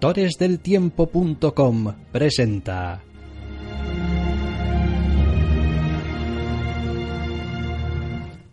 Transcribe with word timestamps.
Doctoresdeltiempo.com 0.00 1.92
presenta 2.12 3.02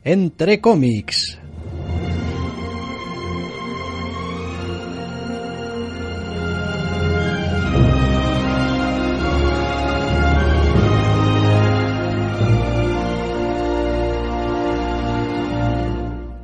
Entre 0.03 0.59
cómics. 0.59 1.39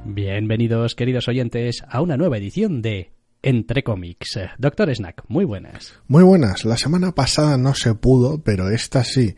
Bienvenidos, 0.05 0.93
queridos 0.93 1.27
oyentes, 1.27 1.83
a 1.89 2.01
una 2.01 2.17
nueva 2.17 2.37
edición 2.37 2.83
de 2.83 3.09
Entre 3.43 3.83
cómics. 3.83 4.39
Doctor 4.59 4.93
Snack, 4.93 5.23
muy 5.27 5.45
buenas. 5.45 5.93
Muy 6.07 6.23
buenas. 6.23 6.63
La 6.63 6.77
semana 6.77 7.13
pasada 7.13 7.57
no 7.57 7.73
se 7.73 7.95
pudo, 7.95 8.43
pero 8.43 8.69
esta 8.69 9.03
sí. 9.03 9.35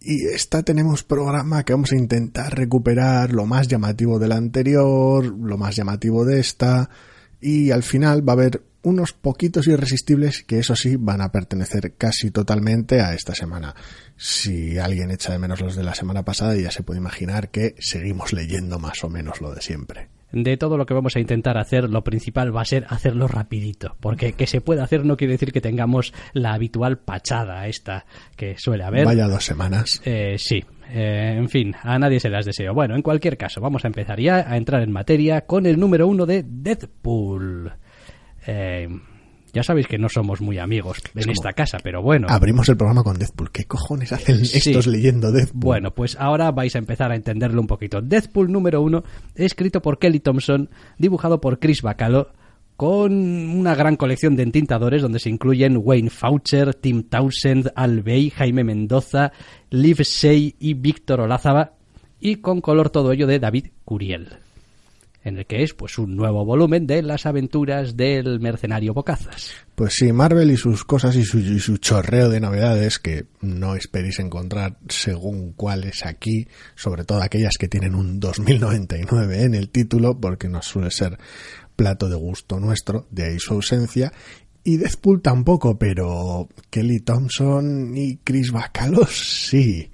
Y 0.00 0.26
esta 0.26 0.62
tenemos 0.62 1.04
programa 1.04 1.64
que 1.64 1.72
vamos 1.72 1.92
a 1.92 1.96
intentar 1.96 2.56
recuperar 2.56 3.32
lo 3.32 3.46
más 3.46 3.68
llamativo 3.68 4.18
del 4.18 4.32
anterior, 4.32 5.24
lo 5.24 5.56
más 5.56 5.76
llamativo 5.76 6.24
de 6.24 6.40
esta, 6.40 6.90
y 7.40 7.70
al 7.70 7.82
final 7.82 8.28
va 8.28 8.32
a 8.32 8.36
haber 8.36 8.62
unos 8.82 9.12
poquitos 9.12 9.66
irresistibles 9.66 10.44
que 10.44 10.60
eso 10.60 10.74
sí 10.74 10.96
van 10.96 11.20
a 11.20 11.30
pertenecer 11.30 11.94
casi 11.96 12.30
totalmente 12.30 13.00
a 13.00 13.14
esta 13.14 13.34
semana. 13.34 13.74
Si 14.16 14.78
alguien 14.78 15.10
echa 15.10 15.32
de 15.32 15.38
menos 15.38 15.60
los 15.60 15.76
de 15.76 15.82
la 15.82 15.94
semana 15.94 16.24
pasada 16.24 16.56
ya 16.56 16.70
se 16.70 16.82
puede 16.82 16.98
imaginar 16.98 17.50
que 17.50 17.74
seguimos 17.78 18.32
leyendo 18.32 18.78
más 18.78 19.02
o 19.04 19.08
menos 19.08 19.40
lo 19.40 19.52
de 19.52 19.60
siempre 19.60 20.17
de 20.32 20.56
todo 20.56 20.76
lo 20.76 20.86
que 20.86 20.94
vamos 20.94 21.16
a 21.16 21.20
intentar 21.20 21.58
hacer, 21.58 21.88
lo 21.88 22.04
principal 22.04 22.54
va 22.54 22.62
a 22.62 22.64
ser 22.64 22.86
hacerlo 22.88 23.28
rapidito, 23.28 23.96
porque 24.00 24.32
que 24.32 24.46
se 24.46 24.60
pueda 24.60 24.84
hacer 24.84 25.04
no 25.04 25.16
quiere 25.16 25.32
decir 25.32 25.52
que 25.52 25.60
tengamos 25.60 26.12
la 26.32 26.54
habitual 26.54 26.98
pachada 26.98 27.66
esta 27.66 28.04
que 28.36 28.56
suele 28.58 28.84
haber. 28.84 29.04
Vaya 29.04 29.26
dos 29.26 29.44
semanas. 29.44 30.02
Eh, 30.04 30.36
sí, 30.38 30.62
eh, 30.90 31.34
en 31.36 31.48
fin, 31.48 31.74
a 31.82 31.98
nadie 31.98 32.20
se 32.20 32.28
las 32.28 32.46
deseo. 32.46 32.74
Bueno, 32.74 32.94
en 32.94 33.02
cualquier 33.02 33.36
caso, 33.36 33.60
vamos 33.60 33.84
a 33.84 33.88
empezar 33.88 34.20
ya 34.20 34.50
a 34.50 34.56
entrar 34.56 34.82
en 34.82 34.92
materia 34.92 35.42
con 35.42 35.66
el 35.66 35.78
número 35.78 36.06
uno 36.06 36.26
de 36.26 36.44
Deadpool. 36.46 37.72
Eh, 38.46 38.88
ya 39.58 39.64
sabéis 39.64 39.88
que 39.88 39.98
no 39.98 40.08
somos 40.08 40.40
muy 40.40 40.58
amigos 40.58 40.98
en 41.16 41.30
esta 41.30 41.52
casa, 41.52 41.78
pero 41.82 42.00
bueno. 42.00 42.28
Abrimos 42.30 42.68
el 42.68 42.76
programa 42.76 43.02
con 43.02 43.18
Deadpool. 43.18 43.50
¿Qué 43.50 43.64
cojones 43.64 44.12
hacen 44.12 44.40
estos 44.40 44.86
leyendo 44.86 45.32
Deadpool? 45.32 45.60
Bueno, 45.60 45.92
pues 45.92 46.16
ahora 46.20 46.52
vais 46.52 46.76
a 46.76 46.78
empezar 46.78 47.10
a 47.10 47.16
entenderlo 47.16 47.60
un 47.60 47.66
poquito. 47.66 48.00
Deadpool 48.00 48.52
número 48.52 48.80
uno, 48.80 49.02
escrito 49.34 49.82
por 49.82 49.98
Kelly 49.98 50.20
Thompson, 50.20 50.70
dibujado 50.96 51.40
por 51.40 51.58
Chris 51.58 51.82
Bacalo, 51.82 52.30
con 52.76 53.12
una 53.12 53.74
gran 53.74 53.96
colección 53.96 54.36
de 54.36 54.44
entintadores 54.44 55.02
donde 55.02 55.18
se 55.18 55.28
incluyen 55.28 55.80
Wayne 55.82 56.10
Faucher, 56.10 56.74
Tim 56.74 57.02
Townsend, 57.02 57.72
Al 57.74 58.02
Bay, 58.02 58.30
Jaime 58.30 58.62
Mendoza, 58.62 59.32
Liv 59.70 60.02
Shea 60.02 60.52
y 60.56 60.74
Víctor 60.74 61.22
Olázaba, 61.22 61.72
y 62.20 62.36
con 62.36 62.60
color 62.60 62.90
todo 62.90 63.10
ello 63.10 63.26
de 63.26 63.40
David 63.40 63.70
Curiel 63.84 64.38
en 65.28 65.38
el 65.38 65.46
que 65.46 65.62
es 65.62 65.74
pues 65.74 65.98
un 65.98 66.16
nuevo 66.16 66.44
volumen 66.44 66.86
de 66.86 67.02
las 67.02 67.26
aventuras 67.26 67.96
del 67.96 68.40
mercenario 68.40 68.94
Bocazas. 68.94 69.52
Pues 69.74 69.94
sí, 69.94 70.12
Marvel 70.12 70.50
y 70.50 70.56
sus 70.56 70.84
cosas 70.84 71.14
y 71.16 71.24
su, 71.24 71.76
chorreo 71.78 72.28
de 72.28 72.40
novedades 72.40 72.98
que 72.98 73.26
no 73.40 73.76
esperéis 73.76 74.18
encontrar 74.18 74.78
según 74.88 75.52
cuáles 75.52 76.04
aquí, 76.04 76.48
sobre 76.74 77.04
todo 77.04 77.22
aquellas 77.22 77.56
que 77.58 77.68
tienen 77.68 77.94
un 77.94 78.18
2099 78.18 79.44
en 79.44 79.54
el 79.54 79.68
título, 79.70 80.18
porque 80.18 80.48
no 80.48 80.62
suele 80.62 80.90
ser 80.90 81.18
plato 81.76 82.08
de 82.08 82.16
gusto 82.16 82.58
nuestro, 82.58 83.06
de 83.10 83.26
ahí 83.26 83.38
su 83.38 83.54
ausencia. 83.54 84.12
Y 84.64 84.76
Deadpool 84.76 85.22
tampoco, 85.22 85.78
pero 85.78 86.48
Kelly 86.70 87.00
Thompson 87.00 87.96
y 87.96 88.16
Chris 88.18 88.50
Bacalo 88.50 89.06
sí. 89.06 89.90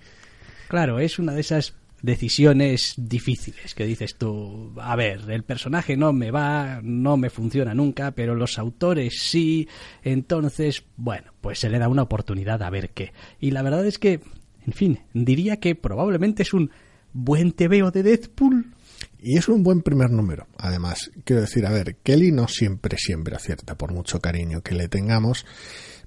Claro, 0.68 0.98
es 0.98 1.18
una 1.18 1.34
de 1.34 1.42
esas 1.42 1.74
decisiones 2.04 2.92
difíciles 2.98 3.74
que 3.74 3.86
dices 3.86 4.16
tú, 4.16 4.74
a 4.78 4.94
ver, 4.94 5.22
el 5.30 5.42
personaje 5.42 5.96
no 5.96 6.12
me 6.12 6.30
va, 6.30 6.80
no 6.82 7.16
me 7.16 7.30
funciona 7.30 7.72
nunca, 7.72 8.10
pero 8.10 8.34
los 8.34 8.58
autores 8.58 9.22
sí, 9.22 9.68
entonces, 10.02 10.84
bueno, 10.96 11.32
pues 11.40 11.60
se 11.60 11.70
le 11.70 11.78
da 11.78 11.88
una 11.88 12.02
oportunidad 12.02 12.62
a 12.62 12.68
ver 12.68 12.90
qué. 12.90 13.14
Y 13.40 13.52
la 13.52 13.62
verdad 13.62 13.86
es 13.86 13.98
que, 13.98 14.20
en 14.66 14.72
fin, 14.74 15.00
diría 15.14 15.60
que 15.60 15.74
probablemente 15.74 16.42
es 16.42 16.52
un 16.52 16.70
buen 17.14 17.52
tebeo 17.52 17.90
de 17.90 18.02
Deadpool. 18.02 18.74
Y 19.18 19.38
es 19.38 19.48
un 19.48 19.62
buen 19.62 19.80
primer 19.80 20.10
número. 20.10 20.46
Además, 20.58 21.10
quiero 21.24 21.40
decir, 21.40 21.64
a 21.64 21.70
ver, 21.70 21.96
Kelly 22.02 22.32
no 22.32 22.48
siempre, 22.48 22.98
siempre 22.98 23.34
acierta, 23.34 23.78
por 23.78 23.94
mucho 23.94 24.20
cariño 24.20 24.60
que 24.60 24.74
le 24.74 24.88
tengamos 24.88 25.46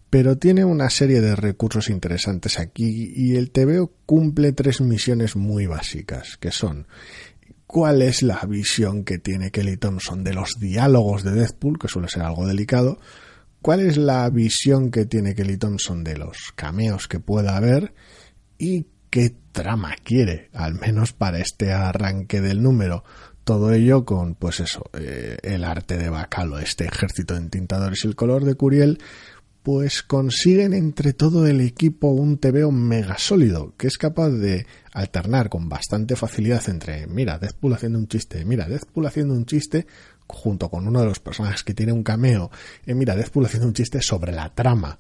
pero 0.10 0.38
tiene 0.38 0.64
una 0.64 0.90
serie 0.90 1.22
de 1.22 1.36
recursos 1.36 1.90
interesantes 1.90 2.60
aquí 2.60 3.12
y 3.16 3.36
el 3.36 3.52
TVO 3.52 3.92
cumple 4.06 4.54
tres 4.54 4.82
misiones 4.82 5.36
muy 5.36 5.66
básicas, 5.66 6.38
que 6.38 6.52
son 6.52 6.88
cuál 7.66 8.02
es 8.02 8.24
la 8.24 8.40
visión 8.48 9.04
que 9.04 9.18
tiene 9.18 9.52
Kelly 9.52 9.78
Thompson 9.78 10.24
de 10.24 10.34
los 10.34 10.60
diálogos 10.60 11.24
de 11.24 11.32
Deadpool, 11.32 11.78
que 11.78 11.90
suele 11.90 12.08
ser 12.08 12.24
algo 12.24 12.48
delicado, 12.48 13.00
cuál 13.62 13.82
es 13.82 13.98
la 13.98 14.30
visión 14.30 14.92
que 14.92 15.06
tiene 15.06 15.36
Kelly 15.36 15.58
Thompson 15.58 16.04
de 16.04 16.18
los 16.18 16.54
cameos 16.56 17.10
que 17.10 17.20
pueda 17.20 17.58
haber 17.58 17.94
y 18.58 18.88
qué 19.10 19.36
trama 19.52 19.96
quiere, 20.04 20.50
al 20.54 20.76
menos 20.76 21.12
para 21.12 21.40
este 21.40 21.74
arranque 21.74 22.40
del 22.40 22.64
número. 22.64 23.04
Todo 23.44 23.72
ello 23.72 24.04
con, 24.04 24.36
pues 24.36 24.60
eso, 24.60 24.90
eh, 24.94 25.38
el 25.42 25.64
arte 25.64 25.98
de 25.98 26.10
Bacalo, 26.10 26.60
este 26.60 26.86
ejército 26.86 27.34
de 27.34 27.42
entintadores 27.42 28.04
y 28.04 28.08
el 28.08 28.16
color 28.16 28.44
de 28.44 28.56
Curiel, 28.56 29.00
pues 29.68 30.02
consiguen 30.02 30.74
entre 30.74 31.12
todo 31.12 31.46
el 31.46 31.60
equipo 31.60 32.08
un 32.08 32.38
TVO 32.38 32.72
mega 32.72 33.18
sólido, 33.18 33.76
que 33.76 33.88
es 33.88 33.98
capaz 33.98 34.30
de 34.30 34.66
alternar 34.94 35.50
con 35.50 35.68
bastante 35.68 36.16
facilidad 36.16 36.70
entre, 36.70 37.06
mira, 37.06 37.38
Deadpool 37.38 37.74
haciendo 37.74 38.00
un 38.00 38.08
chiste, 38.08 38.46
mira, 38.46 38.70
Deadpool 38.70 39.08
haciendo 39.08 39.34
un 39.34 39.46
chiste, 39.46 39.86
junto 40.26 40.70
con 40.70 40.88
uno 40.88 41.02
de 41.02 41.08
los 41.08 41.20
personajes 41.20 41.66
que 41.66 41.74
tiene 41.74 41.92
un 41.92 42.04
cameo, 42.04 42.50
y 42.86 42.94
mira, 42.94 43.18
Deadpool 43.18 43.44
haciendo 43.44 43.68
un 43.68 43.74
chiste 43.74 44.02
sobre 44.02 44.32
la 44.32 44.56
trama. 44.56 45.00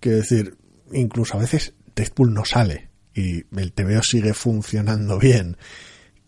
Quiero 0.00 0.16
decir, 0.16 0.56
incluso 0.90 1.36
a 1.36 1.40
veces 1.40 1.74
Deadpool 1.94 2.32
no 2.32 2.46
sale 2.46 2.88
y 3.12 3.44
el 3.60 3.74
TVO 3.74 4.02
sigue 4.02 4.32
funcionando 4.32 5.18
bien, 5.18 5.58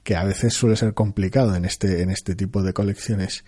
que 0.02 0.16
a 0.16 0.24
veces 0.24 0.52
suele 0.52 0.76
ser 0.76 0.92
complicado 0.92 1.56
en 1.56 1.64
este, 1.64 2.02
en 2.02 2.10
este 2.10 2.34
tipo 2.34 2.62
de 2.62 2.74
colecciones. 2.74 3.42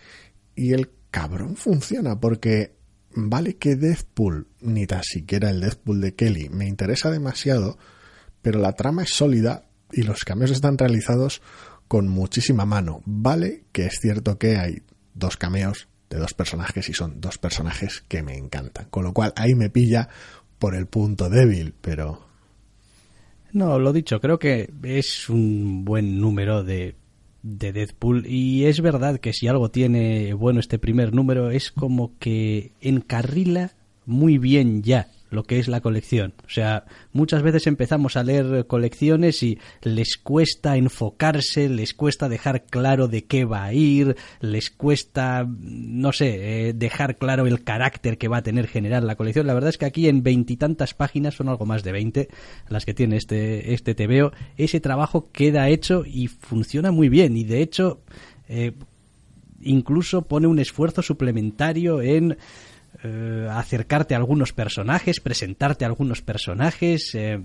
Y 0.57 0.73
el 0.73 0.91
cabrón 1.11 1.57
funciona 1.57 2.19
porque 2.19 2.81
vale 3.15 3.57
que 3.57 3.77
Deadpool, 3.77 4.47
ni 4.61 4.87
tan 4.87 5.03
siquiera 5.03 5.51
el 5.51 5.61
Deadpool 5.61 6.01
de 6.01 6.15
Kelly, 6.15 6.49
me 6.49 6.67
interesa 6.67 7.11
demasiado, 7.11 7.79
pero 8.43 8.59
la 8.59 8.73
trama 8.73 9.03
es 9.03 9.11
sólida 9.11 9.65
y 9.93 10.03
los 10.03 10.25
cambios 10.25 10.51
están 10.51 10.79
realizados 10.79 11.43
con 11.89 12.09
muchísima 12.09 12.65
mano. 12.65 13.03
Vale 13.05 13.65
que 13.73 13.87
es 13.87 13.99
cierto 14.01 14.39
que 14.39 14.57
hay 14.57 14.83
dos 15.15 15.37
cameos 15.37 15.89
de 16.09 16.19
dos 16.19 16.35
personajes 16.35 16.89
y 16.89 16.95
son 16.95 17.21
dos 17.21 17.39
personajes 17.39 18.05
que 18.09 18.23
me 18.23 18.37
encantan. 18.37 18.87
Con 18.91 19.05
lo 19.05 19.13
cual 19.13 19.33
ahí 19.37 19.55
me 19.55 19.71
pilla 19.71 20.09
por 20.59 20.75
el 20.75 20.87
punto 20.87 21.29
débil, 21.29 21.75
pero... 21.81 22.27
No, 23.53 23.79
lo 23.79 23.93
dicho, 23.93 24.21
creo 24.21 24.39
que 24.39 24.73
es 24.83 25.29
un 25.29 25.85
buen 25.85 26.21
número 26.21 26.65
de 26.65 26.97
de 27.43 27.73
Deadpool. 27.73 28.27
Y 28.27 28.65
es 28.67 28.81
verdad 28.81 29.19
que 29.19 29.33
si 29.33 29.49
algo 29.49 29.71
tiene 29.71 30.35
bueno 30.35 30.61
este 30.61 30.79
primer 30.79 31.15
número 31.15 31.51
es 31.51 31.71
como 31.71 32.19
que 32.19 32.73
encarrila 32.81 33.73
muy 34.07 34.39
bien 34.39 34.83
ya 34.83 35.09
lo 35.33 35.45
que 35.45 35.59
es 35.59 35.69
la 35.69 35.81
colección. 35.81 36.35
O 36.45 36.51
sea, 36.51 36.85
muchas 37.13 37.43
veces 37.43 37.67
empezamos 37.67 38.17
a 38.17 38.23
leer 38.23 38.67
colecciones 38.67 39.43
y 39.43 39.59
les 39.83 40.17
cuesta 40.17 40.77
enfocarse, 40.77 41.69
les 41.69 41.95
cuesta 41.95 42.29
dejar 42.29 42.65
claro 42.65 43.09
de 43.09 43.25
qué 43.25 43.45
va 43.45 43.65
a 43.65 43.73
ir, 43.73 44.17
les 44.41 44.71
cuesta, 44.71 45.47
no 45.49 46.13
sé, 46.13 46.69
eh, 46.69 46.73
dejar 46.75 47.17
claro 47.17 47.47
el 47.47 47.65
carácter 47.65 48.19
que 48.19 48.29
va 48.29 48.39
a 48.39 48.43
tener 48.43 48.69
generar 48.69 49.03
la 49.03 49.17
colección. 49.17 49.47
La 49.47 49.55
verdad 49.55 49.71
es 49.71 49.79
que 49.79 49.87
aquí 49.87 50.09
en 50.09 50.23
veintitantas 50.23 50.95
páginas, 50.95 51.35
son 51.35 51.49
algo 51.49 51.65
más 51.65 51.83
de 51.83 51.93
veinte 51.93 52.29
las 52.69 52.85
que 52.85 52.95
tiene 52.95 53.17
este, 53.17 53.73
este 53.73 53.95
TVO, 53.95 54.33
ese 54.57 54.81
trabajo 54.81 55.31
queda 55.33 55.69
hecho 55.69 56.05
y 56.07 56.29
funciona 56.29 56.91
muy 56.91 57.09
bien. 57.09 57.37
Y 57.37 57.45
de 57.45 57.63
hecho, 57.63 58.03
eh, 58.49 58.73
incluso 59.63 60.23
pone 60.23 60.47
un 60.47 60.59
esfuerzo 60.59 61.03
suplementario 61.03 62.03
en 62.03 62.37
eh, 63.03 63.49
acercarte 63.51 64.15
a 64.15 64.19
algunos 64.19 64.53
personajes, 64.53 65.21
presentarte 65.21 65.85
a 65.85 65.89
algunos 65.89 66.21
personajes, 66.21 67.15
eh, 67.15 67.41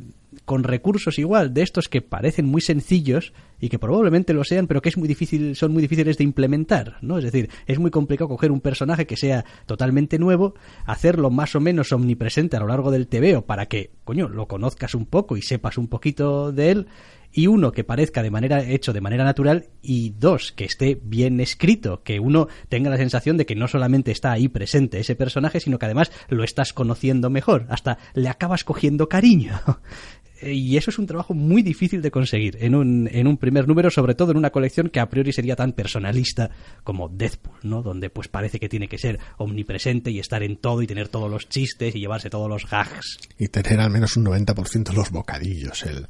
con 0.45 0.63
recursos 0.63 1.17
igual, 1.19 1.53
de 1.53 1.61
estos 1.61 1.87
que 1.87 2.01
parecen 2.01 2.45
muy 2.45 2.61
sencillos 2.61 3.33
y 3.59 3.69
que 3.69 3.79
probablemente 3.79 4.33
lo 4.33 4.43
sean, 4.43 4.67
pero 4.67 4.81
que 4.81 4.89
es 4.89 4.97
muy 4.97 5.07
difícil, 5.07 5.55
son 5.55 5.71
muy 5.71 5.81
difíciles 5.81 6.17
de 6.17 6.25
implementar, 6.25 6.97
¿no? 7.01 7.17
Es 7.17 7.23
decir, 7.23 7.49
es 7.65 7.79
muy 7.79 7.91
complicado 7.91 8.27
coger 8.27 8.51
un 8.51 8.61
personaje 8.61 9.07
que 9.07 9.15
sea 9.15 9.45
totalmente 9.65 10.19
nuevo, 10.19 10.53
hacerlo 10.85 11.29
más 11.29 11.55
o 11.55 11.61
menos 11.61 11.91
omnipresente 11.91 12.57
a 12.57 12.59
lo 12.59 12.67
largo 12.67 12.91
del 12.91 13.07
TVO 13.07 13.43
para 13.45 13.67
que, 13.67 13.91
coño, 14.03 14.27
lo 14.27 14.47
conozcas 14.47 14.95
un 14.95 15.05
poco 15.05 15.37
y 15.37 15.41
sepas 15.41 15.77
un 15.77 15.87
poquito 15.87 16.51
de 16.51 16.71
él, 16.71 16.87
y 17.37 17.45
uno 17.45 17.71
que 17.71 17.83
parezca 17.83 18.23
de 18.23 18.31
manera 18.31 18.63
hecho 18.63 18.93
de 18.93 18.99
manera 18.99 19.23
natural 19.23 19.67
y 19.83 20.09
dos 20.17 20.51
que 20.51 20.65
esté 20.65 20.99
bien 20.99 21.39
escrito, 21.39 22.01
que 22.01 22.19
uno 22.19 22.47
tenga 22.67 22.89
la 22.89 22.97
sensación 22.97 23.37
de 23.37 23.45
que 23.45 23.53
no 23.53 23.67
solamente 23.67 24.09
está 24.09 24.31
ahí 24.31 24.47
presente 24.47 24.99
ese 24.99 25.15
personaje, 25.15 25.59
sino 25.59 25.77
que 25.77 25.85
además 25.85 26.11
lo 26.29 26.43
estás 26.43 26.73
conociendo 26.73 27.29
mejor, 27.29 27.67
hasta 27.69 27.99
le 28.15 28.27
acabas 28.27 28.63
cogiendo 28.63 29.07
cariño. 29.07 29.53
y 30.41 30.77
eso 30.77 30.89
es 30.89 30.97
un 30.97 31.05
trabajo 31.05 31.35
muy 31.35 31.61
difícil 31.61 32.01
de 32.01 32.09
conseguir 32.09 32.57
en 32.59 32.73
un, 32.73 33.07
en 33.11 33.27
un 33.27 33.37
primer 33.37 33.67
número, 33.67 33.91
sobre 33.91 34.15
todo 34.15 34.31
en 34.31 34.37
una 34.37 34.49
colección 34.49 34.89
que 34.89 34.99
a 34.99 35.07
priori 35.07 35.31
sería 35.31 35.55
tan 35.55 35.73
personalista 35.73 36.49
como 36.83 37.07
Deathpool, 37.07 37.59
¿no? 37.61 37.83
Donde 37.83 38.09
pues 38.09 38.29
parece 38.29 38.59
que 38.59 38.67
tiene 38.67 38.87
que 38.87 38.97
ser 38.97 39.19
omnipresente 39.37 40.09
y 40.09 40.17
estar 40.17 40.41
en 40.41 40.57
todo 40.57 40.81
y 40.81 40.87
tener 40.87 41.07
todos 41.07 41.29
los 41.29 41.47
chistes 41.47 41.95
y 41.95 41.99
llevarse 41.99 42.31
todos 42.31 42.49
los 42.49 42.67
gags. 42.67 43.19
Y 43.37 43.49
tener 43.49 43.79
al 43.79 43.91
menos 43.91 44.17
un 44.17 44.25
90% 44.25 44.91
los 44.93 45.11
bocadillos, 45.11 45.83
el... 45.83 46.07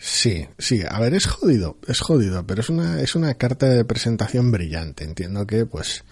Sí, 0.00 0.46
sí, 0.58 0.82
a 0.88 1.00
ver, 1.00 1.12
es 1.14 1.26
jodido, 1.26 1.76
es 1.88 1.98
jodido, 1.98 2.46
pero 2.46 2.60
es 2.60 2.68
una, 2.68 3.00
es 3.00 3.16
una 3.16 3.34
carta 3.34 3.66
de 3.66 3.84
presentación 3.84 4.52
brillante. 4.52 5.02
Entiendo 5.02 5.44
que, 5.44 5.66
pues, 5.66 6.04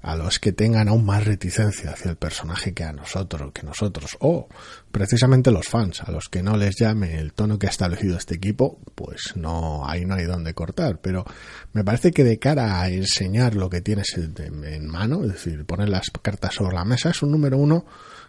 a 0.00 0.14
los 0.14 0.38
que 0.38 0.52
tengan 0.52 0.88
aún 0.88 1.04
más 1.04 1.24
reticencia 1.24 1.90
hacia 1.90 2.12
el 2.12 2.16
personaje 2.16 2.72
que 2.72 2.84
a 2.84 2.92
nosotros, 2.92 3.50
que 3.52 3.64
nosotros, 3.64 4.16
o 4.20 4.48
precisamente 4.92 5.50
los 5.50 5.66
fans, 5.66 6.02
a 6.02 6.12
los 6.12 6.28
que 6.28 6.40
no 6.44 6.56
les 6.56 6.76
llame 6.76 7.18
el 7.18 7.32
tono 7.32 7.58
que 7.58 7.66
ha 7.66 7.70
establecido 7.70 8.16
este 8.16 8.36
equipo, 8.36 8.78
pues 8.94 9.32
no, 9.34 9.88
ahí 9.88 10.04
no 10.04 10.14
hay 10.14 10.24
donde 10.24 10.54
cortar. 10.54 11.00
Pero 11.00 11.24
me 11.72 11.82
parece 11.82 12.12
que 12.12 12.22
de 12.22 12.38
cara 12.38 12.80
a 12.80 12.90
enseñar 12.90 13.56
lo 13.56 13.68
que 13.68 13.80
tienes 13.80 14.16
en 14.16 14.86
mano, 14.86 15.24
es 15.24 15.32
decir, 15.32 15.64
poner 15.64 15.88
las 15.88 16.10
cartas 16.22 16.54
sobre 16.54 16.76
la 16.76 16.84
mesa, 16.84 17.10
es 17.10 17.22
un 17.22 17.32
número 17.32 17.58
uno 17.58 17.86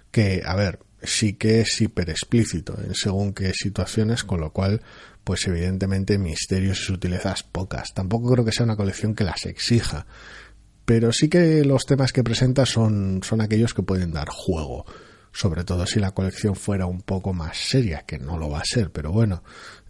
que, 0.09 0.41
a 0.43 0.55
ver, 0.55 0.79
sí 1.03 1.33
que 1.33 1.61
es 1.61 1.81
hiper 1.81 2.09
explícito 2.09 2.77
en 2.81 2.95
según 2.95 3.33
qué 3.33 3.53
situaciones, 3.53 4.23
con 4.23 4.39
lo 4.39 4.51
cual, 4.51 4.81
pues 5.23 5.47
evidentemente 5.47 6.17
misterios 6.17 6.79
y 6.81 6.83
sutilezas 6.85 7.43
pocas. 7.43 7.93
Tampoco 7.93 8.31
creo 8.31 8.45
que 8.45 8.51
sea 8.51 8.65
una 8.65 8.75
colección 8.75 9.15
que 9.15 9.23
las 9.23 9.45
exija 9.45 10.05
pero 10.85 11.11
sí 11.13 11.29
que 11.29 11.63
los 11.63 11.85
temas 11.85 12.11
que 12.11 12.23
presenta 12.23 12.65
son, 12.65 13.21
son 13.23 13.41
aquellos 13.41 13.73
que 13.73 13.83
pueden 13.83 14.11
dar 14.11 14.29
juego, 14.29 14.85
sobre 15.31 15.63
todo 15.63 15.85
si 15.85 15.99
la 15.99 16.11
colección 16.11 16.55
fuera 16.55 16.85
un 16.85 17.01
poco 17.01 17.33
más 17.33 17.57
seria, 17.57 18.03
que 18.05 18.19
no 18.19 18.37
lo 18.37 18.49
va 18.49 18.59
a 18.59 18.65
ser, 18.65 18.91
pero 18.91 19.11
bueno. 19.11 19.43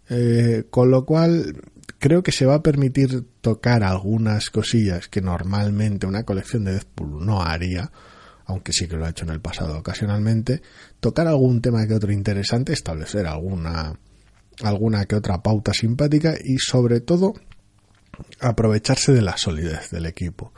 Eh, 0.08 0.64
con 0.70 0.90
lo 0.90 1.04
cual, 1.04 1.62
creo 1.98 2.22
que 2.22 2.32
se 2.32 2.46
va 2.46 2.56
a 2.56 2.62
permitir 2.62 3.24
tocar 3.40 3.82
algunas 3.82 4.50
cosillas 4.50 5.08
que 5.08 5.20
normalmente 5.20 6.06
una 6.06 6.24
colección 6.24 6.64
de 6.64 6.72
Deadpool 6.72 7.24
no 7.24 7.42
haría, 7.42 7.90
aunque 8.46 8.72
sí 8.72 8.86
que 8.86 8.96
lo 8.96 9.06
ha 9.06 9.10
hecho 9.10 9.24
en 9.24 9.30
el 9.30 9.40
pasado 9.40 9.78
ocasionalmente, 9.78 10.62
tocar 11.00 11.26
algún 11.26 11.60
tema 11.60 11.86
que 11.86 11.94
otro 11.94 12.12
interesante, 12.12 12.72
establecer 12.72 13.26
alguna, 13.26 13.98
alguna 14.62 15.04
que 15.06 15.16
otra 15.16 15.42
pauta 15.42 15.72
simpática 15.72 16.34
y 16.42 16.58
sobre 16.58 17.00
todo 17.00 17.34
aprovecharse 18.40 19.12
de 19.12 19.22
la 19.22 19.36
solidez 19.36 19.90
del 19.90 20.06
equipo 20.06 20.52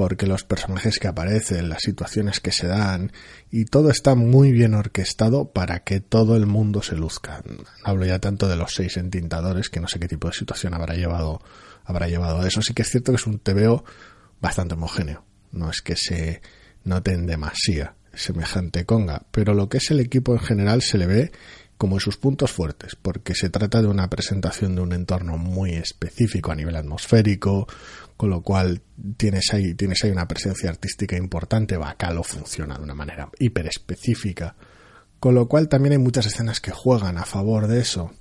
porque 0.00 0.26
los 0.26 0.44
personajes 0.44 0.98
que 0.98 1.08
aparecen, 1.08 1.68
las 1.68 1.82
situaciones 1.82 2.40
que 2.40 2.52
se 2.52 2.66
dan 2.66 3.12
y 3.50 3.66
todo 3.66 3.90
está 3.90 4.14
muy 4.14 4.50
bien 4.50 4.72
orquestado 4.72 5.50
para 5.52 5.80
que 5.80 6.00
todo 6.00 6.36
el 6.36 6.46
mundo 6.46 6.80
se 6.80 6.96
luzca. 6.96 7.42
hablo 7.84 8.06
ya 8.06 8.18
tanto 8.18 8.48
de 8.48 8.56
los 8.56 8.72
seis 8.72 8.96
entintadores 8.96 9.68
que 9.68 9.78
no 9.78 9.88
sé 9.88 9.98
qué 9.98 10.08
tipo 10.08 10.28
de 10.28 10.32
situación 10.32 10.72
habrá 10.72 10.94
llevado 10.94 11.42
habrá 11.84 12.08
llevado 12.08 12.40
a 12.40 12.48
eso. 12.48 12.62
Sí 12.62 12.72
que 12.72 12.80
es 12.80 12.88
cierto 12.88 13.12
que 13.12 13.16
es 13.16 13.26
un 13.26 13.40
TVO 13.40 13.84
bastante 14.40 14.72
homogéneo. 14.72 15.22
No 15.52 15.68
es 15.68 15.82
que 15.82 15.96
se 15.96 16.40
note 16.90 17.12
en 17.12 17.26
demasía 17.26 17.94
semejante 18.12 18.84
conga, 18.84 19.22
pero 19.30 19.54
lo 19.54 19.68
que 19.68 19.78
es 19.78 19.90
el 19.90 20.00
equipo 20.00 20.32
en 20.32 20.40
general 20.40 20.82
se 20.82 20.98
le 20.98 21.06
ve 21.06 21.32
como 21.78 21.96
en 21.96 22.00
sus 22.00 22.18
puntos 22.18 22.50
fuertes, 22.50 22.94
porque 23.00 23.34
se 23.34 23.48
trata 23.48 23.80
de 23.80 23.88
una 23.88 24.10
presentación 24.10 24.74
de 24.74 24.82
un 24.82 24.92
entorno 24.92 25.38
muy 25.38 25.72
específico 25.72 26.52
a 26.52 26.54
nivel 26.54 26.76
atmosférico, 26.76 27.66
con 28.18 28.28
lo 28.28 28.42
cual 28.42 28.82
tienes 29.16 29.54
ahí, 29.54 29.72
tienes 29.72 30.04
ahí 30.04 30.10
una 30.10 30.28
presencia 30.28 30.68
artística 30.68 31.16
importante, 31.16 31.78
Bacalo 31.78 32.22
funciona 32.22 32.76
de 32.76 32.82
una 32.82 32.94
manera 32.94 33.30
hiper 33.38 33.66
específica, 33.66 34.56
con 35.18 35.34
lo 35.34 35.48
cual 35.48 35.68
también 35.68 35.92
hay 35.92 35.98
muchas 35.98 36.26
escenas 36.26 36.60
que 36.60 36.70
juegan 36.70 37.16
a 37.16 37.24
favor 37.24 37.66
de 37.66 37.80
eso. 37.80 38.12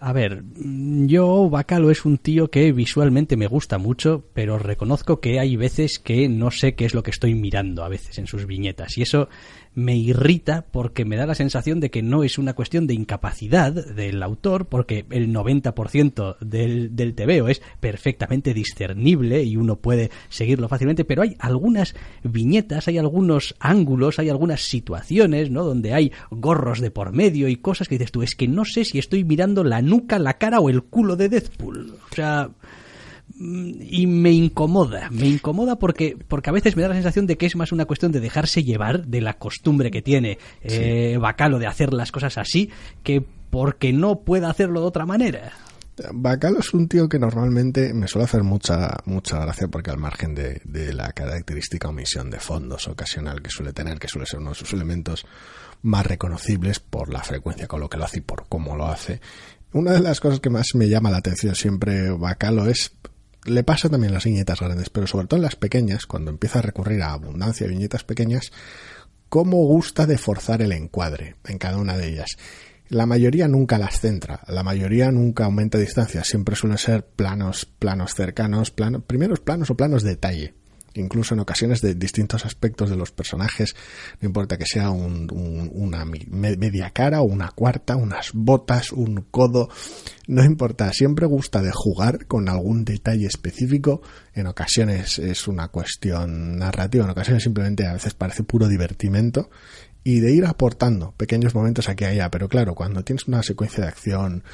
A 0.00 0.12
ver, 0.12 0.42
yo 0.54 1.48
Bacalo 1.48 1.90
es 1.90 2.04
un 2.04 2.18
tío 2.18 2.50
que 2.50 2.72
visualmente 2.72 3.36
me 3.36 3.46
gusta 3.46 3.78
mucho, 3.78 4.24
pero 4.34 4.58
reconozco 4.58 5.20
que 5.20 5.40
hay 5.40 5.56
veces 5.56 5.98
que 5.98 6.28
no 6.28 6.50
sé 6.50 6.74
qué 6.74 6.84
es 6.84 6.94
lo 6.94 7.02
que 7.02 7.10
estoy 7.10 7.34
mirando 7.34 7.84
a 7.84 7.88
veces 7.88 8.18
en 8.18 8.26
sus 8.26 8.46
viñetas 8.46 8.98
y 8.98 9.02
eso 9.02 9.28
me 9.74 9.96
irrita 9.96 10.64
porque 10.70 11.04
me 11.04 11.16
da 11.16 11.26
la 11.26 11.34
sensación 11.34 11.80
de 11.80 11.90
que 11.90 12.02
no 12.02 12.24
es 12.24 12.38
una 12.38 12.54
cuestión 12.54 12.86
de 12.86 12.94
incapacidad 12.94 13.72
del 13.72 14.22
autor, 14.22 14.66
porque 14.66 15.04
el 15.10 15.32
90% 15.32 16.38
del, 16.40 16.94
del 16.94 17.14
TVO 17.14 17.48
es 17.48 17.62
perfectamente 17.80 18.54
discernible 18.54 19.42
y 19.42 19.56
uno 19.56 19.76
puede 19.76 20.10
seguirlo 20.28 20.68
fácilmente, 20.68 21.04
pero 21.04 21.22
hay 21.22 21.36
algunas 21.38 21.94
viñetas, 22.22 22.88
hay 22.88 22.98
algunos 22.98 23.54
ángulos, 23.58 24.18
hay 24.18 24.28
algunas 24.28 24.62
situaciones, 24.62 25.50
¿no? 25.50 25.64
Donde 25.64 25.94
hay 25.94 26.12
gorros 26.30 26.80
de 26.80 26.90
por 26.90 27.12
medio 27.12 27.48
y 27.48 27.56
cosas 27.56 27.88
que 27.88 27.96
dices 27.96 28.12
tú, 28.12 28.22
es 28.22 28.34
que 28.34 28.48
no 28.48 28.64
sé 28.64 28.84
si 28.84 28.98
estoy 28.98 29.24
mirando 29.24 29.64
la 29.64 29.82
nuca, 29.82 30.18
la 30.18 30.38
cara 30.38 30.60
o 30.60 30.70
el 30.70 30.82
culo 30.82 31.16
de 31.16 31.28
Deadpool. 31.28 31.96
O 32.10 32.14
sea, 32.14 32.50
y 33.36 34.06
me 34.06 34.30
incomoda, 34.30 35.10
me 35.10 35.26
incomoda 35.26 35.76
porque, 35.76 36.16
porque 36.28 36.50
a 36.50 36.52
veces 36.52 36.76
me 36.76 36.82
da 36.82 36.88
la 36.88 36.94
sensación 36.94 37.26
de 37.26 37.36
que 37.36 37.46
es 37.46 37.56
más 37.56 37.72
una 37.72 37.84
cuestión 37.84 38.12
de 38.12 38.20
dejarse 38.20 38.62
llevar 38.62 39.06
de 39.06 39.20
la 39.20 39.34
costumbre 39.38 39.90
que 39.90 40.02
tiene 40.02 40.38
eh, 40.62 41.16
Bacalo 41.18 41.58
de 41.58 41.66
hacer 41.66 41.92
las 41.92 42.12
cosas 42.12 42.38
así 42.38 42.70
que 43.02 43.24
porque 43.50 43.92
no 43.92 44.20
pueda 44.20 44.50
hacerlo 44.50 44.80
de 44.80 44.86
otra 44.86 45.06
manera. 45.06 45.52
Bacalo 46.12 46.58
es 46.58 46.74
un 46.74 46.88
tío 46.88 47.08
que 47.08 47.20
normalmente 47.20 47.94
me 47.94 48.08
suele 48.08 48.24
hacer 48.24 48.42
mucha, 48.42 48.96
mucha 49.04 49.38
gracia 49.40 49.68
porque 49.68 49.90
al 49.90 49.98
margen 49.98 50.34
de, 50.34 50.60
de, 50.64 50.92
la 50.92 51.12
característica 51.12 51.88
omisión 51.88 52.30
de 52.30 52.40
fondos 52.40 52.88
ocasional 52.88 53.42
que 53.42 53.50
suele 53.50 53.72
tener, 53.72 53.98
que 53.98 54.08
suele 54.08 54.26
ser 54.26 54.40
uno 54.40 54.50
de 54.50 54.56
sus 54.56 54.72
elementos 54.72 55.24
más 55.82 56.04
reconocibles 56.04 56.80
por 56.80 57.12
la 57.12 57.22
frecuencia 57.22 57.68
con 57.68 57.80
lo 57.80 57.88
que 57.88 57.96
lo 57.96 58.04
hace 58.04 58.18
y 58.18 58.22
por 58.22 58.46
cómo 58.48 58.76
lo 58.76 58.86
hace, 58.86 59.20
una 59.72 59.92
de 59.92 60.00
las 60.00 60.20
cosas 60.20 60.40
que 60.40 60.50
más 60.50 60.68
me 60.74 60.88
llama 60.88 61.10
la 61.10 61.18
atención 61.18 61.54
siempre 61.54 62.10
Bacalo 62.10 62.66
es 62.66 62.92
le 63.44 63.64
pasa 63.64 63.88
también 63.88 64.12
las 64.12 64.24
viñetas 64.24 64.60
grandes, 64.60 64.90
pero 64.90 65.06
sobre 65.06 65.26
todo 65.26 65.38
en 65.38 65.44
las 65.44 65.56
pequeñas, 65.56 66.06
cuando 66.06 66.30
empieza 66.30 66.58
a 66.58 66.62
recurrir 66.62 67.02
a 67.02 67.12
abundancia 67.12 67.66
de 67.66 67.72
viñetas 67.72 68.04
pequeñas, 68.04 68.52
cómo 69.28 69.64
gusta 69.64 70.06
de 70.06 70.18
forzar 70.18 70.62
el 70.62 70.72
encuadre 70.72 71.36
en 71.46 71.58
cada 71.58 71.78
una 71.78 71.96
de 71.96 72.08
ellas. 72.08 72.36
La 72.88 73.06
mayoría 73.06 73.48
nunca 73.48 73.78
las 73.78 74.00
centra, 74.00 74.40
la 74.46 74.62
mayoría 74.62 75.10
nunca 75.10 75.46
aumenta 75.46 75.78
distancia, 75.78 76.22
siempre 76.22 76.56
suelen 76.56 76.78
ser 76.78 77.06
planos, 77.06 77.64
planos 77.64 78.14
cercanos, 78.14 78.70
planos, 78.70 79.02
primeros 79.06 79.40
planos 79.40 79.70
o 79.70 79.76
planos 79.76 80.02
de 80.02 80.10
detalle 80.10 80.54
incluso 80.94 81.34
en 81.34 81.40
ocasiones 81.40 81.80
de 81.80 81.94
distintos 81.94 82.44
aspectos 82.46 82.90
de 82.90 82.96
los 82.96 83.12
personajes, 83.12 83.74
no 84.20 84.26
importa 84.26 84.56
que 84.56 84.66
sea 84.66 84.90
una 84.90 86.04
media 86.04 86.90
cara 86.90 87.20
o 87.20 87.24
una 87.24 87.50
cuarta, 87.50 87.96
unas 87.96 88.30
botas, 88.32 88.92
un 88.92 89.26
codo, 89.30 89.68
no 90.26 90.44
importa, 90.44 90.92
siempre 90.92 91.26
gusta 91.26 91.62
de 91.62 91.72
jugar 91.72 92.26
con 92.26 92.48
algún 92.48 92.84
detalle 92.84 93.26
específico, 93.26 94.02
en 94.34 94.46
ocasiones 94.46 95.18
es 95.18 95.48
una 95.48 95.68
cuestión 95.68 96.58
narrativa, 96.58 97.04
en 97.04 97.10
ocasiones 97.10 97.42
simplemente 97.42 97.86
a 97.86 97.92
veces 97.92 98.14
parece 98.14 98.42
puro 98.42 98.68
divertimento, 98.68 99.50
y 100.06 100.20
de 100.20 100.32
ir 100.32 100.44
aportando 100.44 101.12
pequeños 101.16 101.54
momentos 101.54 101.88
aquí 101.88 102.04
y 102.04 102.08
allá, 102.08 102.30
pero 102.30 102.48
claro, 102.48 102.74
cuando 102.74 103.02
tienes 103.02 103.26
una 103.26 103.42
secuencia 103.42 103.82
de 103.82 103.88
acción, 103.88 104.44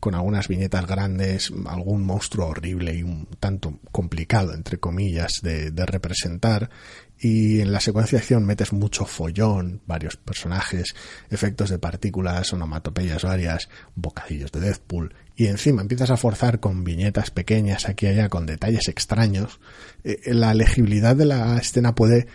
con 0.00 0.14
algunas 0.14 0.48
viñetas 0.48 0.86
grandes, 0.86 1.52
algún 1.66 2.04
monstruo 2.04 2.48
horrible 2.48 2.94
y 2.94 3.02
un 3.02 3.28
tanto 3.38 3.78
complicado, 3.92 4.54
entre 4.54 4.78
comillas, 4.78 5.40
de, 5.42 5.70
representar. 5.86 6.70
Y 7.18 7.60
en 7.60 7.70
la 7.70 7.80
secuencia 7.80 8.16
de 8.16 8.22
acción 8.22 8.46
metes 8.46 8.72
mucho 8.72 9.04
follón, 9.04 9.82
varios 9.86 10.16
personajes, 10.16 10.94
efectos 11.28 11.68
de 11.68 11.78
partículas, 11.78 12.50
onomatopeyas 12.54 13.22
varias, 13.22 13.68
bocadillos 13.94 14.50
de 14.52 14.60
Deathpool. 14.60 15.14
Y 15.36 15.46
encima 15.46 15.82
empiezas 15.82 16.10
a 16.10 16.16
forzar 16.16 16.60
con 16.60 16.82
viñetas 16.82 17.30
pequeñas 17.30 17.86
aquí 17.88 18.06
y 18.06 18.10
allá, 18.10 18.30
con 18.30 18.46
detalles 18.46 18.88
extraños. 18.88 19.60
Eh, 20.02 20.32
la 20.32 20.54
legibilidad 20.54 21.14
de 21.14 21.26
la 21.26 21.58
escena 21.58 21.94
puede 21.94 22.26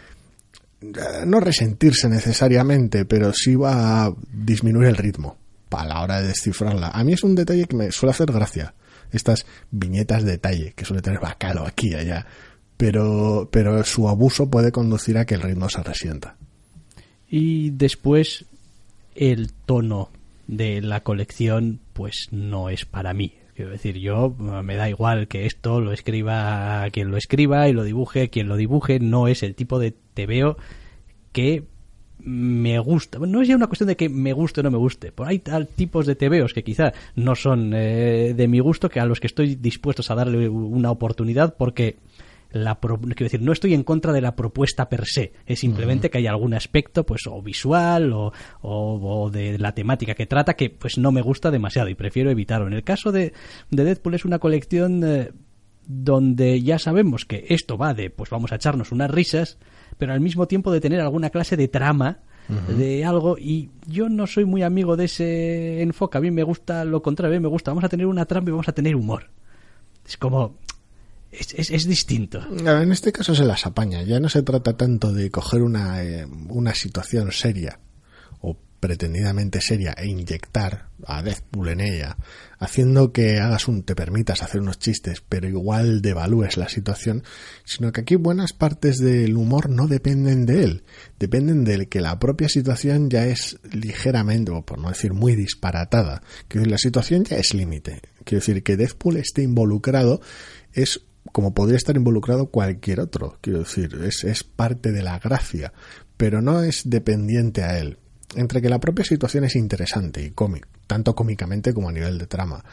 eh, 0.81 0.91
no 1.25 1.39
resentirse 1.39 2.07
necesariamente, 2.07 3.05
pero 3.05 3.33
sí 3.33 3.55
va 3.55 4.05
a 4.05 4.13
disminuir 4.31 4.89
el 4.89 4.97
ritmo 4.97 5.39
a 5.71 5.85
la 5.85 6.01
hora 6.01 6.21
de 6.21 6.29
descifrarla. 6.29 6.89
A 6.89 7.03
mí 7.03 7.13
es 7.13 7.23
un 7.23 7.35
detalle 7.35 7.65
que 7.65 7.75
me 7.75 7.91
suele 7.91 8.11
hacer 8.11 8.31
gracia. 8.31 8.73
Estas 9.11 9.45
viñetas 9.71 10.23
de 10.23 10.31
detalle 10.31 10.73
que 10.73 10.85
suele 10.85 11.01
tener 11.01 11.19
Bacalo 11.19 11.65
aquí 11.65 11.89
y 11.89 11.95
allá. 11.95 12.25
Pero, 12.77 13.49
pero 13.51 13.83
su 13.83 14.09
abuso 14.09 14.49
puede 14.49 14.71
conducir 14.71 15.17
a 15.17 15.25
que 15.25 15.35
el 15.35 15.41
ritmo 15.41 15.69
se 15.69 15.83
resienta. 15.83 16.37
Y 17.27 17.71
después 17.71 18.45
el 19.15 19.53
tono 19.53 20.09
de 20.47 20.81
la 20.81 21.01
colección, 21.01 21.79
pues 21.93 22.27
no 22.31 22.69
es 22.69 22.85
para 22.85 23.13
mí. 23.13 23.33
Quiero 23.55 23.71
decir, 23.71 23.97
yo 23.97 24.31
me 24.31 24.75
da 24.75 24.89
igual 24.89 25.29
que 25.29 25.45
esto 25.45 25.79
lo 25.79 25.93
escriba 25.93 26.85
quien 26.91 27.09
lo 27.09 27.15
escriba 27.15 27.69
y 27.69 27.73
lo 27.73 27.83
dibuje 27.83 28.29
quien 28.29 28.49
lo 28.49 28.57
dibuje, 28.57 28.99
no 28.99 29.29
es 29.29 29.43
el 29.43 29.55
tipo 29.55 29.79
de 29.79 29.91
TVO 29.91 30.57
que 31.31 31.63
me 32.25 32.79
gusta. 32.79 33.19
No 33.19 33.41
es 33.41 33.47
ya 33.47 33.55
una 33.55 33.67
cuestión 33.67 33.87
de 33.87 33.95
que 33.95 34.09
me 34.09 34.33
guste 34.33 34.59
o 34.59 34.63
no 34.63 34.71
me 34.71 34.77
guste. 34.77 35.11
Por 35.11 35.27
hay 35.27 35.39
tal 35.39 35.67
tipos 35.67 36.05
de 36.05 36.15
TVOs 36.15 36.53
que 36.53 36.63
quizá 36.63 36.91
no 37.15 37.35
son 37.35 37.71
eh, 37.73 38.33
de 38.35 38.47
mi 38.47 38.59
gusto 38.59 38.89
que 38.89 38.99
a 38.99 39.05
los 39.05 39.19
que 39.19 39.27
estoy 39.27 39.55
dispuestos 39.55 40.09
a 40.09 40.15
darle 40.15 40.49
una 40.49 40.91
oportunidad 40.91 41.55
porque 41.55 41.97
la 42.51 42.79
quiero 42.79 43.15
decir, 43.17 43.41
no 43.41 43.51
estoy 43.51 43.73
en 43.73 43.83
contra 43.83 44.13
de 44.13 44.21
la 44.21 44.35
propuesta 44.35 44.87
per 44.87 45.05
se, 45.05 45.33
es 45.45 45.59
simplemente 45.59 46.09
que 46.09 46.19
hay 46.19 46.27
algún 46.27 46.53
aspecto, 46.53 47.05
pues, 47.05 47.27
o 47.27 47.41
visual 47.41 48.13
o, 48.13 48.31
o, 48.61 49.29
de 49.29 49.59
la 49.59 49.73
temática 49.73 50.13
que 50.13 50.25
trata 50.25 50.53
que, 50.53 50.69
pues, 50.69 50.97
no 50.97 51.11
me 51.11 51.21
gusta 51.21 51.51
demasiado 51.51 51.89
y 51.89 51.95
prefiero 51.95 52.31
evitarlo. 52.31 52.67
En 52.67 52.73
el 52.73 52.83
caso 52.83 53.11
de, 53.11 53.33
de 53.71 53.83
Deadpool 53.83 54.15
es 54.15 54.23
una 54.23 54.39
colección 54.39 55.03
eh, 55.03 55.31
donde 55.85 56.61
ya 56.61 56.79
sabemos 56.79 57.25
que 57.25 57.45
esto 57.49 57.77
va 57.77 57.93
de, 57.93 58.09
pues, 58.09 58.29
vamos 58.29 58.53
a 58.53 58.55
echarnos 58.55 58.93
unas 58.93 59.11
risas, 59.11 59.57
pero 59.97 60.13
al 60.13 60.21
mismo 60.21 60.47
tiempo 60.47 60.71
de 60.71 60.81
tener 60.81 61.01
alguna 61.01 61.29
clase 61.29 61.57
de 61.57 61.67
trama 61.67 62.19
de 62.77 63.03
algo 63.03 63.37
y 63.39 63.71
yo 63.87 64.07
no 64.07 64.27
soy 64.27 64.45
muy 64.45 64.61
amigo 64.61 64.95
de 64.95 65.05
ese 65.05 65.81
enfoque, 65.81 66.19
a 66.19 66.21
mí 66.21 66.29
me 66.29 66.43
gusta 66.43 66.85
lo 66.85 67.01
contrario, 67.01 67.35
a 67.35 67.39
mí 67.39 67.43
me 67.43 67.49
gusta, 67.49 67.71
vamos 67.71 67.83
a 67.83 67.89
tener 67.89 68.05
una 68.05 68.25
trama 68.25 68.49
y 68.49 68.51
vamos 68.51 68.69
a 68.69 68.71
tener 68.71 68.95
humor. 68.95 69.31
Es 70.07 70.17
como, 70.17 70.57
es, 71.31 71.71
es, 71.71 71.87
distinto. 71.87 72.41
En 72.51 72.91
este 72.91 73.11
caso 73.11 73.33
se 73.33 73.43
las 73.43 73.65
apaña. 73.65 74.03
Ya 74.03 74.19
no 74.19 74.29
se 74.29 74.43
trata 74.43 74.77
tanto 74.77 75.11
de 75.11 75.31
coger 75.31 75.63
una, 75.63 76.03
eh, 76.03 76.27
una 76.49 76.75
situación 76.75 77.31
seria 77.31 77.79
pretendidamente 78.85 79.61
seria 79.61 79.95
e 79.97 80.05
inyectar 80.05 80.89
a 81.07 81.23
Deathpool 81.23 81.69
en 81.69 81.81
ella, 81.81 82.17
haciendo 82.59 83.11
que 83.11 83.39
hagas 83.39 83.67
un, 83.67 83.81
te 83.81 83.95
permitas 83.95 84.43
hacer 84.43 84.61
unos 84.61 84.77
chistes, 84.77 85.23
pero 85.27 85.47
igual 85.47 86.03
devalúes 86.03 86.55
la 86.55 86.69
situación, 86.69 87.23
sino 87.63 87.91
que 87.91 88.01
aquí 88.01 88.15
buenas 88.15 88.53
partes 88.53 88.99
del 88.99 89.35
humor 89.37 89.71
no 89.71 89.87
dependen 89.87 90.45
de 90.45 90.63
él, 90.63 90.83
dependen 91.17 91.63
de 91.63 91.87
que 91.87 91.99
la 91.99 92.19
propia 92.19 92.47
situación 92.47 93.09
ya 93.09 93.25
es 93.25 93.57
ligeramente, 93.71 94.51
o 94.51 94.63
por 94.63 94.77
no 94.77 94.89
decir 94.89 95.13
muy 95.13 95.35
disparatada, 95.35 96.21
que 96.47 96.63
la 96.63 96.77
situación 96.77 97.23
ya 97.23 97.37
es 97.37 97.55
límite. 97.55 98.01
Quiero 98.23 98.41
decir 98.41 98.61
que 98.61 98.77
Deathpool 98.77 99.17
esté 99.17 99.41
involucrado 99.41 100.21
es 100.73 101.01
como 101.31 101.55
podría 101.55 101.77
estar 101.77 101.95
involucrado 101.95 102.51
cualquier 102.51 102.99
otro. 102.99 103.39
Quiero 103.41 103.59
decir, 103.59 103.99
es, 104.03 104.23
es 104.23 104.43
parte 104.43 104.91
de 104.91 105.01
la 105.01 105.17
gracia, 105.17 105.73
pero 106.17 106.39
no 106.39 106.61
es 106.61 106.87
dependiente 106.87 107.63
a 107.63 107.79
él. 107.79 107.97
Entre 108.35 108.61
que 108.61 108.69
la 108.69 108.79
propia 108.79 109.05
situación 109.05 109.45
es 109.45 109.55
interesante 109.55 110.23
y 110.23 110.31
cómic, 110.31 110.67
tanto 110.87 111.15
cómicamente 111.15 111.73
como 111.73 111.89
a 111.89 111.93
nivel 111.93 112.17
de 112.17 112.27
trama, 112.27 112.63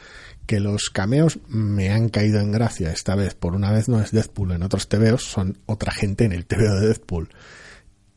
que 0.46 0.60
los 0.60 0.90
cameos 0.90 1.38
me 1.48 1.90
han 1.90 2.08
caído 2.08 2.40
en 2.40 2.52
gracia 2.52 2.90
esta 2.90 3.14
vez, 3.14 3.34
por 3.34 3.54
una 3.54 3.70
vez 3.70 3.88
no 3.88 4.00
es 4.00 4.10
Deadpool, 4.10 4.52
en 4.52 4.62
otros 4.62 4.88
TVOs 4.88 5.22
son 5.22 5.58
otra 5.66 5.92
gente 5.92 6.24
en 6.24 6.32
el 6.32 6.46
TVO 6.46 6.80
de 6.80 6.88
Deadpool, 6.88 7.28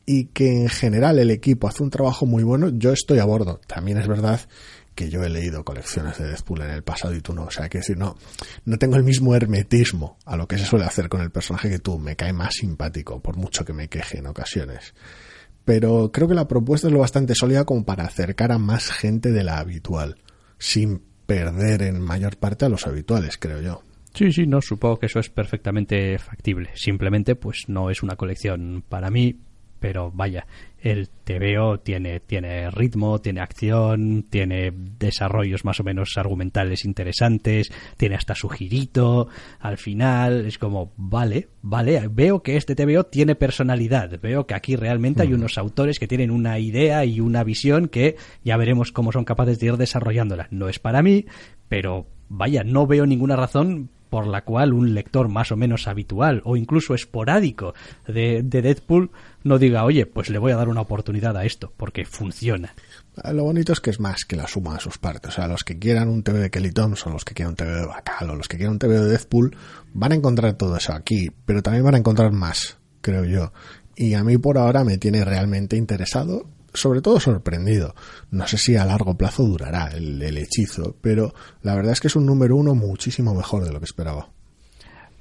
y 0.06 0.26
que 0.26 0.62
en 0.62 0.68
general 0.68 1.18
el 1.18 1.30
equipo 1.30 1.68
hace 1.68 1.82
un 1.82 1.90
trabajo 1.90 2.26
muy 2.26 2.44
bueno, 2.44 2.68
yo 2.68 2.92
estoy 2.92 3.18
a 3.18 3.24
bordo. 3.24 3.60
También 3.66 3.98
es 3.98 4.06
verdad 4.06 4.40
que 4.94 5.10
yo 5.10 5.22
he 5.22 5.28
leído 5.28 5.64
colecciones 5.64 6.18
de 6.18 6.28
Deadpool 6.28 6.62
en 6.62 6.70
el 6.70 6.82
pasado 6.82 7.14
y 7.14 7.20
tú 7.20 7.34
no. 7.34 7.44
O 7.44 7.50
sea, 7.50 7.68
que 7.68 7.78
decir, 7.78 7.98
no, 7.98 8.16
no 8.64 8.78
tengo 8.78 8.96
el 8.96 9.02
mismo 9.02 9.34
hermetismo 9.34 10.16
a 10.24 10.36
lo 10.36 10.46
que 10.48 10.58
se 10.58 10.64
suele 10.64 10.86
hacer 10.86 11.08
con 11.08 11.20
el 11.20 11.30
personaje 11.30 11.68
que 11.68 11.80
tú. 11.80 11.98
Me 11.98 12.16
cae 12.16 12.32
más 12.32 12.54
simpático, 12.54 13.20
por 13.20 13.36
mucho 13.36 13.64
que 13.64 13.72
me 13.72 13.88
queje 13.88 14.18
en 14.18 14.26
ocasiones. 14.26 14.94
Pero 15.66 16.12
creo 16.12 16.28
que 16.28 16.34
la 16.34 16.48
propuesta 16.48 16.86
es 16.86 16.92
lo 16.92 17.00
bastante 17.00 17.34
sólida 17.34 17.64
como 17.64 17.84
para 17.84 18.04
acercar 18.04 18.52
a 18.52 18.58
más 18.58 18.88
gente 18.90 19.32
de 19.32 19.42
la 19.42 19.58
habitual, 19.58 20.16
sin 20.58 21.02
perder 21.26 21.82
en 21.82 22.00
mayor 22.00 22.36
parte 22.36 22.64
a 22.64 22.68
los 22.68 22.86
habituales, 22.86 23.36
creo 23.36 23.60
yo. 23.60 23.82
Sí, 24.14 24.32
sí, 24.32 24.46
no, 24.46 24.62
supongo 24.62 24.98
que 24.98 25.06
eso 25.06 25.18
es 25.18 25.28
perfectamente 25.28 26.18
factible. 26.18 26.70
Simplemente, 26.74 27.34
pues 27.34 27.64
no 27.66 27.90
es 27.90 28.04
una 28.04 28.14
colección 28.14 28.84
para 28.88 29.10
mí, 29.10 29.40
pero 29.78 30.10
vaya, 30.12 30.46
el 30.78 31.08
TVO 31.08 31.80
tiene, 31.80 32.20
tiene 32.20 32.70
ritmo, 32.70 33.20
tiene 33.20 33.40
acción, 33.40 34.24
tiene 34.30 34.72
desarrollos 34.72 35.64
más 35.64 35.80
o 35.80 35.84
menos 35.84 36.16
argumentales 36.16 36.84
interesantes, 36.84 37.72
tiene 37.96 38.14
hasta 38.14 38.34
su 38.34 38.48
girito 38.48 39.28
al 39.58 39.78
final, 39.78 40.46
es 40.46 40.58
como, 40.58 40.92
vale, 40.96 41.48
vale, 41.62 42.08
veo 42.08 42.42
que 42.42 42.56
este 42.56 42.74
TVO 42.74 43.04
tiene 43.04 43.34
personalidad, 43.34 44.20
veo 44.20 44.46
que 44.46 44.54
aquí 44.54 44.76
realmente 44.76 45.22
hay 45.22 45.32
unos 45.32 45.58
autores 45.58 45.98
que 45.98 46.08
tienen 46.08 46.30
una 46.30 46.58
idea 46.58 47.04
y 47.04 47.20
una 47.20 47.42
visión 47.42 47.88
que 47.88 48.16
ya 48.44 48.56
veremos 48.56 48.92
cómo 48.92 49.12
son 49.12 49.24
capaces 49.24 49.58
de 49.58 49.66
ir 49.66 49.76
desarrollándola. 49.76 50.48
No 50.50 50.68
es 50.68 50.78
para 50.78 51.02
mí, 51.02 51.26
pero 51.68 52.06
vaya, 52.28 52.64
no 52.64 52.86
veo 52.86 53.06
ninguna 53.06 53.36
razón 53.36 53.90
por 54.08 54.26
la 54.26 54.42
cual 54.42 54.72
un 54.72 54.94
lector 54.94 55.28
más 55.28 55.52
o 55.52 55.56
menos 55.56 55.88
habitual 55.88 56.42
o 56.44 56.56
incluso 56.56 56.94
esporádico 56.94 57.74
de, 58.06 58.42
Deadpool 58.42 59.10
no 59.44 59.58
diga, 59.58 59.84
oye, 59.84 60.06
pues 60.06 60.30
le 60.30 60.38
voy 60.38 60.52
a 60.52 60.56
dar 60.56 60.68
una 60.68 60.80
oportunidad 60.80 61.36
a 61.36 61.44
esto, 61.44 61.72
porque 61.76 62.04
funciona. 62.04 62.74
Ah, 63.22 63.32
lo 63.32 63.44
bonito 63.44 63.72
es 63.72 63.80
que 63.80 63.90
es 63.90 64.00
más 64.00 64.24
que 64.24 64.36
la 64.36 64.46
suma 64.46 64.74
de 64.74 64.80
sus 64.80 64.98
partes. 64.98 65.30
O 65.30 65.34
sea, 65.34 65.48
los 65.48 65.64
que 65.64 65.78
quieran 65.78 66.08
un 66.08 66.22
TV 66.22 66.40
de 66.40 66.50
Kelly 66.50 66.72
Thompson, 66.72 67.12
los 67.12 67.24
que 67.24 67.34
quieran 67.34 67.52
un 67.52 67.56
TV 67.56 67.72
de 67.72 67.86
Bacal 67.86 68.30
o 68.30 68.34
los 68.34 68.48
que 68.48 68.56
quieran 68.56 68.74
un 68.74 68.78
TV 68.78 68.98
de 68.98 69.06
Deadpool, 69.06 69.56
van 69.92 70.12
a 70.12 70.16
encontrar 70.16 70.54
todo 70.54 70.76
eso 70.76 70.92
aquí, 70.92 71.30
pero 71.44 71.62
también 71.62 71.84
van 71.84 71.94
a 71.94 71.98
encontrar 71.98 72.32
más, 72.32 72.78
creo 73.00 73.24
yo. 73.24 73.52
Y 73.94 74.14
a 74.14 74.24
mí 74.24 74.36
por 74.36 74.58
ahora 74.58 74.84
me 74.84 74.98
tiene 74.98 75.24
realmente 75.24 75.76
interesado 75.76 76.46
sobre 76.76 77.00
todo 77.00 77.20
sorprendido. 77.20 77.94
No 78.30 78.46
sé 78.46 78.58
si 78.58 78.76
a 78.76 78.84
largo 78.84 79.16
plazo 79.16 79.44
durará 79.44 79.88
el, 79.88 80.22
hechizo, 80.38 80.96
pero 81.00 81.34
la 81.62 81.74
verdad 81.74 81.92
es 81.92 82.00
que 82.00 82.08
es 82.08 82.16
un 82.16 82.26
número 82.26 82.56
uno 82.56 82.74
muchísimo 82.74 83.34
mejor 83.34 83.64
de 83.64 83.72
lo 83.72 83.78
que 83.78 83.86
esperaba. 83.86 84.28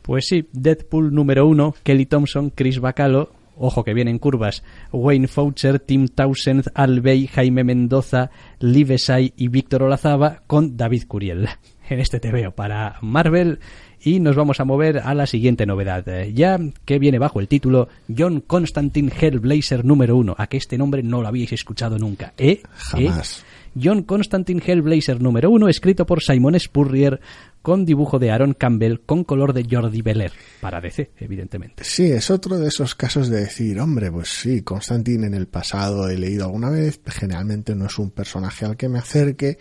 Pues 0.02 0.28
sí, 0.28 0.48
Deadpool 0.54 1.14
número 1.14 1.48
uno, 1.48 1.74
Kelly 1.84 2.06
Thompson, 2.06 2.52
Chris 2.52 2.80
Bacalo, 2.80 3.32
ojo 3.58 3.84
que 3.84 3.94
vienen 3.94 4.20
curvas, 4.20 4.64
Wayne 4.92 5.28
Foucher, 5.28 5.80
Tim 5.80 6.08
Townsend, 6.08 6.66
Albey, 6.76 7.28
Jaime 7.28 7.64
Mendoza, 7.64 8.30
Livesay 8.60 9.34
y 9.36 9.48
Víctor 9.48 9.84
Olazaba 9.84 10.44
con 10.46 10.78
David 10.78 11.06
Curiel 11.08 11.50
en 11.90 12.00
este 12.00 12.20
TVO 12.20 12.52
para 12.52 12.98
Marvel 13.02 13.60
y 14.06 14.20
nos 14.20 14.36
vamos 14.36 14.60
a 14.60 14.66
mover 14.66 15.00
a 15.00 15.16
la 15.16 15.26
siguiente 15.26 15.66
novedad, 15.66 16.08
eh, 16.08 16.32
ya 16.32 16.60
que 16.86 17.00
viene 17.00 17.18
bajo 17.18 17.40
el 17.40 17.48
título 17.48 17.90
John 18.16 18.40
Constantine 18.40 19.12
Hellblazer 19.12 19.84
número 19.84 20.16
uno, 20.16 20.36
a 20.38 20.46
que 20.46 20.58
este 20.58 20.78
nombre 20.78 21.02
no 21.02 21.24
lo 21.24 21.28
habíais 21.28 21.52
escuchado 21.52 21.98
nunca, 21.98 22.32
¿eh? 22.38 22.52
¿Eh? 22.52 22.64
Jamás. 22.76 23.44
John 23.82 24.04
Constantine 24.04 24.62
Hellblazer 24.64 25.20
número 25.20 25.50
uno, 25.50 25.68
escrito 25.68 26.06
por 26.06 26.22
Simon 26.22 26.58
Spurrier, 26.60 27.20
con 27.64 27.84
dibujo 27.84 28.20
de 28.20 28.30
Aaron 28.30 28.54
Campbell, 28.54 29.02
con 29.08 29.24
color 29.24 29.54
de 29.54 29.66
Jordi 29.70 30.04
Beller, 30.04 30.32
para 30.62 30.80
DC, 30.80 31.10
evidentemente. 31.18 31.84
Sí, 31.84 32.04
es 32.04 32.30
otro 32.30 32.60
de 32.60 32.68
esos 32.68 32.94
casos 32.94 33.28
de 33.28 33.40
decir, 33.40 33.80
hombre, 33.80 34.12
pues 34.12 34.30
sí, 34.30 34.62
Constantine 34.62 35.26
en 35.26 35.34
el 35.34 35.48
pasado 35.48 36.08
he 36.10 36.18
leído 36.18 36.46
alguna 36.46 36.70
vez, 36.70 37.02
generalmente 37.08 37.74
no 37.74 37.88
es 37.88 37.98
un 37.98 38.12
personaje 38.12 38.66
al 38.66 38.78
que 38.78 38.88
me 38.88 39.00
acerque, 39.00 39.58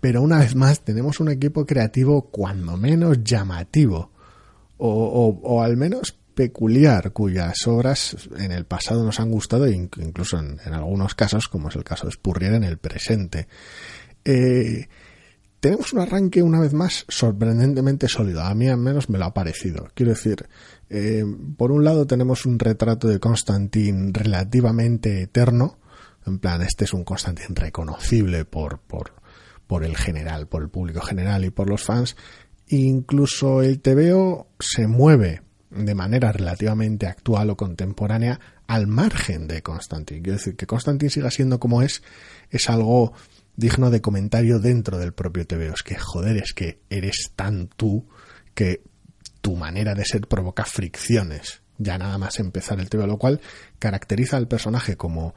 pero 0.00 0.22
una 0.22 0.38
vez 0.38 0.54
más 0.54 0.84
tenemos 0.84 1.20
un 1.20 1.28
equipo 1.28 1.66
creativo 1.66 2.30
cuando 2.30 2.76
menos 2.76 3.22
llamativo. 3.22 4.12
O, 4.80 5.60
al 5.60 5.76
menos 5.76 6.16
peculiar 6.36 7.10
cuyas 7.12 7.66
obras 7.66 8.28
en 8.36 8.52
el 8.52 8.64
pasado 8.64 9.02
nos 9.02 9.18
han 9.18 9.28
gustado 9.28 9.66
e 9.66 9.72
incluso 9.72 10.38
en, 10.38 10.60
algunos 10.72 11.16
casos 11.16 11.48
como 11.48 11.68
es 11.68 11.74
el 11.74 11.82
caso 11.82 12.06
de 12.06 12.12
Spurrier 12.12 12.54
en 12.54 12.62
el 12.62 12.78
presente. 12.78 13.48
Eh, 14.24 14.86
tenemos 15.58 15.92
un 15.92 15.98
arranque 15.98 16.40
una 16.40 16.60
vez 16.60 16.72
más 16.74 17.04
sorprendentemente 17.08 18.06
sólido. 18.06 18.42
A 18.42 18.54
mí 18.54 18.68
al 18.68 18.78
menos 18.78 19.10
me 19.10 19.18
lo 19.18 19.24
ha 19.24 19.34
parecido. 19.34 19.88
Quiero 19.94 20.12
decir 20.12 20.46
eh, 20.88 21.24
por 21.56 21.72
un 21.72 21.82
lado 21.82 22.06
tenemos 22.06 22.46
un 22.46 22.60
retrato 22.60 23.08
de 23.08 23.18
Constantine 23.18 24.12
relativamente 24.12 25.22
eterno. 25.22 25.78
En 26.24 26.38
plan 26.38 26.62
este 26.62 26.84
es 26.84 26.92
un 26.92 27.02
Constantine 27.02 27.54
reconocible 27.56 28.44
por, 28.44 28.78
por 28.78 29.17
por 29.68 29.84
el 29.84 29.96
general, 29.96 30.48
por 30.48 30.62
el 30.62 30.70
público 30.70 31.00
general 31.02 31.44
y 31.44 31.50
por 31.50 31.68
los 31.68 31.84
fans. 31.84 32.16
Incluso 32.66 33.62
el 33.62 33.80
TVO 33.80 34.48
se 34.58 34.88
mueve 34.88 35.42
de 35.70 35.94
manera 35.94 36.32
relativamente 36.32 37.06
actual 37.06 37.50
o 37.50 37.56
contemporánea 37.56 38.40
al 38.66 38.86
margen 38.86 39.46
de 39.46 39.62
Constantine. 39.62 40.22
Quiero 40.22 40.38
decir, 40.38 40.56
que 40.56 40.66
Constantine 40.66 41.10
siga 41.10 41.30
siendo 41.30 41.60
como 41.60 41.82
es, 41.82 42.02
es 42.50 42.68
algo 42.68 43.12
digno 43.56 43.90
de 43.90 44.00
comentario 44.00 44.58
dentro 44.58 44.98
del 44.98 45.12
propio 45.12 45.46
TVO. 45.46 45.74
Es 45.74 45.82
que, 45.82 45.96
joder, 45.96 46.38
es 46.38 46.54
que 46.54 46.80
eres 46.88 47.32
tan 47.36 47.68
tú 47.68 48.08
que 48.54 48.82
tu 49.42 49.54
manera 49.54 49.94
de 49.94 50.04
ser 50.04 50.26
provoca 50.26 50.64
fricciones. 50.64 51.60
Ya 51.76 51.98
nada 51.98 52.16
más 52.16 52.40
empezar 52.40 52.80
el 52.80 52.88
TVO, 52.88 53.06
lo 53.06 53.18
cual 53.18 53.40
caracteriza 53.78 54.38
al 54.38 54.48
personaje 54.48 54.96
como 54.96 55.34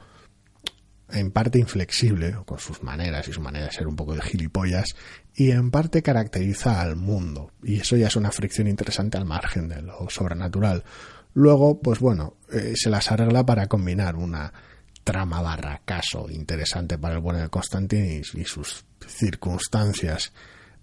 en 1.12 1.30
parte 1.30 1.58
inflexible, 1.58 2.36
con 2.46 2.58
sus 2.58 2.82
maneras 2.82 3.28
y 3.28 3.32
su 3.32 3.40
manera 3.40 3.66
de 3.66 3.72
ser 3.72 3.86
un 3.86 3.96
poco 3.96 4.14
de 4.14 4.22
gilipollas, 4.22 4.94
y 5.34 5.50
en 5.50 5.70
parte 5.70 6.02
caracteriza 6.02 6.80
al 6.80 6.96
mundo. 6.96 7.52
Y 7.62 7.80
eso 7.80 7.96
ya 7.96 8.08
es 8.08 8.16
una 8.16 8.30
fricción 8.30 8.66
interesante 8.66 9.18
al 9.18 9.24
margen 9.24 9.68
de 9.68 9.82
lo 9.82 10.08
sobrenatural. 10.08 10.84
Luego, 11.34 11.80
pues 11.80 11.98
bueno, 11.98 12.36
eh, 12.50 12.72
se 12.76 12.90
las 12.90 13.10
arregla 13.10 13.44
para 13.44 13.66
combinar 13.66 14.16
una 14.16 14.52
trama 15.04 15.40
barra 15.40 15.80
caso 15.84 16.30
interesante 16.30 16.98
para 16.98 17.14
el 17.14 17.20
bueno 17.20 17.40
de 17.40 17.48
Constantine 17.48 18.22
y, 18.34 18.44
sus 18.44 18.84
circunstancias. 19.06 20.32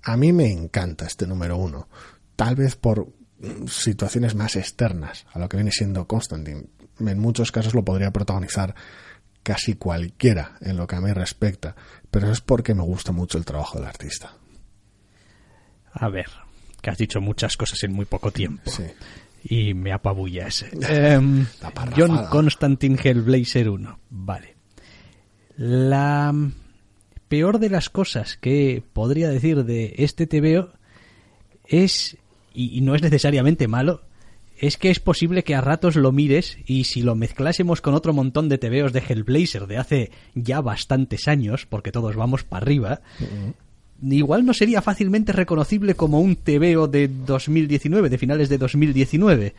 A 0.04 0.18
mí 0.18 0.34
me 0.34 0.52
encanta 0.52 1.06
este 1.06 1.28
número 1.28 1.58
uno, 1.58 1.88
tal 2.36 2.56
vez 2.56 2.76
por 2.76 3.08
situaciones 3.68 4.36
más 4.36 4.56
externas 4.58 5.26
a 5.32 5.40
lo 5.40 5.48
que 5.48 5.58
viene 5.58 5.72
siendo 5.72 6.08
Constantine. 6.08 6.66
En 7.00 7.20
muchos 7.20 7.52
casos 7.52 7.74
lo 7.74 7.86
podría 7.86 8.12
protagonizar 8.12 8.76
casi 9.44 9.76
cualquiera 9.76 10.58
en 10.62 10.78
lo 10.78 10.88
que 10.88 10.96
a 10.96 11.02
mí 11.02 11.12
respecta, 11.12 11.76
pero 12.12 12.32
es 12.32 12.42
porque 12.42 12.74
me 12.74 12.84
gusta 12.84 13.12
mucho 13.12 13.38
el 13.38 13.46
trabajo 13.46 13.78
del 13.78 13.88
artista. 13.88 14.34
A 15.92 16.10
ver, 16.10 16.28
que 16.82 16.90
has 16.90 16.98
dicho 16.98 17.22
muchas 17.22 17.58
cosas 17.58 17.84
en 17.84 17.94
muy 17.94 18.06
poco 18.06 18.32
tiempo. 18.32 18.72
Y 19.44 19.74
me 19.74 19.94
apabullas. 19.94 20.66
Em, 20.90 21.46
John 21.96 22.28
Constantine 22.30 23.00
Hellblazer 23.02 23.70
1. 23.70 24.00
Vale. 24.10 24.56
La 25.56 26.34
peor 27.28 27.60
de 27.60 27.70
las 27.70 27.90
cosas 27.90 28.38
que 28.38 28.84
podría 28.94 29.30
decir 29.30 29.66
de 29.66 29.94
este 29.98 30.28
TVO 30.28 30.74
es, 31.66 32.18
y 32.54 32.82
no 32.82 32.96
es 32.96 33.02
necesariamente 33.02 33.68
malo, 33.68 34.09
es 34.60 34.78
que 34.78 34.90
es 34.90 35.00
posible 35.00 35.44
que 35.44 35.56
a 35.56 35.62
ratos 35.62 35.96
lo 35.96 36.12
mires 36.12 36.58
y 36.66 36.84
si 36.84 37.02
lo 37.02 37.16
mezclásemos 37.16 37.82
con 37.82 37.94
otro 37.94 38.14
montón 38.14 38.50
de 38.50 38.58
TVOs 38.58 38.92
de 38.92 39.04
Hellblazer 39.08 39.68
de 39.68 39.78
hace 39.78 40.12
ya 40.36 40.60
bastantes 40.62 41.28
años, 41.28 41.66
porque 41.66 41.92
todos 41.92 42.16
vamos 42.16 42.44
para 42.44 42.64
arriba, 42.64 43.02
igual 44.02 44.46
no 44.46 44.54
sería 44.54 44.82
fácilmente 44.82 45.32
reconocible 45.32 45.96
como 45.96 46.20
un 46.20 46.36
TVO 46.36 46.88
de 46.88 47.08
2019, 47.08 48.10
de 48.10 48.18
finales 48.18 48.50
de 48.50 48.58
2019 48.58 49.54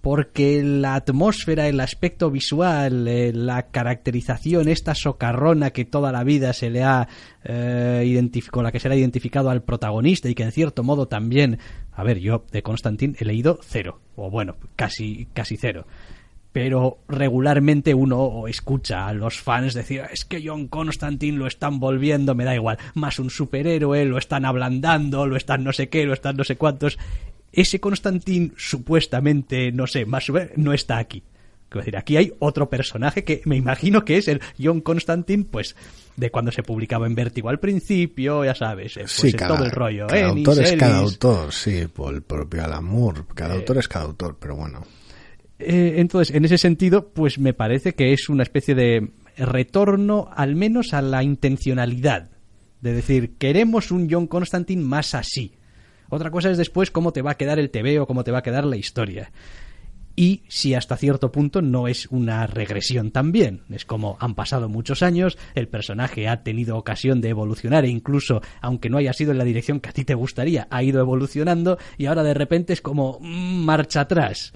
porque 0.00 0.62
la 0.62 0.94
atmósfera, 0.94 1.68
el 1.68 1.80
aspecto 1.80 2.30
visual, 2.30 3.06
eh, 3.06 3.32
la 3.34 3.64
caracterización, 3.64 4.68
esta 4.68 4.94
socarrona 4.94 5.70
que 5.70 5.84
toda 5.84 6.10
la 6.10 6.24
vida 6.24 6.52
se 6.52 6.70
le 6.70 6.82
ha 6.82 7.06
eh, 7.44 8.30
con 8.50 8.64
la 8.64 8.72
que 8.72 8.80
se 8.80 8.88
le 8.88 8.94
ha 8.94 8.98
identificado 8.98 9.50
al 9.50 9.62
protagonista 9.62 10.28
y 10.28 10.34
que 10.34 10.42
en 10.42 10.52
cierto 10.52 10.82
modo 10.82 11.06
también, 11.06 11.58
a 11.92 12.02
ver, 12.02 12.18
yo 12.18 12.44
de 12.50 12.62
Constantine 12.62 13.16
he 13.18 13.24
leído 13.24 13.58
cero, 13.62 14.00
o 14.16 14.30
bueno, 14.30 14.56
casi, 14.76 15.26
casi 15.32 15.56
cero. 15.56 15.86
Pero 16.52 16.98
regularmente 17.06 17.94
uno 17.94 18.48
escucha 18.48 19.06
a 19.06 19.12
los 19.12 19.40
fans 19.40 19.72
decir 19.72 20.02
es 20.12 20.24
que 20.24 20.42
John 20.44 20.66
Constantine 20.66 21.38
lo 21.38 21.46
están 21.46 21.78
volviendo, 21.78 22.34
me 22.34 22.44
da 22.44 22.56
igual, 22.56 22.78
más 22.94 23.20
un 23.20 23.30
superhéroe, 23.30 24.04
lo 24.04 24.18
están 24.18 24.44
ablandando, 24.44 25.26
lo 25.26 25.36
están 25.36 25.62
no 25.62 25.72
sé 25.72 25.88
qué, 25.88 26.04
lo 26.06 26.12
están 26.12 26.36
no 26.36 26.42
sé 26.42 26.56
cuántos 26.56 26.98
ese 27.52 27.80
Constantín 27.80 28.54
supuestamente, 28.56 29.72
no 29.72 29.86
sé, 29.86 30.06
más 30.06 30.30
no 30.56 30.72
está 30.72 30.98
aquí. 30.98 31.22
Quiero 31.70 31.84
decir, 31.84 31.96
aquí 31.96 32.16
hay 32.16 32.32
otro 32.40 32.68
personaje 32.68 33.24
que 33.24 33.40
me 33.44 33.56
imagino 33.56 34.04
que 34.04 34.18
es 34.18 34.28
el 34.28 34.40
John 34.60 34.80
Constantine, 34.80 35.44
pues, 35.50 35.76
de 36.16 36.30
cuando 36.30 36.50
se 36.50 36.62
publicaba 36.62 37.06
en 37.06 37.14
Vértigo 37.14 37.48
al 37.48 37.60
principio, 37.60 38.44
ya 38.44 38.54
sabes, 38.54 38.96
eh, 38.96 39.00
pues, 39.02 39.12
sí, 39.12 39.32
todo 39.32 39.64
el 39.64 39.70
rollo. 39.70 40.06
Cada 40.08 40.28
autor 40.28 40.62
es 40.62 40.72
cada 40.72 40.98
autor, 40.98 41.52
sí, 41.52 41.86
por 41.86 42.12
el 42.12 42.22
propio 42.22 42.64
Alan 42.64 42.86
cada 43.34 43.54
eh, 43.54 43.58
autor 43.58 43.78
es 43.78 43.88
cada 43.88 44.04
autor, 44.04 44.36
pero 44.38 44.56
bueno. 44.56 44.84
Eh, 45.58 45.94
entonces, 45.96 46.34
en 46.34 46.44
ese 46.44 46.58
sentido, 46.58 47.08
pues 47.08 47.38
me 47.38 47.54
parece 47.54 47.94
que 47.94 48.12
es 48.12 48.28
una 48.28 48.42
especie 48.42 48.74
de 48.74 49.10
retorno, 49.36 50.28
al 50.34 50.56
menos 50.56 50.92
a 50.92 51.00
la 51.02 51.22
intencionalidad. 51.22 52.30
De 52.80 52.92
decir, 52.92 53.36
queremos 53.38 53.90
un 53.90 54.08
John 54.10 54.26
Constantine 54.26 54.82
más 54.82 55.14
así 55.14 55.52
otra 56.10 56.30
cosa 56.30 56.50
es 56.50 56.58
después 56.58 56.90
cómo 56.90 57.12
te 57.12 57.22
va 57.22 57.32
a 57.32 57.36
quedar 57.36 57.58
el 57.58 57.70
TV 57.70 58.00
o 58.00 58.06
cómo 58.06 58.24
te 58.24 58.32
va 58.32 58.38
a 58.38 58.42
quedar 58.42 58.64
la 58.64 58.76
historia. 58.76 59.30
Y 60.16 60.42
si 60.48 60.74
hasta 60.74 60.96
cierto 60.96 61.32
punto 61.32 61.62
no 61.62 61.88
es 61.88 62.06
una 62.06 62.46
regresión 62.46 63.10
también. 63.10 63.62
Es 63.70 63.84
como 63.84 64.16
han 64.20 64.34
pasado 64.34 64.68
muchos 64.68 65.02
años, 65.02 65.38
el 65.54 65.68
personaje 65.68 66.28
ha 66.28 66.42
tenido 66.42 66.76
ocasión 66.76 67.20
de 67.20 67.30
evolucionar 67.30 67.84
e 67.84 67.88
incluso, 67.88 68.42
aunque 68.60 68.90
no 68.90 68.98
haya 68.98 69.12
sido 69.12 69.32
en 69.32 69.38
la 69.38 69.44
dirección 69.44 69.80
que 69.80 69.88
a 69.88 69.92
ti 69.92 70.04
te 70.04 70.14
gustaría, 70.14 70.66
ha 70.70 70.82
ido 70.82 71.00
evolucionando 71.00 71.78
y 71.96 72.06
ahora 72.06 72.22
de 72.22 72.34
repente 72.34 72.72
es 72.72 72.80
como 72.80 73.18
mm, 73.20 73.64
marcha 73.64 74.02
atrás. 74.02 74.52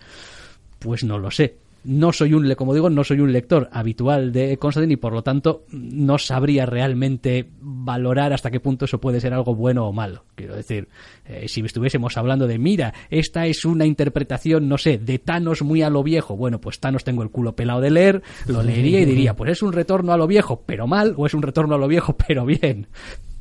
Pues 0.79 1.03
no 1.03 1.19
lo 1.19 1.31
sé 1.31 1.64
no 1.85 2.13
soy 2.13 2.33
un, 2.35 2.53
como 2.55 2.75
digo, 2.75 2.89
no 2.89 3.05
soy 3.05 3.21
un 3.21 3.33
lector 3.33 3.69
habitual 3.71 4.33
de 4.33 4.57
Constantine 4.57 4.95
y 4.95 4.97
por 4.97 5.13
lo 5.13 5.23
tanto 5.23 5.65
no 5.71 6.19
sabría 6.19 6.67
realmente 6.67 7.51
valorar 7.61 8.33
hasta 8.33 8.51
qué 8.51 8.59
punto 8.59 8.87
eso 8.87 9.01
puede 9.01 9.21
ser 9.21 9.35
algo 9.35 9.55
bueno 9.55 9.87
o 9.87 9.93
malo. 9.93 10.25
Quiero 10.35 10.57
decir, 10.57 10.89
eh, 11.27 11.47
si 11.47 11.61
estuviésemos 11.61 12.17
hablando 12.17 12.47
de, 12.47 12.59
mira, 12.59 12.95
esta 13.11 13.47
es 13.47 13.65
una 13.65 13.85
interpretación, 13.85 14.69
no 14.69 14.79
sé, 14.79 14.99
de 14.99 15.19
Thanos 15.19 15.63
muy 15.63 15.83
a 15.83 15.91
lo 15.91 16.03
viejo, 16.03 16.37
bueno, 16.37 16.61
pues 16.61 16.81
Thanos 16.81 17.05
tengo 17.05 17.23
el 17.23 17.31
culo 17.31 17.55
pelado 17.55 17.81
de 17.81 17.91
leer, 17.91 18.23
lo 18.47 18.63
leería 18.63 19.01
y 19.01 19.05
diría, 19.05 19.37
pues 19.37 19.53
es 19.53 19.63
un 19.63 19.73
retorno 19.73 20.13
a 20.13 20.17
lo 20.17 20.27
viejo, 20.27 20.63
pero 20.67 20.87
mal, 20.87 21.15
o 21.17 21.27
es 21.27 21.35
un 21.35 21.43
retorno 21.43 21.75
a 21.75 21.79
lo 21.79 21.89
viejo, 21.89 22.17
pero 22.27 22.47
bien. 22.47 22.89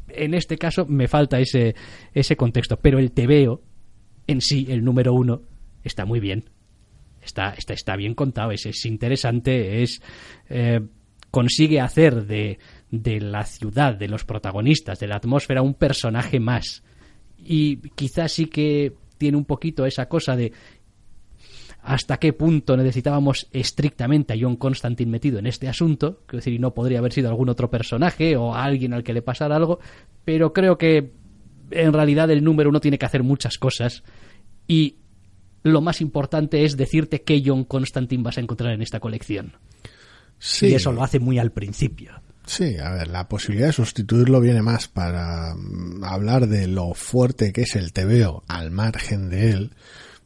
En 0.10 0.34
este 0.34 0.58
caso 0.58 0.86
me 0.86 1.08
falta 1.08 1.39
ese, 1.39 1.75
ese 2.13 2.36
contexto, 2.36 2.77
pero 2.77 2.99
el 2.99 3.12
tebeo 3.12 3.62
en 4.27 4.41
sí, 4.41 4.67
el 4.69 4.84
número 4.84 5.13
uno, 5.13 5.41
está 5.84 6.06
muy 6.06 6.19
bien 6.19 6.45
está, 7.23 7.53
está, 7.57 7.73
está 7.73 7.95
bien 7.95 8.15
contado, 8.15 8.51
es, 8.51 8.65
es 8.65 8.86
interesante, 8.86 9.81
es 9.81 10.01
eh, 10.49 10.81
consigue 11.31 11.79
hacer 11.79 12.25
de, 12.25 12.59
de 12.91 13.19
la 13.19 13.43
ciudad, 13.43 13.95
de 13.95 14.07
los 14.07 14.23
protagonistas, 14.23 14.99
de 14.99 15.07
la 15.07 15.15
atmósfera, 15.15 15.62
un 15.62 15.73
personaje 15.73 16.39
más. 16.39 16.83
Y 17.38 17.77
quizás 17.95 18.31
sí 18.31 18.45
que 18.45 18.93
tiene 19.17 19.38
un 19.38 19.45
poquito 19.45 19.86
esa 19.86 20.07
cosa 20.07 20.36
de 20.36 20.53
hasta 21.83 22.17
qué 22.17 22.33
punto 22.33 22.77
necesitábamos 22.77 23.47
estrictamente 23.51 24.33
a 24.33 24.38
John 24.39 24.55
Constantine 24.55 25.12
metido 25.12 25.39
en 25.39 25.47
este 25.47 25.67
asunto, 25.67 26.21
es 26.27 26.45
decir, 26.45 26.59
no 26.59 26.73
podría 26.73 26.99
haber 26.99 27.12
sido 27.12 27.29
algún 27.29 27.49
otro 27.49 27.69
personaje 27.69 28.38
o 28.38 28.55
alguien 28.55 28.93
al 28.93 29.03
que 29.03 29.13
le 29.13 29.21
pasara 29.21 29.57
algo, 29.57 29.79
pero 30.23 30.53
creo 30.53 30.77
que 30.77 31.12
en 31.71 31.93
realidad 31.93 32.31
el 32.31 32.43
número 32.43 32.69
uno 32.69 32.79
tiene 32.79 32.97
que 32.97 33.05
hacer 33.05 33.23
muchas 33.23 33.57
cosas 33.57 34.03
y 34.67 34.95
lo 35.63 35.82
más 35.82 36.02
importante 36.02 36.65
es 36.65 36.78
decirte 36.78 37.23
qué 37.23 37.41
John 37.43 37.63
Constantine 37.63 38.23
vas 38.23 38.38
a 38.38 38.41
encontrar 38.41 38.73
en 38.73 38.82
esta 38.82 38.99
colección. 38.99 39.54
Sí. 40.38 40.67
Y 40.67 40.73
eso 40.76 40.91
lo 40.91 41.04
hace 41.04 41.19
muy 41.19 41.39
al 41.39 41.52
principio. 41.52 42.21
Sí, 42.45 42.78
a 42.78 42.91
ver, 42.91 43.08
la 43.08 43.30
posibilidad 43.30 43.67
de 43.67 43.73
sustituirlo 43.73 44.41
viene 44.41 44.62
más 44.62 44.89
para 44.89 45.56
mm, 45.56 46.04
hablar 46.04 46.47
de 46.47 46.67
lo 46.67 46.93
fuerte 46.93 47.54
que 47.54 47.62
es 47.62 47.76
el 47.76 47.93
TVO 47.93 48.43
al 48.47 48.69
margen 48.69 49.30
de 49.30 49.52
él, 49.52 49.71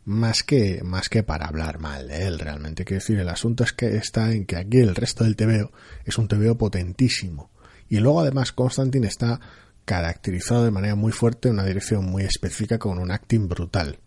más 0.06 0.42
que, 0.42 0.82
más 0.84 1.10
que 1.10 1.22
para 1.22 1.46
hablar 1.46 1.80
mal 1.80 2.08
de 2.08 2.26
él 2.26 2.40
realmente. 2.40 2.86
Quiero 2.86 3.02
decir, 3.02 3.20
el 3.20 3.30
asunto 3.30 3.64
es 3.64 3.74
que 3.74 3.98
está 3.98 4.32
en 4.32 4.46
que 4.46 4.56
aquí 4.56 4.78
el 4.80 4.96
resto 4.96 5.24
del 5.24 5.36
TVO 5.36 5.72
es 6.06 6.18
un 6.18 6.28
TVO 6.28 6.58
potentísimo. 6.58 7.52
Y 7.88 8.00
luego 8.00 8.22
además 8.22 8.52
Constantine 8.52 9.08
está 9.08 9.40
caracterizado 9.86 10.66
de 10.66 10.72
manera 10.72 10.96
muy 10.96 11.12
fuerte 11.12 11.50
en 11.50 11.56
una 11.56 11.66
dirección 11.66 12.06
muy 12.06 12.24
específica 12.24 12.80
con 12.80 12.98
un 12.98 13.12
acting 13.12 13.48
brutal. 13.48 14.00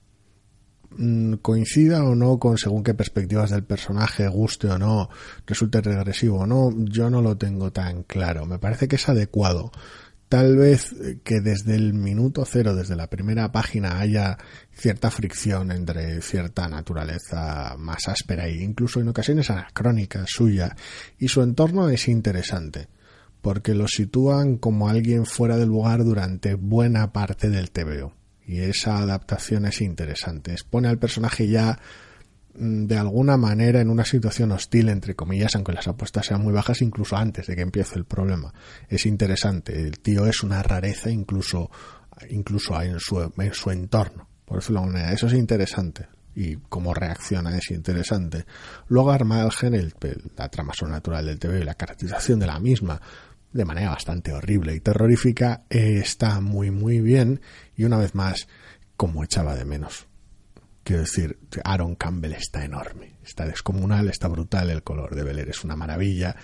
Mm, 0.97 1.35
coincida 1.35 2.03
o 2.05 2.15
no 2.17 2.39
con 2.39 2.59
según 2.59 2.83
qué 2.83 2.95
perspectivas 2.95 3.51
del 3.51 3.63
personaje, 3.65 4.27
guste 4.27 4.69
o 4.69 4.79
no, 4.79 5.09
resulte 5.47 5.81
regresivo 5.81 6.41
o 6.41 6.47
no, 6.47 6.73
yo 6.85 7.09
no 7.11 7.23
lo 7.23 7.37
tengo 7.37 7.73
tan 7.73 8.03
claro. 8.03 8.47
Me 8.47 8.59
parece 8.59 8.89
que 8.89 8.97
es 8.97 9.09
adecuado. 9.09 9.71
Tal 10.29 10.57
vez 10.57 10.95
que 11.25 11.41
desde 11.41 11.75
el 11.75 11.93
minuto 11.93 12.45
cero, 12.45 12.75
desde 12.75 12.97
la 12.97 13.09
primera 13.09 13.51
página, 13.51 13.99
haya 14.01 14.39
cierta 14.73 15.11
fricción 15.11 15.73
entre 15.73 16.23
cierta 16.23 16.69
naturaleza 16.69 17.77
más 17.79 18.09
áspera 18.09 18.47
e 18.47 18.63
incluso 18.63 19.01
en 19.01 19.09
ocasiones 19.09 19.51
anacrónica 19.51 20.25
suya, 20.29 20.77
y 21.19 21.29
su 21.29 21.43
entorno 21.43 21.89
es 21.89 22.09
interesante, 22.09 22.89
porque 23.41 23.75
lo 23.75 23.89
sitúan 23.89 24.57
como 24.57 24.89
alguien 24.89 25.27
fuera 25.27 25.57
del 25.57 25.69
lugar 25.69 26.05
durante 26.05 26.55
buena 26.55 27.13
parte 27.13 27.51
del 27.51 27.71
TVO 27.73 28.20
y 28.51 28.63
esa 28.63 28.99
adaptación 28.99 29.65
es 29.67 29.81
interesante. 29.81 30.51
Expone 30.51 30.89
al 30.89 30.99
personaje 30.99 31.47
ya 31.47 31.79
mm, 32.55 32.87
de 32.87 32.99
alguna 32.99 33.37
manera 33.37 33.81
en 33.81 33.89
una 33.89 34.05
situación 34.05 34.51
hostil, 34.51 34.89
entre 34.89 35.15
comillas, 35.15 35.55
aunque 35.55 35.73
las 35.73 35.87
apuestas 35.87 36.27
sean 36.27 36.43
muy 36.43 36.53
bajas, 36.53 36.83
incluso 36.83 37.17
antes 37.17 37.47
de 37.47 37.55
que 37.55 37.63
empiece 37.63 37.97
el 37.97 38.07
problema. 38.07 38.53
Es 38.89 39.07
interesante. 39.07 39.81
El 39.81 40.01
tío 40.01 40.27
es 40.27 40.43
una 40.43 40.65
rareza 40.65 41.11
incluso, 41.11 41.71
incluso 42.29 42.83
en 42.83 42.99
su, 42.99 43.21
en 43.21 43.55
su 43.55 43.71
entorno. 43.71 44.29
Por 44.45 44.59
decirlo 44.59 44.81
de 44.81 44.87
manera. 44.89 45.13
Eso 45.13 45.29
es 45.29 45.35
interesante. 45.35 46.09
Y 46.35 46.57
cómo 46.57 46.93
reacciona 46.93 47.57
es 47.57 47.71
interesante. 47.71 48.47
Luego 48.89 49.13
Armalgen, 49.13 49.75
el, 49.75 49.95
la 50.37 50.49
trama 50.49 50.75
sobrenatural 50.75 51.25
del 51.25 51.39
TV 51.39 51.61
y 51.61 51.65
la 51.65 51.75
caracterización 51.75 52.41
de 52.41 52.49
la 52.49 52.59
misma, 52.59 53.01
de 53.53 53.65
manera 53.65 53.91
bastante 53.91 54.33
horrible 54.33 54.75
y 54.75 54.81
terrorífica, 54.81 55.65
eh, 55.71 55.99
está 55.99 56.41
muy 56.41 56.71
muy 56.71 57.01
bien 57.01 57.41
y 57.77 57.85
una 57.85 57.99
vez 57.99 58.15
más, 58.15 58.49
como 58.97 59.25
echaba 59.25 59.57
de 59.57 59.65
menos. 59.65 60.07
Quiero 60.83 61.03
decir, 61.03 61.39
Aaron 61.65 61.95
Campbell 61.95 62.33
está 62.33 62.65
enorme, 62.65 63.17
está 63.23 63.47
descomunal, 63.47 64.09
está 64.09 64.29
brutal, 64.29 64.71
el 64.71 64.83
color 64.83 65.15
de 65.15 65.23
Beler 65.23 65.49
es 65.49 65.65
una 65.65 65.77
maravilla 65.77 66.37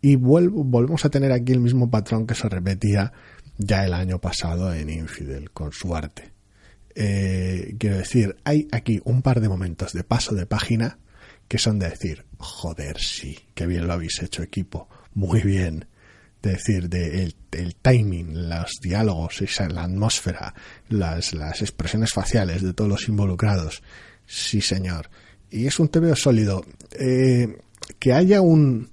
y 0.00 0.16
vuelvo, 0.16 0.64
volvemos 0.64 1.04
a 1.04 1.10
tener 1.10 1.32
aquí 1.32 1.52
el 1.52 1.60
mismo 1.60 1.90
patrón 1.90 2.26
que 2.26 2.34
se 2.34 2.48
repetía 2.48 3.12
ya 3.58 3.84
el 3.84 3.94
año 3.94 4.20
pasado 4.20 4.72
en 4.72 4.90
Infidel 4.90 5.50
con 5.50 5.72
su 5.72 5.94
arte. 5.94 6.32
Eh, 6.94 7.74
quiero 7.78 7.98
decir, 7.98 8.36
hay 8.44 8.68
aquí 8.72 9.00
un 9.04 9.22
par 9.22 9.40
de 9.40 9.48
momentos 9.48 9.92
de 9.92 10.04
paso 10.04 10.34
de 10.34 10.46
página 10.46 10.98
que 11.48 11.58
son 11.58 11.78
de 11.78 11.90
decir, 11.90 12.24
joder, 12.38 12.98
sí, 12.98 13.38
qué 13.54 13.66
bien 13.66 13.86
lo 13.86 13.92
habéis 13.92 14.22
hecho 14.22 14.42
equipo, 14.42 14.88
muy 15.14 15.42
bien. 15.42 15.86
De 16.42 16.52
decir, 16.52 16.88
de 16.88 17.32
el, 17.52 17.74
timing, 17.76 18.48
los 18.48 18.72
diálogos, 18.80 19.42
esa, 19.42 19.68
la 19.68 19.84
atmósfera, 19.84 20.54
las, 20.88 21.32
las 21.32 21.62
expresiones 21.62 22.12
faciales 22.12 22.62
de 22.62 22.72
todos 22.72 22.90
los 22.90 23.08
involucrados. 23.08 23.82
Sí, 24.26 24.60
señor. 24.60 25.10
Y 25.50 25.66
es 25.66 25.80
un 25.80 25.88
TVO 25.88 26.14
sólido. 26.14 26.64
Eh, 26.92 27.58
que 27.98 28.12
haya 28.12 28.40
un 28.40 28.90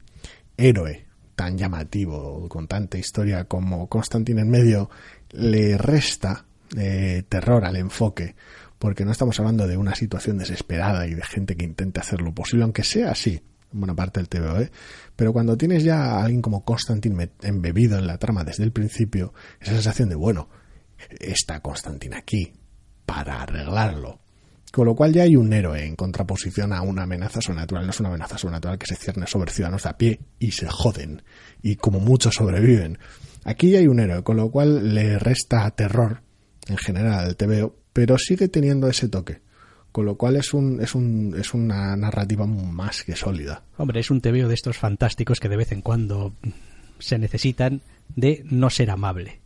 héroe 0.58 1.06
tan 1.36 1.58
llamativo, 1.58 2.48
con 2.48 2.68
tanta 2.68 2.98
historia 2.98 3.46
como 3.46 3.88
Constantine 3.88 4.42
en 4.42 4.50
medio, 4.50 4.90
le 5.32 5.78
resta 5.78 6.46
eh, 6.78 7.24
terror 7.28 7.66
al 7.66 7.76
enfoque, 7.76 8.36
porque 8.78 9.06
no 9.06 9.12
estamos 9.12 9.40
hablando 9.40 9.68
de 9.68 9.78
una 9.78 9.96
situación 9.96 10.38
desesperada 10.38 11.08
y 11.08 11.14
de 11.14 11.24
gente 11.24 11.56
que 11.56 11.66
intente 11.66 12.00
hacer 12.00 12.22
lo 12.22 12.34
posible, 12.34 12.64
aunque 12.64 12.84
sea 12.84 13.12
así, 13.12 13.42
buena 13.74 13.96
parte 13.96 14.20
del 14.20 14.30
TVO, 14.30 14.62
¿eh? 14.62 14.72
pero 15.16 15.34
cuando 15.34 15.58
tienes 15.58 15.84
ya 15.84 16.04
a 16.04 16.24
alguien 16.24 16.42
como 16.42 16.64
Constantine 16.64 17.32
embebido 17.42 17.98
en 17.98 18.08
la 18.08 18.18
trama 18.18 18.44
desde 18.44 18.64
el 18.64 18.72
principio, 18.72 19.34
esa 19.60 19.74
sensación 19.74 20.10
de, 20.10 20.16
bueno, 20.16 20.50
está 21.20 21.60
Constantine 21.60 22.16
aquí 22.16 22.54
para 23.06 23.42
arreglarlo, 23.42 24.20
con 24.72 24.88
lo 24.88 24.96
cual 24.96 25.14
ya 25.14 25.24
hay 25.24 25.36
un 25.36 25.54
héroe 25.54 25.86
en 25.86 25.96
contraposición 25.96 26.74
a 26.74 26.82
una 26.82 27.04
amenaza 27.04 27.42
sobrenatural. 27.42 27.86
No 27.86 27.92
es 27.92 28.00
una 28.00 28.10
amenaza 28.10 28.40
sobrenatural 28.40 28.80
que 28.80 28.88
se 28.88 28.96
cierne 28.96 29.28
sobre 29.28 29.52
ciudadanos 29.52 29.86
a 29.86 29.98
pie 29.98 30.20
y 30.40 30.52
se 30.52 30.68
joden. 30.68 31.22
Y 31.62 31.76
como 31.76 32.00
muchos 32.00 32.34
sobreviven. 32.34 32.98
Aquí 33.46 33.76
hay 33.76 33.88
un 33.88 34.00
héroe, 34.00 34.24
con 34.24 34.38
lo 34.38 34.50
cual 34.50 34.96
le 34.96 35.20
resta 35.20 35.70
terror 35.72 36.24
en 36.68 36.78
general 36.78 37.26
al 37.26 37.36
TVO, 37.36 37.76
pero 37.94 38.18
sigue 38.18 38.48
teniendo 38.48 38.88
ese 38.88 39.10
toque. 39.10 39.43
Con 39.94 40.06
lo 40.06 40.16
cual 40.16 40.36
es, 40.36 40.54
un, 40.54 40.82
es, 40.82 40.96
un, 40.96 41.36
es 41.40 41.54
una 41.54 41.96
narrativa 41.96 42.46
más 42.46 43.04
que 43.04 43.16
sólida. 43.16 43.64
Hombre, 43.78 44.02
es 44.02 44.12
un 44.12 44.20
TVO 44.20 44.50
de 44.50 44.56
estos 44.56 44.78
fantásticos 44.78 45.40
que 45.40 45.48
de 45.48 45.56
vez 45.56 45.72
en 45.72 45.82
cuando 45.82 46.34
se 47.00 47.18
necesitan 47.18 47.82
de 48.16 48.44
no 48.50 48.70
ser 48.70 48.90
amable 48.90 49.43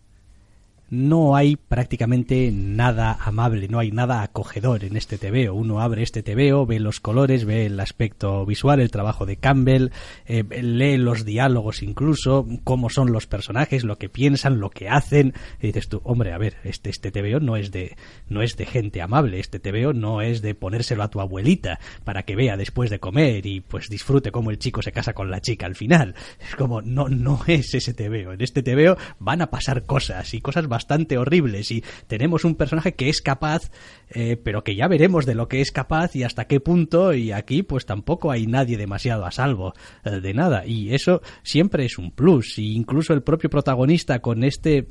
no 0.89 1.35
hay 1.35 1.57
prácticamente 1.57 2.49
nada 2.51 3.17
amable, 3.19 3.67
no 3.67 3.79
hay 3.79 3.91
nada 3.91 4.21
acogedor 4.21 4.85
en 4.85 4.95
este 4.95 5.17
TVO. 5.17 5.53
Uno 5.53 5.81
abre 5.81 6.03
este 6.03 6.23
TVO, 6.23 6.65
ve 6.65 6.79
los 6.79 6.99
colores, 6.99 7.45
ve 7.45 7.65
el 7.65 7.79
aspecto 7.79 8.45
visual, 8.45 8.79
el 8.79 8.91
trabajo 8.91 9.25
de 9.25 9.37
Campbell, 9.37 9.89
eh, 10.25 10.43
lee 10.61 10.97
los 10.97 11.25
diálogos 11.25 11.83
incluso, 11.83 12.47
cómo 12.63 12.89
son 12.89 13.11
los 13.11 13.27
personajes, 13.27 13.83
lo 13.83 13.97
que 13.97 14.09
piensan, 14.09 14.59
lo 14.59 14.69
que 14.69 14.87
hacen. 14.87 15.33
Y 15.61 15.67
dices 15.67 15.89
tú, 15.89 16.01
hombre, 16.03 16.31
a 16.31 16.37
ver, 16.37 16.55
este, 16.63 16.89
este 16.89 17.11
TVO 17.11 17.39
no 17.39 17.57
es 17.57 17.71
de, 17.71 17.97
no 18.29 18.41
es 18.41 18.55
de 18.55 18.65
gente 18.65 19.01
amable, 19.01 19.39
este 19.39 19.59
TVO 19.59 19.93
no 19.93 20.21
es 20.21 20.41
de 20.41 20.55
ponérselo 20.55 21.03
a 21.03 21.09
tu 21.09 21.19
abuelita 21.19 21.79
para 22.05 22.23
que 22.23 22.35
vea 22.35 22.55
después 22.55 22.89
de 22.89 22.99
comer 22.99 23.45
y 23.45 23.59
pues 23.59 23.89
disfrute 23.89 24.31
cómo 24.31 24.51
el 24.51 24.59
chico 24.59 24.81
se 24.81 24.91
casa 24.91 25.13
con 25.13 25.29
la 25.31 25.41
chica 25.41 25.65
al 25.65 25.75
final. 25.75 26.15
Es 26.39 26.55
como, 26.55 26.81
no, 26.81 27.09
no 27.09 27.41
es 27.47 27.73
ese 27.73 27.93
TVO. 27.93 28.33
En 28.33 28.41
este 28.41 28.63
TVO 28.63 28.97
van 29.19 29.41
a 29.41 29.49
pasar 29.49 29.83
cosas 29.85 30.33
y 30.33 30.39
cosas 30.39 30.67
bastante 30.67 30.76
horribles 31.17 31.71
y 31.71 31.83
tenemos 32.07 32.45
un 32.45 32.55
personaje 32.55 32.93
que 32.93 33.09
es 33.09 33.21
capaz, 33.21 33.71
eh, 34.09 34.37
pero 34.37 34.63
que 34.63 34.75
ya 34.75 34.87
veremos 34.87 35.25
de 35.25 35.35
lo 35.35 35.47
que 35.47 35.61
es 35.61 35.71
capaz 35.71 36.15
y 36.15 36.23
hasta 36.23 36.45
qué 36.45 36.59
punto 36.59 37.13
y 37.13 37.31
aquí 37.31 37.63
pues 37.63 37.85
tampoco 37.85 38.31
hay 38.31 38.47
nadie 38.47 38.77
demasiado 38.77 39.25
a 39.25 39.31
salvo 39.31 39.73
eh, 40.03 40.19
de 40.21 40.33
nada 40.33 40.65
y 40.65 40.93
eso 40.93 41.21
siempre 41.43 41.85
es 41.85 41.97
un 41.97 42.11
plus 42.11 42.57
y 42.59 42.75
incluso 42.75 43.13
el 43.13 43.23
propio 43.23 43.49
protagonista 43.49 44.19
con 44.19 44.43
este 44.43 44.87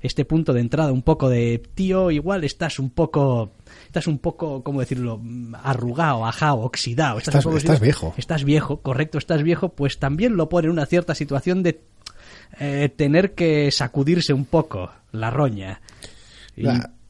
este 0.00 0.24
punto 0.24 0.52
de 0.52 0.60
entrada 0.60 0.92
un 0.92 1.02
poco 1.02 1.28
de 1.28 1.62
tío 1.74 2.10
igual 2.10 2.44
estás 2.44 2.78
un 2.78 2.90
poco 2.90 3.52
estás 3.86 4.06
un 4.06 4.18
poco, 4.18 4.62
¿cómo 4.62 4.80
decirlo?, 4.80 5.20
arrugado, 5.62 6.26
ajado, 6.26 6.60
oxidado. 6.60 7.18
Estás, 7.18 7.46
estás 7.46 7.80
viejo. 7.80 8.14
Estás 8.16 8.44
viejo, 8.44 8.82
correcto, 8.82 9.18
estás 9.18 9.42
viejo, 9.42 9.70
pues 9.70 9.98
también 9.98 10.36
lo 10.36 10.48
pone 10.48 10.66
en 10.66 10.72
una 10.72 10.86
cierta 10.86 11.14
situación 11.14 11.62
de 11.62 11.82
eh, 12.58 12.90
tener 12.94 13.34
que 13.34 13.70
sacudirse 13.70 14.32
un 14.32 14.44
poco 14.44 14.90
la 15.12 15.30
roña. 15.30 15.80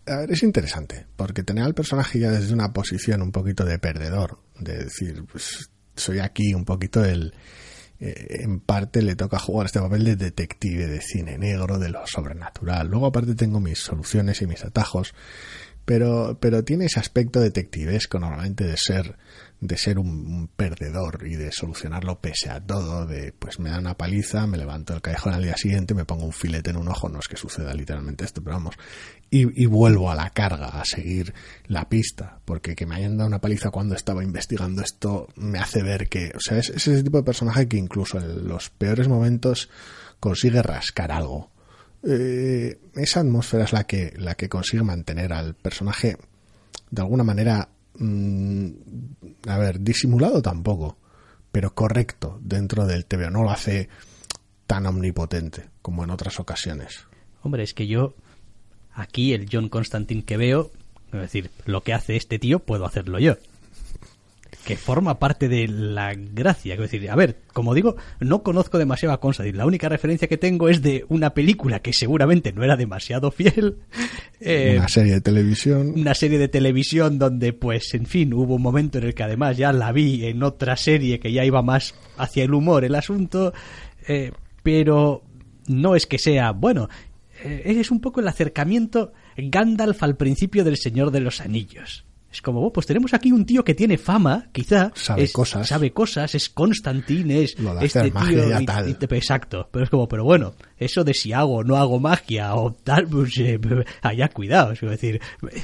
a 0.07 0.17
ver, 0.17 0.31
es 0.31 0.43
interesante, 0.43 1.07
porque 1.17 1.43
tener 1.43 1.65
al 1.65 1.75
personaje 1.75 2.19
ya 2.19 2.31
desde 2.31 2.53
una 2.53 2.73
posición 2.73 3.23
un 3.23 3.33
poquito 3.33 3.65
de 3.65 3.79
perdedor, 3.79 4.39
de 4.59 4.85
decir, 4.85 5.25
pues 5.31 5.71
soy 5.97 6.19
aquí 6.19 6.55
un 6.55 6.65
poquito 6.65 7.05
el... 7.05 7.35
Eh, 8.01 8.43
en 8.43 8.59
parte 8.59 9.01
le 9.01 9.15
toca 9.15 9.39
jugar 9.39 9.67
este 9.67 9.79
papel 9.79 10.05
de 10.05 10.17
detective, 10.17 10.89
de 10.89 11.01
cine 11.01 11.39
negro, 11.39 11.79
de 11.79 11.89
lo 11.89 12.05
sobrenatural. 12.05 12.89
Luego 12.89 13.07
aparte 13.07 13.37
tengo 13.37 13.61
mis 13.61 13.79
soluciones 13.79 14.43
y 14.43 14.47
mis 14.49 14.65
atajos, 14.65 15.15
pero, 15.85 16.37
pero 16.41 16.65
tiene 16.65 16.87
ese 16.87 16.99
aspecto 16.99 17.39
detectivesco 17.39 18.19
normalmente 18.19 18.65
de 18.65 18.77
ser 18.77 19.17
de 19.63 19.79
ser 19.79 20.01
un, 20.01 20.51
perdedor 20.57 21.25
y 21.25 21.37
de 21.37 21.53
solucionarlo 21.53 22.21
pese 22.21 22.51
a 22.51 22.61
todo, 22.61 23.07
de 23.07 23.33
pues 23.33 23.61
me 23.61 23.71
da 23.71 23.79
una 23.79 23.97
paliza, 23.97 24.45
me 24.49 24.59
levanto 24.59 24.93
el 24.93 25.01
callejón 25.01 25.35
al 25.35 25.45
día 25.45 25.57
siguiente, 25.57 25.95
me 25.95 26.05
pongo 26.05 26.25
un 26.25 26.33
filete 26.33 26.71
en 26.71 26.79
un 26.79 26.89
ojo, 26.89 27.09
no 27.09 27.21
es 27.21 27.29
que 27.29 27.37
suceda 27.37 27.73
literalmente 27.73 28.25
esto, 28.25 28.43
pero 28.43 28.57
vamos, 28.57 28.75
y, 29.31 29.65
vuelvo 29.67 30.11
a 30.11 30.17
la 30.17 30.31
carga, 30.31 30.81
a 30.81 30.85
seguir 30.85 31.33
la 31.69 31.89
pista, 31.89 32.41
porque 32.45 32.75
que 32.75 32.87
me 32.87 32.97
hayan 32.97 33.17
dado 33.17 33.29
una 33.29 33.41
paliza 33.41 33.71
cuando 33.71 33.95
estaba 33.95 34.25
investigando 34.25 34.83
esto 34.83 35.29
me 35.37 35.61
hace 35.61 35.83
ver 35.85 36.09
que, 36.09 36.33
o 36.35 36.41
sea, 36.41 36.59
es, 36.59 36.69
ese 36.69 37.03
tipo 37.05 37.19
de 37.19 37.23
personaje 37.23 37.69
que 37.69 37.77
incluso 37.77 38.19
en 38.19 38.49
los 38.49 38.69
peores 38.71 39.07
momentos 39.07 39.71
consigue 40.19 40.61
rascar 40.61 41.13
algo. 41.13 41.53
Eh, 42.03 42.81
esa 42.97 43.21
atmósfera 43.21 43.63
es 43.63 43.73
la 43.73 43.85
que, 43.85 44.13
la 44.19 44.35
que 44.35 44.49
consigue 44.49 44.83
mantener 44.83 45.33
al 45.33 45.55
personaje 45.55 46.17
de 46.91 47.01
alguna 47.01 47.23
manera 47.23 47.69
Mm, 48.03 48.71
a 49.47 49.59
ver, 49.59 49.81
disimulado 49.81 50.43
tampoco, 50.43 50.99
pero 51.53 51.73
correcto 51.73 52.41
dentro 52.43 52.87
del 52.87 53.07
TV. 53.07 53.31
No 53.31 53.45
lo 53.45 53.51
hace 53.51 53.89
tan 54.67 54.87
omnipotente 54.87 55.69
como 55.83 56.03
en 56.03 56.11
otras 56.11 56.41
ocasiones. 56.41 57.07
Hombre, 57.43 57.63
es 57.63 57.75
que 57.75 57.87
yo, 57.87 58.15
aquí 58.93 59.33
el 59.33 59.49
John 59.51 59.69
Constantine 59.69 60.25
que 60.25 60.37
veo, 60.37 60.73
es 61.13 61.21
decir, 61.21 61.51
lo 61.65 61.83
que 61.83 61.95
hace 61.95 62.17
este 62.17 62.39
tío, 62.39 62.59
puedo 62.59 62.87
hacerlo 62.87 63.19
yo 63.21 63.37
que 64.65 64.77
forma 64.77 65.19
parte 65.19 65.49
de 65.49 65.67
la 65.69 66.15
gracia. 66.15 66.75
Es 66.75 66.81
decir, 66.81 67.11
a 67.11 67.17
ver, 67.17 67.39
como 67.53 67.75
digo, 67.75 67.97
no 68.21 68.43
conozco 68.43 68.79
demasiado 68.79 69.15
a 69.15 69.21
Constantine. 69.21 69.59
La 69.59 69.67
única 69.67 69.89
referencia 69.89 70.29
que 70.29 70.39
tengo 70.39 70.69
es 70.69 70.83
de 70.83 71.05
una 71.09 71.35
película 71.35 71.81
que 71.81 71.93
seguramente 71.93 72.53
no 72.53 72.63
era 72.63 72.77
demasiado 72.77 73.31
fiel. 73.31 73.77
Eh, 74.45 74.75
una 74.77 74.89
serie 74.89 75.13
de 75.13 75.21
televisión. 75.21 75.93
Una 75.95 76.15
serie 76.15 76.37
de 76.37 76.49
televisión 76.49 77.17
donde, 77.17 77.53
pues, 77.53 77.95
en 77.95 78.07
fin, 78.07 78.35
hubo 78.35 78.57
un 78.57 78.63
momento 78.63 78.99
en 78.99 79.05
el 79.05 79.15
que 79.15 79.23
además 79.23 79.57
ya 79.57 79.73
la 79.73 79.93
vi 79.93 80.27
en 80.27 80.43
otra 80.43 80.77
serie 80.77 81.21
que 81.21 81.31
ya 81.31 81.45
iba 81.45 81.63
más 81.63 81.95
hacia 82.17 82.43
el 82.43 82.53
humor 82.53 82.85
el 82.85 82.97
asunto. 82.97 83.53
Eh, 84.09 84.33
pero 84.65 85.23
no 85.69 85.95
es 85.95 86.09
que 86.09 86.19
sea, 86.19 86.51
bueno, 86.51 86.89
eh, 87.45 87.63
es 87.67 87.93
un 87.93 88.01
poco 88.01 88.19
el 88.19 88.27
acercamiento 88.27 89.13
Gandalf 89.37 90.03
al 90.03 90.17
principio 90.17 90.65
del 90.65 90.77
Señor 90.77 91.13
de 91.13 91.21
los 91.21 91.41
Anillos. 91.41 92.05
Es 92.33 92.41
como, 92.41 92.67
oh, 92.67 92.73
pues 92.73 92.87
tenemos 92.87 93.13
aquí 93.13 93.31
un 93.31 93.45
tío 93.45 93.63
que 93.63 93.75
tiene 93.75 93.99
fama, 93.99 94.49
quizá. 94.53 94.91
Sabe 94.95 95.31
cosas. 95.31 95.69
Sabe 95.69 95.93
cosas, 95.93 96.35
es 96.35 96.49
Constantine, 96.49 97.43
es 97.43 97.59
Lo 97.59 97.75
de 97.75 97.85
este 97.85 98.11
tío. 98.11 98.59
exacto. 99.11 99.69
Pero 99.71 99.85
es 99.85 99.91
como, 99.91 100.09
pero 100.09 100.25
bueno, 100.25 100.55
eso 100.79 101.05
de 101.05 101.13
si 101.13 101.35
hago 101.35 101.57
o 101.57 101.65
no 101.65 101.77
hago 101.77 102.01
magia 102.01 102.55
o 102.55 102.73
tal, 102.73 103.07
pues 103.07 103.37
eh, 103.39 103.61
allá 104.03 104.29
cuidado. 104.29 104.73
Es 104.73 104.81
decir, 104.81 105.21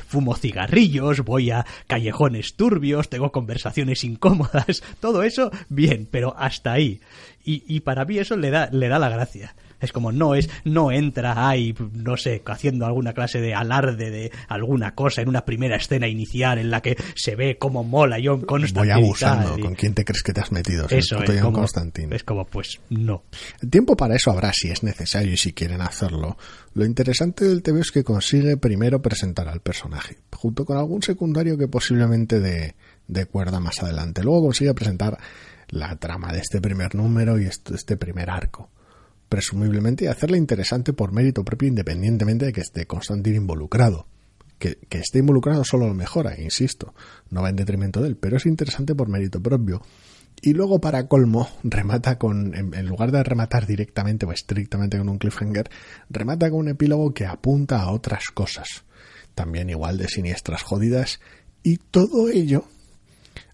fumo 0.06 0.36
cigarrillos, 0.36 1.24
voy 1.24 1.50
a 1.50 1.64
callejones 1.86 2.54
turbios, 2.54 3.08
tengo 3.08 3.32
conversaciones 3.32 4.04
incómodas, 4.04 4.82
todo 5.00 5.22
eso, 5.22 5.50
bien, 5.70 6.06
pero 6.10 6.34
hasta 6.36 6.72
ahí. 6.72 7.00
Y, 7.44 7.64
y 7.66 7.80
para 7.80 8.04
mí 8.04 8.18
eso 8.18 8.36
le 8.36 8.50
da, 8.50 8.68
le 8.70 8.88
da 8.88 8.98
la 8.98 9.08
gracia. 9.08 9.54
Es 9.80 9.92
como 9.92 10.12
no 10.12 10.34
es, 10.34 10.48
no 10.64 10.90
entra 10.90 11.48
ahí, 11.48 11.74
no 11.92 12.16
sé, 12.16 12.42
haciendo 12.46 12.86
alguna 12.86 13.12
clase 13.12 13.40
de 13.40 13.54
alarde 13.54 14.10
de 14.10 14.32
alguna 14.48 14.94
cosa 14.94 15.22
en 15.22 15.28
una 15.28 15.44
primera 15.44 15.76
escena 15.76 16.08
inicial 16.08 16.58
en 16.58 16.70
la 16.70 16.80
que 16.80 16.96
se 17.14 17.36
ve 17.36 17.58
como 17.58 17.84
mola 17.84 18.18
John 18.22 18.42
Constantine. 18.42 18.94
Voy 18.94 19.04
abusando, 19.04 19.58
¿con 19.60 19.74
quién 19.74 19.94
te 19.94 20.04
crees 20.04 20.22
que 20.22 20.32
te 20.32 20.40
has 20.40 20.50
metido? 20.50 20.86
Eso 20.90 21.22
es 21.22 21.40
como, 21.40 21.64
es 22.10 22.24
como, 22.24 22.44
pues, 22.44 22.80
no. 22.90 23.22
El 23.60 23.70
tiempo 23.70 23.96
para 23.96 24.16
eso 24.16 24.30
habrá 24.30 24.52
si 24.52 24.68
es 24.68 24.82
necesario 24.82 25.32
y 25.32 25.36
si 25.36 25.52
quieren 25.52 25.80
hacerlo. 25.80 26.36
Lo 26.74 26.84
interesante 26.84 27.44
del 27.44 27.62
TV 27.62 27.80
es 27.80 27.92
que 27.92 28.02
consigue 28.04 28.56
primero 28.56 29.00
presentar 29.00 29.48
al 29.48 29.60
personaje, 29.60 30.18
junto 30.32 30.64
con 30.64 30.76
algún 30.76 31.02
secundario 31.02 31.56
que 31.56 31.68
posiblemente 31.68 32.40
de, 32.40 32.74
de 33.06 33.26
cuerda 33.26 33.60
más 33.60 33.82
adelante. 33.82 34.22
Luego 34.22 34.42
consigue 34.42 34.74
presentar 34.74 35.18
la 35.68 35.96
trama 35.96 36.32
de 36.32 36.40
este 36.40 36.60
primer 36.60 36.94
número 36.94 37.38
y 37.38 37.44
este, 37.44 37.74
este 37.74 37.96
primer 37.96 38.30
arco 38.30 38.70
presumiblemente, 39.28 40.04
y 40.04 40.08
hacerla 40.08 40.36
interesante 40.36 40.92
por 40.92 41.12
mérito 41.12 41.44
propio 41.44 41.68
independientemente 41.68 42.46
de 42.46 42.52
que 42.52 42.60
esté 42.60 42.86
Constantine 42.86 43.36
involucrado. 43.36 44.06
Que, 44.58 44.78
esté 44.90 45.20
involucrado 45.20 45.64
solo 45.64 45.86
lo 45.86 45.94
mejora, 45.94 46.40
insisto, 46.40 46.94
no 47.30 47.42
va 47.42 47.50
en 47.50 47.56
detrimento 47.56 48.00
de 48.00 48.08
él, 48.08 48.16
pero 48.16 48.36
es 48.36 48.46
interesante 48.46 48.94
por 48.94 49.08
mérito 49.08 49.40
propio. 49.40 49.82
Y 50.40 50.52
luego, 50.52 50.80
para 50.80 51.06
colmo, 51.06 51.48
remata 51.62 52.18
con, 52.18 52.54
en, 52.54 52.86
lugar 52.86 53.12
de 53.12 53.22
rematar 53.22 53.66
directamente 53.66 54.26
o 54.26 54.32
estrictamente 54.32 54.98
con 54.98 55.08
un 55.08 55.18
cliffhanger, 55.18 55.70
remata 56.10 56.50
con 56.50 56.60
un 56.60 56.68
epílogo 56.68 57.14
que 57.14 57.26
apunta 57.26 57.82
a 57.82 57.92
otras 57.92 58.24
cosas, 58.34 58.84
también 59.34 59.70
igual 59.70 59.98
de 59.98 60.08
siniestras 60.08 60.62
jodidas, 60.62 61.20
y 61.62 61.76
todo 61.76 62.28
ello 62.28 62.64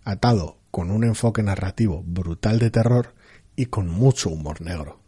atado 0.04 0.58
con 0.70 0.90
un 0.90 1.04
enfoque 1.04 1.42
narrativo 1.42 2.02
brutal 2.04 2.58
de 2.58 2.70
terror 2.70 3.14
y 3.56 3.66
con 3.66 3.88
mucho 3.88 4.30
humor 4.30 4.60
negro. 4.60 5.03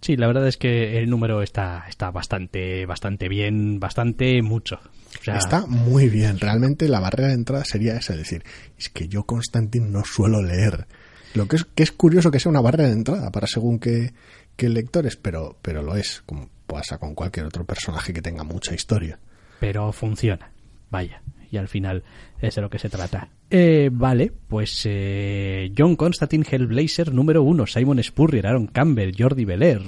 Sí, 0.00 0.16
la 0.16 0.26
verdad 0.26 0.46
es 0.46 0.56
que 0.56 0.98
el 0.98 1.08
número 1.08 1.42
está, 1.42 1.84
está 1.88 2.10
bastante, 2.10 2.86
bastante 2.86 3.28
bien, 3.28 3.80
bastante 3.80 4.42
mucho. 4.42 4.78
Está 5.26 5.66
muy 5.66 6.08
bien. 6.08 6.38
Realmente 6.38 6.88
la 6.88 7.00
barrera 7.00 7.28
de 7.28 7.34
entrada 7.34 7.64
sería 7.64 7.96
esa, 7.96 8.12
es 8.12 8.18
decir, 8.20 8.44
es 8.78 8.88
que 8.90 9.08
yo 9.08 9.24
Constantine 9.24 9.88
no 9.88 10.04
suelo 10.04 10.42
leer. 10.42 10.86
Lo 11.34 11.48
que 11.48 11.56
es, 11.56 11.64
que 11.64 11.82
es 11.82 11.92
curioso 11.92 12.30
que 12.30 12.40
sea 12.40 12.50
una 12.50 12.60
barrera 12.60 12.88
de 12.88 12.94
entrada 12.94 13.30
para 13.30 13.46
según 13.46 13.78
qué, 13.78 14.12
qué 14.56 14.68
lectores, 14.68 15.16
pero, 15.16 15.56
pero 15.62 15.82
lo 15.82 15.96
es, 15.96 16.22
como 16.26 16.48
pasa 16.66 16.98
con 16.98 17.14
cualquier 17.14 17.46
otro 17.46 17.64
personaje 17.64 18.12
que 18.12 18.22
tenga 18.22 18.44
mucha 18.44 18.74
historia. 18.74 19.18
Pero 19.60 19.92
funciona, 19.92 20.50
vaya 20.90 21.22
y 21.50 21.56
al 21.56 21.68
final 21.68 22.04
es 22.40 22.54
de 22.54 22.62
lo 22.62 22.70
que 22.70 22.78
se 22.78 22.88
trata. 22.88 23.28
Eh, 23.48 23.90
vale, 23.92 24.32
pues 24.48 24.82
eh, 24.84 25.72
John 25.76 25.94
Constantine 25.94 26.44
Hellblazer 26.50 27.12
número 27.12 27.42
uno, 27.42 27.66
Simon 27.66 28.02
Spurrier, 28.02 28.46
Aaron 28.46 28.66
Campbell, 28.66 29.14
Jordi 29.16 29.44
Belair. 29.44 29.82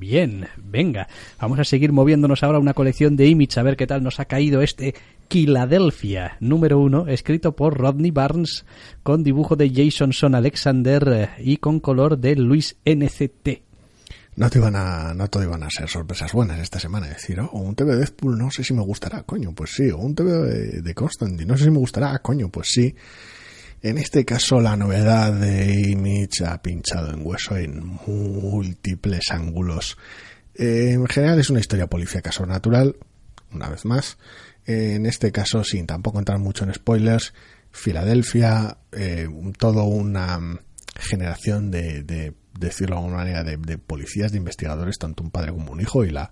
Bien, 0.00 0.46
venga, 0.56 1.06
vamos 1.38 1.58
a 1.58 1.64
seguir 1.64 1.92
moviéndonos 1.92 2.42
ahora 2.42 2.58
una 2.58 2.72
colección 2.72 3.16
de 3.16 3.26
Image 3.26 3.60
a 3.60 3.62
ver 3.62 3.76
qué 3.76 3.86
tal 3.86 4.02
nos 4.02 4.18
ha 4.18 4.24
caído 4.24 4.62
este 4.62 4.94
Philadelphia 5.28 6.38
número 6.40 6.78
uno, 6.78 7.06
escrito 7.06 7.54
por 7.54 7.76
Rodney 7.76 8.10
Barnes, 8.10 8.64
con 9.02 9.22
dibujo 9.22 9.56
de 9.56 9.70
Jason 9.70 10.14
Son 10.14 10.34
Alexander 10.34 11.08
eh, 11.12 11.28
y 11.38 11.58
con 11.58 11.80
color 11.80 12.18
de 12.18 12.34
Luis 12.34 12.78
NCT 12.86 13.69
no 14.36 14.48
te 14.48 14.58
iban 14.58 14.76
a, 14.76 15.12
no 15.14 15.28
todo 15.28 15.42
iban 15.42 15.62
a 15.62 15.70
ser 15.70 15.88
sorpresas 15.88 16.32
buenas 16.32 16.60
esta 16.60 16.78
semana. 16.78 17.08
decir, 17.08 17.40
oh, 17.40 17.58
un 17.58 17.74
TV 17.74 17.92
de 17.92 17.98
Deadpool 17.98 18.38
no 18.38 18.50
sé 18.50 18.64
si 18.64 18.72
me 18.72 18.82
gustará, 18.82 19.22
coño, 19.24 19.52
pues 19.54 19.70
sí. 19.74 19.90
O 19.90 19.98
un 19.98 20.14
TV 20.14 20.30
de, 20.32 20.82
de 20.82 20.94
Constantine, 20.94 21.46
no 21.46 21.56
sé 21.56 21.64
si 21.64 21.70
me 21.70 21.78
gustará, 21.78 22.18
coño, 22.20 22.48
pues 22.48 22.68
sí. 22.68 22.94
En 23.82 23.96
este 23.96 24.26
caso, 24.26 24.60
la 24.60 24.76
novedad 24.76 25.32
de 25.32 25.72
Image 25.90 26.44
ha 26.46 26.60
pinchado 26.60 27.10
en 27.12 27.26
hueso 27.26 27.56
en 27.56 27.98
múltiples 28.06 29.30
ángulos. 29.30 29.96
Eh, 30.54 30.92
en 30.92 31.06
general 31.06 31.38
es 31.38 31.48
una 31.48 31.60
historia 31.60 31.86
policíaca 31.86 32.30
sobrenatural, 32.30 32.96
una 33.52 33.68
vez 33.70 33.84
más. 33.86 34.18
en 34.66 35.06
este 35.06 35.32
caso, 35.32 35.64
sin 35.64 35.86
tampoco 35.86 36.18
entrar 36.18 36.38
mucho 36.38 36.64
en 36.64 36.74
spoilers, 36.74 37.32
Filadelfia, 37.72 38.78
eh, 38.92 39.28
todo 39.56 39.84
una 39.84 40.38
generación 40.98 41.70
de, 41.70 42.02
de 42.02 42.34
decirlo 42.58 42.96
de 42.96 43.02
alguna 43.02 43.16
manera, 43.18 43.44
de, 43.44 43.78
policías, 43.78 44.32
de 44.32 44.38
investigadores, 44.38 44.98
tanto 44.98 45.22
un 45.22 45.30
padre 45.30 45.52
como 45.52 45.72
un 45.72 45.80
hijo, 45.80 46.04
y 46.04 46.10
la, 46.10 46.30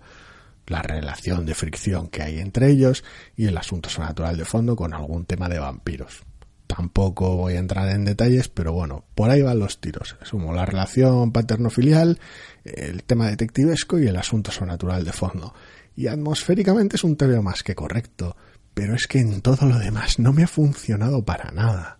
la 0.67 0.81
relación 0.81 1.45
de 1.45 1.55
fricción 1.55 2.07
que 2.07 2.23
hay 2.23 2.39
entre 2.39 2.69
ellos, 2.69 3.03
y 3.35 3.47
el 3.47 3.57
asunto 3.57 3.89
sobrenatural 3.89 4.37
de 4.37 4.45
fondo 4.45 4.75
con 4.75 4.93
algún 4.93 5.25
tema 5.25 5.49
de 5.49 5.59
vampiros. 5.59 6.23
Tampoco 6.67 7.35
voy 7.35 7.55
a 7.55 7.59
entrar 7.59 7.89
en 7.89 8.05
detalles, 8.05 8.47
pero 8.47 8.73
bueno, 8.73 9.03
por 9.15 9.31
ahí 9.31 9.41
van 9.41 9.57
los 9.57 9.81
tiros. 9.81 10.17
Es 10.21 10.29
como 10.29 10.53
la 10.53 10.67
relación 10.67 11.31
paterno-filial, 11.31 12.19
el 12.63 13.03
tema 13.03 13.27
detectivesco 13.27 13.97
y 13.97 14.07
el 14.07 14.15
asunto 14.15 14.51
sobrenatural 14.51 15.03
de 15.03 15.11
fondo. 15.11 15.53
Y 15.95 16.07
atmosféricamente 16.07 16.95
es 16.95 17.03
un 17.03 17.17
TV 17.17 17.41
más 17.41 17.63
que 17.63 17.73
correcto, 17.73 18.37
pero 18.73 18.93
es 18.93 19.07
que 19.07 19.19
en 19.19 19.41
todo 19.41 19.65
lo 19.65 19.79
demás 19.79 20.19
no 20.19 20.31
me 20.31 20.43
ha 20.43 20.47
funcionado 20.47 21.25
para 21.25 21.51
nada. 21.51 21.98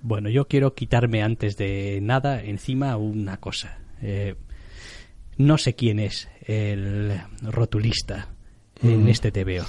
Bueno, 0.00 0.28
yo 0.28 0.46
quiero 0.46 0.74
quitarme 0.74 1.22
antes 1.22 1.56
de 1.56 1.98
nada 2.02 2.42
encima 2.42 2.96
una 2.96 3.38
cosa. 3.38 3.78
Eh, 4.02 4.36
no 5.36 5.58
sé 5.58 5.74
quién 5.74 5.98
es 5.98 6.28
el 6.42 7.20
rotulista 7.42 8.28
en 8.82 9.04
mm. 9.04 9.08
este 9.08 9.32
TVO. 9.32 9.64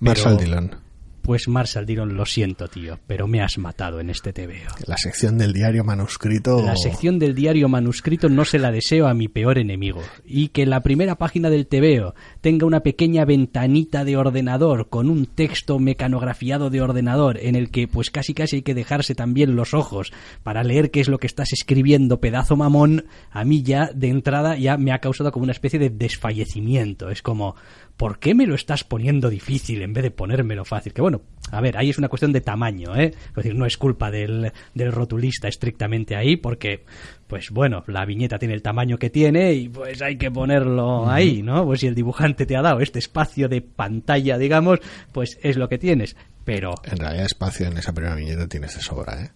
Marshall 0.00 0.36
Dillon. 0.36 0.85
Pues 1.26 1.48
Marshall 1.48 1.86
Dillon, 1.86 2.14
lo 2.14 2.24
siento, 2.24 2.68
tío, 2.68 3.00
pero 3.08 3.26
me 3.26 3.42
has 3.42 3.58
matado 3.58 3.98
en 3.98 4.10
este 4.10 4.32
TVO. 4.32 4.76
La 4.86 4.96
sección 4.96 5.36
del 5.38 5.52
diario 5.52 5.82
manuscrito. 5.82 6.62
La 6.62 6.76
sección 6.76 7.18
del 7.18 7.34
diario 7.34 7.68
manuscrito 7.68 8.28
no 8.28 8.44
se 8.44 8.60
la 8.60 8.70
deseo 8.70 9.08
a 9.08 9.14
mi 9.14 9.26
peor 9.26 9.58
enemigo. 9.58 10.02
Y 10.24 10.50
que 10.50 10.66
la 10.66 10.82
primera 10.82 11.16
página 11.16 11.50
del 11.50 11.66
TVO 11.66 12.14
tenga 12.40 12.64
una 12.64 12.84
pequeña 12.84 13.24
ventanita 13.24 14.04
de 14.04 14.16
ordenador 14.16 14.88
con 14.88 15.10
un 15.10 15.26
texto 15.26 15.80
mecanografiado 15.80 16.70
de 16.70 16.80
ordenador 16.80 17.38
en 17.40 17.56
el 17.56 17.72
que 17.72 17.88
pues 17.88 18.12
casi 18.12 18.32
casi 18.32 18.56
hay 18.56 18.62
que 18.62 18.74
dejarse 18.74 19.16
también 19.16 19.56
los 19.56 19.74
ojos 19.74 20.12
para 20.44 20.62
leer 20.62 20.92
qué 20.92 21.00
es 21.00 21.08
lo 21.08 21.18
que 21.18 21.26
estás 21.26 21.52
escribiendo, 21.52 22.20
pedazo 22.20 22.54
mamón, 22.54 23.06
a 23.32 23.44
mí 23.44 23.64
ya 23.64 23.90
de 23.92 24.10
entrada 24.10 24.56
ya 24.56 24.76
me 24.76 24.92
ha 24.92 25.00
causado 25.00 25.32
como 25.32 25.42
una 25.42 25.52
especie 25.52 25.80
de 25.80 25.90
desfallecimiento. 25.90 27.10
Es 27.10 27.20
como, 27.20 27.56
¿por 27.96 28.18
qué 28.18 28.34
me 28.34 28.46
lo 28.46 28.54
estás 28.54 28.84
poniendo 28.84 29.30
difícil 29.30 29.82
en 29.82 29.92
vez 29.92 30.04
de 30.04 30.10
ponérmelo 30.10 30.64
fácil? 30.64 30.92
Que 30.92 31.00
bueno, 31.00 31.22
a 31.50 31.60
ver, 31.60 31.76
ahí 31.78 31.90
es 31.90 31.98
una 31.98 32.08
cuestión 32.08 32.32
de 32.32 32.40
tamaño, 32.40 32.94
¿eh? 32.96 33.12
Es 33.28 33.34
decir, 33.34 33.54
no 33.54 33.66
es 33.66 33.76
culpa 33.76 34.10
del, 34.10 34.52
del 34.74 34.92
rotulista 34.92 35.48
estrictamente 35.48 36.16
ahí, 36.16 36.36
porque, 36.36 36.84
pues 37.26 37.50
bueno, 37.50 37.84
la 37.86 38.04
viñeta 38.04 38.38
tiene 38.38 38.54
el 38.54 38.62
tamaño 38.62 38.98
que 38.98 39.10
tiene 39.10 39.52
y 39.54 39.68
pues 39.68 40.02
hay 40.02 40.16
que 40.16 40.30
ponerlo 40.30 41.08
ahí, 41.08 41.42
¿no? 41.42 41.64
Pues 41.64 41.80
si 41.80 41.86
el 41.86 41.94
dibujante 41.94 42.46
te 42.46 42.56
ha 42.56 42.62
dado 42.62 42.80
este 42.80 42.98
espacio 42.98 43.48
de 43.48 43.62
pantalla, 43.62 44.38
digamos, 44.38 44.80
pues 45.12 45.38
es 45.42 45.56
lo 45.56 45.68
que 45.68 45.78
tienes. 45.78 46.16
Pero. 46.44 46.74
En 46.84 46.98
realidad, 46.98 47.24
espacio 47.24 47.66
en 47.66 47.76
esa 47.78 47.92
primera 47.92 48.14
viñeta 48.14 48.46
tienes 48.46 48.74
de 48.74 48.82
sobra, 48.82 49.24
¿eh? 49.24 49.30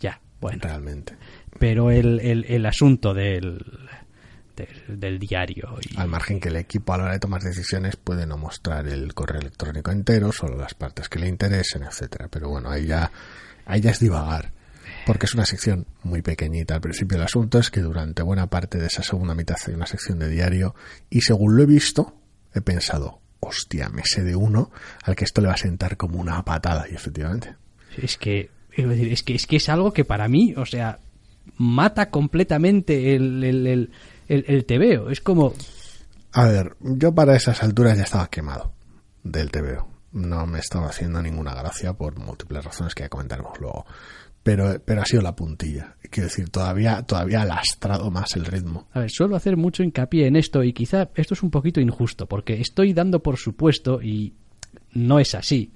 Ya, 0.00 0.20
bueno. 0.40 0.60
Realmente. 0.62 1.16
Pero 1.58 1.90
el, 1.90 2.20
el, 2.20 2.44
el 2.44 2.66
asunto 2.66 3.14
del 3.14 3.64
del, 4.86 5.18
diario. 5.18 5.76
Al 5.96 6.08
margen 6.08 6.40
que 6.40 6.48
el 6.48 6.56
equipo 6.56 6.92
a 6.92 6.98
la 6.98 7.04
hora 7.04 7.12
de 7.14 7.18
tomar 7.18 7.42
decisiones 7.42 7.96
puede 7.96 8.26
no 8.26 8.36
mostrar 8.36 8.86
el 8.88 9.14
correo 9.14 9.40
electrónico 9.40 9.90
entero, 9.90 10.32
solo 10.32 10.56
las 10.56 10.74
partes 10.74 11.08
que 11.08 11.18
le 11.18 11.28
interesen, 11.28 11.82
etcétera. 11.82 12.28
Pero 12.28 12.48
bueno, 12.48 12.70
ahí 12.70 12.86
ya, 12.86 13.10
ahí 13.66 13.80
ya 13.80 13.90
es 13.90 14.00
divagar. 14.00 14.52
Porque 15.06 15.26
es 15.26 15.34
una 15.34 15.46
sección 15.46 15.86
muy 16.02 16.22
pequeñita. 16.22 16.74
Al 16.74 16.80
principio 16.80 17.16
el 17.16 17.24
asunto 17.24 17.58
es 17.58 17.70
que 17.70 17.80
durante 17.80 18.22
buena 18.22 18.48
parte 18.48 18.78
de 18.78 18.86
esa 18.86 19.02
segunda 19.02 19.34
mitad 19.34 19.56
hay 19.66 19.74
una 19.74 19.86
sección 19.86 20.18
de 20.18 20.28
diario 20.28 20.74
y 21.10 21.20
según 21.20 21.56
lo 21.56 21.62
he 21.62 21.66
visto, 21.66 22.16
he 22.54 22.60
pensado, 22.60 23.20
hostia, 23.40 23.88
me 23.88 24.02
sé 24.04 24.22
de 24.22 24.36
uno 24.36 24.70
al 25.02 25.16
que 25.16 25.24
esto 25.24 25.40
le 25.40 25.48
va 25.48 25.54
a 25.54 25.58
sentar 25.58 25.96
como 25.96 26.18
una 26.18 26.42
patada 26.44 26.86
y 26.90 26.94
efectivamente. 26.94 27.54
Es 27.96 28.16
que 28.16 28.50
es 28.76 29.22
que 29.22 29.34
es 29.34 29.46
que 29.46 29.56
es 29.56 29.68
algo 29.68 29.92
que 29.92 30.04
para 30.04 30.28
mí, 30.28 30.54
o 30.56 30.64
sea, 30.64 31.00
mata 31.56 32.10
completamente 32.10 33.14
el, 33.14 33.42
el, 33.42 33.66
el, 33.66 33.90
el 34.28 34.64
TVO. 34.66 35.10
Es 35.10 35.20
como... 35.20 35.54
A 36.32 36.46
ver, 36.46 36.76
yo 36.80 37.14
para 37.14 37.34
esas 37.34 37.62
alturas 37.62 37.96
ya 37.96 38.04
estaba 38.04 38.28
quemado 38.28 38.72
del 39.22 39.50
TVO. 39.50 39.88
No 40.12 40.46
me 40.46 40.58
estaba 40.58 40.88
haciendo 40.88 41.22
ninguna 41.22 41.54
gracia 41.54 41.92
por 41.92 42.18
múltiples 42.18 42.64
razones 42.64 42.94
que 42.94 43.04
ya 43.04 43.08
comentaremos 43.08 43.58
luego. 43.60 43.86
Pero, 44.42 44.80
pero 44.84 45.02
ha 45.02 45.04
sido 45.04 45.22
la 45.22 45.36
puntilla. 45.36 45.96
Quiero 46.10 46.28
decir, 46.28 46.48
todavía, 46.48 47.02
todavía 47.02 47.42
ha 47.42 47.44
lastrado 47.44 48.10
más 48.10 48.34
el 48.36 48.46
ritmo. 48.46 48.88
A 48.92 49.00
ver, 49.00 49.10
suelo 49.10 49.36
hacer 49.36 49.56
mucho 49.56 49.82
hincapié 49.82 50.26
en 50.26 50.36
esto 50.36 50.62
y 50.62 50.72
quizá 50.72 51.10
esto 51.14 51.34
es 51.34 51.42
un 51.42 51.50
poquito 51.50 51.80
injusto 51.80 52.26
porque 52.26 52.60
estoy 52.60 52.94
dando 52.94 53.22
por 53.22 53.36
supuesto, 53.36 54.00
y 54.00 54.34
no 54.92 55.18
es 55.18 55.34
así, 55.34 55.72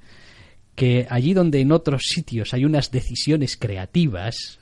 que 0.74 1.06
allí 1.10 1.34
donde 1.34 1.60
en 1.60 1.72
otros 1.72 2.02
sitios 2.06 2.54
hay 2.54 2.64
unas 2.64 2.90
decisiones 2.90 3.56
creativas, 3.56 4.58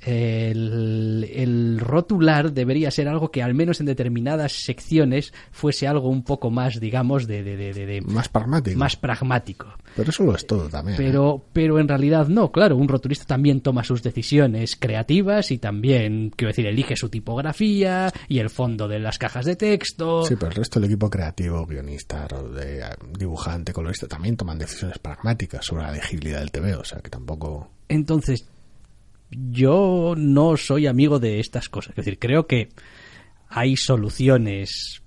el, 0.00 1.78
rotular 1.80 2.52
debería 2.52 2.90
ser 2.90 3.08
algo 3.08 3.30
que 3.30 3.42
al 3.42 3.54
menos 3.54 3.80
en 3.80 3.86
determinadas 3.86 4.52
secciones 4.52 5.32
fuese 5.50 5.88
algo 5.88 6.08
un 6.08 6.22
poco 6.22 6.50
más, 6.50 6.80
digamos, 6.80 7.26
de, 7.26 8.02
más 8.06 8.28
pragmático. 8.28 8.78
Más 8.78 8.96
pragmático. 8.96 9.66
Pero 9.96 10.10
eso 10.10 10.24
lo 10.24 10.34
es 10.34 10.46
todo 10.46 10.68
también. 10.68 10.96
Pero, 10.96 11.36
¿eh? 11.36 11.48
pero 11.52 11.78
en 11.78 11.88
realidad 11.88 12.28
no, 12.28 12.52
claro, 12.52 12.76
un 12.76 12.88
rotulista 12.88 13.24
también 13.24 13.60
toma 13.60 13.82
sus 13.82 14.02
decisiones 14.02 14.76
creativas 14.76 15.50
y 15.50 15.58
también, 15.58 16.30
quiero 16.30 16.50
decir, 16.50 16.66
elige 16.66 16.96
su 16.96 17.08
tipografía 17.08 18.12
y 18.28 18.38
el 18.38 18.50
fondo 18.50 18.86
de 18.86 19.00
las 19.00 19.18
cajas 19.18 19.46
de 19.46 19.56
texto. 19.56 20.24
Sí, 20.24 20.34
pero 20.36 20.48
el 20.48 20.56
resto 20.56 20.78
del 20.78 20.90
equipo 20.90 21.10
creativo, 21.10 21.66
guionista, 21.66 22.28
dibujante, 23.18 23.72
colorista, 23.72 24.06
también 24.06 24.36
toman 24.36 24.58
decisiones 24.58 24.98
pragmáticas 24.98 25.64
sobre 25.64 25.82
la 25.82 25.92
legibilidad 25.92 26.40
del 26.40 26.50
TV, 26.50 26.74
o 26.74 26.84
sea 26.84 27.00
que 27.00 27.10
tampoco... 27.10 27.70
Entonces, 27.88 28.46
yo 29.30 30.14
no 30.16 30.56
soy 30.56 30.86
amigo 30.86 31.18
de 31.18 31.40
estas 31.40 31.68
cosas. 31.68 31.90
Es 31.90 31.96
decir, 32.04 32.18
creo 32.18 32.46
que 32.46 32.68
hay 33.48 33.76
soluciones 33.76 35.02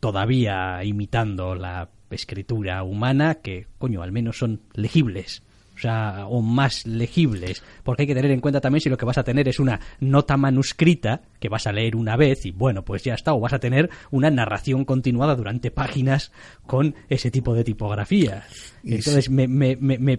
todavía 0.00 0.82
imitando 0.84 1.54
la 1.54 1.90
escritura 2.10 2.82
humana 2.82 3.36
que, 3.36 3.66
coño, 3.78 4.02
al 4.02 4.12
menos 4.12 4.38
son 4.38 4.62
legibles. 4.74 5.42
O 5.74 5.78
sea, 5.78 6.26
o 6.26 6.42
más 6.42 6.86
legibles. 6.86 7.62
Porque 7.82 8.02
hay 8.02 8.06
que 8.06 8.14
tener 8.14 8.30
en 8.30 8.40
cuenta 8.40 8.60
también 8.60 8.80
si 8.80 8.88
lo 8.90 8.98
que 8.98 9.06
vas 9.06 9.18
a 9.18 9.24
tener 9.24 9.48
es 9.48 9.58
una 9.58 9.80
nota 10.00 10.36
manuscrita 10.36 11.22
que 11.40 11.48
vas 11.48 11.66
a 11.66 11.72
leer 11.72 11.96
una 11.96 12.16
vez 12.16 12.46
y 12.46 12.52
bueno, 12.52 12.84
pues 12.84 13.02
ya 13.02 13.14
está. 13.14 13.32
O 13.32 13.40
vas 13.40 13.54
a 13.54 13.58
tener 13.58 13.90
una 14.10 14.30
narración 14.30 14.84
continuada 14.84 15.34
durante 15.34 15.70
páginas 15.70 16.30
con 16.66 16.94
ese 17.08 17.30
tipo 17.30 17.54
de 17.54 17.64
tipografía. 17.64 18.44
Entonces 18.84 19.30
me, 19.30 19.48
me, 19.48 19.76
me 19.76 19.98
me 19.98 20.18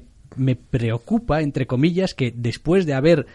preocupa, 0.69 1.41
entre 1.41 1.67
comillas, 1.67 2.13
que 2.13 2.33
después 2.35 2.85
de 2.85 2.93
haber 2.93 3.25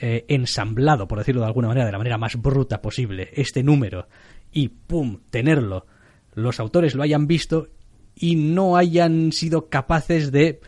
eh, 0.00 0.24
ensamblado, 0.28 1.08
por 1.08 1.18
decirlo 1.18 1.40
de 1.42 1.48
alguna 1.48 1.68
manera, 1.68 1.86
de 1.86 1.92
la 1.92 1.98
manera 1.98 2.18
más 2.18 2.36
bruta 2.36 2.82
posible, 2.82 3.30
este 3.34 3.62
número 3.62 4.08
y 4.52 4.68
¡pum! 4.68 5.18
tenerlo, 5.30 5.86
los 6.34 6.60
autores 6.60 6.94
lo 6.94 7.02
hayan 7.02 7.26
visto 7.26 7.68
y 8.14 8.36
no 8.36 8.76
hayan 8.76 9.32
sido 9.32 9.68
capaces 9.68 10.32
de 10.32 10.60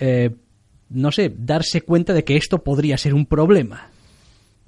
eh, 0.00 0.30
no 0.90 1.12
sé, 1.12 1.34
darse 1.36 1.82
cuenta 1.82 2.12
de 2.12 2.24
que 2.24 2.36
esto 2.36 2.62
podría 2.62 2.96
ser 2.96 3.14
un 3.14 3.26
problema. 3.26 3.90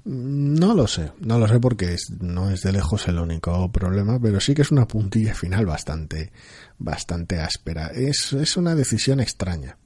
No 0.03 0.73
lo 0.73 0.87
sé, 0.87 1.11
no 1.19 1.37
lo 1.37 1.47
sé 1.47 1.59
porque 1.59 1.95
no 2.19 2.49
es 2.49 2.61
de 2.63 2.71
lejos 2.71 3.07
el 3.07 3.19
único 3.19 3.71
problema, 3.71 4.19
pero 4.19 4.39
sí 4.39 4.55
que 4.55 4.63
es 4.63 4.71
una 4.71 4.87
puntilla 4.87 5.35
final 5.35 5.65
bastante, 5.65 6.31
bastante 6.79 7.39
áspera. 7.39 7.87
Es, 7.93 8.33
es 8.33 8.57
una 8.57 8.73
decisión 8.73 9.19
extraña. 9.19 9.77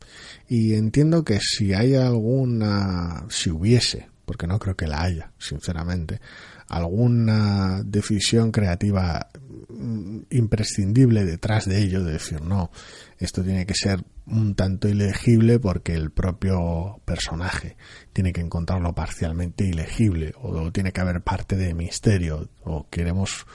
Y 0.47 0.75
entiendo 0.75 1.23
que 1.23 1.39
si 1.39 1.73
hay 1.73 1.95
alguna, 1.95 3.25
si 3.29 3.49
hubiese, 3.49 4.09
porque 4.25 4.47
no 4.47 4.59
creo 4.59 4.75
que 4.75 4.87
la 4.87 5.01
haya, 5.01 5.31
sinceramente, 5.37 6.19
alguna 6.67 7.83
decisión 7.83 8.51
creativa 8.51 9.29
mm, 9.69 10.19
imprescindible 10.31 11.25
detrás 11.25 11.65
de 11.65 11.79
ello, 11.79 12.03
de 12.03 12.13
decir, 12.13 12.41
no, 12.41 12.71
esto 13.17 13.43
tiene 13.43 13.65
que 13.65 13.75
ser 13.75 14.03
un 14.27 14.55
tanto 14.55 14.87
ilegible 14.87 15.59
porque 15.59 15.93
el 15.93 16.11
propio 16.11 17.01
personaje 17.05 17.77
tiene 18.11 18.33
que 18.33 18.41
encontrarlo 18.41 18.93
parcialmente 18.93 19.65
ilegible 19.65 20.33
o 20.41 20.71
tiene 20.71 20.91
que 20.91 21.01
haber 21.01 21.21
parte 21.21 21.55
de 21.55 21.75
misterio 21.75 22.49
o 22.63 22.87
queremos 22.89 23.45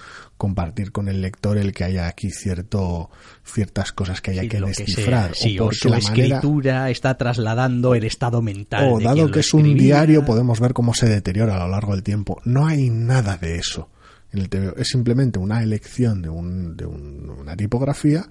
compartir 0.41 0.91
con 0.91 1.09
el 1.09 1.21
lector 1.21 1.59
el 1.59 1.73
que 1.75 1.85
haya 1.85 2.09
aquí 2.09 2.31
cierto 2.31 3.11
ciertas 3.45 3.93
cosas 3.93 4.23
que 4.23 4.31
haya 4.31 4.49
que 4.49 4.61
descifrar 4.61 5.33
o 5.33 5.65
porque 5.65 5.89
la 5.91 5.99
escritura 5.99 6.89
está 6.89 7.19
trasladando 7.19 7.95
el 7.95 8.05
estado 8.05 8.41
mental 8.41 8.89
o 8.91 9.01
dado 9.01 9.31
que 9.31 9.41
es 9.41 9.53
un 9.53 9.77
diario 9.77 10.25
podemos 10.25 10.59
ver 10.59 10.73
cómo 10.73 10.95
se 10.95 11.09
deteriora 11.09 11.57
a 11.57 11.67
lo 11.67 11.69
largo 11.69 11.93
del 11.93 12.03
tiempo 12.03 12.41
no 12.45 12.67
hay 12.67 12.89
nada 12.89 13.37
de 13.37 13.57
eso 13.57 13.91
en 14.33 14.41
el 14.41 14.49
TVO 14.49 14.77
es 14.77 14.89
simplemente 14.89 15.39
una 15.39 15.63
elección 15.63 16.23
de, 16.23 16.31
un, 16.31 16.75
de 16.75 16.87
una 16.87 17.55
tipografía 17.55 18.27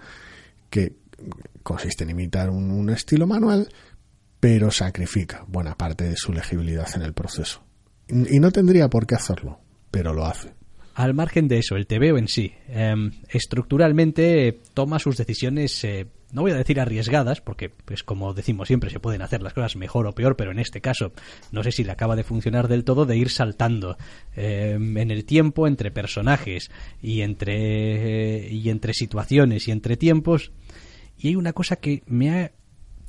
que 0.70 0.96
consiste 1.64 2.04
en 2.04 2.12
imitar 2.12 2.50
un, 2.50 2.90
estilo 2.90 3.28
manual, 3.28 3.70
pero 4.40 4.72
sacrifica 4.72 5.44
buena 5.48 5.76
parte 5.76 6.06
de 6.06 6.16
su 6.16 6.32
legibilidad 6.34 6.88
en 6.96 7.02
el 7.02 7.14
proceso. 7.14 7.64
Y, 8.08 8.40
no 8.40 8.52
tendría 8.52 8.90
por 8.90 9.06
qué 9.06 9.16
hacerlo, 9.16 9.60
pero 9.92 10.14
lo 10.14 10.26
hace. 10.26 10.54
Al 11.00 11.14
margen 11.14 11.48
de 11.48 11.60
eso, 11.60 11.78
el 11.78 11.88
TVO 11.88 12.18
en 12.18 12.28
sí, 12.28 12.52
em, 12.68 13.12
estructuralmente 13.30 14.60
toma 14.74 15.00
sus 15.00 15.16
decisiones, 15.16 15.82
eh, 15.86 16.08
no 16.34 16.42
voy 16.42 16.52
a 16.52 16.56
decir 16.56 16.78
arriesgadas, 16.78 17.40
porque, 17.40 17.70
pues 17.70 18.04
como 18.04 18.34
decimos 18.34 18.68
siempre, 18.68 18.90
se 18.90 19.00
pueden 19.00 19.22
hacer 19.22 19.42
las 19.42 19.54
cosas 19.54 19.78
mejor 19.78 20.08
o 20.08 20.14
peor, 20.14 20.36
pero 20.36 20.52
en 20.52 20.60
este 20.60 20.82
caso 20.82 21.14
no 21.54 21.64
sé 21.64 21.72
si 21.72 21.86
le 21.86 21.94
acaba 21.94 22.18
de 22.18 22.26
funcionar 22.26 22.68
del 22.68 22.84
todo, 22.84 23.06
de 23.06 23.16
ir 23.16 23.30
saltando 23.30 23.96
em, 24.36 24.98
en 24.98 25.10
el 25.10 25.24
tiempo 25.24 25.68
entre 25.68 25.90
personajes 25.90 26.70
y 27.02 27.22
entre, 27.22 28.50
y 28.52 28.70
entre 28.70 28.94
situaciones 28.94 29.70
y 29.70 29.72
entre 29.72 29.96
tiempos 29.96 30.52
y 31.18 31.30
hay 31.30 31.38
una 31.38 31.54
cosa 31.54 31.78
que 31.78 32.04
me 32.08 32.30
ha 32.32 32.52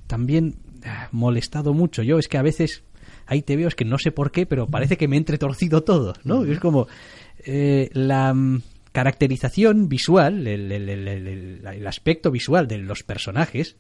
también 0.07 0.61
ah, 0.85 1.09
molestado 1.11 1.74
mucho. 1.74 2.05
Yo 2.05 2.20
es 2.20 2.29
que 2.29 2.38
a 2.38 2.42
veces 2.42 2.85
hay 3.26 3.42
TVOs 3.42 3.76
que 3.76 3.85
no 3.85 3.98
sé 3.98 4.11
por 4.11 4.33
qué, 4.33 4.44
pero 4.44 4.66
parece 4.66 4.96
que 4.96 5.07
me 5.07 5.16
he 5.16 5.18
entretorcido 5.18 5.83
todo, 5.83 6.14
¿no? 6.24 6.44
Es 6.44 6.59
como 6.59 6.88
eh, 7.44 7.90
la 7.92 8.33
mm, 8.35 8.62
caracterización 8.92 9.88
visual, 9.88 10.46
el, 10.46 11.87
aspecto 11.87 12.31
visual 12.31 12.68
de 12.68 12.79
los 12.79 13.03
personajes, 13.03 13.76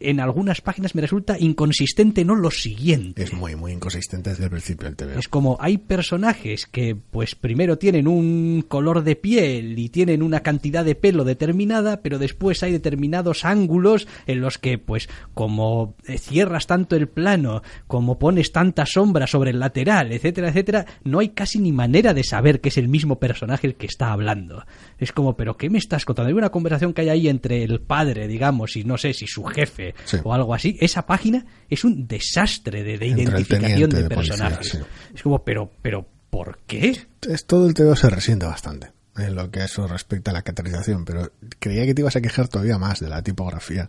en 0.00 0.20
algunas 0.20 0.60
páginas 0.60 0.94
me 0.94 1.02
resulta 1.02 1.36
inconsistente, 1.38 2.24
no 2.24 2.34
lo 2.34 2.50
siguiente. 2.50 3.22
Es 3.22 3.32
muy, 3.32 3.56
muy 3.56 3.72
inconsistente 3.72 4.30
desde 4.30 4.44
el 4.44 4.50
principio 4.50 4.86
del 4.86 4.96
TV. 4.96 5.18
Es 5.18 5.28
como 5.28 5.56
hay 5.60 5.78
personajes 5.78 6.66
que, 6.66 6.96
pues, 6.96 7.34
primero 7.34 7.78
tienen 7.78 8.06
un 8.06 8.64
color 8.68 9.02
de 9.02 9.16
piel 9.16 9.78
y 9.78 9.88
tienen 9.88 10.22
una 10.22 10.40
cantidad 10.40 10.84
de 10.84 10.94
pelo 10.94 11.24
determinada, 11.24 12.00
pero 12.00 12.18
después 12.18 12.62
hay 12.62 12.72
determinados 12.72 13.44
ángulos 13.44 14.06
en 14.26 14.40
los 14.40 14.58
que, 14.58 14.78
pues, 14.78 15.08
como 15.34 15.96
cierras 16.18 16.66
tanto 16.66 16.96
el 16.96 17.08
plano, 17.08 17.62
como 17.86 18.18
pones 18.18 18.52
tanta 18.52 18.86
sombra 18.86 19.26
sobre 19.26 19.50
el 19.50 19.58
lateral, 19.58 20.12
etcétera, 20.12 20.48
etcétera, 20.48 20.86
no 21.04 21.18
hay 21.18 21.30
casi 21.30 21.58
ni 21.58 21.72
manera 21.72 22.14
de 22.14 22.24
saber 22.24 22.60
que 22.60 22.68
es 22.68 22.78
el 22.78 22.88
mismo 22.88 23.18
personaje 23.18 23.66
el 23.66 23.74
que 23.74 23.86
está 23.86 24.12
hablando. 24.12 24.64
Es 24.98 25.12
como, 25.12 25.36
¿pero 25.36 25.56
qué 25.56 25.70
me 25.70 25.78
estás 25.78 26.04
contando? 26.04 26.28
Hay 26.28 26.34
una 26.34 26.50
conversación 26.50 26.92
que 26.92 27.02
hay 27.02 27.08
ahí 27.08 27.28
entre 27.28 27.64
el 27.64 27.80
padre, 27.80 28.28
digamos, 28.28 28.76
y 28.76 28.84
no 28.84 28.96
sé 28.96 29.12
si 29.12 29.26
su 29.26 29.44
jefe 29.44 29.87
o 30.22 30.34
algo 30.34 30.54
así, 30.54 30.76
esa 30.80 31.06
página 31.06 31.44
es 31.68 31.84
un 31.84 32.06
desastre 32.06 32.82
de, 32.82 33.06
identificación 33.06 33.90
de, 33.90 34.04
personajes. 34.08 34.78
Es 35.14 35.22
como, 35.22 35.44
pero, 35.44 35.70
pero, 35.82 36.06
¿por 36.30 36.58
qué? 36.66 37.06
Es, 37.28 37.46
todo 37.46 37.66
el 37.66 37.74
TVO 37.74 37.96
se 37.96 38.10
resiente 38.10 38.46
bastante 38.46 38.92
en 39.16 39.34
lo 39.34 39.50
que 39.50 39.64
eso 39.64 39.86
respecta 39.86 40.30
a 40.30 40.34
la 40.34 40.42
catalización, 40.42 41.04
pero 41.04 41.32
creía 41.58 41.84
que 41.84 41.94
te 41.94 42.02
ibas 42.02 42.16
a 42.16 42.20
quejar 42.20 42.48
todavía 42.48 42.78
más 42.78 43.00
de 43.00 43.08
la 43.08 43.22
tipografía, 43.22 43.88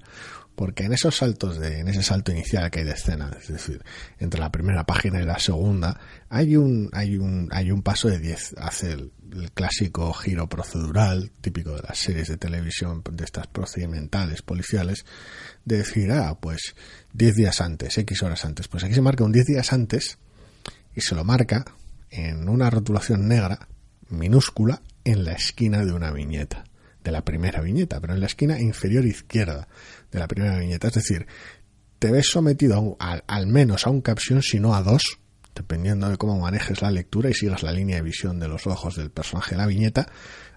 porque 0.59 0.83
en 0.83 0.91
esos 0.91 1.15
saltos 1.15 1.57
de, 1.57 1.79
en 1.79 1.87
ese 1.87 2.03
salto 2.03 2.33
inicial 2.33 2.69
que 2.69 2.79
hay 2.79 2.85
de 2.85 2.91
escena, 2.91 3.31
es 3.39 3.47
decir, 3.47 3.81
entre 4.17 4.41
la 4.41 4.51
primera 4.51 4.85
página 4.85 5.21
y 5.21 5.25
la 5.25 5.39
segunda, 5.39 5.97
hay 6.27 6.57
un, 6.57 6.89
hay 6.91 7.15
un, 7.15 7.47
hay 7.53 7.71
un 7.71 7.81
paso 7.81 8.09
de 8.09 8.19
10 8.19 8.55
hace 8.57 8.91
el, 8.91 9.13
el 9.31 9.53
clásico 9.53 10.11
giro 10.11 10.49
procedural 10.49 11.31
típico 11.39 11.73
de 11.77 11.83
las 11.83 11.97
series 11.97 12.27
de 12.27 12.35
televisión 12.35 13.01
de 13.09 13.23
estas 13.23 13.47
procedimentales 13.47 14.41
policiales 14.41 15.05
de 15.63 15.77
decir 15.77 16.11
ah 16.11 16.37
pues 16.41 16.75
10 17.13 17.35
días 17.37 17.61
antes 17.61 17.97
x 17.97 18.21
horas 18.21 18.43
antes 18.43 18.67
pues 18.67 18.83
aquí 18.83 18.93
se 18.93 19.01
marca 19.01 19.23
un 19.23 19.31
10 19.31 19.45
días 19.45 19.71
antes 19.71 20.17
y 20.93 20.99
se 20.99 21.15
lo 21.15 21.23
marca 21.23 21.63
en 22.09 22.49
una 22.49 22.69
rotulación 22.69 23.29
negra 23.29 23.69
minúscula 24.09 24.81
en 25.05 25.23
la 25.23 25.31
esquina 25.31 25.85
de 25.85 25.93
una 25.93 26.11
viñeta 26.11 26.65
de 27.03 27.11
la 27.11 27.23
primera 27.23 27.61
viñeta 27.61 27.99
pero 27.99 28.13
en 28.13 28.19
la 28.19 28.25
esquina 28.25 28.59
inferior 28.59 29.05
izquierda 29.05 29.67
de 30.11 30.19
la 30.19 30.27
primera 30.27 30.57
viñeta 30.57 30.87
es 30.87 30.95
decir 30.95 31.27
te 31.99 32.11
ves 32.11 32.27
sometido 32.27 32.97
al 32.99 33.47
menos 33.47 33.85
a 33.85 33.89
un 33.89 34.01
caption 34.01 34.41
si 34.41 34.59
no 34.59 34.75
a 34.75 34.81
dos 34.81 35.19
dependiendo 35.59 36.09
de 36.09 36.17
cómo 36.17 36.39
manejes 36.39 36.81
la 36.81 36.89
lectura 36.89 37.29
y 37.29 37.33
sigas 37.33 37.63
la 37.63 37.73
línea 37.73 37.97
de 37.97 38.01
visión 38.01 38.39
de 38.39 38.47
los 38.47 38.65
ojos 38.65 38.95
del 38.95 39.11
personaje 39.11 39.51
de 39.51 39.57
la 39.57 39.67
viñeta, 39.67 40.07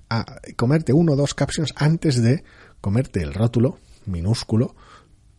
a 0.09 0.25
comerte 0.57 0.93
uno 0.93 1.13
o 1.13 1.17
dos 1.17 1.35
captions 1.35 1.73
antes 1.77 2.23
de 2.23 2.45
comerte 2.81 3.21
el 3.21 3.35
rótulo 3.35 3.79
minúsculo 4.07 4.77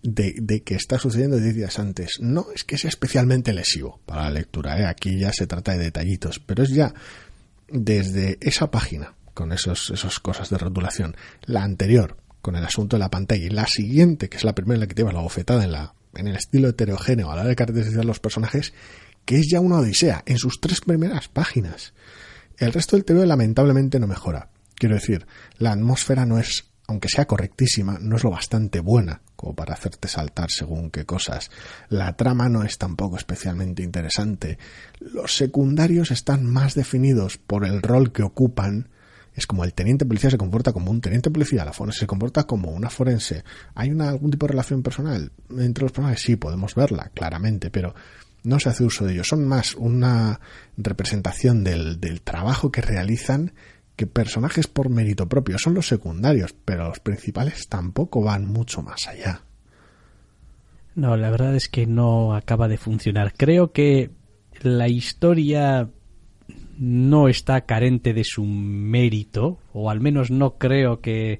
de, 0.01 0.63
que 0.65 0.75
está 0.75 0.99
sucediendo 0.99 1.37
10 1.37 1.55
días 1.55 1.79
antes. 1.79 2.19
No 2.19 2.47
es 2.53 2.65
que 2.65 2.77
sea 2.77 2.89
especialmente 2.89 3.53
lesivo 3.53 4.01
para 4.05 4.23
la 4.23 4.31
lectura, 4.31 4.77
¿eh? 4.79 4.85
aquí 4.85 5.17
ya 5.17 5.31
se 5.31 5.47
trata 5.47 5.71
de 5.73 5.79
detallitos, 5.79 6.39
pero 6.39 6.63
es 6.63 6.71
ya 6.71 6.93
desde 7.69 8.37
esa 8.41 8.69
página, 8.69 9.15
con 9.33 9.51
esos, 9.51 9.89
esas 9.89 10.19
cosas 10.19 10.49
de 10.49 10.57
rotulación, 10.57 11.15
la 11.43 11.63
anterior, 11.63 12.17
con 12.41 12.55
el 12.55 12.65
asunto 12.65 12.95
de 12.95 12.99
la 12.99 13.09
pantalla, 13.09 13.45
y 13.45 13.49
la 13.49 13.67
siguiente, 13.67 14.29
que 14.29 14.37
es 14.37 14.43
la 14.43 14.53
primera 14.53 14.75
en 14.75 14.79
la 14.81 14.87
que 14.87 14.95
te 14.95 15.01
llevas 15.01 15.13
la 15.13 15.21
bofetada 15.21 15.63
en, 15.63 15.71
la, 15.71 15.95
en 16.15 16.27
el 16.27 16.35
estilo 16.35 16.69
heterogéneo 16.69 17.31
a 17.31 17.35
la 17.35 17.41
hora 17.41 17.49
de 17.49 17.55
caracterizar 17.55 18.05
los 18.05 18.19
personajes, 18.19 18.73
que 19.25 19.37
es 19.37 19.47
ya 19.49 19.59
una 19.59 19.77
odisea 19.77 20.23
en 20.25 20.37
sus 20.37 20.59
tres 20.59 20.81
primeras 20.81 21.27
páginas. 21.27 21.93
El 22.57 22.73
resto 22.73 22.95
del 22.95 23.05
TV 23.05 23.25
lamentablemente 23.25 23.99
no 23.99 24.07
mejora. 24.07 24.49
Quiero 24.75 24.95
decir, 24.95 25.25
la 25.57 25.71
atmósfera 25.71 26.25
no 26.25 26.39
es, 26.39 26.71
aunque 26.87 27.09
sea 27.09 27.25
correctísima, 27.25 27.97
no 27.99 28.17
es 28.17 28.23
lo 28.23 28.31
bastante 28.31 28.79
buena 28.79 29.21
como 29.43 29.55
para 29.55 29.73
hacerte 29.73 30.07
saltar 30.07 30.49
según 30.49 30.89
qué 30.89 31.05
cosas. 31.05 31.51
La 31.89 32.15
trama 32.15 32.47
no 32.49 32.63
es 32.63 32.77
tampoco 32.77 33.17
especialmente 33.17 33.83
interesante. 33.83 34.57
Los 34.99 35.35
secundarios 35.35 36.11
están 36.11 36.45
más 36.45 36.75
definidos 36.75 37.37
por 37.37 37.65
el 37.65 37.81
rol 37.81 38.13
que 38.13 38.23
ocupan. 38.23 38.89
Es 39.35 39.47
como 39.47 39.63
el 39.63 39.73
teniente 39.73 40.05
policía 40.05 40.29
se 40.29 40.37
comporta 40.37 40.73
como 40.73 40.91
un 40.91 41.01
teniente 41.01 41.31
policía, 41.31 41.65
la 41.65 41.73
forense 41.73 41.99
se 41.99 42.07
comporta 42.07 42.43
como 42.43 42.71
una 42.71 42.89
forense. 42.89 43.43
¿Hay 43.75 43.89
una, 43.89 44.09
algún 44.09 44.31
tipo 44.31 44.45
de 44.45 44.51
relación 44.51 44.83
personal 44.83 45.31
entre 45.57 45.83
los 45.83 45.91
personajes? 45.91 46.21
Sí, 46.21 46.35
podemos 46.35 46.75
verla, 46.75 47.11
claramente, 47.13 47.69
pero 47.71 47.95
no 48.43 48.59
se 48.59 48.69
hace 48.69 48.83
uso 48.83 49.05
de 49.05 49.13
ellos, 49.13 49.27
son 49.27 49.47
más 49.47 49.75
una 49.75 50.39
representación 50.77 51.63
del, 51.63 51.99
del 51.99 52.21
trabajo 52.21 52.71
que 52.71 52.81
realizan 52.81 53.53
que 53.95 54.07
personajes 54.07 54.67
por 54.67 54.89
mérito 54.89 55.27
propio. 55.27 55.57
Son 55.57 55.73
los 55.73 55.87
secundarios, 55.87 56.55
pero 56.65 56.89
los 56.89 56.99
principales 56.99 57.67
tampoco 57.67 58.21
van 58.21 58.45
mucho 58.45 58.81
más 58.81 59.07
allá. 59.07 59.43
No, 60.95 61.17
la 61.17 61.31
verdad 61.31 61.55
es 61.55 61.69
que 61.69 61.87
no 61.87 62.35
acaba 62.35 62.67
de 62.67 62.77
funcionar. 62.77 63.33
Creo 63.33 63.71
que 63.71 64.11
la 64.61 64.87
historia 64.87 65.89
no 66.77 67.27
está 67.27 67.61
carente 67.61 68.13
de 68.13 68.23
su 68.23 68.43
mérito, 68.43 69.59
o 69.73 69.89
al 69.89 69.99
menos 69.99 70.31
no 70.31 70.57
creo 70.57 71.01
que 71.01 71.39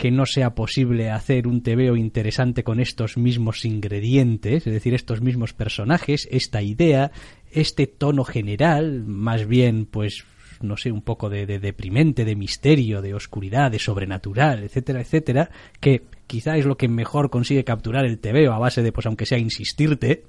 que 0.00 0.10
no 0.10 0.24
sea 0.24 0.54
posible 0.54 1.10
hacer 1.10 1.46
un 1.46 1.62
TVO 1.62 1.94
interesante 1.94 2.64
con 2.64 2.80
estos 2.80 3.18
mismos 3.18 3.66
ingredientes, 3.66 4.66
es 4.66 4.72
decir, 4.72 4.94
estos 4.94 5.20
mismos 5.20 5.52
personajes, 5.52 6.26
esta 6.30 6.62
idea, 6.62 7.12
este 7.52 7.86
tono 7.86 8.24
general, 8.24 9.04
más 9.04 9.46
bien, 9.46 9.84
pues, 9.84 10.24
no 10.62 10.78
sé, 10.78 10.90
un 10.90 11.02
poco 11.02 11.28
de, 11.28 11.44
deprimente, 11.46 12.24
de 12.24 12.34
misterio, 12.34 13.02
de 13.02 13.12
oscuridad, 13.12 13.70
de 13.70 13.78
sobrenatural, 13.78 14.64
etcétera, 14.64 15.02
etcétera, 15.02 15.50
que 15.80 16.04
quizá 16.26 16.56
es 16.56 16.64
lo 16.64 16.78
que 16.78 16.88
mejor 16.88 17.28
consigue 17.28 17.64
capturar 17.64 18.06
el 18.06 18.20
TVO 18.20 18.54
a 18.54 18.58
base 18.58 18.82
de, 18.82 18.92
pues, 18.92 19.04
aunque 19.04 19.26
sea 19.26 19.36
insistirte, 19.36 20.24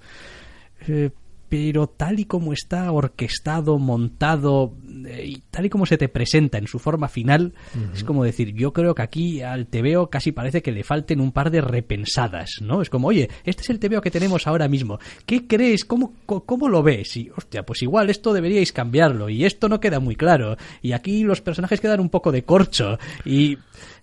eh, 0.86 1.12
pero 1.52 1.88
tal 1.88 2.18
y 2.22 2.24
como 2.24 2.54
está 2.54 2.89
orquestado, 2.93 3.78
montado, 3.78 4.74
eh, 5.06 5.26
y 5.28 5.43
tal 5.52 5.66
y 5.66 5.70
como 5.70 5.86
se 5.86 5.97
te 5.97 6.08
presenta 6.08 6.58
en 6.58 6.66
su 6.66 6.80
forma 6.80 7.10
final, 7.10 7.54
es 7.93 8.06
como 8.06 8.24
decir, 8.24 8.54
yo 8.54 8.72
creo 8.72 8.95
que 8.95 9.02
aquí 9.02 9.41
al 9.41 9.68
TVO 9.68 10.10
casi 10.10 10.32
parece 10.32 10.62
que 10.62 10.72
le 10.72 10.86
falten 10.86 11.20
un 11.20 11.34
par 11.34 11.52
de 11.52 11.60
repensadas, 11.60 12.62
¿no? 12.62 12.82
Es 12.82 12.89
como, 12.89 13.10
oye, 13.10 13.30
este 13.43 13.64
es 13.64 13.70
el 13.70 13.80
TVO 13.80 13.99
que 13.99 14.12
tenemos 14.12 14.47
ahora 14.47 14.70
mismo, 14.70 14.97
¿qué 15.26 15.45
crees? 15.45 15.84
¿Cómo, 15.84 16.14
cómo 16.26 16.70
lo 16.70 16.84
ves? 16.84 17.18
Y, 17.18 17.30
hostia, 17.36 17.64
pues 17.66 17.82
igual 17.82 18.10
esto 18.10 18.32
deberíais 18.32 18.72
cambiarlo, 18.72 19.28
y 19.28 19.43
esto 19.43 19.68
no 19.68 19.82
queda 19.82 19.99
muy 19.99 20.16
claro, 20.16 20.56
y 20.82 20.93
aquí 20.93 21.24
los 21.24 21.41
personajes 21.41 21.82
quedan 21.82 21.99
un 21.99 22.10
poco 22.10 22.32
de 22.32 22.45
corcho, 22.45 22.97
y... 23.26 23.58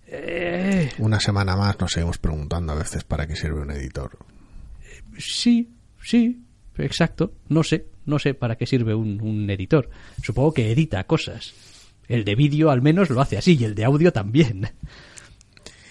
eh, 0.06 0.90
Una 0.98 1.18
semana 1.18 1.56
más 1.56 1.80
nos 1.80 1.92
seguimos 1.92 2.18
preguntando 2.18 2.74
a 2.74 2.76
veces 2.76 3.04
para 3.04 3.26
qué 3.26 3.36
sirve 3.36 3.62
un 3.62 3.70
editor. 3.70 4.18
Sí, 5.16 5.70
sí, 6.02 6.42
exacto. 6.78 7.32
No 7.48 7.62
sé, 7.62 7.86
no 8.06 8.18
sé 8.18 8.34
para 8.34 8.56
qué 8.56 8.66
sirve 8.66 8.94
un, 8.94 9.20
un 9.20 9.48
editor. 9.50 9.90
Supongo 10.22 10.52
que 10.54 10.70
edita 10.72 11.04
cosas. 11.04 11.52
El 12.08 12.24
de 12.24 12.34
vídeo 12.34 12.70
al 12.70 12.80
menos 12.82 13.10
lo 13.10 13.20
hace 13.20 13.36
así 13.38 13.56
y 13.60 13.64
el 13.64 13.74
de 13.74 13.84
audio 13.84 14.12
también. 14.12 14.68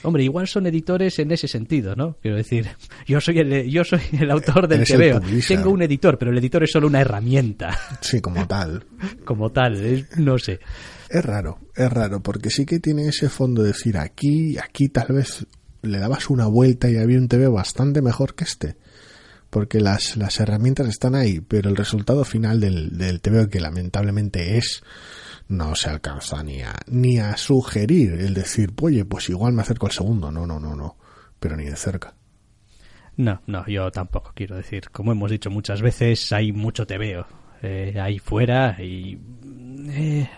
Hombre, 0.04 0.24
igual 0.24 0.48
son 0.48 0.68
editores 0.68 1.18
en 1.20 1.32
ese 1.32 1.48
sentido, 1.48 1.96
¿no? 1.96 2.18
Quiero 2.22 2.38
decir, 2.38 2.68
yo 3.08 3.20
soy 3.20 3.40
el, 3.40 3.70
yo 3.70 3.84
soy 3.84 4.00
el 4.20 4.30
autor 4.32 4.68
del 4.68 4.86
TVO. 4.86 5.20
publisher. 5.20 5.58
Tengo 5.58 5.72
un 5.72 5.82
editor, 5.82 6.18
pero 6.18 6.32
el 6.32 6.38
editor 6.38 6.64
es 6.64 6.72
solo 6.72 6.88
una 6.88 7.02
herramienta, 7.02 7.78
Sí, 8.02 8.22
como 8.22 8.48
tal. 8.48 8.86
como 9.26 9.52
tal. 9.52 9.84
es- 9.84 10.18
no 10.18 10.38
sé. 10.38 10.60
Es 11.10 11.26
raro, 11.26 11.60
es 11.76 11.90
raro, 11.92 12.22
porque 12.22 12.50
sí 12.50 12.66
que 12.66 12.80
tiene 12.80 13.08
ese 13.08 13.28
fondo 13.28 13.64
de 13.64 13.70
decir 13.70 13.98
aquí, 13.98 14.58
aquí 14.58 14.88
tal 14.90 15.08
vez 15.16 15.46
le 15.82 15.98
dabas 15.98 16.30
una 16.30 16.46
vuelta 16.48 16.90
y 16.90 16.98
había 16.98 17.18
un 17.18 17.28
TV 17.28 17.48
bastante 17.48 18.02
mejor 18.02 18.36
que 18.36 18.44
este. 18.44 18.76
Porque 19.50 19.80
las, 19.80 20.18
las 20.18 20.40
herramientas 20.40 20.88
están 20.88 21.16
ahí, 21.16 21.40
pero 21.40 21.70
el 21.70 21.76
resultado 21.76 22.26
final 22.26 22.60
del, 22.60 22.98
del 22.98 23.22
TV 23.22 23.50
que 23.50 23.60
lamentablemente 23.62 24.58
es, 24.58 24.84
no 25.48 25.76
se 25.76 25.90
alcanza 25.90 26.44
ni 26.44 26.62
a, 26.62 26.76
ni 26.88 27.20
a 27.20 27.38
sugerir 27.38 28.14
el 28.14 28.34
decir, 28.34 28.74
oye, 28.82 29.06
pues 29.06 29.30
igual 29.30 29.54
me 29.54 29.62
acerco 29.62 29.86
al 29.86 29.94
segundo. 29.94 30.32
No, 30.32 30.46
no, 30.46 30.60
no, 30.60 30.76
no. 30.76 30.98
Pero 31.40 31.56
ni 31.56 31.66
de 31.66 31.76
cerca. 31.76 32.16
No, 33.16 33.42
no, 33.48 33.66
yo 33.68 33.90
tampoco 33.92 34.32
quiero 34.36 34.56
decir. 34.58 34.90
Como 34.92 35.12
hemos 35.12 35.32
dicho 35.32 35.50
muchas 35.50 35.82
veces, 35.82 36.32
hay 36.34 36.52
mucho 36.52 36.86
TVO 36.86 37.26
eh, 37.64 37.96
ahí 38.00 38.20
fuera 38.20 38.78
y... 38.82 39.18
eh, 39.90 40.30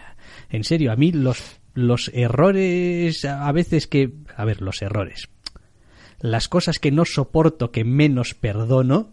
en 0.50 0.64
serio, 0.64 0.92
a 0.92 0.96
mí 0.96 1.12
los, 1.12 1.60
los 1.74 2.10
errores, 2.14 3.26
a 3.26 3.52
veces 3.52 3.88
que... 3.88 4.12
A 4.36 4.46
ver, 4.46 4.62
los 4.62 4.82
errores. 4.82 5.30
Las 6.20 6.48
cosas 6.48 6.80
que 6.80 6.92
no 6.92 7.06
soporto, 7.06 7.72
que 7.72 7.84
menos 7.84 8.34
perdono, 8.34 9.12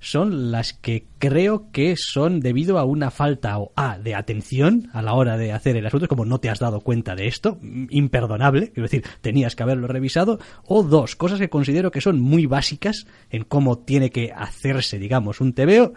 son 0.00 0.52
las 0.52 0.72
que 0.72 1.06
creo 1.18 1.70
que 1.72 1.94
son 1.96 2.40
debido 2.40 2.78
a 2.78 2.84
una 2.84 3.10
falta 3.10 3.58
o 3.58 3.72
A 3.74 3.98
de 3.98 4.14
atención 4.14 4.90
a 4.92 5.02
la 5.02 5.14
hora 5.14 5.36
de 5.36 5.52
hacer 5.52 5.76
el 5.76 5.86
asunto, 5.86 6.04
es 6.04 6.08
como 6.08 6.24
no 6.24 6.38
te 6.38 6.50
has 6.50 6.60
dado 6.60 6.80
cuenta 6.80 7.16
de 7.16 7.26
esto, 7.26 7.58
mm, 7.60 7.86
imperdonable, 7.90 8.70
quiero 8.70 8.88
decir, 8.88 9.04
tenías 9.20 9.56
que 9.56 9.62
haberlo 9.62 9.88
revisado, 9.88 10.38
o 10.64 10.82
dos, 10.82 11.16
cosas 11.16 11.40
que 11.40 11.48
considero 11.48 11.90
que 11.90 12.00
son 12.00 12.20
muy 12.20 12.46
básicas 12.46 13.06
en 13.30 13.44
cómo 13.44 13.78
tiene 13.78 14.10
que 14.10 14.32
hacerse, 14.32 14.98
digamos, 14.98 15.40
un 15.40 15.52
TVO, 15.52 15.92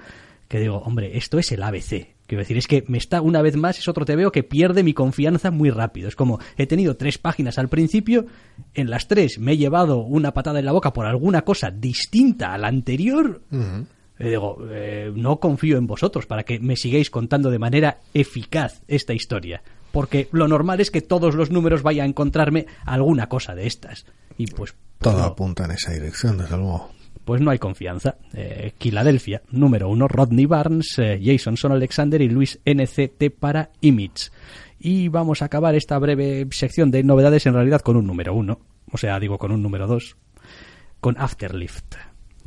que 0.47 0.59
digo, 0.59 0.79
hombre, 0.79 1.17
esto 1.17 1.39
es 1.39 1.51
el 1.51 1.63
ABC. 1.63 2.15
Quiero 2.31 2.43
decir, 2.43 2.57
es 2.57 2.67
que 2.67 2.85
me 2.87 2.97
está, 2.97 3.19
una 3.19 3.41
vez 3.41 3.57
más, 3.57 3.77
es 3.77 3.89
otro 3.89 4.05
TVO 4.05 4.31
que 4.31 4.43
pierde 4.43 4.83
mi 4.83 4.93
confianza 4.93 5.51
muy 5.51 5.69
rápido. 5.69 6.07
Es 6.07 6.15
como, 6.15 6.39
he 6.55 6.65
tenido 6.65 6.95
tres 6.95 7.17
páginas 7.17 7.57
al 7.57 7.67
principio, 7.67 8.25
en 8.73 8.89
las 8.89 9.09
tres 9.09 9.37
me 9.37 9.51
he 9.51 9.57
llevado 9.57 9.97
una 9.97 10.33
patada 10.33 10.59
en 10.59 10.63
la 10.63 10.71
boca 10.71 10.93
por 10.93 11.05
alguna 11.05 11.41
cosa 11.41 11.71
distinta 11.71 12.53
a 12.53 12.57
la 12.57 12.69
anterior, 12.69 13.41
digo, 14.17 14.59
eh, 14.69 15.11
no 15.13 15.41
confío 15.41 15.77
en 15.77 15.87
vosotros 15.87 16.25
para 16.25 16.43
que 16.43 16.57
me 16.61 16.77
sigáis 16.77 17.09
contando 17.09 17.51
de 17.51 17.59
manera 17.59 17.99
eficaz 18.13 18.81
esta 18.87 19.11
historia. 19.11 19.61
Porque 19.91 20.29
lo 20.31 20.47
normal 20.47 20.79
es 20.79 20.89
que 20.89 21.01
todos 21.01 21.35
los 21.35 21.51
números 21.51 21.83
vaya 21.83 22.03
a 22.03 22.07
encontrarme 22.07 22.65
alguna 22.85 23.27
cosa 23.27 23.55
de 23.55 23.67
estas. 23.67 24.05
Y 24.37 24.47
pues, 24.47 24.73
Todo 24.99 25.17
no, 25.17 25.25
apunta 25.25 25.65
en 25.65 25.71
esa 25.71 25.91
dirección, 25.91 26.37
desde 26.37 26.55
luego. 26.55 26.91
Pues 27.31 27.39
no 27.39 27.49
hay 27.51 27.59
confianza. 27.59 28.17
Eh, 28.33 28.73
Filadelfia, 28.77 29.41
número 29.51 29.87
uno, 29.87 30.09
Rodney 30.09 30.45
Barnes, 30.47 30.99
eh, 30.99 31.17
Jason 31.23 31.55
Son 31.55 31.71
Alexander 31.71 32.21
y 32.21 32.27
Luis 32.27 32.59
NCT 32.65 33.29
para 33.39 33.69
Image. 33.79 34.31
Y 34.77 35.07
vamos 35.07 35.41
a 35.41 35.45
acabar 35.45 35.73
esta 35.73 35.97
breve 35.97 36.45
sección 36.51 36.91
de 36.91 37.03
novedades 37.03 37.45
en 37.45 37.53
realidad 37.53 37.79
con 37.79 37.95
un 37.95 38.05
número 38.05 38.33
uno. 38.33 38.59
O 38.91 38.97
sea, 38.97 39.17
digo 39.17 39.37
con 39.37 39.53
un 39.53 39.63
número 39.63 39.87
dos. 39.87 40.17
Con 40.99 41.17
Afterlift. 41.17 41.95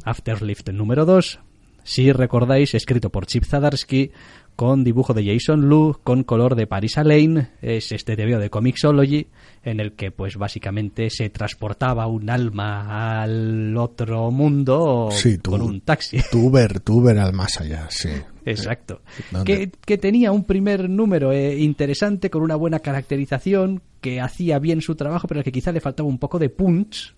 Afterlift 0.05 0.69
número 0.69 1.07
2, 1.07 1.41
si 1.83 2.13
recordáis, 2.13 2.75
escrito 2.75 3.09
por 3.09 3.25
Chip 3.25 3.45
Zadarsky, 3.45 4.13
con 4.57 4.85
dibujo 4.85 5.15
de 5.15 5.25
Jason 5.25 5.69
Lu, 5.69 5.99
con 6.05 6.23
color 6.25 6.55
de 6.55 6.67
Paris 6.67 6.97
Lane, 6.97 7.49
es 7.61 7.91
este 7.93 8.17
TVO 8.17 8.39
de 8.39 8.51
Comixology, 8.51 9.27
en 9.65 9.81
el 9.81 9.93
que 9.95 10.11
pues 10.11 10.37
básicamente 10.37 11.11
se 11.11 11.29
transportaba 11.31 12.07
un 12.07 12.31
alma 12.31 13.23
al 13.23 13.77
otro 13.77 14.31
mundo 14.31 15.09
Sí, 15.11 15.39
tú. 15.39 15.51
con 15.53 15.63
un 15.63 15.81
taxi. 15.81 16.19
Tuber, 16.31 16.81
tuber 16.81 17.19
al 17.19 17.33
más 17.33 17.61
allá, 17.61 17.87
sí. 17.91 18.11
Exacto. 18.45 19.01
Que, 19.45 19.71
que 19.87 19.99
tenía 19.99 20.31
un 20.31 20.45
primer 20.45 20.89
número 20.91 21.33
eh, 21.33 21.59
interesante 21.59 22.29
con 22.31 22.43
una 22.43 22.57
buena 22.57 22.79
caracterización, 22.81 23.81
que 24.01 24.21
hacía 24.21 24.59
bien 24.59 24.83
su 24.83 24.95
trabajo, 24.95 25.27
pero 25.27 25.43
que 25.43 25.51
quizá 25.51 25.73
le 25.73 25.81
faltaba 25.81 26.09
un 26.09 26.19
poco 26.19 26.39
de 26.39 26.51
punch. 26.51 27.15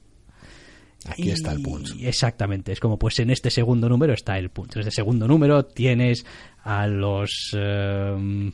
Aquí 1.08 1.30
está 1.30 1.52
el 1.52 1.62
punch. 1.62 1.94
Exactamente, 2.00 2.72
es 2.72 2.80
como 2.80 2.98
pues 2.98 3.18
en 3.20 3.30
este 3.30 3.50
segundo 3.50 3.88
número 3.88 4.12
está 4.12 4.38
el 4.38 4.50
punch. 4.50 4.74
En 4.76 4.80
este 4.80 4.90
segundo 4.92 5.28
número 5.28 5.64
tienes 5.64 6.24
a 6.66 6.88
los 6.88 7.54
eh, 7.56 8.52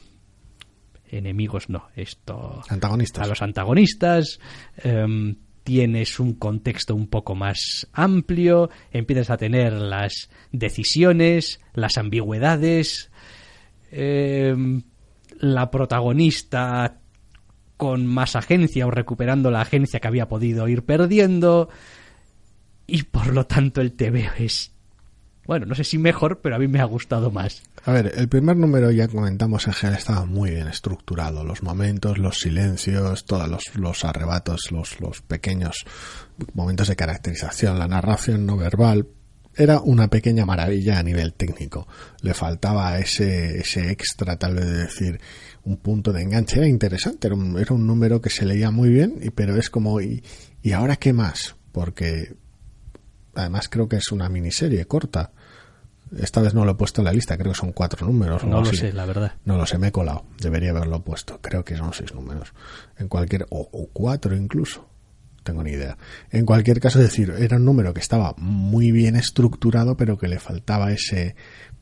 enemigos, 1.08 1.70
no, 1.70 1.88
esto 1.96 2.62
Antagonistas. 2.68 3.24
a 3.24 3.26
los 3.26 3.40
antagonistas, 3.40 4.38
em, 4.76 5.36
tienes 5.64 6.20
un 6.20 6.34
contexto 6.34 6.94
un 6.94 7.06
poco 7.06 7.34
más 7.34 7.88
amplio, 7.94 8.68
empiezas 8.90 9.30
a 9.30 9.38
tener 9.38 9.72
las 9.72 10.28
decisiones, 10.50 11.60
las 11.72 11.96
ambigüedades, 11.96 13.10
em, 13.90 14.82
la 15.38 15.70
protagonista 15.70 17.00
con 17.78 18.06
más 18.06 18.36
agencia 18.36 18.86
o 18.86 18.90
recuperando 18.90 19.50
la 19.50 19.62
agencia 19.62 20.00
que 20.00 20.08
había 20.08 20.28
podido 20.28 20.68
ir 20.68 20.84
perdiendo 20.84 21.70
y 22.86 23.04
por 23.04 23.32
lo 23.32 23.46
tanto 23.46 23.80
el 23.80 23.94
TVO 23.94 24.32
es 24.38 24.74
bueno, 25.47 25.66
no 25.66 25.74
sé 25.74 25.82
si 25.82 25.99
mejor, 25.99 26.40
pero 26.40 26.55
a 26.55 26.59
mí 26.59 26.68
me 26.68 26.80
ha 26.80 26.84
gustado 26.84 27.30
más. 27.30 27.62
A 27.84 27.93
ver, 27.93 28.12
el 28.16 28.28
primer 28.28 28.57
número 28.57 28.93
ya 28.93 29.09
comentamos 29.09 29.66
en 29.66 29.72
general 29.72 29.99
estaba 29.99 30.24
muy 30.24 30.51
bien 30.51 30.68
estructurado. 30.68 31.45
Los 31.45 31.62
momentos, 31.62 32.18
los 32.18 32.38
silencios, 32.38 33.24
todos 33.24 33.49
los, 33.74 34.05
arrebatos, 34.05 34.70
los, 34.70 35.22
pequeños 35.22 35.84
momentos 36.55 36.88
de 36.88 36.97
caracterización, 36.97 37.78
la 37.78 37.88
narración 37.88 38.47
no 38.47 38.57
verbal. 38.57 39.09
Era 39.55 39.80
una 39.80 40.09
pequeña 40.09 40.47
maravilla 40.47 40.99
a 40.99 41.03
nivel 41.03 41.34
técnico. 41.34 41.88
Le 42.22 42.34
faltaba 42.34 42.99
ese, 42.99 43.61
extra, 43.90 44.36
tal 44.38 44.55
vez 44.55 44.66
de 44.66 44.78
decir, 44.78 45.20
un 45.64 45.76
punto 45.76 46.12
de 46.12 46.22
enganche. 46.22 46.59
Era 46.59 46.68
interesante, 46.68 47.26
era 47.26 47.74
un, 47.74 47.86
número 47.86 48.20
que 48.20 48.30
se 48.30 48.47
leía 48.47 48.70
muy 48.70 48.90
bien, 48.90 49.18
y, 49.20 49.30
pero 49.30 49.57
es 49.57 49.68
como, 49.68 50.01
¿y, 50.01 50.22
¿y 50.62 50.72
ahora 50.72 50.97
qué 50.97 51.12
más? 51.12 51.57
Porque 51.72 52.36
además 53.35 53.68
creo 53.68 53.89
que 53.89 53.97
es 53.97 54.12
una 54.12 54.28
miniserie 54.28 54.85
corta. 54.87 55.30
Esta 56.18 56.43
vez 56.43 56.53
no 56.53 56.64
lo 56.66 56.72
he 56.72 56.74
puesto 56.74 57.01
en 57.01 57.07
la 57.07 57.12
lista, 57.12 57.39
creo 57.39 57.53
que 57.53 57.59
son 57.59 57.72
cuatro 57.72 58.07
números. 58.07 58.45
No 58.45 58.61
lo 58.61 58.68
así. 58.68 58.76
sé, 58.76 58.93
la 58.93 59.07
verdad. 59.07 59.33
No 59.47 59.57
lo 59.57 59.64
sé, 59.64 59.78
me 59.78 59.89
he 59.89 59.93
colado. 59.93 60.26
Debería 60.39 60.70
haberlo 60.70 61.03
puesto. 61.03 61.39
Creo 61.41 61.64
que 61.64 61.76
son 61.76 61.95
seis 61.95 62.14
números. 62.14 62.53
En 62.99 63.09
cualquier, 63.09 63.47
o, 63.51 63.61
o 63.72 63.89
cuatro 63.93 64.37
incluso. 64.37 64.87
Tengo 65.43 65.62
ni 65.62 65.70
idea. 65.72 65.97
En 66.30 66.45
cualquier 66.45 66.80
caso, 66.80 66.99
es 67.01 67.07
decir, 67.07 67.33
era 67.39 67.57
un 67.57 67.64
número 67.64 67.95
que 67.95 68.01
estaba 68.01 68.35
muy 68.37 68.93
bien 68.93 69.16
estructurado, 69.16 69.97
pero 69.97 70.18
que 70.18 70.28
le 70.28 70.39
faltaba 70.39 70.93
ese, 70.93 71.35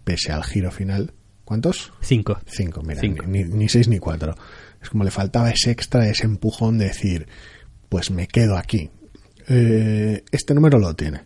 pese 0.04 0.32
al 0.32 0.44
giro 0.44 0.70
final. 0.70 1.12
¿Cuántos? 1.44 1.92
Cinco. 2.00 2.38
Cinco, 2.46 2.82
mira, 2.82 3.00
Cinco. 3.00 3.26
Ni, 3.26 3.42
ni 3.42 3.68
seis 3.68 3.88
ni 3.88 3.98
cuatro. 3.98 4.36
Es 4.80 4.88
como 4.90 5.02
le 5.02 5.10
faltaba 5.10 5.50
ese 5.50 5.72
extra, 5.72 6.08
ese 6.08 6.24
empujón 6.24 6.78
de 6.78 6.86
decir, 6.86 7.26
pues 7.88 8.12
me 8.12 8.28
quedo 8.28 8.56
aquí. 8.56 8.90
Eh, 9.48 10.22
este 10.30 10.54
número 10.54 10.78
lo 10.78 10.94
tiene. 10.94 11.22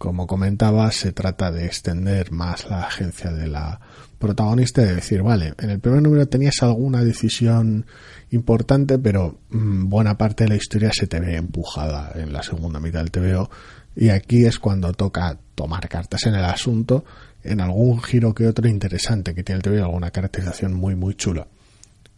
Como 0.00 0.26
comentaba, 0.26 0.90
se 0.92 1.12
trata 1.12 1.52
de 1.52 1.66
extender 1.66 2.32
más 2.32 2.70
la 2.70 2.84
agencia 2.84 3.32
de 3.32 3.46
la 3.46 3.82
protagonista 4.18 4.80
y 4.80 4.86
de 4.86 4.94
decir, 4.94 5.20
vale, 5.22 5.52
en 5.58 5.68
el 5.68 5.78
primer 5.78 6.00
número 6.00 6.26
tenías 6.26 6.62
alguna 6.62 7.04
decisión 7.04 7.84
importante, 8.30 8.98
pero 8.98 9.40
mm, 9.50 9.90
buena 9.90 10.16
parte 10.16 10.44
de 10.44 10.48
la 10.48 10.56
historia 10.56 10.90
se 10.90 11.06
te 11.06 11.20
ve 11.20 11.36
empujada 11.36 12.12
en 12.14 12.32
la 12.32 12.42
segunda 12.42 12.80
mitad 12.80 13.00
del 13.00 13.10
TVO 13.10 13.50
y 13.94 14.08
aquí 14.08 14.46
es 14.46 14.58
cuando 14.58 14.90
toca 14.94 15.36
tomar 15.54 15.86
cartas 15.90 16.24
en 16.24 16.34
el 16.34 16.46
asunto 16.46 17.04
en 17.44 17.60
algún 17.60 18.02
giro 18.02 18.34
que 18.34 18.46
otro 18.46 18.66
interesante 18.68 19.34
que 19.34 19.42
tiene 19.42 19.58
el 19.58 19.62
TVO, 19.62 19.84
alguna 19.84 20.12
caracterización 20.12 20.72
muy 20.72 20.94
muy 20.94 21.14
chula 21.14 21.46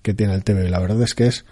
que 0.02 0.14
tiene 0.14 0.34
el 0.34 0.44
TVO. 0.44 0.68
La 0.68 0.78
verdad 0.78 1.02
es 1.02 1.16
que 1.16 1.26
es 1.26 1.44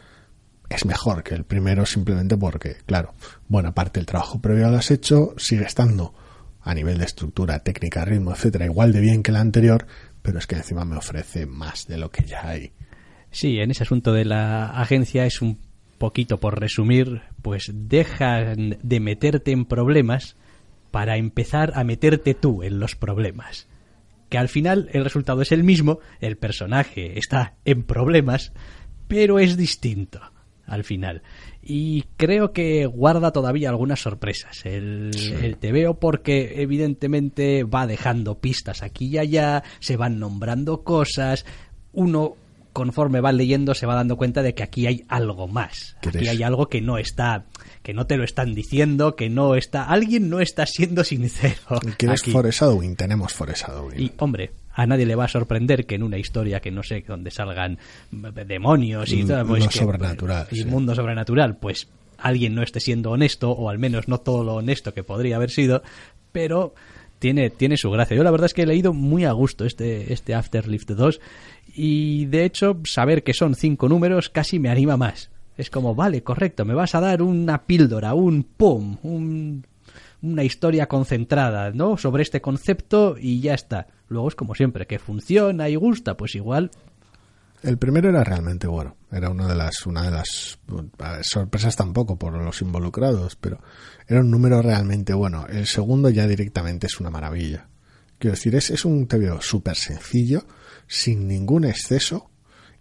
es 0.71 0.87
mejor 0.87 1.25
que 1.25 1.35
el 1.35 1.45
primero 1.45 1.85
simplemente 1.85 2.37
porque, 2.37 2.77
claro, 2.87 3.13
buena 3.49 3.75
parte 3.75 3.99
del 3.99 4.07
trabajo 4.07 4.41
previo 4.41 4.71
lo 4.71 4.79
has 4.79 4.93
hecho, 4.93 5.35
sigue 5.37 5.65
estando 5.65 6.15
a 6.63 6.75
nivel 6.75 6.99
de 6.99 7.05
estructura, 7.05 7.59
técnica, 7.59 8.05
ritmo, 8.05 8.31
etcétera, 8.33 8.67
igual 8.67 8.93
de 8.93 9.01
bien 9.01 9.23
que 9.23 9.33
la 9.33 9.41
anterior, 9.41 9.87
pero 10.23 10.39
es 10.39 10.47
que 10.47 10.55
encima 10.55 10.85
me 10.85 10.97
ofrece 10.97 11.45
más 11.45 11.89
de 11.89 11.99
lo 11.99 12.11
que 12.11 12.25
ya 12.25 12.47
hay. 12.47 12.73
Sí, 13.33 13.59
en 13.59 13.73
ese 13.73 13.83
asunto 13.83 14.13
de 14.13 14.25
la 14.25 14.71
agencia 14.71 15.27
es 15.27 15.43
un 15.43 15.59
poquito 15.99 16.39
por 16.39 16.61
resumir, 16.61 17.23
pues 17.43 17.73
dejan 17.75 18.79
de 18.81 19.01
meterte 19.01 19.51
en 19.51 19.65
problemas 19.65 20.37
para 20.93 21.17
empezar 21.17 21.73
a 21.75 21.83
meterte 21.83 22.35
tú 22.35 22.63
en 22.63 22.79
los 22.79 22.95
problemas. 22.95 23.67
Que 24.29 24.39
al 24.39 24.49
final 24.49 24.89
el 24.93 25.03
resultado 25.03 25.43
es 25.43 25.51
el 25.51 25.65
mismo, 25.65 25.99
el 26.21 26.37
personaje 26.37 27.19
está 27.19 27.57
en 27.65 27.83
problemas, 27.83 28.53
pero 29.09 29.41
es 29.41 29.57
distinto 29.57 30.21
al 30.67 30.85
final. 30.85 31.23
Y 31.63 32.05
creo 32.17 32.53
que 32.53 32.87
guarda 32.87 33.33
todavía 33.33 33.69
algunas 33.69 34.01
sorpresas 34.01 34.65
el, 34.65 35.11
el 35.43 35.57
TVO 35.57 35.99
porque 35.99 36.63
evidentemente 36.63 37.65
va 37.65 37.87
dejando 37.87 38.39
pistas 38.39 38.83
aquí 38.83 39.07
y 39.07 39.19
allá, 39.19 39.63
se 39.81 39.97
van 39.97 40.19
nombrando 40.19 40.83
cosas, 40.83 41.45
uno 41.93 42.37
conforme 42.73 43.21
va 43.21 43.33
leyendo 43.33 43.75
se 43.75 43.87
va 43.87 43.95
dando 43.95 44.17
cuenta 44.17 44.43
de 44.43 44.55
que 44.55 44.63
aquí 44.63 44.87
hay 44.87 45.05
algo 45.09 45.49
más. 45.49 45.97
Aquí 46.07 46.29
hay 46.29 46.43
algo 46.43 46.69
que 46.69 46.81
no 46.81 46.99
está, 46.99 47.47
que 47.83 47.95
no 47.95 48.07
te 48.07 48.17
lo 48.17 48.25
están 48.25 48.55
diciendo, 48.55 49.17
que 49.17 49.29
no 49.29 49.55
está, 49.57 49.85
alguien 49.85 50.31
no 50.31 50.41
está 50.41 50.67
siendo 50.67 51.05
sincero. 51.05 51.81
¿Quieres 51.97 52.23
Foreshadowing? 52.23 52.97
Tenemos 52.97 53.35
Foreshadowing. 53.35 54.01
Y 54.01 54.13
hombre, 54.19 54.53
a 54.73 54.87
nadie 54.87 55.07
le 55.07 55.15
va 55.15 55.25
a 55.25 55.29
sorprender 55.29 55.87
que 55.87 55.97
en 55.97 56.03
una 56.03 56.19
historia 56.19 56.61
que 56.61 56.71
no 56.71 56.83
sé, 56.83 57.05
donde 57.07 57.31
salgan 57.31 57.79
demonios 58.47 59.13
y 59.13 59.25
todo, 59.25 59.47
pues 59.47 59.65
sobrenatural, 59.65 60.47
y 60.51 60.65
mundo 60.65 60.95
sobrenatural, 60.95 61.57
pues 61.57 61.89
alguien 62.19 62.55
no 62.55 62.63
esté 62.63 62.81
siendo 62.81 63.11
honesto, 63.11 63.51
o 63.51 63.71
al 63.71 63.79
menos 63.79 64.09
no 64.09 64.19
todo 64.19 64.45
lo 64.45 64.55
honesto 64.55 64.95
que 64.95 65.03
podría 65.03 65.37
haber 65.37 65.51
sido, 65.51 65.83
pero 66.33 66.75
tiene, 67.19 67.51
tiene 67.51 67.77
su 67.77 67.91
gracia. 67.91 68.17
Yo 68.17 68.25
la 68.25 68.31
verdad 68.31 68.47
es 68.47 68.55
que 68.55 68.63
he 68.63 68.67
leído 68.67 68.93
muy 68.93 69.25
a 69.25 69.33
gusto 69.33 69.65
este, 69.65 70.13
este 70.13 70.35
Afterlift 70.35 70.91
2 70.91 71.21
y 71.75 72.27
de 72.27 72.45
hecho 72.45 72.81
saber 72.85 73.23
que 73.23 73.35
son 73.35 73.55
cinco 73.55 73.89
números 73.89 74.29
casi 74.31 74.59
me 74.59 74.71
anima 74.71 74.97
más. 74.97 75.31
Es 75.57 75.69
como, 75.69 75.95
vale, 75.95 76.23
correcto, 76.23 76.65
me 76.65 76.75
vas 76.75 76.95
a 76.95 77.01
dar 77.01 77.21
una 77.23 77.67
píldora, 77.67 78.15
un 78.15 78.45
pum, 78.45 78.97
una 80.23 80.45
historia 80.45 80.87
concentrada, 80.87 81.71
¿no? 81.73 81.99
Sobre 81.99 82.23
este 82.23 82.41
concepto 82.41 83.17
y 83.21 83.41
ya 83.41 83.55
está. 83.55 83.87
Luego 84.11 84.29
es 84.29 84.35
como 84.35 84.57
siempre, 84.57 84.89
que 84.89 84.99
funciona 84.99 85.69
y 85.69 85.77
gusta, 85.77 86.17
pues 86.17 86.35
igual. 86.35 86.73
El 87.63 87.79
primero 87.79 88.09
era 88.09 88.25
realmente 88.25 88.67
bueno. 88.67 88.97
Era 89.13 89.31
una 89.31 89.47
de 89.47 89.55
las, 89.55 89.87
una 89.87 90.03
de 90.03 90.11
las 90.11 90.59
sorpresas 91.23 91.77
tampoco 91.77 92.19
por 92.19 92.33
los 92.33 92.61
involucrados, 92.61 93.37
pero 93.37 93.61
era 94.09 94.21
un 94.21 94.31
número 94.31 94.63
realmente 94.63 95.15
bueno. 95.15 95.47
El 95.47 95.67
segundo 95.67 96.11
ya 96.11 96.27
directamente 96.27 96.89
es 96.89 96.99
una 96.99 97.11
maravilla. 97.11 97.69
Quiero 98.19 98.35
decir, 98.35 98.57
es, 98.57 98.71
es 98.71 98.85
un 98.85 99.07
TVO 99.07 99.41
súper 99.41 99.77
sencillo, 99.77 100.45
sin 100.89 101.29
ningún 101.29 101.65
exceso 101.65 102.31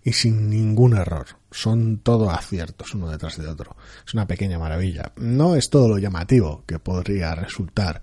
y 0.03 0.13
sin 0.13 0.49
ningún 0.49 0.97
error. 0.97 1.27
Son 1.51 1.99
todo 1.99 2.31
aciertos 2.31 2.95
uno 2.95 3.07
detrás 3.07 3.37
de 3.37 3.47
otro. 3.47 3.77
Es 4.03 4.15
una 4.15 4.25
pequeña 4.25 4.57
maravilla. 4.57 5.13
No 5.17 5.55
es 5.55 5.69
todo 5.69 5.87
lo 5.87 5.99
llamativo 5.99 6.63
que 6.65 6.79
podría 6.79 7.35
resultar. 7.35 8.01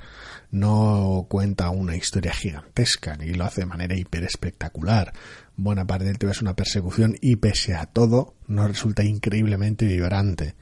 No 0.56 1.26
cuenta 1.28 1.68
una 1.68 1.96
historia 1.96 2.32
gigantesca 2.32 3.14
ni 3.18 3.34
lo 3.34 3.44
hace 3.44 3.60
de 3.60 3.66
manera 3.66 3.94
hiper 3.94 4.24
espectacular. 4.24 5.12
Buena 5.54 5.86
parte 5.86 6.06
del 6.06 6.18
TV 6.18 6.32
es 6.32 6.40
una 6.40 6.56
persecución 6.56 7.14
y 7.20 7.36
pese 7.36 7.74
a 7.74 7.84
todo 7.84 8.36
no 8.46 8.66
resulta 8.66 9.04
increíblemente 9.04 9.84
vibrante. 9.84 10.54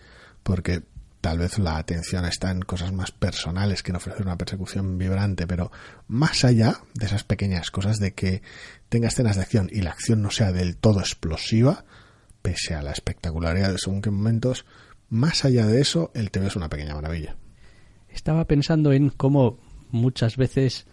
Porque 0.42 0.82
tal 1.20 1.38
vez 1.38 1.61
la 1.61 1.76
atención 1.76 2.24
está 2.24 2.51
en 2.51 2.62
cosas 2.62 2.92
más 2.92 3.12
personales 3.12 3.84
que 3.84 3.92
en 3.92 3.97
ofrecer 3.97 4.22
una 4.22 4.36
persecución 4.36 4.99
vibrante, 4.99 5.47
pero 5.47 5.70
más 6.09 6.45
allá 6.45 6.80
de 6.95 7.07
esas 7.07 7.22
pequeñas 7.22 7.70
cosas 7.70 8.01
de 8.01 8.14
que 8.14 8.42
tenga 8.88 9.07
escenas 9.07 9.36
de 9.36 9.42
acción 9.42 9.68
y 9.70 9.82
la 9.82 9.90
acción 9.90 10.22
no 10.22 10.32
sea 10.32 10.51
del 10.51 10.76
todo 10.76 10.99
explosiva, 10.99 11.84
pese 12.42 12.74
a 12.74 12.82
la 12.82 12.90
espectacularidad 12.90 13.70
de 13.70 13.78
según 13.78 14.03
qué 14.03 14.11
momentos, 14.11 14.66
más 15.09 15.45
allá 15.45 15.68
de 15.68 15.80
eso, 15.80 16.11
el 16.14 16.32
TV 16.32 16.49
es 16.49 16.57
una 16.57 16.68
pequeña 16.68 16.97
maravilla. 16.97 17.36
Estaba 18.09 18.45
pensando 18.47 18.92
en 18.92 19.11
cómo 19.11 19.59
muchas 19.95 20.36
veces 20.36 20.86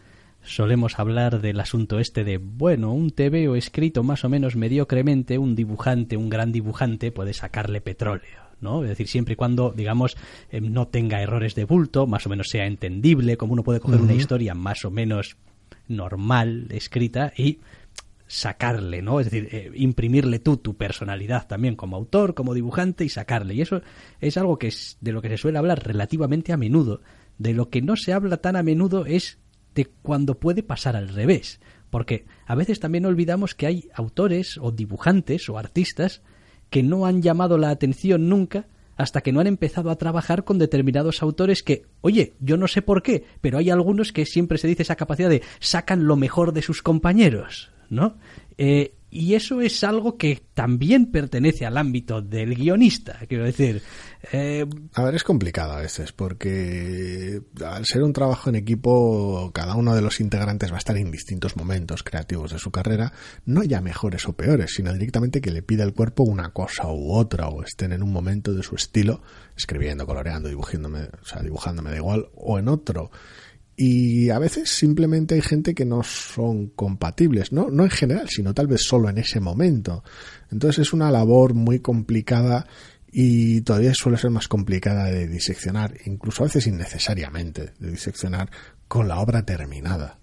solemos 0.43 0.99
hablar 0.99 1.41
del 1.41 1.59
asunto 1.59 1.99
este 1.99 2.23
de, 2.23 2.37
bueno, 2.37 2.93
un 2.93 3.11
TV 3.11 3.47
o 3.47 3.55
escrito 3.55 4.03
más 4.03 4.23
o 4.23 4.29
menos 4.29 4.55
mediocremente, 4.55 5.37
un 5.37 5.55
dibujante, 5.55 6.17
un 6.17 6.29
gran 6.29 6.51
dibujante 6.51 7.11
puede 7.11 7.33
sacarle 7.33 7.81
petróleo. 7.81 8.41
¿no? 8.59 8.83
Es 8.83 8.89
decir, 8.89 9.07
siempre 9.07 9.33
y 9.33 9.35
cuando, 9.35 9.71
digamos, 9.71 10.15
eh, 10.51 10.61
no 10.61 10.87
tenga 10.87 11.21
errores 11.21 11.55
de 11.55 11.65
bulto, 11.65 12.07
más 12.07 12.25
o 12.27 12.29
menos 12.29 12.47
sea 12.49 12.65
entendible, 12.65 13.37
como 13.37 13.53
uno 13.53 13.63
puede 13.63 13.79
coger 13.79 14.01
una 14.01 14.13
historia 14.13 14.53
más 14.53 14.85
o 14.85 14.91
menos 14.91 15.35
normal 15.87 16.67
escrita 16.69 17.33
y 17.35 17.59
sacarle, 18.27 19.01
¿no? 19.01 19.19
Es 19.19 19.29
decir, 19.29 19.49
eh, 19.51 19.71
imprimirle 19.75 20.39
tú 20.39 20.57
tu 20.57 20.77
personalidad 20.77 21.47
también 21.47 21.75
como 21.75 21.97
autor, 21.97 22.33
como 22.33 22.53
dibujante 22.53 23.03
y 23.03 23.09
sacarle. 23.09 23.55
Y 23.55 23.61
eso 23.61 23.81
es 24.21 24.37
algo 24.37 24.57
que 24.57 24.67
es 24.67 24.97
de 25.01 25.11
lo 25.11 25.21
que 25.21 25.27
se 25.29 25.37
suele 25.37 25.57
hablar 25.57 25.85
relativamente 25.85 26.53
a 26.53 26.57
menudo. 26.57 27.01
De 27.41 27.55
lo 27.55 27.69
que 27.69 27.81
no 27.81 27.95
se 27.95 28.13
habla 28.13 28.37
tan 28.37 28.55
a 28.55 28.61
menudo 28.61 29.07
es 29.07 29.39
de 29.73 29.85
cuando 29.85 30.39
puede 30.39 30.61
pasar 30.61 30.95
al 30.95 31.09
revés. 31.09 31.59
Porque 31.89 32.25
a 32.45 32.53
veces 32.53 32.79
también 32.79 33.03
olvidamos 33.07 33.55
que 33.55 33.65
hay 33.65 33.89
autores 33.95 34.59
o 34.61 34.71
dibujantes 34.71 35.49
o 35.49 35.57
artistas 35.57 36.21
que 36.69 36.83
no 36.83 37.07
han 37.07 37.23
llamado 37.23 37.57
la 37.57 37.71
atención 37.71 38.29
nunca 38.29 38.67
hasta 38.95 39.21
que 39.21 39.31
no 39.31 39.39
han 39.39 39.47
empezado 39.47 39.89
a 39.89 39.95
trabajar 39.95 40.43
con 40.43 40.59
determinados 40.59 41.23
autores 41.23 41.63
que, 41.63 41.87
oye, 42.01 42.33
yo 42.39 42.57
no 42.57 42.67
sé 42.67 42.83
por 42.83 43.01
qué, 43.01 43.25
pero 43.41 43.57
hay 43.57 43.71
algunos 43.71 44.13
que 44.13 44.27
siempre 44.27 44.59
se 44.59 44.67
dice 44.67 44.83
esa 44.83 44.95
capacidad 44.95 45.29
de 45.29 45.41
sacan 45.59 46.05
lo 46.05 46.17
mejor 46.17 46.53
de 46.53 46.61
sus 46.61 46.83
compañeros, 46.83 47.71
¿no? 47.89 48.17
Eh, 48.59 48.93
y 49.12 49.36
eso 49.36 49.59
es 49.59 49.84
algo 49.84 50.18
que 50.18 50.41
también 50.53 51.12
pertenece 51.12 51.66
al 51.66 51.78
ámbito 51.78 52.22
del 52.22 52.55
guionista, 52.55 53.20
quiero 53.28 53.43
decir. 53.43 53.82
Eh, 54.32 54.66
a 54.93 55.03
ver, 55.03 55.16
es 55.16 55.26
complicado 55.26 55.74
a 55.74 55.82
veces, 55.82 56.14
porque 56.14 57.41
al 57.66 57.86
ser 57.86 58.03
un 58.03 58.14
trabajo 58.14 58.49
en 58.49 58.55
equipo, 58.55 59.51
cada 59.53 59.76
uno 59.76 59.93
de 59.93 60.01
los 60.01 60.22
integrantes 60.22 60.72
va 60.72 60.76
a 60.76 60.80
estar 60.80 60.95
en 60.95 61.12
distintos 61.12 61.57
momentos 61.57 62.03
creativos 62.03 62.53
de 62.53 62.59
su 62.59 62.72
carrera, 62.72 63.12
no 63.45 63.64
ya 63.64 63.82
mejores 63.82 64.26
o 64.30 64.34
peores, 64.34 64.72
sino 64.76 64.93
directamente 64.93 65.41
que 65.41 65.51
le 65.51 65.62
pida 65.62 65.84
el 65.84 65.93
cuerpo 65.93 66.24
una 66.24 66.53
cosa 66.53 66.88
u 66.88 67.12
otra, 67.12 67.49
o 67.49 67.64
estén 67.64 67.91
en 67.91 68.03
un 68.03 68.14
momento 68.14 68.53
de 68.53 68.64
su 68.64 68.76
estilo, 68.76 69.22
escribiendo, 69.57 70.05
coloreando, 70.05 70.47
dibujándome, 70.47 71.09
o 71.22 71.26
sea, 71.26 71.41
dibujándome 71.41 71.91
da 71.91 71.97
igual, 71.97 72.30
o 72.36 72.57
en 72.59 72.70
otro 72.70 73.12
y 73.84 74.29
a 74.29 74.38
veces 74.38 74.69
simplemente 74.69 75.34
hay 75.34 75.41
gente 75.41 75.73
que 75.73 75.86
no 75.86 76.03
son 76.03 76.67
compatibles, 76.67 77.51
¿no? 77.51 77.71
no 77.71 77.84
en 77.84 77.89
general, 77.89 78.29
sino 78.29 78.53
tal 78.53 78.67
vez 78.67 78.84
solo 78.84 79.09
en 79.09 79.17
ese 79.17 79.39
momento. 79.39 80.03
Entonces 80.51 80.86
es 80.86 80.93
una 80.93 81.09
labor 81.09 81.55
muy 81.55 81.79
complicada 81.79 82.67
y 83.11 83.61
todavía 83.61 83.95
suele 83.95 84.19
ser 84.19 84.29
más 84.29 84.47
complicada 84.47 85.05
de 85.05 85.27
diseccionar, 85.27 85.95
incluso 86.05 86.43
a 86.43 86.45
veces 86.45 86.67
innecesariamente 86.67 87.71
de 87.79 87.89
diseccionar 87.89 88.51
con 88.88 89.07
la 89.07 89.19
obra 89.19 89.43
terminada. 89.47 90.19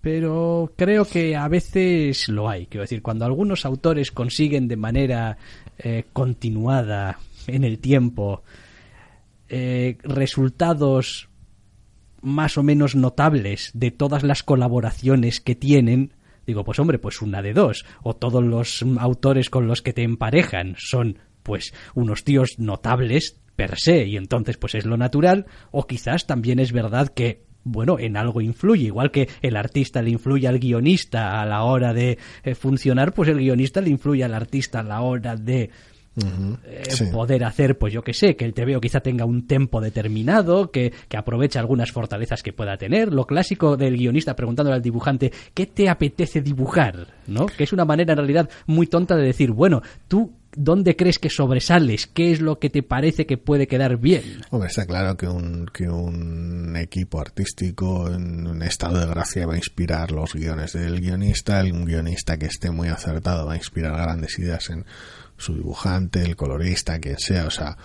Pero 0.00 0.74
creo 0.76 1.06
que 1.06 1.34
a 1.34 1.48
veces 1.48 2.28
lo 2.28 2.48
hay, 2.48 2.66
quiero 2.66 2.82
decir, 2.82 3.02
cuando 3.02 3.24
algunos 3.24 3.66
autores 3.66 4.12
consiguen 4.12 4.68
de 4.68 4.76
manera 4.76 5.38
eh, 5.76 6.04
continuada 6.12 7.18
en 7.48 7.64
el 7.64 7.80
tiempo 7.80 8.44
eh, 9.48 9.98
resultados 10.04 11.30
más 12.26 12.58
o 12.58 12.64
menos 12.64 12.96
notables 12.96 13.70
de 13.72 13.92
todas 13.92 14.24
las 14.24 14.42
colaboraciones 14.42 15.40
que 15.40 15.54
tienen, 15.54 16.12
digo, 16.44 16.64
pues 16.64 16.80
hombre, 16.80 16.98
pues 16.98 17.22
una 17.22 17.40
de 17.40 17.52
dos, 17.52 17.84
o 18.02 18.16
todos 18.16 18.42
los 18.42 18.84
autores 18.98 19.48
con 19.48 19.68
los 19.68 19.80
que 19.80 19.92
te 19.92 20.02
emparejan 20.02 20.74
son 20.76 21.20
pues 21.44 21.72
unos 21.94 22.24
tíos 22.24 22.58
notables 22.58 23.40
per 23.54 23.78
se 23.78 24.06
y 24.06 24.16
entonces 24.16 24.56
pues 24.56 24.74
es 24.74 24.86
lo 24.86 24.96
natural, 24.96 25.46
o 25.70 25.86
quizás 25.86 26.26
también 26.26 26.58
es 26.58 26.72
verdad 26.72 27.08
que 27.08 27.46
bueno, 27.62 27.98
en 28.00 28.16
algo 28.16 28.40
influye, 28.40 28.86
igual 28.86 29.12
que 29.12 29.28
el 29.40 29.56
artista 29.56 30.02
le 30.02 30.10
influye 30.10 30.48
al 30.48 30.58
guionista 30.58 31.40
a 31.40 31.46
la 31.46 31.62
hora 31.62 31.92
de 31.92 32.18
eh, 32.42 32.54
funcionar, 32.56 33.12
pues 33.12 33.28
el 33.28 33.38
guionista 33.38 33.80
le 33.80 33.90
influye 33.90 34.24
al 34.24 34.34
artista 34.34 34.80
a 34.80 34.84
la 34.84 35.00
hora 35.00 35.36
de 35.36 35.70
eh, 36.16 37.10
poder 37.12 37.44
hacer, 37.44 37.76
pues 37.76 37.92
yo 37.92 38.02
que 38.02 38.14
sé, 38.14 38.36
que 38.36 38.44
el 38.44 38.54
TVO 38.54 38.80
quizá 38.80 39.00
tenga 39.00 39.24
un 39.24 39.46
tempo 39.46 39.80
determinado, 39.80 40.70
que, 40.70 40.92
que 41.08 41.16
aproveche 41.16 41.58
algunas 41.58 41.92
fortalezas 41.92 42.42
que 42.42 42.52
pueda 42.52 42.76
tener. 42.78 43.12
Lo 43.12 43.26
clásico 43.26 43.76
del 43.76 43.96
guionista 43.96 44.34
preguntándole 44.34 44.76
al 44.76 44.82
dibujante, 44.82 45.32
¿qué 45.52 45.66
te 45.66 45.88
apetece 45.88 46.40
dibujar? 46.40 47.06
¿No? 47.26 47.46
Que 47.46 47.64
es 47.64 47.72
una 47.72 47.84
manera 47.84 48.12
en 48.12 48.18
realidad 48.18 48.48
muy 48.66 48.86
tonta 48.86 49.16
de 49.16 49.24
decir, 49.24 49.52
bueno, 49.52 49.82
tú 50.08 50.32
¿dónde 50.56 50.96
crees 50.96 51.18
que 51.18 51.30
sobresales? 51.30 52.06
¿Qué 52.06 52.32
es 52.32 52.40
lo 52.40 52.58
que 52.58 52.70
te 52.70 52.82
parece 52.82 53.26
que 53.26 53.36
puede 53.36 53.68
quedar 53.68 53.98
bien? 53.98 54.40
Hombre, 54.50 54.68
está 54.68 54.86
claro 54.86 55.16
que 55.16 55.28
un, 55.28 55.66
que 55.66 55.88
un 55.88 56.74
equipo 56.76 57.20
artístico 57.20 58.10
en 58.10 58.46
un 58.46 58.62
estado 58.62 58.98
de 58.98 59.06
gracia 59.06 59.46
va 59.46 59.54
a 59.54 59.58
inspirar 59.58 60.10
los 60.10 60.32
guiones 60.32 60.72
del 60.72 61.00
guionista, 61.00 61.62
un 61.62 61.84
guionista 61.84 62.38
que 62.38 62.46
esté 62.46 62.70
muy 62.70 62.88
acertado 62.88 63.46
va 63.46 63.52
a 63.52 63.56
inspirar 63.56 63.92
grandes 63.92 64.38
ideas 64.38 64.70
en 64.70 64.84
su 65.36 65.54
dibujante, 65.54 66.22
el 66.22 66.36
colorista, 66.36 66.98
quien 66.98 67.18
sea, 67.18 67.46
o 67.46 67.50
sea, 67.50 67.76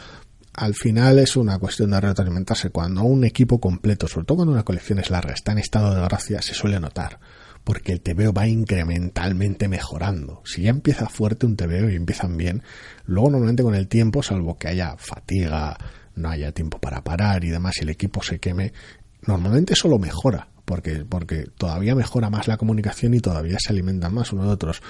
al 0.54 0.76
final 0.76 1.20
es 1.20 1.36
una 1.36 1.60
cuestión 1.60 1.92
de 1.92 2.02
retroalimentarse. 2.02 2.72
Cuando 2.72 3.04
un 3.04 3.24
equipo 3.24 3.60
completo, 3.60 4.08
sobre 4.08 4.26
todo 4.26 4.38
cuando 4.38 4.54
una 4.54 4.64
colección 4.64 5.00
es 5.00 5.10
larga, 5.10 5.34
está 5.34 5.54
en 5.54 5.60
estado 5.60 5.96
de 5.96 6.02
gracia, 6.02 6.42
se 6.42 6.54
suele 6.54 6.80
notar. 6.80 7.20
Porque 7.64 7.92
el 7.92 8.02
TVO 8.02 8.34
va 8.34 8.48
incrementalmente 8.48 9.68
mejorando. 9.68 10.42
Si 10.46 10.64
ya 10.64 10.72
empieza 10.72 11.08
fuerte 11.08 11.46
un 11.46 11.56
TVO 11.56 11.90
y 11.90 11.96
empiezan 11.96 12.36
bien, 12.36 12.64
luego 13.06 13.30
normalmente 13.30 13.64
con 13.64 13.76
el 13.76 13.88
tiempo, 13.88 14.24
salvo 14.24 14.58
que 14.58 14.68
haya 14.68 14.96
fatiga, 14.98 15.78
no 16.16 16.30
haya 16.30 16.52
tiempo 16.52 16.80
para 16.80 17.04
parar 17.04 17.44
y 17.46 17.50
demás, 17.50 17.76
y 17.78 17.84
el 17.84 17.90
equipo 17.90 18.24
se 18.24 18.40
queme, 18.40 18.74
normalmente 19.22 19.76
solo 19.76 20.00
mejora. 20.00 20.48
Porque, 20.66 21.06
porque 21.06 21.48
todavía 21.58 21.96
mejora 21.96 22.30
más 22.30 22.48
la 22.48 22.58
comunicación 22.58 23.14
y 23.14 23.20
todavía 23.20 23.58
se 23.60 23.74
alimentan 23.74 24.14
más 24.14 24.32
unos 24.32 24.46
de 24.46 24.52
otros. 24.52 24.82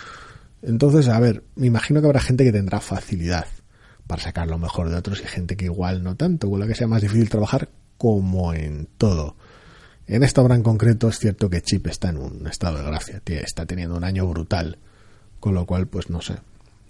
Entonces, 0.61 1.07
a 1.07 1.19
ver, 1.19 1.43
me 1.55 1.67
imagino 1.67 2.01
que 2.01 2.07
habrá 2.07 2.19
gente 2.19 2.43
que 2.43 2.51
tendrá 2.51 2.79
facilidad 2.79 3.47
para 4.07 4.21
sacar 4.21 4.47
lo 4.47 4.57
mejor 4.57 4.89
de 4.89 4.95
otros 4.95 5.21
y 5.21 5.27
gente 5.27 5.55
que 5.55 5.65
igual 5.65 6.03
no 6.03 6.15
tanto, 6.15 6.49
con 6.49 6.59
la 6.59 6.67
que 6.67 6.75
sea 6.75 6.87
más 6.87 7.01
difícil 7.01 7.29
trabajar 7.29 7.69
como 7.97 8.53
en 8.53 8.87
todo. 8.97 9.35
En 10.07 10.23
esta 10.23 10.41
obra 10.41 10.55
en 10.55 10.63
concreto 10.63 11.07
es 11.07 11.19
cierto 11.19 11.49
que 11.49 11.61
Chip 11.61 11.87
está 11.87 12.09
en 12.09 12.17
un 12.17 12.47
estado 12.47 12.77
de 12.77 12.83
gracia, 12.83 13.21
está 13.25 13.65
teniendo 13.65 13.95
un 13.95 14.03
año 14.03 14.27
brutal, 14.27 14.77
con 15.39 15.53
lo 15.53 15.65
cual 15.65 15.87
pues 15.87 16.09
no 16.09 16.21
sé, 16.21 16.35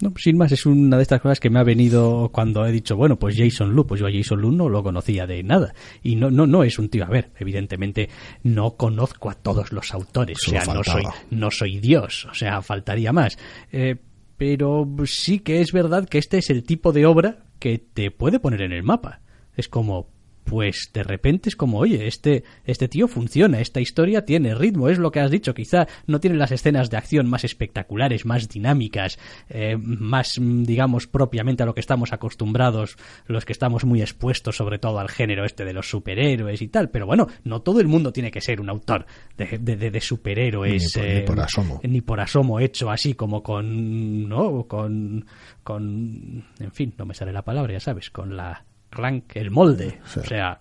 no, 0.02 0.12
sin 0.16 0.36
más, 0.36 0.50
es 0.50 0.66
una 0.66 0.96
de 0.96 1.02
estas 1.04 1.20
cosas 1.20 1.38
que 1.38 1.48
me 1.48 1.60
ha 1.60 1.62
venido 1.62 2.28
cuando 2.32 2.66
he 2.66 2.72
dicho, 2.72 2.96
bueno, 2.96 3.20
pues 3.20 3.36
Jason 3.38 3.72
Lu, 3.72 3.86
pues 3.86 4.00
yo 4.00 4.08
a 4.08 4.12
Jason 4.12 4.40
Lu 4.40 4.50
no 4.50 4.68
lo 4.68 4.82
conocía 4.82 5.28
de 5.28 5.44
nada. 5.44 5.76
Y 6.02 6.16
no, 6.16 6.28
no, 6.28 6.44
no 6.44 6.64
es 6.64 6.76
un 6.80 6.88
tío, 6.88 7.04
a 7.04 7.08
ver, 7.08 7.30
evidentemente 7.38 8.08
no 8.42 8.72
conozco 8.72 9.30
a 9.30 9.34
todos 9.34 9.70
los 9.70 9.94
autores, 9.94 10.38
o 10.44 10.50
sea, 10.50 10.64
no 10.64 10.82
soy, 10.82 11.04
no 11.30 11.52
soy 11.52 11.78
Dios, 11.78 12.26
o 12.28 12.34
sea, 12.34 12.62
faltaría 12.62 13.12
más. 13.12 13.38
Eh, 13.70 13.94
pero 14.36 14.88
sí 15.04 15.38
que 15.38 15.60
es 15.60 15.70
verdad 15.70 16.08
que 16.08 16.18
este 16.18 16.38
es 16.38 16.50
el 16.50 16.64
tipo 16.64 16.90
de 16.90 17.06
obra 17.06 17.44
que 17.60 17.78
te 17.78 18.10
puede 18.10 18.40
poner 18.40 18.62
en 18.62 18.72
el 18.72 18.82
mapa. 18.82 19.20
Es 19.54 19.68
como, 19.68 20.08
pues 20.44 20.90
de 20.92 21.02
repente 21.02 21.48
es 21.48 21.56
como, 21.56 21.78
oye, 21.78 22.06
este, 22.06 22.44
este 22.64 22.88
tío 22.88 23.08
funciona, 23.08 23.60
esta 23.60 23.80
historia 23.80 24.24
tiene 24.24 24.54
ritmo, 24.54 24.88
es 24.88 24.98
lo 24.98 25.10
que 25.10 25.20
has 25.20 25.30
dicho, 25.30 25.54
quizá 25.54 25.86
no 26.06 26.20
tiene 26.20 26.36
las 26.36 26.52
escenas 26.52 26.90
de 26.90 26.96
acción 26.96 27.28
más 27.28 27.44
espectaculares, 27.44 28.26
más 28.26 28.48
dinámicas, 28.48 29.18
eh, 29.48 29.76
más, 29.76 30.38
digamos, 30.40 31.06
propiamente 31.06 31.62
a 31.62 31.66
lo 31.66 31.74
que 31.74 31.80
estamos 31.80 32.12
acostumbrados, 32.12 32.96
los 33.26 33.44
que 33.44 33.52
estamos 33.52 33.84
muy 33.84 34.00
expuestos 34.00 34.56
sobre 34.56 34.78
todo 34.78 34.98
al 34.98 35.08
género 35.08 35.44
este 35.44 35.64
de 35.64 35.72
los 35.72 35.88
superhéroes 35.88 36.60
y 36.62 36.68
tal, 36.68 36.90
pero 36.90 37.06
bueno, 37.06 37.28
no 37.44 37.62
todo 37.62 37.80
el 37.80 37.88
mundo 37.88 38.12
tiene 38.12 38.30
que 38.30 38.40
ser 38.40 38.60
un 38.60 38.70
autor 38.70 39.06
de, 39.36 39.58
de, 39.58 40.00
superhéroes. 40.00 40.96
Ni 40.96 41.22
por, 41.22 41.40
asomo. 41.40 41.80
Ni 41.82 42.00
por 42.00 42.20
asomo 42.20 42.60
hecho 42.60 42.90
así 42.90 43.14
como 43.14 43.42
con, 43.42 44.28
¿no? 44.28 44.66
Con, 44.66 45.24
con, 45.62 46.44
en 46.58 46.72
fin, 46.72 46.94
no 46.98 47.06
me 47.06 47.14
sale 47.14 47.32
la 47.32 47.42
palabra, 47.42 47.72
ya 47.72 47.80
sabes, 47.80 48.10
con 48.10 48.36
la 48.36 48.64
rank, 48.92 49.36
el 49.36 49.50
molde. 49.50 50.00
O 50.04 50.22
sea, 50.22 50.60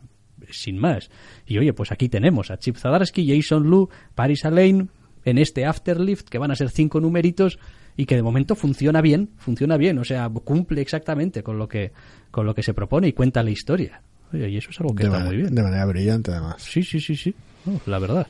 sin 0.50 0.78
más. 0.78 1.10
Y 1.46 1.58
oye, 1.58 1.74
pues 1.74 1.92
aquí 1.92 2.10
tenemos 2.10 2.52
a 2.52 2.58
Chip 2.58 2.78
Zadarsky, 2.78 3.28
Jason 3.28 3.64
Lu, 3.64 3.90
Paris 4.16 4.46
Alain 4.46 4.90
en 5.24 5.38
este 5.38 5.66
Afterlift, 5.66 6.30
que 6.30 6.38
van 6.38 6.52
a 6.52 6.56
ser 6.56 6.70
cinco 6.70 7.00
numeritos 7.00 7.60
y 7.96 8.06
que 8.06 8.16
de 8.16 8.24
momento 8.24 8.56
funciona 8.56 9.02
bien, 9.02 9.32
funciona 9.38 9.78
bien, 9.78 10.00
o 10.00 10.04
sea, 10.04 10.30
cumple 10.30 10.82
exactamente 10.82 11.44
con 11.44 11.58
lo 11.58 11.68
que, 11.68 11.92
con 12.32 12.46
lo 12.46 12.56
que 12.56 12.64
se 12.64 12.74
propone 12.74 13.10
y 13.10 13.14
cuenta 13.14 13.44
la 13.44 13.52
historia. 13.52 14.02
Oye, 14.34 14.50
y 14.50 14.58
eso 14.58 14.70
es 14.70 14.80
algo 14.80 14.96
que 14.96 15.04
está 15.04 15.20
muy 15.20 15.38
bien. 15.38 15.54
De 15.54 15.62
manera 15.62 15.86
brillante, 15.86 16.32
además. 16.32 16.64
Sí, 16.64 16.84
sí, 16.84 17.02
sí, 17.02 17.16
sí. 17.16 17.36
la 17.86 18.00
verdad. 18.00 18.28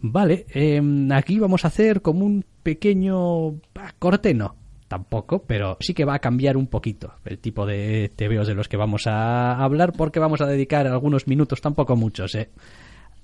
Vale, 0.00 0.46
em, 0.48 1.12
aquí 1.12 1.38
vamos 1.38 1.64
a 1.64 1.68
hacer 1.68 2.00
como 2.00 2.24
un 2.24 2.44
pequeño 2.62 3.48
ah, 3.74 3.92
corte, 3.98 4.32
no 4.32 4.63
tampoco, 4.94 5.42
pero 5.42 5.76
sí 5.80 5.92
que 5.92 6.04
va 6.04 6.14
a 6.14 6.18
cambiar 6.20 6.56
un 6.56 6.68
poquito 6.68 7.14
el 7.24 7.40
tipo 7.40 7.66
de 7.66 8.12
TVOs 8.14 8.46
de 8.46 8.54
los 8.54 8.68
que 8.68 8.76
vamos 8.76 9.08
a 9.08 9.56
hablar 9.56 9.92
porque 9.92 10.20
vamos 10.20 10.40
a 10.40 10.46
dedicar 10.46 10.86
algunos 10.86 11.26
minutos, 11.26 11.60
tampoco 11.60 11.96
muchos, 11.96 12.36
¿eh? 12.36 12.50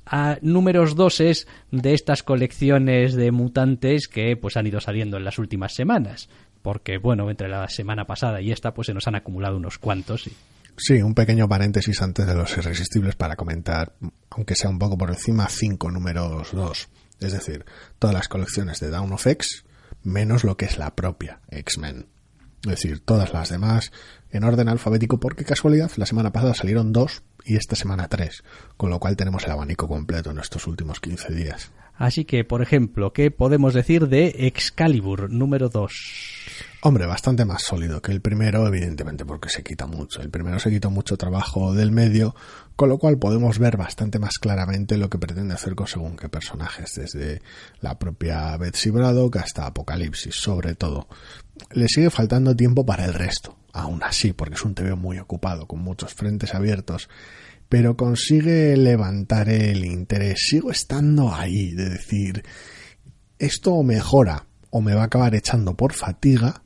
a 0.04 0.38
números 0.42 0.96
doses 0.96 1.46
de 1.70 1.94
estas 1.94 2.24
colecciones 2.24 3.14
de 3.14 3.30
mutantes 3.30 4.08
que 4.08 4.36
pues 4.36 4.56
han 4.56 4.66
ido 4.66 4.80
saliendo 4.80 5.16
en 5.16 5.24
las 5.24 5.38
últimas 5.38 5.72
semanas 5.74 6.28
porque 6.62 6.98
bueno 6.98 7.30
entre 7.30 7.48
la 7.48 7.68
semana 7.68 8.06
pasada 8.06 8.40
y 8.40 8.50
esta 8.50 8.74
pues 8.74 8.86
se 8.86 8.94
nos 8.94 9.06
han 9.06 9.14
acumulado 9.14 9.56
unos 9.56 9.78
cuantos 9.78 10.28
Sí, 10.76 11.02
un 11.02 11.14
pequeño 11.14 11.46
paréntesis 11.46 12.00
antes 12.00 12.26
de 12.26 12.34
los 12.34 12.56
irresistibles 12.56 13.14
para 13.14 13.36
comentar, 13.36 13.92
aunque 14.30 14.54
sea 14.54 14.70
un 14.70 14.78
poco 14.78 14.96
por 14.96 15.10
encima, 15.10 15.46
cinco 15.48 15.90
números 15.90 16.52
dos. 16.52 16.88
Es 17.20 17.32
decir, 17.32 17.66
todas 17.98 18.14
las 18.14 18.28
colecciones 18.28 18.80
de 18.80 18.88
Down 18.88 19.12
of 19.12 19.26
X, 19.26 19.64
menos 20.02 20.44
lo 20.44 20.56
que 20.56 20.66
es 20.66 20.78
la 20.78 20.94
propia 20.94 21.40
X-Men. 21.50 22.06
Es 22.62 22.70
decir, 22.70 23.00
todas 23.00 23.32
las 23.32 23.48
demás 23.48 23.92
en 24.30 24.44
orden 24.44 24.68
alfabético, 24.68 25.18
porque 25.18 25.44
casualidad, 25.44 25.90
la 25.96 26.06
semana 26.06 26.32
pasada 26.32 26.54
salieron 26.54 26.92
dos 26.92 27.22
y 27.44 27.56
esta 27.56 27.74
semana 27.74 28.08
tres, 28.08 28.44
con 28.76 28.90
lo 28.90 29.00
cual 29.00 29.16
tenemos 29.16 29.44
el 29.44 29.52
abanico 29.52 29.88
completo 29.88 30.30
en 30.30 30.38
estos 30.38 30.66
últimos 30.66 31.00
15 31.00 31.34
días. 31.34 31.72
Así 31.94 32.24
que, 32.24 32.44
por 32.44 32.62
ejemplo, 32.62 33.12
¿qué 33.12 33.30
podemos 33.30 33.74
decir 33.74 34.08
de 34.08 34.46
Excalibur 34.46 35.30
número 35.30 35.68
2? 35.68 36.39
Hombre, 36.82 37.04
bastante 37.04 37.44
más 37.44 37.62
sólido 37.62 38.00
que 38.00 38.10
el 38.10 38.22
primero, 38.22 38.66
evidentemente, 38.66 39.26
porque 39.26 39.50
se 39.50 39.62
quita 39.62 39.86
mucho. 39.86 40.22
El 40.22 40.30
primero 40.30 40.58
se 40.58 40.70
quitó 40.70 40.90
mucho 40.90 41.18
trabajo 41.18 41.74
del 41.74 41.92
medio, 41.92 42.34
con 42.74 42.88
lo 42.88 42.96
cual 42.96 43.18
podemos 43.18 43.58
ver 43.58 43.76
bastante 43.76 44.18
más 44.18 44.38
claramente 44.38 44.96
lo 44.96 45.10
que 45.10 45.18
pretende 45.18 45.52
hacer 45.52 45.74
con 45.74 45.86
según 45.86 46.16
qué 46.16 46.30
personajes, 46.30 46.94
desde 46.94 47.42
la 47.82 47.98
propia 47.98 48.56
Betsy 48.56 48.88
Braddock 48.88 49.36
hasta 49.36 49.66
Apocalipsis, 49.66 50.34
sobre 50.34 50.74
todo. 50.74 51.06
Le 51.72 51.86
sigue 51.86 52.08
faltando 52.08 52.56
tiempo 52.56 52.86
para 52.86 53.04
el 53.04 53.12
resto, 53.12 53.58
aún 53.74 54.02
así, 54.02 54.32
porque 54.32 54.54
es 54.54 54.64
un 54.64 54.74
TV 54.74 54.94
muy 54.94 55.18
ocupado, 55.18 55.66
con 55.66 55.80
muchos 55.80 56.14
frentes 56.14 56.54
abiertos, 56.54 57.10
pero 57.68 57.94
consigue 57.94 58.74
levantar 58.78 59.50
el 59.50 59.84
interés. 59.84 60.46
Sigo 60.48 60.70
estando 60.70 61.34
ahí, 61.34 61.72
de 61.72 61.90
decir, 61.90 62.42
esto 63.38 63.82
mejora 63.82 64.46
o 64.70 64.80
me 64.80 64.94
va 64.94 65.02
a 65.02 65.06
acabar 65.06 65.34
echando 65.34 65.76
por 65.76 65.92
fatiga, 65.92 66.62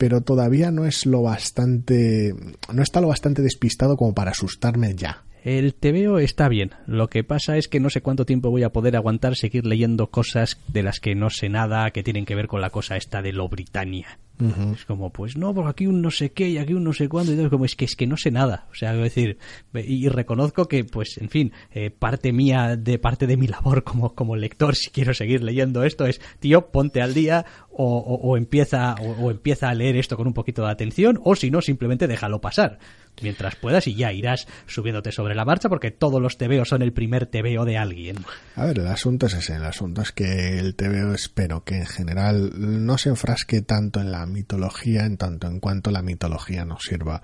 pero 0.00 0.22
todavía 0.22 0.70
no 0.70 0.86
es 0.86 1.04
lo 1.04 1.20
bastante, 1.20 2.34
no 2.72 2.82
está 2.82 3.02
lo 3.02 3.08
bastante 3.08 3.42
despistado 3.42 3.98
como 3.98 4.14
para 4.14 4.30
asustarme 4.30 4.94
ya. 4.94 5.24
El 5.44 5.74
TVO 5.74 6.18
está 6.18 6.48
bien. 6.48 6.70
Lo 6.86 7.08
que 7.08 7.22
pasa 7.22 7.58
es 7.58 7.68
que 7.68 7.80
no 7.80 7.90
sé 7.90 8.00
cuánto 8.00 8.24
tiempo 8.24 8.50
voy 8.50 8.62
a 8.62 8.72
poder 8.72 8.96
aguantar 8.96 9.36
seguir 9.36 9.66
leyendo 9.66 10.06
cosas 10.06 10.58
de 10.68 10.82
las 10.82 11.00
que 11.00 11.14
no 11.14 11.28
sé 11.28 11.50
nada, 11.50 11.90
que 11.90 12.02
tienen 12.02 12.24
que 12.24 12.34
ver 12.34 12.46
con 12.46 12.62
la 12.62 12.70
cosa 12.70 12.96
esta 12.96 13.20
de 13.20 13.34
lo 13.34 13.46
Britannia. 13.50 14.18
Es 14.40 14.84
como, 14.84 15.10
pues 15.10 15.36
no, 15.36 15.54
porque 15.54 15.70
aquí 15.70 15.86
un 15.86 16.00
no 16.00 16.10
sé 16.10 16.32
qué 16.32 16.48
y 16.48 16.58
aquí 16.58 16.74
un 16.74 16.84
no 16.84 16.92
sé 16.92 17.08
cuándo. 17.08 17.32
Y 17.32 17.36
todo, 17.36 17.50
como 17.50 17.64
es 17.64 17.76
que 17.76 17.84
es 17.84 17.96
que 17.96 18.06
no 18.06 18.16
sé 18.16 18.30
nada. 18.30 18.66
O 18.70 18.74
sea, 18.74 18.92
decir, 18.92 19.38
y 19.74 20.08
reconozco 20.08 20.66
que, 20.66 20.84
pues, 20.84 21.18
en 21.18 21.28
fin, 21.28 21.52
eh, 21.72 21.90
parte 21.90 22.32
mía, 22.32 22.76
de 22.76 22.98
parte 22.98 23.26
de 23.26 23.36
mi 23.36 23.46
labor 23.46 23.84
como, 23.84 24.14
como 24.14 24.36
lector, 24.36 24.74
si 24.76 24.90
quiero 24.90 25.14
seguir 25.14 25.42
leyendo 25.42 25.84
esto, 25.84 26.06
es, 26.06 26.20
tío, 26.38 26.70
ponte 26.70 27.02
al 27.02 27.14
día 27.14 27.44
o, 27.82 28.36
empieza, 28.36 28.94
o, 28.94 29.30
empieza 29.30 29.70
a 29.70 29.74
leer 29.74 29.96
esto 29.96 30.16
con 30.16 30.26
un 30.26 30.34
poquito 30.34 30.62
de 30.62 30.70
atención, 30.70 31.18
o 31.24 31.34
si 31.34 31.50
no, 31.50 31.62
simplemente 31.62 32.06
déjalo 32.06 32.40
pasar 32.40 32.78
mientras 33.22 33.56
puedas 33.56 33.86
y 33.86 33.94
ya 33.94 34.12
irás 34.12 34.46
subiéndote 34.66 35.12
sobre 35.12 35.34
la 35.34 35.44
marcha 35.44 35.68
porque 35.68 35.90
todos 35.90 36.20
los 36.22 36.38
TVO 36.38 36.64
son 36.64 36.82
el 36.82 36.92
primer 36.92 37.26
TVO 37.26 37.64
de 37.64 37.76
alguien. 37.76 38.16
A 38.56 38.66
ver, 38.66 38.78
el 38.78 38.86
asunto 38.86 39.26
es 39.26 39.34
ese, 39.34 39.56
el 39.56 39.64
asunto 39.64 40.02
es 40.02 40.12
que 40.12 40.58
el 40.58 40.74
TVO 40.74 41.14
espero 41.14 41.64
que 41.64 41.76
en 41.76 41.86
general 41.86 42.50
no 42.56 42.98
se 42.98 43.10
enfrasque 43.10 43.62
tanto 43.62 44.00
en 44.00 44.10
la 44.10 44.26
mitología 44.30 45.04
en 45.04 45.16
tanto 45.16 45.46
en 45.46 45.60
cuanto 45.60 45.90
la 45.90 46.02
mitología 46.02 46.64
nos 46.64 46.84
sirva 46.84 47.22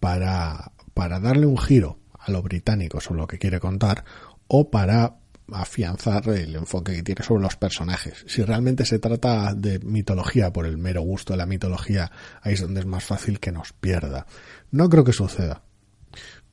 para, 0.00 0.72
para 0.94 1.20
darle 1.20 1.46
un 1.46 1.58
giro 1.58 1.98
a 2.18 2.30
lo 2.30 2.42
británico 2.42 3.00
sobre 3.00 3.20
lo 3.20 3.26
que 3.26 3.38
quiere 3.38 3.60
contar 3.60 4.04
o 4.46 4.70
para 4.70 5.16
afianzar 5.52 6.28
el 6.28 6.56
enfoque 6.56 6.96
que 6.96 7.02
tiene 7.02 7.22
sobre 7.22 7.42
los 7.42 7.56
personajes. 7.56 8.24
Si 8.26 8.42
realmente 8.42 8.84
se 8.84 8.98
trata 8.98 9.54
de 9.54 9.78
mitología 9.80 10.52
por 10.52 10.66
el 10.66 10.78
mero 10.78 11.02
gusto 11.02 11.32
de 11.32 11.38
la 11.38 11.46
mitología, 11.46 12.10
ahí 12.42 12.54
es 12.54 12.60
donde 12.60 12.80
es 12.80 12.86
más 12.86 13.04
fácil 13.04 13.40
que 13.40 13.52
nos 13.52 13.72
pierda. 13.72 14.26
No 14.70 14.88
creo 14.88 15.04
que 15.04 15.12
suceda, 15.12 15.62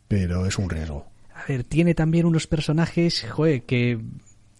pero 0.07 0.45
es 0.45 0.57
un 0.57 0.69
riesgo. 0.69 1.07
A 1.33 1.45
ver, 1.47 1.65
tiene 1.65 1.93
también 1.93 2.25
unos 2.25 2.47
personajes, 2.47 3.25
joder, 3.29 3.63
que 3.63 3.99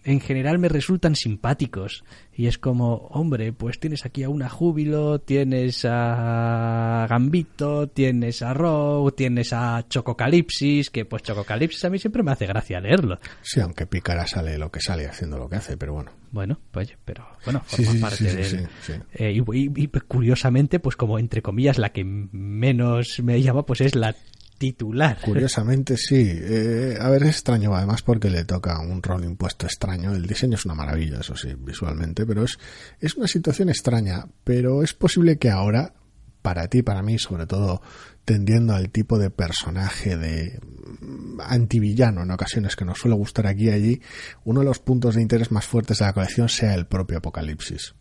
en 0.06 0.20
general 0.20 0.60
me 0.60 0.70
resultan 0.70 1.16
simpáticos. 1.16 2.03
Y 2.38 2.47
es 2.47 2.58
como, 2.58 3.08
hombre, 3.10 3.53
pues 3.53 3.80
tienes 3.80 4.06
aquí 4.06 4.24
a 4.24 4.30
una 4.30 4.49
Júbilo, 4.49 5.20
tienes 5.20 5.84
a 5.86 7.08
Gambito, 7.10 7.88
tienes 7.88 8.41
a 8.41 8.53
Rogue, 8.53 9.14
tienes 9.14 9.51
a 9.51 9.84
Chococalipsis, 9.89 10.91
que 10.91 11.06
pues 11.06 11.24
Chococalipsis 11.24 11.86
a 11.86 11.89
mí 11.89 11.97
siempre 11.97 12.24
me 12.24 12.32
hace 12.32 12.45
gracia 12.45 12.80
leerlo. 12.80 13.20
Sí, 13.41 13.60
aunque 13.60 13.88
Pícara 13.88 14.28
sale 14.28 14.58
lo 14.58 14.72
que 14.72 14.80
sale 14.80 15.08
haciendo 15.08 15.39
lo 15.39 15.49
que 15.49 15.56
hace, 15.56 15.76
pero 15.76 15.93
bueno. 15.93 16.12
Bueno, 16.32 16.60
pues, 16.72 16.93
pero 17.06 17.26
bueno, 17.45 17.62
forma 17.66 18.10
parte 18.10 18.26
de 18.26 18.68
eh, 19.14 19.32
y, 19.32 19.84
y, 19.84 19.88
curiosamente, 19.88 20.80
pues 20.80 20.97
como 20.97 21.18
entre 21.18 21.41
comillas 21.41 21.78
la 21.78 21.93
que 21.93 22.03
menos 22.03 23.22
me 23.24 23.41
llama, 23.41 23.66
pues 23.66 23.80
es 23.80 23.95
la 23.95 24.14
titular. 24.58 25.20
Curiosamente, 25.22 25.97
sí. 25.97 26.28
Eh, 26.28 26.97
a 26.99 27.10
ver, 27.10 27.24
es 27.24 27.30
extraño 27.30 27.76
además 27.76 28.01
porque 28.01 28.30
le 28.30 28.45
toca 28.45 28.80
un 28.80 29.01
rol 29.01 29.24
impuesto 29.24 29.66
extraño. 29.66 30.14
El 30.14 30.26
diseño 30.26 30.56
es 30.56 30.66
una 30.66 30.76
maravilla, 30.76 31.20
eso 31.20 31.36
sí, 31.36 31.53
visualmente, 31.58 32.26
pero 32.26 32.43
es, 32.43 32.58
es 32.99 33.16
una 33.16 33.28
situación 33.28 33.70
extraña. 33.70 34.26
Pero 34.43 34.84
es 34.84 34.93
posible 34.93 35.38
que 35.38 35.49
ahora, 35.49 35.93
para 36.41 36.68
ti, 36.68 36.82
para 36.82 37.01
mí, 37.01 37.20
sobre 37.20 37.47
todo 37.47 37.82
tendiendo 38.26 38.74
al 38.74 38.89
tipo 38.89 39.20
de 39.20 39.30
personaje 39.30 40.18
de 40.18 40.60
mm, 40.99 41.41
antivillano 41.41 42.24
en 42.24 42.32
ocasiones 42.32 42.76
que 42.76 42.86
nos 42.86 42.97
suele 42.99 43.16
gustar 43.16 43.47
aquí 43.47 43.66
y 43.66 43.72
allí, 43.72 44.01
uno 44.43 44.62
de 44.62 44.66
los 44.66 44.80
puntos 44.80 45.16
de 45.16 45.22
interés 45.22 45.51
más 45.51 45.66
fuertes 45.66 45.99
de 45.99 46.06
la 46.06 46.14
colección 46.14 46.49
sea 46.49 46.74
el 46.74 46.88
propio 46.88 47.20
Apocalipsis. 47.20 47.93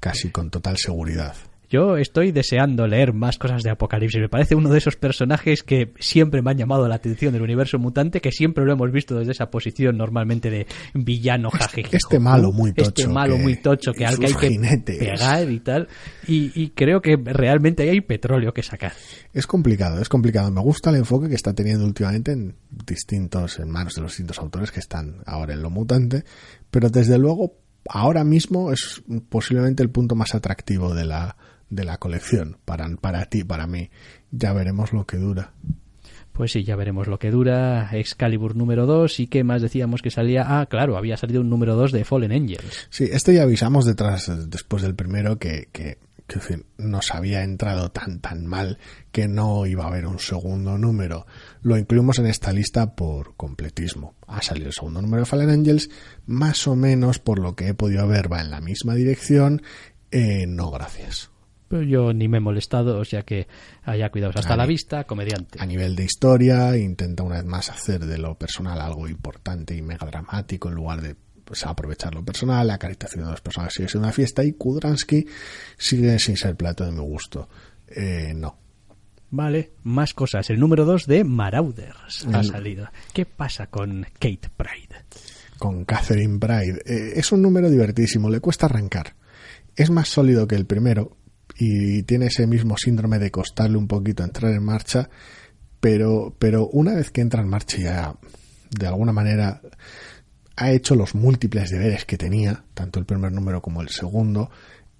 Casi 0.00 0.30
con 0.30 0.50
total 0.50 0.78
seguridad. 0.78 1.34
Yo 1.70 1.96
estoy 1.96 2.32
deseando 2.32 2.88
leer 2.88 3.12
más 3.12 3.38
cosas 3.38 3.62
de 3.62 3.70
Apocalipsis. 3.70 4.20
Me 4.20 4.28
parece 4.28 4.56
uno 4.56 4.70
de 4.70 4.78
esos 4.78 4.96
personajes 4.96 5.62
que 5.62 5.94
siempre 6.00 6.42
me 6.42 6.50
han 6.50 6.58
llamado 6.58 6.88
la 6.88 6.96
atención 6.96 7.32
del 7.32 7.42
universo 7.42 7.78
mutante, 7.78 8.20
que 8.20 8.32
siempre 8.32 8.64
lo 8.64 8.72
hemos 8.72 8.90
visto 8.90 9.16
desde 9.16 9.30
esa 9.30 9.52
posición 9.52 9.96
normalmente 9.96 10.50
de 10.50 10.66
villano 10.94 11.48
jajeje. 11.48 11.96
Este 11.96 12.18
malo 12.18 12.50
muy 12.50 12.72
tocho. 12.72 12.88
Este 12.88 13.06
malo 13.06 13.38
muy 13.38 13.54
tocho 13.54 13.92
que 13.92 14.04
al 14.04 14.18
que 14.18 14.26
hay 14.26 14.34
que 14.34 14.98
pegar 14.98 15.48
y 15.48 15.60
tal. 15.60 15.86
Y, 16.26 16.70
creo 16.70 17.00
que 17.00 17.16
realmente 17.16 17.88
hay 17.88 18.00
petróleo 18.00 18.52
que 18.52 18.64
sacar. 18.64 18.92
Es 19.32 19.46
complicado, 19.46 20.02
es 20.02 20.08
complicado. 20.08 20.50
Me 20.50 20.60
gusta 20.60 20.90
el 20.90 20.96
enfoque 20.96 21.28
que 21.28 21.36
está 21.36 21.54
teniendo 21.54 21.84
últimamente 21.84 22.32
en 22.32 22.56
distintos, 22.84 23.60
en 23.60 23.70
manos 23.70 23.94
de 23.94 24.02
los 24.02 24.10
distintos 24.10 24.40
autores 24.40 24.72
que 24.72 24.80
están 24.80 25.22
ahora 25.24 25.54
en 25.54 25.62
lo 25.62 25.70
mutante, 25.70 26.24
pero 26.68 26.90
desde 26.90 27.16
luego 27.16 27.54
ahora 27.88 28.24
mismo 28.24 28.72
es 28.72 29.02
posiblemente 29.28 29.84
el 29.84 29.90
punto 29.90 30.16
más 30.16 30.34
atractivo 30.34 30.94
de 30.94 31.04
la 31.04 31.36
de 31.70 31.84
la 31.84 31.98
colección 31.98 32.58
para, 32.64 32.88
para 32.96 33.26
ti, 33.26 33.44
para 33.44 33.66
mí. 33.66 33.90
Ya 34.30 34.52
veremos 34.52 34.92
lo 34.92 35.06
que 35.06 35.16
dura. 35.16 35.54
Pues 36.32 36.52
sí, 36.52 36.64
ya 36.64 36.76
veremos 36.76 37.06
lo 37.06 37.18
que 37.18 37.30
dura. 37.30 37.90
Excalibur 37.92 38.56
número 38.56 38.86
2 38.86 39.20
y 39.20 39.26
qué 39.26 39.44
más 39.44 39.62
decíamos 39.62 40.02
que 40.02 40.10
salía. 40.10 40.60
Ah, 40.60 40.66
claro, 40.66 40.96
había 40.96 41.16
salido 41.16 41.40
un 41.40 41.50
número 41.50 41.76
2 41.76 41.92
de 41.92 42.04
Fallen 42.04 42.32
Angels. 42.32 42.88
Sí, 42.90 43.08
este 43.10 43.34
ya 43.34 43.42
avisamos 43.42 43.84
detrás, 43.84 44.30
después 44.48 44.82
del 44.82 44.94
primero 44.94 45.38
que, 45.38 45.68
que, 45.72 45.98
que 46.26 46.64
nos 46.78 47.10
había 47.10 47.42
entrado 47.42 47.90
tan 47.90 48.20
tan 48.20 48.46
mal 48.46 48.78
que 49.12 49.28
no 49.28 49.66
iba 49.66 49.84
a 49.84 49.88
haber 49.88 50.06
un 50.06 50.18
segundo 50.18 50.78
número. 50.78 51.26
Lo 51.62 51.76
incluimos 51.76 52.18
en 52.18 52.26
esta 52.26 52.52
lista 52.52 52.94
por 52.94 53.36
completismo. 53.36 54.14
Ha 54.26 54.40
salido 54.40 54.68
el 54.68 54.72
segundo 54.72 55.02
número 55.02 55.22
de 55.22 55.26
Fallen 55.26 55.50
Angels, 55.50 55.90
más 56.26 56.66
o 56.66 56.76
menos 56.76 57.18
por 57.18 57.38
lo 57.38 57.54
que 57.56 57.68
he 57.68 57.74
podido 57.74 58.06
ver 58.06 58.32
va 58.32 58.40
en 58.40 58.50
la 58.50 58.60
misma 58.60 58.94
dirección. 58.94 59.62
Eh, 60.10 60.46
no, 60.46 60.70
gracias. 60.70 61.30
Pero 61.70 61.84
yo 61.84 62.12
ni 62.12 62.26
me 62.26 62.38
he 62.38 62.40
molestado, 62.40 62.98
o 62.98 63.04
sea 63.04 63.22
que 63.22 63.46
haya 63.84 64.10
cuidados. 64.10 64.34
Hasta 64.34 64.56
la 64.56 64.66
vista, 64.66 65.04
comediante. 65.04 65.60
A 65.62 65.66
nivel 65.66 65.94
de 65.94 66.02
historia, 66.02 66.76
intenta 66.76 67.22
una 67.22 67.36
vez 67.36 67.44
más 67.44 67.70
hacer 67.70 68.06
de 68.06 68.18
lo 68.18 68.34
personal 68.34 68.80
algo 68.80 69.06
importante 69.06 69.76
y 69.76 69.80
mega 69.80 70.04
dramático 70.04 70.68
en 70.68 70.74
lugar 70.74 71.00
de 71.00 71.14
pues, 71.44 71.64
aprovechar 71.64 72.12
lo 72.12 72.24
personal. 72.24 72.66
La 72.66 72.76
caritación 72.76 73.24
de 73.24 73.30
los 73.30 73.40
personajes 73.40 73.74
sigue 73.74 73.88
siendo 73.88 74.08
una 74.08 74.12
fiesta 74.12 74.42
y 74.42 74.54
Kudransky 74.54 75.24
sigue 75.78 76.18
sin 76.18 76.36
ser 76.36 76.56
plato 76.56 76.84
de 76.84 76.90
mi 76.90 77.02
gusto. 77.02 77.48
Eh, 77.86 78.32
no. 78.34 78.58
Vale, 79.30 79.74
más 79.84 80.12
cosas. 80.12 80.50
El 80.50 80.58
número 80.58 80.84
2 80.84 81.06
de 81.06 81.22
Marauders 81.22 82.26
ha 82.32 82.42
salido. 82.42 82.88
¿Qué 83.12 83.26
pasa 83.26 83.68
con 83.68 84.04
Kate 84.18 84.50
Pride? 84.56 85.04
Con 85.56 85.84
Catherine 85.84 86.40
Pride. 86.40 86.82
Eh, 86.84 87.12
es 87.14 87.30
un 87.30 87.42
número 87.42 87.70
divertísimo, 87.70 88.28
le 88.28 88.40
cuesta 88.40 88.66
arrancar. 88.66 89.14
Es 89.76 89.88
más 89.88 90.08
sólido 90.08 90.48
que 90.48 90.56
el 90.56 90.66
primero, 90.66 91.16
y 91.62 92.04
tiene 92.04 92.26
ese 92.26 92.46
mismo 92.46 92.78
síndrome 92.78 93.18
de 93.18 93.30
costarle 93.30 93.76
un 93.76 93.86
poquito 93.86 94.24
entrar 94.24 94.50
en 94.50 94.64
marcha, 94.64 95.10
pero, 95.78 96.34
pero 96.38 96.66
una 96.68 96.94
vez 96.94 97.10
que 97.10 97.20
entra 97.20 97.42
en 97.42 97.48
marcha 97.48 97.76
ya 97.76 98.14
de 98.70 98.86
alguna 98.86 99.12
manera 99.12 99.60
ha 100.56 100.70
hecho 100.70 100.94
los 100.94 101.14
múltiples 101.14 101.68
deberes 101.68 102.06
que 102.06 102.16
tenía, 102.16 102.64
tanto 102.72 102.98
el 102.98 103.04
primer 103.04 103.32
número 103.32 103.60
como 103.60 103.82
el 103.82 103.90
segundo, 103.90 104.50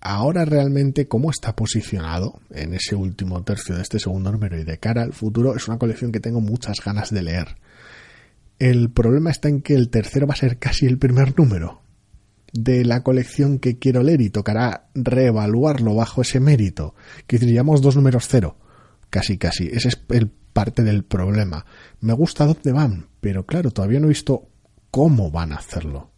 ahora 0.02 0.44
realmente 0.44 1.08
cómo 1.08 1.30
está 1.30 1.56
posicionado 1.56 2.40
en 2.50 2.74
ese 2.74 2.94
último 2.94 3.42
tercio 3.42 3.76
de 3.76 3.82
este 3.82 3.98
segundo 3.98 4.30
número 4.30 4.58
y 4.58 4.64
de 4.64 4.78
cara 4.78 5.02
al 5.02 5.14
futuro 5.14 5.56
es 5.56 5.66
una 5.66 5.78
colección 5.78 6.12
que 6.12 6.20
tengo 6.20 6.42
muchas 6.42 6.76
ganas 6.84 7.08
de 7.10 7.22
leer. 7.22 7.56
El 8.58 8.90
problema 8.90 9.30
está 9.30 9.48
en 9.48 9.62
que 9.62 9.72
el 9.72 9.88
tercero 9.88 10.26
va 10.26 10.34
a 10.34 10.36
ser 10.36 10.58
casi 10.58 10.84
el 10.84 10.98
primer 10.98 11.38
número 11.38 11.80
de 12.52 12.84
la 12.84 13.02
colección 13.02 13.58
que 13.58 13.78
quiero 13.78 14.02
leer 14.02 14.20
y 14.20 14.30
tocará 14.30 14.88
reevaluarlo 14.94 15.94
bajo 15.94 16.22
ese 16.22 16.40
mérito. 16.40 16.94
Que 17.26 17.38
diríamos 17.38 17.82
dos 17.82 17.96
números 17.96 18.26
cero. 18.28 18.56
Casi, 19.08 19.38
casi. 19.38 19.66
Ese 19.66 19.88
es 19.88 20.00
el 20.10 20.30
parte 20.52 20.82
del 20.82 21.04
problema. 21.04 21.64
Me 22.00 22.12
gusta 22.12 22.46
dónde 22.46 22.72
van, 22.72 23.06
pero 23.20 23.46
claro, 23.46 23.70
todavía 23.70 24.00
no 24.00 24.06
he 24.06 24.10
visto 24.10 24.48
cómo 24.90 25.30
van 25.30 25.52
a 25.52 25.56
hacerlo. 25.56 26.10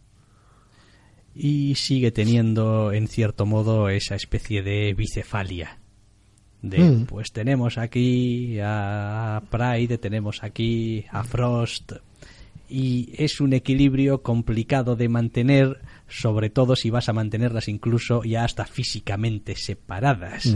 Y 1.35 1.75
sigue 1.75 2.11
teniendo, 2.11 2.91
en 2.91 3.07
cierto 3.07 3.45
modo, 3.45 3.89
esa 3.89 4.15
especie 4.15 4.61
de 4.61 4.93
bicefalia. 4.93 5.79
De, 6.61 6.79
mm. 6.79 7.05
pues 7.05 7.31
tenemos 7.31 7.77
aquí 7.77 8.57
a 8.61 9.41
Pride, 9.49 9.97
tenemos 9.97 10.43
aquí 10.43 11.05
a 11.11 11.23
Frost, 11.23 11.93
y 12.73 13.13
es 13.19 13.39
un 13.39 13.53
equilibrio 13.53 14.23
complicado 14.23 14.95
de 14.95 15.07
mantener 15.07 15.79
sobre 16.07 16.49
todo 16.49 16.75
si 16.75 16.89
vas 16.89 17.07
a 17.07 17.13
mantenerlas 17.13 17.67
incluso 17.67 18.23
ya 18.23 18.43
hasta 18.43 18.65
físicamente 18.65 19.55
separadas. 19.55 20.55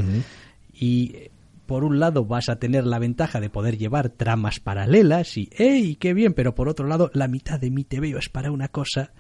Y 0.74 1.30
por 1.68 1.84
un 1.84 2.00
lado 2.00 2.26
vas 2.26 2.50
a 2.50 2.56
tener 2.56 2.88
la 2.88 2.98
ventaja 2.98 3.40
de 3.40 3.52
poder 3.52 3.78
llevar 3.78 4.10
tramas 4.10 4.60
paralelas 4.60 5.38
y 5.38 5.48
¡ey, 5.56 5.96
qué 5.98 6.16
bien! 6.16 6.34
Pero 6.34 6.56
por 6.56 6.70
otro 6.70 6.88
lado, 6.88 7.12
la 7.14 7.28
mitad 7.28 7.60
de 7.60 7.70
mi 7.70 7.86
veo 7.88 8.18
es 8.18 8.30
para 8.30 8.50
una 8.50 8.70
cosa 8.70 9.12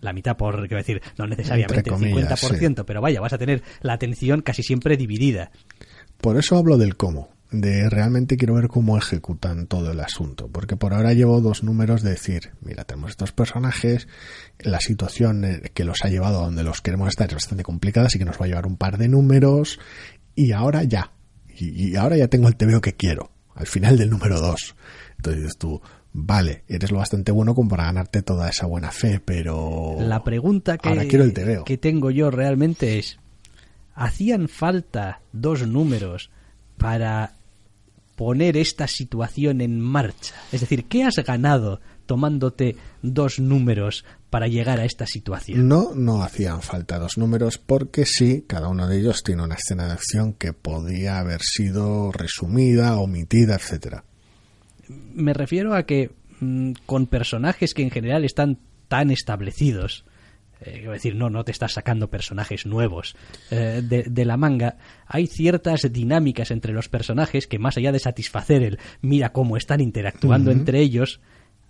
la 0.00 0.12
mitad 0.12 0.36
por, 0.36 0.68
quiero 0.68 0.76
decir, 0.76 1.02
no 1.18 1.26
necesariamente 1.26 1.90
el 1.90 1.96
50%, 1.96 2.84
pero 2.84 3.00
vaya, 3.00 3.20
vas 3.20 3.32
a 3.32 3.38
tener 3.38 3.64
la 3.80 3.94
atención 3.94 4.42
casi 4.42 4.62
siempre 4.62 4.96
dividida. 4.96 5.50
Por 6.20 6.36
eso 6.36 6.56
hablo 6.56 6.78
del 6.78 6.94
cómo 6.96 7.33
de 7.60 7.88
realmente 7.88 8.36
quiero 8.36 8.54
ver 8.54 8.68
cómo 8.68 8.96
ejecutan 8.96 9.66
todo 9.66 9.92
el 9.92 10.00
asunto, 10.00 10.48
porque 10.48 10.76
por 10.76 10.94
ahora 10.94 11.12
llevo 11.12 11.40
dos 11.40 11.62
números 11.62 12.02
de 12.02 12.10
decir, 12.10 12.52
mira, 12.60 12.84
tenemos 12.84 13.10
estos 13.10 13.32
personajes, 13.32 14.08
la 14.58 14.80
situación 14.80 15.44
eh, 15.44 15.70
que 15.72 15.84
los 15.84 16.04
ha 16.04 16.08
llevado 16.08 16.40
a 16.40 16.44
donde 16.44 16.62
los 16.62 16.80
queremos 16.80 17.08
estar 17.08 17.28
es 17.28 17.34
bastante 17.34 17.64
complicada, 17.64 18.06
así 18.06 18.18
que 18.18 18.24
nos 18.24 18.40
va 18.40 18.46
a 18.46 18.48
llevar 18.48 18.66
un 18.66 18.76
par 18.76 18.98
de 18.98 19.08
números, 19.08 19.78
y 20.34 20.52
ahora 20.52 20.82
ya, 20.82 21.12
y, 21.56 21.96
ahora 21.96 22.16
ya 22.16 22.28
tengo 22.28 22.48
el 22.48 22.56
TVO 22.56 22.80
que 22.80 22.94
quiero, 22.94 23.30
al 23.54 23.66
final 23.66 23.96
del 23.96 24.10
número 24.10 24.40
dos. 24.40 24.74
Entonces 25.16 25.42
dices 25.42 25.58
tú, 25.58 25.80
vale, 26.12 26.64
eres 26.68 26.90
lo 26.90 26.98
bastante 26.98 27.32
bueno 27.32 27.54
como 27.54 27.70
para 27.70 27.84
ganarte 27.84 28.22
toda 28.22 28.48
esa 28.48 28.66
buena 28.66 28.90
fe, 28.90 29.20
pero... 29.24 29.96
La 30.00 30.24
pregunta 30.24 30.78
que, 30.78 30.90
quiero 31.08 31.24
el 31.24 31.64
que 31.64 31.78
tengo 31.78 32.10
yo 32.10 32.30
realmente 32.30 32.98
es, 32.98 33.18
¿hacían 33.94 34.48
falta 34.48 35.20
dos 35.32 35.66
números 35.66 36.30
para 36.76 37.34
poner 38.16 38.56
esta 38.56 38.86
situación 38.86 39.60
en 39.60 39.80
marcha? 39.80 40.34
Es 40.52 40.60
decir, 40.60 40.86
¿qué 40.86 41.04
has 41.04 41.16
ganado 41.16 41.80
tomándote 42.06 42.76
dos 43.02 43.38
números 43.38 44.04
para 44.30 44.46
llegar 44.46 44.80
a 44.80 44.84
esta 44.84 45.06
situación? 45.06 45.68
No, 45.68 45.94
no 45.94 46.22
hacían 46.22 46.62
falta 46.62 46.98
dos 46.98 47.18
números 47.18 47.58
porque 47.58 48.06
sí, 48.06 48.44
cada 48.46 48.68
uno 48.68 48.88
de 48.88 48.98
ellos 48.98 49.22
tiene 49.22 49.42
una 49.42 49.54
escena 49.54 49.86
de 49.86 49.92
acción 49.92 50.34
que 50.34 50.52
podía 50.52 51.18
haber 51.18 51.40
sido 51.42 52.12
resumida, 52.12 52.98
omitida, 52.98 53.54
etcétera. 53.54 54.04
Me 54.88 55.32
refiero 55.32 55.74
a 55.74 55.84
que 55.84 56.10
mm, 56.40 56.72
con 56.86 57.06
personajes 57.06 57.74
que 57.74 57.82
en 57.82 57.90
general 57.90 58.24
están 58.24 58.58
tan 58.88 59.10
establecidos, 59.10 60.04
eh, 60.60 60.86
decir, 60.88 61.14
no, 61.14 61.30
no 61.30 61.44
te 61.44 61.52
estás 61.52 61.72
sacando 61.72 62.08
personajes 62.08 62.66
nuevos 62.66 63.16
eh, 63.50 63.82
de, 63.82 64.24
la 64.24 64.36
manga, 64.36 64.76
hay 65.06 65.26
ciertas 65.26 65.92
dinámicas 65.92 66.50
entre 66.50 66.72
los 66.72 66.88
personajes 66.88 67.46
que 67.46 67.58
más 67.58 67.76
allá 67.76 67.92
de 67.92 67.98
satisfacer 67.98 68.62
el 68.62 68.78
mira 69.00 69.32
cómo 69.32 69.56
están 69.56 69.80
interactuando 69.80 70.50
entre 70.50 70.80
ellos, 70.80 71.20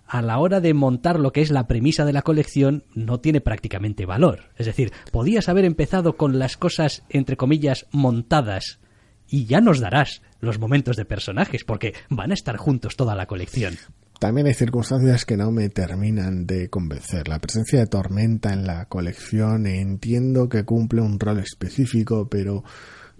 a 0.07 0.21
la 0.21 0.37
hora 0.37 0.61
de 0.61 0.73
montar 0.73 1.19
lo 1.19 1.31
que 1.31 1.41
es 1.41 1.51
la 1.51 1.67
premisa 1.67 2.05
de 2.05 2.13
la 2.13 2.21
colección 2.21 2.83
no 2.93 3.19
tiene 3.19 3.41
prácticamente 3.41 4.05
valor. 4.05 4.51
Es 4.55 4.67
decir, 4.67 4.91
podías 5.11 5.49
haber 5.49 5.65
empezado 5.65 6.15
con 6.15 6.37
las 6.37 6.57
cosas, 6.57 7.03
entre 7.09 7.37
comillas, 7.37 7.87
montadas 7.91 8.79
y 9.27 9.45
ya 9.45 9.61
nos 9.61 9.79
darás 9.79 10.21
los 10.39 10.59
momentos 10.59 10.95
de 10.95 11.05
personajes 11.05 11.63
porque 11.63 11.93
van 12.09 12.31
a 12.31 12.35
estar 12.35 12.57
juntos 12.57 12.95
toda 12.95 13.15
la 13.15 13.25
colección. 13.25 13.75
También 14.19 14.47
hay 14.47 14.53
circunstancias 14.53 15.25
que 15.25 15.37
no 15.37 15.51
me 15.51 15.69
terminan 15.69 16.45
de 16.45 16.69
convencer. 16.69 17.27
La 17.27 17.39
presencia 17.39 17.79
de 17.79 17.87
Tormenta 17.87 18.53
en 18.53 18.65
la 18.65 18.85
colección 18.85 19.67
entiendo 19.67 20.47
que 20.47 20.63
cumple 20.63 21.01
un 21.01 21.19
rol 21.19 21.39
específico, 21.39 22.29
pero 22.29 22.63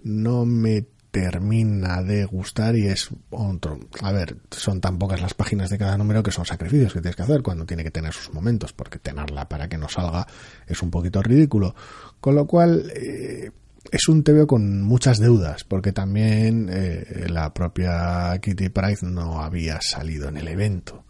no 0.02 0.46
me 0.46 0.86
termina 1.10 2.02
de 2.02 2.24
gustar 2.26 2.76
y 2.76 2.88
es 2.88 3.08
otro. 3.30 3.78
A 4.02 4.12
ver, 4.12 4.36
son 4.50 4.80
tan 4.80 4.98
pocas 4.98 5.20
las 5.20 5.32
páginas 5.32 5.70
de 5.70 5.78
cada 5.78 5.96
número 5.96 6.22
que 6.22 6.30
son 6.30 6.44
sacrificios 6.44 6.92
que 6.92 7.00
tienes 7.00 7.16
que 7.16 7.22
hacer 7.22 7.42
cuando 7.42 7.64
tiene 7.64 7.84
que 7.84 7.90
tener 7.90 8.12
sus 8.12 8.34
momentos, 8.34 8.74
porque 8.74 8.98
tenerla 8.98 9.48
para 9.48 9.68
que 9.68 9.78
no 9.78 9.88
salga 9.88 10.26
es 10.66 10.82
un 10.82 10.90
poquito 10.90 11.22
ridículo. 11.22 11.74
Con 12.20 12.34
lo 12.34 12.46
cual, 12.46 12.92
eh, 12.94 13.50
es 13.90 14.08
un 14.08 14.22
TVO 14.22 14.46
con 14.46 14.82
muchas 14.82 15.18
deudas, 15.18 15.64
porque 15.64 15.92
también 15.92 16.68
eh, 16.70 17.26
la 17.28 17.52
propia 17.52 18.38
Kitty 18.40 18.68
Price 18.68 19.04
no 19.04 19.42
había 19.42 19.78
salido 19.80 20.28
en 20.28 20.36
el 20.36 20.48
evento 20.48 21.04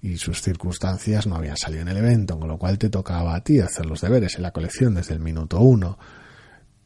y 0.00 0.16
sus 0.16 0.42
circunstancias 0.42 1.26
no 1.26 1.36
habían 1.36 1.56
salido 1.56 1.82
en 1.82 1.88
el 1.88 1.96
evento, 1.96 2.38
con 2.38 2.48
lo 2.48 2.58
cual 2.58 2.78
te 2.78 2.88
tocaba 2.88 3.34
a 3.34 3.42
ti 3.42 3.60
hacer 3.60 3.86
los 3.86 4.00
deberes 4.00 4.36
en 4.36 4.42
la 4.42 4.52
colección 4.52 4.94
desde 4.94 5.14
el 5.14 5.20
minuto 5.20 5.60
uno. 5.60 5.98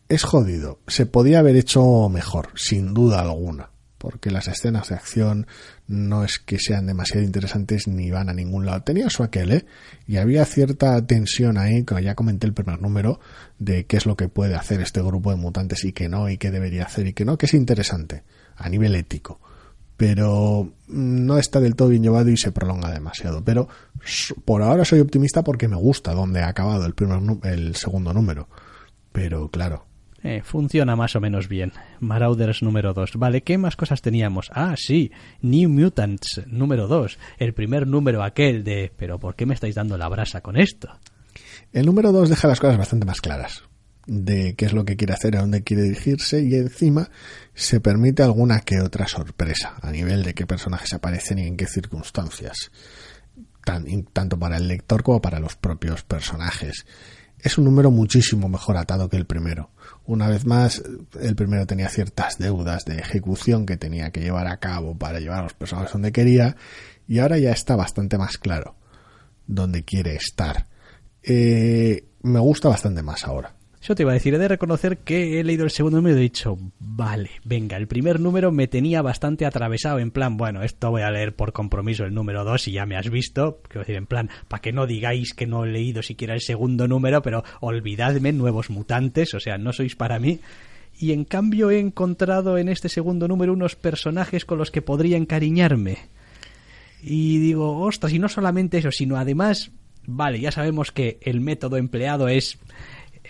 es 0.09 0.25
jodido. 0.25 0.81
Se 0.87 1.07
podía 1.07 1.41
haber 1.41 1.57
hecho 1.57 2.09
mejor, 2.09 2.51
sin 2.55 2.95
duda 2.95 3.21
alguna. 3.21 3.72
Porque 4.03 4.33
las 4.33 4.49
escenas 4.49 4.89
de 4.89 4.97
acción 4.97 5.47
no 5.87 6.25
es 6.25 6.41
que 6.41 6.59
sean 6.59 6.87
demasiado 6.87 7.25
interesantes 7.25 7.87
ni 7.87 8.11
van 8.11 8.29
a 8.29 8.35
ningún 8.35 8.67
lado. 8.67 8.83
Tenía 8.83 9.09
su 9.11 9.23
aquel, 9.23 9.53
¿eh? 9.53 9.65
Y 10.09 10.17
había 10.17 10.45
cierta 10.45 11.07
tensión 11.07 11.57
ahí, 11.57 11.85
como 11.85 12.01
ya 12.01 12.17
comenté 12.17 12.49
el 12.49 12.53
primer 12.53 12.83
número, 12.83 13.21
de 13.61 13.87
qué 13.87 13.99
es 13.99 14.05
lo 14.05 14.17
que 14.17 14.27
puede 14.27 14.57
hacer 14.57 14.81
este 14.81 15.01
grupo 15.01 15.31
de 15.31 15.37
mutantes 15.37 15.85
y 15.85 15.93
qué 15.93 16.09
no, 16.09 16.29
y 16.29 16.37
qué 16.37 16.51
debería 16.51 16.83
hacer 16.83 17.07
y 17.07 17.13
qué 17.13 17.25
no, 17.25 17.39
que 17.39 17.47
es 17.47 17.55
interesante 17.55 18.25
a 18.57 18.69
nivel 18.69 18.97
ético 18.97 19.41
pero 19.97 20.73
no 20.89 21.39
está 21.39 21.61
del 21.61 21.77
todo 21.77 21.91
bien 21.91 22.03
llevado 22.03 22.29
y 22.29 22.37
se 22.37 22.51
prolonga 22.51 22.91
demasiado. 22.91 23.45
Pero 23.45 23.69
por 24.45 24.63
ahora 24.63 24.85
soy 24.85 24.99
optimista 24.99 25.45
porque 25.45 25.69
me 25.69 25.77
gusta 25.77 26.13
donde 26.13 26.41
ha 26.41 26.49
acabado 26.49 26.87
el, 26.87 26.95
el 27.45 27.77
segundo 27.77 28.13
número. 28.13 28.49
Pero 29.13 29.49
claro. 29.49 29.92
Eh, 30.25 30.41
funciona 30.45 30.95
más 30.95 31.17
o 31.17 31.21
menos 31.21 31.49
bien. 31.49 31.73
Marauders 32.01 32.63
número 32.63 32.95
2. 32.95 33.13
Vale, 33.17 33.43
¿qué 33.43 33.59
más 33.59 33.77
cosas 33.77 34.03
teníamos? 34.03 34.51
Ah, 34.55 34.75
sí, 34.77 35.11
New 35.41 35.69
Mutants 35.69 36.43
número 36.47 36.87
2. 36.87 37.19
El 37.39 37.55
primer 37.55 37.87
número 37.87 38.23
aquel 38.23 38.63
de... 38.63 38.93
Pero 38.97 39.19
¿por 39.19 39.35
qué 39.35 39.47
me 39.47 39.55
estáis 39.55 39.75
dando 39.75 39.99
la 39.99 40.09
brasa 40.09 40.41
con 40.41 40.57
esto? 40.57 40.89
El 41.73 41.87
número 41.87 42.13
2 42.13 42.29
deja 42.29 42.49
las 42.49 42.61
cosas 42.61 42.79
bastante 42.79 43.07
más 43.07 43.21
claras 43.21 43.65
de 44.07 44.55
qué 44.57 44.67
es 44.67 44.73
lo 44.73 44.85
que 44.85 44.97
quiere 44.97 45.15
hacer, 45.15 45.37
a 45.37 45.41
dónde 45.41 45.63
quiere 45.63 45.83
dirigirse 45.83 46.43
y 46.43 46.55
encima 46.55 47.11
se 47.55 47.81
permite 47.81 48.23
alguna 48.23 48.61
que 48.61 48.81
otra 48.81 49.07
sorpresa 49.07 49.75
a 49.81 49.91
nivel 49.91 50.23
de 50.23 50.35
qué 50.35 50.47
personajes 50.47 50.93
aparecen 50.93 51.39
y 51.39 51.47
en 51.47 51.57
qué 51.57 51.67
circunstancias, 51.67 52.73
tanto 54.13 54.39
para 54.39 54.57
el 54.57 54.69
lector 54.69 55.03
como 55.03 55.23
para 55.23 55.39
los 55.39 55.57
propios 55.57 56.03
personajes. 56.03 56.85
Es 57.39 57.59
un 57.59 57.65
número 57.65 57.91
muchísimo 57.91 58.49
mejor 58.49 58.77
atado 58.77 59.09
que 59.09 59.17
el 59.17 59.27
primero. 59.27 59.71
Una 60.05 60.29
vez 60.29 60.45
más, 60.47 60.83
el 61.21 61.37
primero 61.37 61.67
tenía 61.67 61.89
ciertas 61.89 62.39
deudas 62.39 62.85
de 62.85 62.99
ejecución 62.99 63.67
que 63.67 63.77
tenía 63.77 64.11
que 64.11 64.21
llevar 64.21 64.49
a 64.49 64.59
cabo 64.59 64.97
para 64.99 65.21
llevar 65.21 65.41
a 65.41 65.45
los 65.45 65.55
personajes 65.55 65.93
donde 65.93 66.13
quería 66.13 66.57
y 67.07 67.21
ahora 67.21 67.39
ya 67.39 67.53
está 67.53 67.77
bastante 67.77 68.19
más 68.19 68.37
claro 68.39 68.77
dónde 69.47 69.85
quiere 69.85 70.17
estar. 70.17 70.67
Eh, 71.23 72.09
me 72.23 72.41
gusta 72.41 72.69
bastante 72.69 73.03
más 73.03 73.25
ahora. 73.25 73.55
Yo 73.83 73.97
te 73.97 74.05
iba 74.05 74.13
a 74.13 74.15
decir, 74.15 74.33
he 74.33 74.39
de 74.39 74.47
reconocer 74.47 74.99
que 74.99 75.41
he 75.41 75.45
leído 75.45 75.65
el 75.65 75.73
segundo 75.73 75.97
número 75.97 76.15
y 76.15 76.21
he 76.21 76.23
dicho, 76.23 76.57
vale, 76.79 77.31
venga, 77.43 77.77
el 77.77 77.89
primer 77.89 78.21
número 78.21 78.53
me 78.53 78.69
tenía 78.69 79.03
bastante 79.03 79.45
atravesado, 79.45 79.99
en 79.99 80.13
plan, 80.13 80.37
bueno, 80.37 80.63
esto 80.63 80.93
voy 80.93 81.03
a 81.03 81.11
leer 81.11 81.35
por 81.35 81.53
compromiso 81.53 82.05
el 82.05 82.15
número 82.15 82.45
2 82.45 82.69
y 82.69 82.73
ya 82.73 82.87
me 82.87 82.97
has 82.97 83.11
visto, 83.11 83.59
quiero 83.67 83.81
decir, 83.81 83.97
en 83.97 84.07
plan, 84.07 84.31
para 84.47 84.61
que 84.61 84.73
no 84.73 84.87
digáis 84.87 85.35
que 85.35 85.49
no 85.49 85.65
he 85.65 85.69
leído 85.69 86.01
siquiera 86.05 86.35
el 86.35 86.43
segundo 86.43 86.87
número, 86.87 87.23
pero 87.23 87.43
olvidadme, 87.59 88.33
nuevos 88.33 88.71
mutantes, 88.71 89.35
o 89.35 89.41
sea, 89.41 89.59
no 89.59 89.73
sois 89.73 89.97
para 89.97 90.21
mí. 90.21 90.39
Y 90.97 91.11
en 91.11 91.25
cambio 91.25 91.73
he 91.73 91.81
encontrado 91.81 92.59
en 92.59 92.69
este 92.69 92.89
segundo 92.89 93.27
número 93.27 93.53
unos 93.53 93.75
personajes 93.75 94.45
con 94.45 94.59
los 94.59 94.71
que 94.71 94.83
podría 94.83 95.17
encariñarme. 95.17 95.99
Y 97.03 97.39
digo, 97.39 97.81
ostras, 97.81 98.13
y 98.13 98.21
no 98.21 98.29
solamente 98.29 98.79
eso, 98.79 98.93
sino 98.93 99.17
además, 99.17 99.73
vale, 100.07 100.39
ya 100.39 100.53
sabemos 100.53 100.93
que 100.93 101.19
el 101.23 101.41
método 101.41 101.79
empleado 101.79 102.29
es 102.29 102.59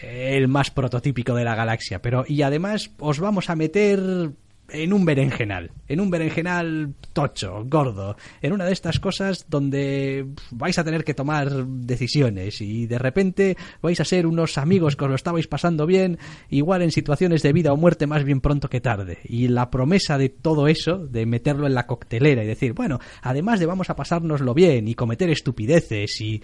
el 0.03 0.49
más 0.49 0.71
prototípico 0.71 1.35
de 1.35 1.45
la 1.45 1.55
galaxia. 1.55 2.03
Pero, 2.03 2.25
y 2.27 2.43
además, 2.43 2.91
os 2.99 3.21
vamos 3.21 3.51
a 3.51 3.57
meter 3.57 4.33
en 4.73 4.93
un 4.93 5.05
berenjenal, 5.05 5.71
en 5.89 6.01
un 6.01 6.11
berenjenal 6.11 6.95
tocho, 7.13 7.65
gordo, 7.67 8.17
en 8.41 8.53
una 8.53 8.65
de 8.65 8.73
estas 8.73 8.99
cosas 8.99 9.47
donde 9.49 10.27
vais 10.51 10.79
a 10.79 10.85
tener 10.85 11.05
que 11.05 11.15
tomar 11.15 11.67
decisiones 11.67 12.61
y 12.61 12.87
de 12.87 12.99
repente 12.99 13.57
vais 13.83 14.01
a 14.01 14.05
ser 14.05 14.27
unos 14.27 14.59
amigos 14.59 14.97
que 14.97 15.05
os 15.05 15.11
lo 15.11 15.17
estabais 15.17 15.47
pasando 15.47 15.87
bien, 15.87 16.19
igual 16.49 16.83
en 16.83 16.91
situaciones 16.91 17.43
de 17.43 17.53
vida 17.53 17.73
o 17.73 17.77
muerte 17.77 18.07
más 18.07 18.25
bien 18.25 18.41
pronto 18.41 18.69
que 18.69 18.81
tarde. 18.81 19.19
Y 19.25 19.49
la 19.49 19.71
promesa 19.71 20.19
de 20.19 20.29
todo 20.29 20.67
eso, 20.67 20.99
de 20.99 21.27
meterlo 21.27 21.67
en 21.67 21.75
la 21.75 21.87
coctelera 21.87 22.43
y 22.43 22.47
decir, 22.47 22.73
bueno, 22.73 22.99
además 23.23 23.61
de 23.61 23.67
vamos 23.67 23.91
a 23.91 23.97
pasárnoslo 23.97 24.55
bien 24.55 24.89
y 24.89 24.95
cometer 24.95 25.31
estupideces 25.31 26.21
y, 26.21 26.43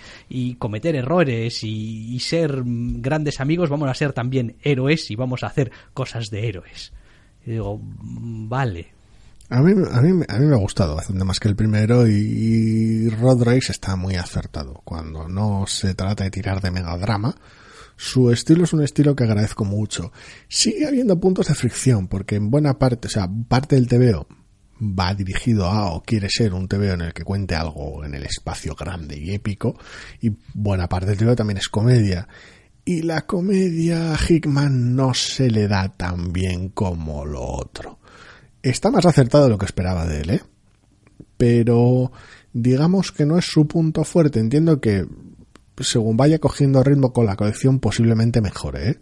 cometer 0.58 0.96
errores 0.96 1.62
y 1.64 2.18
ser 2.20 2.62
grandes 2.64 3.40
amigos, 3.40 3.70
vamos 3.70 3.88
a 3.88 3.94
ser 3.94 4.12
también 4.12 4.56
héroes 4.62 5.10
y 5.10 5.16
vamos 5.16 5.42
a 5.42 5.48
hacer 5.48 5.70
cosas 5.94 6.30
de 6.30 6.48
héroes. 6.48 6.92
Y 7.44 7.52
digo, 7.52 7.80
vale. 7.82 8.98
A 9.50 9.62
mí, 9.62 9.72
a, 9.72 10.00
mí, 10.02 10.24
a 10.28 10.38
mí 10.38 10.46
me 10.46 10.54
ha 10.54 10.58
gustado 10.58 10.94
bastante 10.94 11.24
más 11.24 11.40
que 11.40 11.48
el 11.48 11.56
primero 11.56 12.06
y, 12.06 13.08
Rod 13.08 13.42
Race 13.42 13.72
está 13.72 13.96
muy 13.96 14.16
acertado. 14.16 14.82
Cuando 14.84 15.26
no 15.26 15.66
se 15.66 15.94
trata 15.94 16.24
de 16.24 16.30
tirar 16.30 16.60
de 16.60 16.70
megadrama, 16.70 17.34
su 17.96 18.30
estilo 18.30 18.64
es 18.64 18.72
un 18.74 18.82
estilo 18.82 19.16
que 19.16 19.24
agradezco 19.24 19.64
mucho. 19.64 20.12
Sigue 20.48 20.86
habiendo 20.86 21.18
puntos 21.18 21.48
de 21.48 21.54
fricción, 21.54 22.08
porque 22.08 22.36
en 22.36 22.50
buena 22.50 22.78
parte, 22.78 23.08
o 23.08 23.10
sea, 23.10 23.28
parte 23.48 23.76
del 23.76 23.88
TVO 23.88 24.26
va 24.80 25.14
dirigido 25.14 25.66
a 25.66 25.92
o 25.92 26.02
quiere 26.02 26.28
ser 26.30 26.54
un 26.54 26.68
TVO 26.68 26.92
en 26.92 27.00
el 27.00 27.12
que 27.14 27.24
cuente 27.24 27.54
algo 27.54 28.04
en 28.04 28.14
el 28.14 28.24
espacio 28.24 28.74
grande 28.74 29.18
y 29.18 29.32
épico, 29.32 29.78
y 30.20 30.36
buena 30.54 30.88
parte 30.88 31.06
del 31.06 31.18
TVO 31.18 31.36
también 31.36 31.58
es 31.58 31.68
comedia 31.68 32.28
y 32.88 33.02
la 33.02 33.26
comedia 33.26 34.16
Hickman 34.16 34.96
no 34.96 35.12
se 35.12 35.50
le 35.50 35.68
da 35.68 35.90
tan 35.90 36.32
bien 36.32 36.70
como 36.70 37.26
lo 37.26 37.42
otro. 37.42 37.98
Está 38.62 38.90
más 38.90 39.04
acertado 39.04 39.44
de 39.44 39.50
lo 39.50 39.58
que 39.58 39.66
esperaba 39.66 40.06
de 40.06 40.22
él, 40.22 40.30
¿eh? 40.30 40.42
Pero 41.36 42.12
digamos 42.54 43.12
que 43.12 43.26
no 43.26 43.36
es 43.36 43.44
su 43.44 43.68
punto 43.68 44.04
fuerte. 44.04 44.40
Entiendo 44.40 44.80
que 44.80 45.06
según 45.78 46.16
vaya 46.16 46.38
cogiendo 46.38 46.82
ritmo 46.82 47.12
con 47.12 47.26
la 47.26 47.36
colección 47.36 47.78
posiblemente 47.78 48.40
mejore, 48.40 48.92
¿eh? 48.92 49.00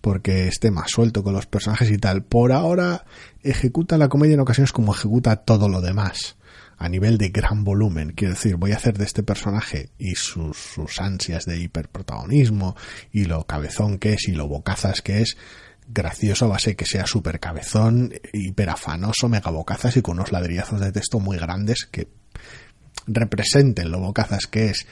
Porque 0.00 0.46
esté 0.46 0.70
más 0.70 0.92
suelto 0.92 1.24
con 1.24 1.34
los 1.34 1.46
personajes 1.46 1.90
y 1.90 1.98
tal. 1.98 2.22
Por 2.22 2.52
ahora 2.52 3.06
ejecuta 3.42 3.98
la 3.98 4.08
comedia 4.08 4.34
en 4.34 4.40
ocasiones 4.40 4.70
como 4.70 4.94
ejecuta 4.94 5.34
todo 5.34 5.68
lo 5.68 5.80
demás 5.80 6.35
a 6.78 6.88
nivel 6.88 7.18
de 7.18 7.30
gran 7.30 7.64
volumen. 7.64 8.12
Quiero 8.12 8.34
decir, 8.34 8.56
voy 8.56 8.72
a 8.72 8.76
hacer 8.76 8.98
de 8.98 9.04
este 9.04 9.22
personaje 9.22 9.90
y 9.98 10.14
sus, 10.14 10.56
sus 10.56 11.00
ansias 11.00 11.44
de 11.44 11.58
hiperprotagonismo 11.58 12.76
y 13.12 13.24
lo 13.24 13.46
cabezón 13.46 13.98
que 13.98 14.14
es 14.14 14.28
y 14.28 14.32
lo 14.32 14.48
bocazas 14.48 15.02
que 15.02 15.22
es, 15.22 15.36
gracioso 15.88 16.48
va 16.48 16.56
a 16.56 16.60
ser 16.60 16.76
que 16.76 16.86
sea 16.86 17.06
súper 17.06 17.40
cabezón, 17.40 18.12
hiperafanoso, 18.32 19.28
megabocazas 19.28 19.96
y 19.96 20.02
con 20.02 20.18
unos 20.18 20.32
ladrillazos 20.32 20.80
de 20.80 20.92
texto 20.92 21.20
muy 21.20 21.38
grandes 21.38 21.86
que 21.90 22.08
representen 23.06 23.90
lo 23.90 24.00
bocazas 24.00 24.46
que 24.46 24.70
es. 24.70 24.86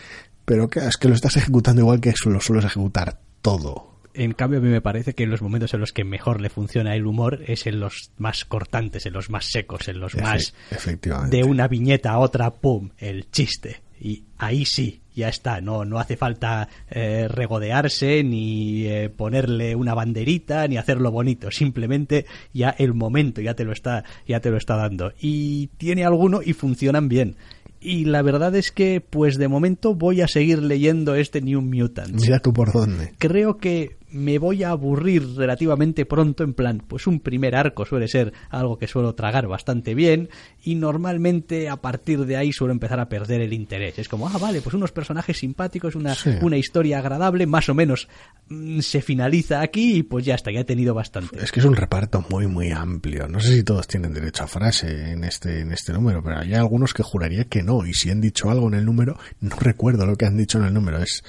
Pero 0.44 0.68
que 0.68 0.80
es 0.80 0.96
que 0.96 1.08
lo 1.08 1.14
estás 1.14 1.36
ejecutando 1.36 1.80
igual 1.80 2.00
que 2.00 2.14
lo 2.26 2.40
sueles 2.40 2.66
ejecutar 2.66 3.20
todo 3.40 3.93
en 4.14 4.32
cambio, 4.32 4.60
a 4.60 4.62
mí 4.62 4.68
me 4.68 4.80
parece 4.80 5.14
que 5.14 5.24
en 5.24 5.30
los 5.30 5.42
momentos 5.42 5.74
en 5.74 5.80
los 5.80 5.92
que 5.92 6.04
mejor 6.04 6.40
le 6.40 6.48
funciona 6.48 6.94
el 6.94 7.06
humor 7.06 7.42
es 7.46 7.66
en 7.66 7.80
los 7.80 8.12
más 8.16 8.44
cortantes, 8.44 9.06
en 9.06 9.12
los 9.12 9.28
más 9.28 9.46
secos, 9.50 9.88
en 9.88 10.00
los 10.00 10.14
más 10.16 10.54
efectivamente. 10.70 11.36
de 11.36 11.44
una 11.44 11.68
viñeta 11.68 12.12
a 12.12 12.18
otra, 12.18 12.50
pum, 12.50 12.90
el 12.98 13.30
chiste. 13.30 13.82
Y 14.00 14.24
ahí 14.38 14.64
sí, 14.64 15.00
ya 15.14 15.28
está, 15.28 15.60
no, 15.60 15.84
no 15.84 15.98
hace 15.98 16.16
falta 16.16 16.68
eh, 16.90 17.26
regodearse, 17.28 18.22
ni 18.22 18.86
eh, 18.86 19.08
ponerle 19.08 19.74
una 19.74 19.94
banderita, 19.94 20.66
ni 20.68 20.76
hacerlo 20.76 21.10
bonito, 21.10 21.50
simplemente 21.50 22.26
ya 22.52 22.70
el 22.70 22.94
momento 22.94 23.40
ya 23.40 23.54
te 23.54 23.64
lo 23.64 23.72
está, 23.72 24.04
ya 24.26 24.40
te 24.40 24.50
lo 24.50 24.56
está 24.56 24.76
dando. 24.76 25.12
Y 25.20 25.68
tiene 25.78 26.04
alguno 26.04 26.40
y 26.44 26.52
funcionan 26.52 27.08
bien 27.08 27.36
y 27.84 28.06
la 28.06 28.22
verdad 28.22 28.56
es 28.56 28.72
que 28.72 29.02
pues 29.02 29.36
de 29.36 29.46
momento 29.46 29.94
voy 29.94 30.22
a 30.22 30.28
seguir 30.28 30.62
leyendo 30.62 31.14
este 31.14 31.42
New 31.42 31.60
Mutants. 31.60 32.22
Mira 32.22 32.40
tú 32.40 32.52
por 32.52 32.72
dónde. 32.72 33.12
Creo 33.18 33.58
que 33.58 33.98
me 34.14 34.38
voy 34.38 34.62
a 34.62 34.70
aburrir 34.70 35.34
relativamente 35.34 36.06
pronto, 36.06 36.44
en 36.44 36.54
plan, 36.54 36.82
pues 36.86 37.08
un 37.08 37.18
primer 37.18 37.56
arco 37.56 37.84
suele 37.84 38.06
ser 38.06 38.32
algo 38.48 38.78
que 38.78 38.86
suelo 38.86 39.14
tragar 39.16 39.48
bastante 39.48 39.94
bien 39.94 40.28
y 40.62 40.76
normalmente 40.76 41.68
a 41.68 41.76
partir 41.76 42.24
de 42.24 42.36
ahí 42.36 42.52
suelo 42.52 42.72
empezar 42.72 43.00
a 43.00 43.08
perder 43.08 43.40
el 43.40 43.52
interés. 43.52 43.98
Es 43.98 44.08
como, 44.08 44.28
ah, 44.28 44.38
vale, 44.38 44.60
pues 44.60 44.74
unos 44.74 44.92
personajes 44.92 45.38
simpáticos, 45.38 45.96
una, 45.96 46.14
una 46.42 46.56
historia 46.56 47.00
agradable, 47.00 47.46
más 47.46 47.68
o 47.68 47.74
menos 47.74 48.08
mm, 48.48 48.78
se 48.80 49.02
finaliza 49.02 49.60
aquí 49.60 49.96
y 49.96 50.02
pues 50.04 50.24
ya 50.24 50.36
está, 50.36 50.52
ya 50.52 50.60
he 50.60 50.64
tenido 50.64 50.94
bastante. 50.94 51.42
Es 51.42 51.50
que 51.50 51.58
es 51.58 51.66
un 51.66 51.74
reparto 51.74 52.24
muy, 52.30 52.46
muy 52.46 52.70
amplio. 52.70 53.26
No 53.26 53.40
sé 53.40 53.56
si 53.56 53.64
todos 53.64 53.88
tienen 53.88 54.14
derecho 54.14 54.44
a 54.44 54.46
frase 54.46 55.10
en 55.10 55.24
este, 55.24 55.60
en 55.60 55.72
este 55.72 55.92
número, 55.92 56.22
pero 56.22 56.38
hay 56.38 56.54
algunos 56.54 56.94
que 56.94 57.02
juraría 57.02 57.46
que 57.46 57.64
no 57.64 57.84
y 57.84 57.94
si 57.94 58.10
han 58.10 58.20
dicho 58.20 58.48
algo 58.48 58.68
en 58.68 58.74
el 58.74 58.84
número, 58.84 59.18
no 59.40 59.56
recuerdo 59.56 60.06
lo 60.06 60.14
que 60.14 60.26
han 60.26 60.36
dicho 60.36 60.58
en 60.58 60.66
el 60.66 60.74
número. 60.74 61.02
Es 61.02 61.24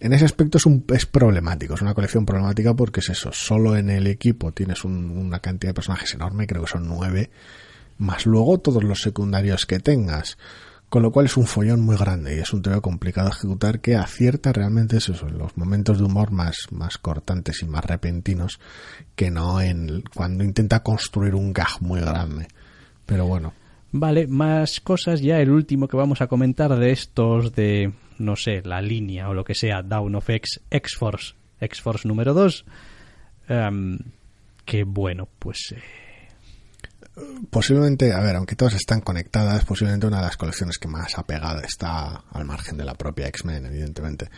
en 0.00 0.12
ese 0.12 0.24
aspecto 0.24 0.58
es, 0.58 0.66
un, 0.66 0.84
es 0.88 1.06
problemático, 1.06 1.74
es 1.74 1.82
una 1.82 1.94
colección 1.94 2.26
problemática 2.26 2.74
porque 2.74 3.00
es 3.00 3.08
eso, 3.08 3.32
solo 3.32 3.76
en 3.76 3.90
el 3.90 4.06
equipo 4.06 4.52
tienes 4.52 4.84
una 4.84 5.40
cantidad 5.40 5.70
de 5.70 5.74
personajes 5.74 6.12
enorme, 6.14 6.46
creo 6.46 6.62
que 6.62 6.70
son 6.70 6.86
nueve, 6.86 7.30
más 7.98 8.26
luego 8.26 8.58
todos 8.58 8.84
los 8.84 9.00
secundarios 9.00 9.64
que 9.66 9.80
tengas, 9.80 10.36
con 10.88 11.02
lo 11.02 11.10
cual 11.10 11.26
es 11.26 11.36
un 11.36 11.46
follón 11.46 11.80
muy 11.80 11.96
grande 11.96 12.36
y 12.36 12.38
es 12.38 12.52
un 12.52 12.62
tema 12.62 12.80
complicado 12.80 13.28
de 13.28 13.34
ejecutar 13.34 13.80
que 13.80 13.96
acierta 13.96 14.52
realmente 14.52 14.98
eso, 14.98 15.14
en 15.26 15.38
los 15.38 15.56
momentos 15.56 15.98
de 15.98 16.04
humor 16.04 16.30
más, 16.30 16.68
más 16.70 16.98
cortantes 16.98 17.62
y 17.62 17.66
más 17.66 17.84
repentinos 17.84 18.60
que 19.16 19.30
no 19.30 19.60
en 19.60 20.04
cuando 20.14 20.44
intenta 20.44 20.82
construir 20.82 21.34
un 21.34 21.52
gag 21.52 21.80
muy 21.80 22.00
grande. 22.00 22.48
Pero 23.04 23.26
bueno. 23.26 23.52
Vale, 23.92 24.26
más 24.26 24.80
cosas 24.80 25.20
ya. 25.20 25.40
El 25.40 25.50
último 25.50 25.88
que 25.88 25.96
vamos 25.96 26.20
a 26.20 26.26
comentar 26.26 26.76
de 26.76 26.90
estos 26.90 27.54
de 27.54 27.92
no 28.18 28.36
sé, 28.36 28.62
la 28.62 28.80
línea 28.80 29.28
o 29.28 29.34
lo 29.34 29.44
que 29.44 29.54
sea, 29.54 29.82
Down 29.82 30.14
of 30.14 30.30
X, 30.30 30.60
X-Force, 30.70 31.34
X-Force 31.60 32.08
número 32.08 32.34
2. 32.34 32.64
em, 33.48 33.98
que 34.64 34.82
bueno, 34.84 35.28
pues... 35.38 35.72
Eh, 35.76 35.82
posiblemente, 37.50 38.12
a 38.12 38.20
ver, 38.20 38.36
aunque 38.36 38.56
todas 38.56 38.74
están 38.74 39.00
conectadas, 39.00 39.64
posiblemente 39.64 40.06
una 40.06 40.18
de 40.18 40.24
las 40.24 40.36
colecciones 40.36 40.78
que 40.78 40.88
más 40.88 41.16
apegada 41.16 41.62
está 41.62 42.24
al 42.32 42.44
margen 42.44 42.76
de 42.76 42.84
la 42.84 42.94
propia 42.94 43.28
X-Men, 43.28 43.66
evidentemente, 43.66 44.28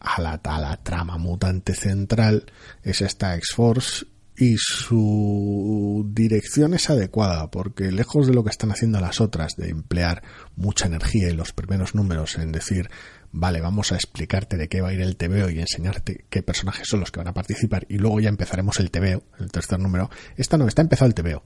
a 0.00 0.20
la, 0.22 0.40
a 0.42 0.58
la 0.58 0.76
trama 0.78 1.18
mutante 1.18 1.74
central, 1.74 2.50
es 2.82 3.02
esta 3.02 3.36
X-Force 3.36 4.06
y 4.36 4.56
su 4.58 6.10
dirección 6.12 6.74
es 6.74 6.90
adecuada 6.90 7.50
porque 7.50 7.92
lejos 7.92 8.26
de 8.26 8.34
lo 8.34 8.42
que 8.42 8.50
están 8.50 8.70
haciendo 8.70 9.00
las 9.00 9.20
otras 9.20 9.54
de 9.56 9.68
emplear 9.68 10.22
mucha 10.56 10.86
energía 10.86 11.28
y 11.30 11.34
los 11.34 11.52
primeros 11.52 11.94
números 11.94 12.36
en 12.36 12.50
decir 12.50 12.90
vale 13.30 13.60
vamos 13.60 13.92
a 13.92 13.94
explicarte 13.96 14.56
de 14.56 14.68
qué 14.68 14.80
va 14.80 14.88
a 14.88 14.92
ir 14.92 15.00
el 15.00 15.16
TVO 15.16 15.50
y 15.50 15.60
enseñarte 15.60 16.24
qué 16.30 16.42
personajes 16.42 16.88
son 16.88 17.00
los 17.00 17.12
que 17.12 17.20
van 17.20 17.28
a 17.28 17.34
participar 17.34 17.86
y 17.88 17.98
luego 17.98 18.20
ya 18.20 18.28
empezaremos 18.28 18.80
el 18.80 18.90
TVO 18.90 19.22
el 19.38 19.52
tercer 19.52 19.78
número 19.78 20.10
esta 20.36 20.56
no 20.56 20.66
está 20.66 20.82
empezado 20.82 21.06
el 21.06 21.14
TVO 21.14 21.44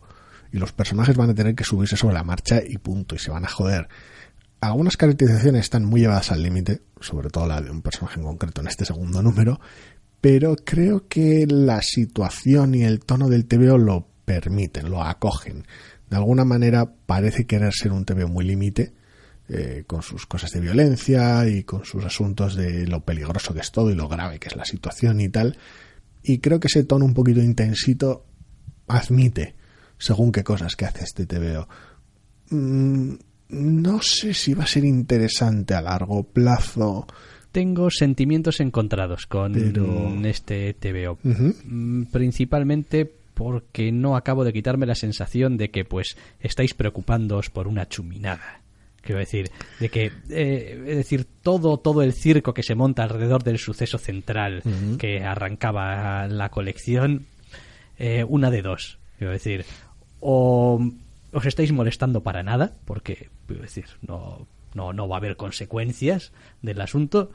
y 0.52 0.58
los 0.58 0.72
personajes 0.72 1.16
van 1.16 1.30
a 1.30 1.34
tener 1.34 1.54
que 1.54 1.64
subirse 1.64 1.96
sobre 1.96 2.14
la 2.14 2.24
marcha 2.24 2.60
y 2.66 2.78
punto 2.78 3.14
y 3.14 3.18
se 3.18 3.30
van 3.30 3.44
a 3.44 3.48
joder. 3.48 3.88
Algunas 4.60 4.96
caracterizaciones 4.96 5.62
están 5.62 5.84
muy 5.84 6.00
llevadas 6.00 6.32
al 6.32 6.42
límite 6.42 6.82
sobre 7.00 7.30
todo 7.30 7.46
la 7.46 7.60
de 7.60 7.70
un 7.70 7.80
personaje 7.80 8.18
en 8.18 8.26
concreto 8.26 8.60
en 8.60 8.66
este 8.66 8.84
segundo 8.84 9.22
número 9.22 9.60
pero 10.20 10.56
creo 10.56 11.06
que 11.08 11.46
la 11.48 11.82
situación 11.82 12.74
y 12.74 12.84
el 12.84 13.00
tono 13.00 13.28
del 13.28 13.46
TVO 13.46 13.78
lo 13.78 14.06
permiten, 14.24 14.90
lo 14.90 15.02
acogen. 15.02 15.64
De 16.10 16.16
alguna 16.16 16.44
manera 16.44 16.90
parece 17.06 17.46
querer 17.46 17.72
ser 17.72 17.92
un 17.92 18.04
TVO 18.04 18.28
muy 18.28 18.44
límite, 18.44 18.92
eh, 19.50 19.84
con 19.86 20.02
sus 20.02 20.26
cosas 20.26 20.50
de 20.50 20.60
violencia 20.60 21.48
y 21.48 21.62
con 21.62 21.84
sus 21.84 22.04
asuntos 22.04 22.54
de 22.54 22.86
lo 22.86 23.00
peligroso 23.00 23.54
que 23.54 23.60
es 23.60 23.72
todo 23.72 23.90
y 23.90 23.94
lo 23.94 24.06
grave 24.06 24.38
que 24.38 24.48
es 24.48 24.56
la 24.56 24.64
situación 24.66 25.20
y 25.20 25.30
tal. 25.30 25.56
Y 26.22 26.38
creo 26.40 26.60
que 26.60 26.66
ese 26.66 26.84
tono 26.84 27.06
un 27.06 27.14
poquito 27.14 27.40
intensito 27.40 28.26
admite 28.88 29.54
según 29.96 30.32
qué 30.32 30.44
cosas 30.44 30.76
que 30.76 30.84
hace 30.84 31.04
este 31.04 31.24
TVO. 31.26 31.66
Mm, 32.50 33.14
no 33.48 34.02
sé 34.02 34.34
si 34.34 34.52
va 34.52 34.64
a 34.64 34.66
ser 34.66 34.84
interesante 34.84 35.72
a 35.72 35.80
largo 35.80 36.24
plazo 36.24 37.06
tengo 37.52 37.90
sentimientos 37.90 38.60
encontrados 38.60 39.26
con 39.26 40.24
este 40.24 40.74
TVO. 40.74 41.18
Mm, 41.22 42.04
principalmente 42.04 43.10
porque 43.34 43.92
no 43.92 44.16
acabo 44.16 44.44
de 44.44 44.52
quitarme 44.52 44.86
la 44.86 44.96
sensación 44.96 45.56
de 45.56 45.70
que 45.70 45.84
pues 45.84 46.16
estáis 46.40 46.74
preocupándoos 46.74 47.50
por 47.50 47.68
una 47.68 47.88
chuminada. 47.88 48.62
Quiero 49.00 49.20
decir, 49.20 49.50
de 49.78 49.88
que, 49.88 50.12
eh, 50.28 50.84
es 50.86 50.96
decir, 50.96 51.24
todo, 51.42 51.78
todo 51.78 52.02
el 52.02 52.12
circo 52.12 52.52
que 52.52 52.64
se 52.64 52.74
monta 52.74 53.04
alrededor 53.04 53.44
del 53.44 53.58
suceso 53.58 53.96
central 53.96 54.62
que 54.98 55.22
arrancaba 55.24 56.26
la 56.26 56.50
colección, 56.50 57.26
eh, 57.96 58.24
una 58.28 58.50
de 58.50 58.62
dos. 58.62 58.98
Quiero 59.16 59.32
decir, 59.32 59.64
o 60.20 60.80
os 61.32 61.46
estáis 61.46 61.72
molestando 61.72 62.22
para 62.22 62.42
nada, 62.42 62.76
porque, 62.84 63.30
quiero 63.46 63.62
decir, 63.62 63.86
no, 64.06 64.46
no, 64.74 64.92
no 64.92 65.08
va 65.08 65.16
a 65.16 65.18
haber 65.18 65.36
consecuencias 65.36 66.32
del 66.62 66.80
asunto, 66.80 67.30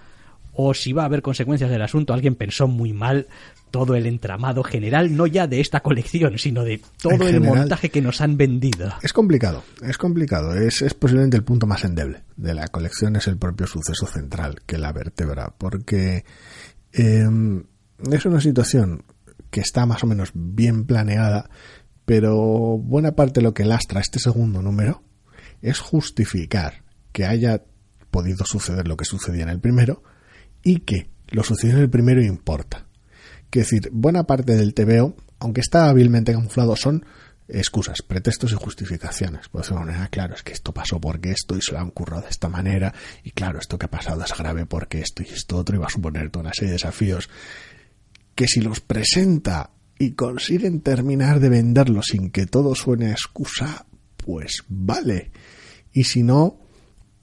o 0.53 0.73
si 0.73 0.93
va 0.93 1.03
a 1.03 1.05
haber 1.05 1.21
consecuencias 1.21 1.69
del 1.69 1.81
asunto, 1.81 2.13
alguien 2.13 2.35
pensó 2.35 2.67
muy 2.67 2.93
mal 2.93 3.27
todo 3.71 3.95
el 3.95 4.05
entramado 4.05 4.63
general, 4.63 5.15
no 5.15 5.25
ya 5.25 5.47
de 5.47 5.59
esta 5.59 5.79
colección, 5.79 6.37
sino 6.37 6.63
de 6.63 6.79
todo 7.01 7.27
el 7.27 7.41
montaje 7.41 7.89
que 7.89 8.01
nos 8.01 8.21
han 8.21 8.37
vendido. 8.37 8.93
Es 9.01 9.13
complicado, 9.13 9.63
es 9.81 9.97
complicado, 9.97 10.53
es, 10.53 10.83
es, 10.83 10.93
posiblemente 10.93 11.37
el 11.37 11.43
punto 11.43 11.65
más 11.65 11.83
endeble 11.83 12.21
de 12.37 12.53
la 12.53 12.67
colección, 12.67 13.15
es 13.15 13.27
el 13.27 13.37
propio 13.37 13.65
suceso 13.65 14.05
central 14.05 14.61
que 14.67 14.77
la 14.77 14.93
vertebra, 14.93 15.55
porque 15.57 16.23
em, 16.91 17.63
es 18.11 18.25
una 18.25 18.41
situación 18.41 19.05
que 19.49 19.61
está 19.61 19.87
más 19.87 20.03
o 20.03 20.07
menos 20.07 20.29
bien 20.35 20.85
planeada, 20.85 21.49
pero 22.05 22.77
buena 22.77 23.13
parte 23.13 23.39
de 23.39 23.45
lo 23.45 23.55
que 23.55 23.65
lastra 23.65 24.01
este 24.01 24.19
segundo 24.19 24.61
número 24.61 25.01
es 25.63 25.79
justificar 25.79 26.82
que 27.13 27.25
haya 27.25 27.63
podido 28.11 28.45
suceder 28.45 28.87
lo 28.87 28.97
que 28.97 29.05
sucedía 29.05 29.43
en 29.43 29.49
el 29.49 29.59
primero 29.59 30.03
y 30.61 30.79
que 30.79 31.09
lo 31.29 31.43
sucedido 31.43 31.77
en 31.77 31.83
el 31.83 31.89
primero 31.89 32.21
importa. 32.21 32.85
Es 33.51 33.69
decir, 33.69 33.89
buena 33.91 34.23
parte 34.23 34.55
del 34.55 34.73
TVO, 34.73 35.15
aunque 35.39 35.61
está 35.61 35.87
hábilmente 35.87 36.33
camuflado, 36.33 36.75
son 36.75 37.05
excusas, 37.47 38.01
pretextos 38.01 38.51
y 38.51 38.55
justificaciones. 38.55 39.47
Por 39.49 39.61
decirlo 39.61 39.81
de 39.81 39.85
manera, 39.85 40.07
claro, 40.07 40.33
es 40.33 40.43
que 40.43 40.53
esto 40.53 40.73
pasó 40.73 40.99
porque 40.99 41.31
esto 41.31 41.55
y 41.55 41.61
se 41.61 41.73
lo 41.73 41.79
han 41.79 41.91
currado 41.91 42.23
de 42.23 42.29
esta 42.29 42.49
manera, 42.49 42.93
y 43.23 43.31
claro, 43.31 43.59
esto 43.59 43.77
que 43.77 43.85
ha 43.85 43.91
pasado 43.91 44.23
es 44.23 44.35
grave 44.35 44.65
porque 44.65 45.01
esto 45.01 45.21
y 45.21 45.27
esto 45.27 45.57
otro, 45.57 45.75
y 45.75 45.79
va 45.79 45.85
a 45.85 45.91
suponer 45.91 46.31
toda 46.31 46.45
una 46.45 46.53
serie 46.53 46.69
de 46.69 46.73
desafíos 46.73 47.29
que 48.33 48.47
si 48.47 48.61
los 48.61 48.79
presenta 48.79 49.69
y 49.99 50.13
consiguen 50.13 50.81
terminar 50.81 51.39
de 51.39 51.49
venderlo 51.49 52.01
sin 52.01 52.31
que 52.31 52.47
todo 52.47 52.73
suene 52.73 53.11
excusa, 53.11 53.85
pues 54.17 54.63
vale. 54.67 55.31
Y 55.91 56.05
si 56.05 56.23
no, 56.23 56.62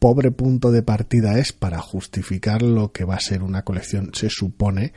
pobre 0.00 0.32
punto 0.32 0.72
de 0.72 0.82
partida 0.82 1.38
es 1.38 1.52
para 1.52 1.78
justificar 1.78 2.62
lo 2.62 2.90
que 2.90 3.04
va 3.04 3.16
a 3.16 3.20
ser 3.20 3.42
una 3.42 3.62
colección, 3.62 4.10
se 4.14 4.30
supone, 4.30 4.94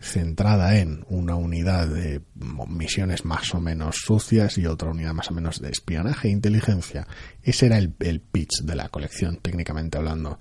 centrada 0.00 0.78
en 0.78 1.06
una 1.08 1.36
unidad 1.36 1.86
de 1.86 2.22
misiones 2.66 3.24
más 3.24 3.54
o 3.54 3.60
menos 3.60 3.98
sucias 4.04 4.58
y 4.58 4.66
otra 4.66 4.90
unidad 4.90 5.14
más 5.14 5.30
o 5.30 5.34
menos 5.34 5.60
de 5.60 5.70
espionaje 5.70 6.26
e 6.26 6.32
inteligencia. 6.32 7.06
Ese 7.44 7.66
era 7.66 7.78
el, 7.78 7.94
el 8.00 8.20
pitch 8.20 8.62
de 8.64 8.74
la 8.74 8.88
colección, 8.88 9.38
técnicamente 9.40 9.96
hablando. 9.96 10.40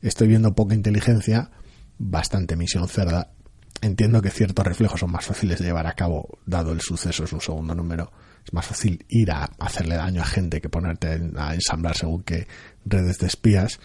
Estoy 0.00 0.28
viendo 0.28 0.54
poca 0.54 0.76
inteligencia, 0.76 1.50
bastante 1.98 2.54
misión 2.54 2.86
cerda. 2.86 3.32
Entiendo 3.80 4.22
que 4.22 4.30
ciertos 4.30 4.64
reflejos 4.64 5.00
son 5.00 5.10
más 5.10 5.24
fáciles 5.24 5.58
de 5.58 5.64
llevar 5.64 5.88
a 5.88 5.94
cabo, 5.94 6.38
dado 6.46 6.70
el 6.70 6.80
suceso 6.80 7.24
es 7.24 7.32
un 7.32 7.40
segundo 7.40 7.74
número 7.74 8.12
es 8.44 8.52
más 8.52 8.66
fácil 8.66 9.04
ir 9.08 9.30
a 9.30 9.44
hacerle 9.58 9.96
daño 9.96 10.20
a 10.22 10.26
gente 10.26 10.60
que 10.60 10.68
ponerte 10.68 11.20
a 11.36 11.54
ensamblar 11.54 11.96
según 11.96 12.22
qué 12.22 12.46
redes 12.84 13.18
de 13.18 13.26
espías. 13.26 13.80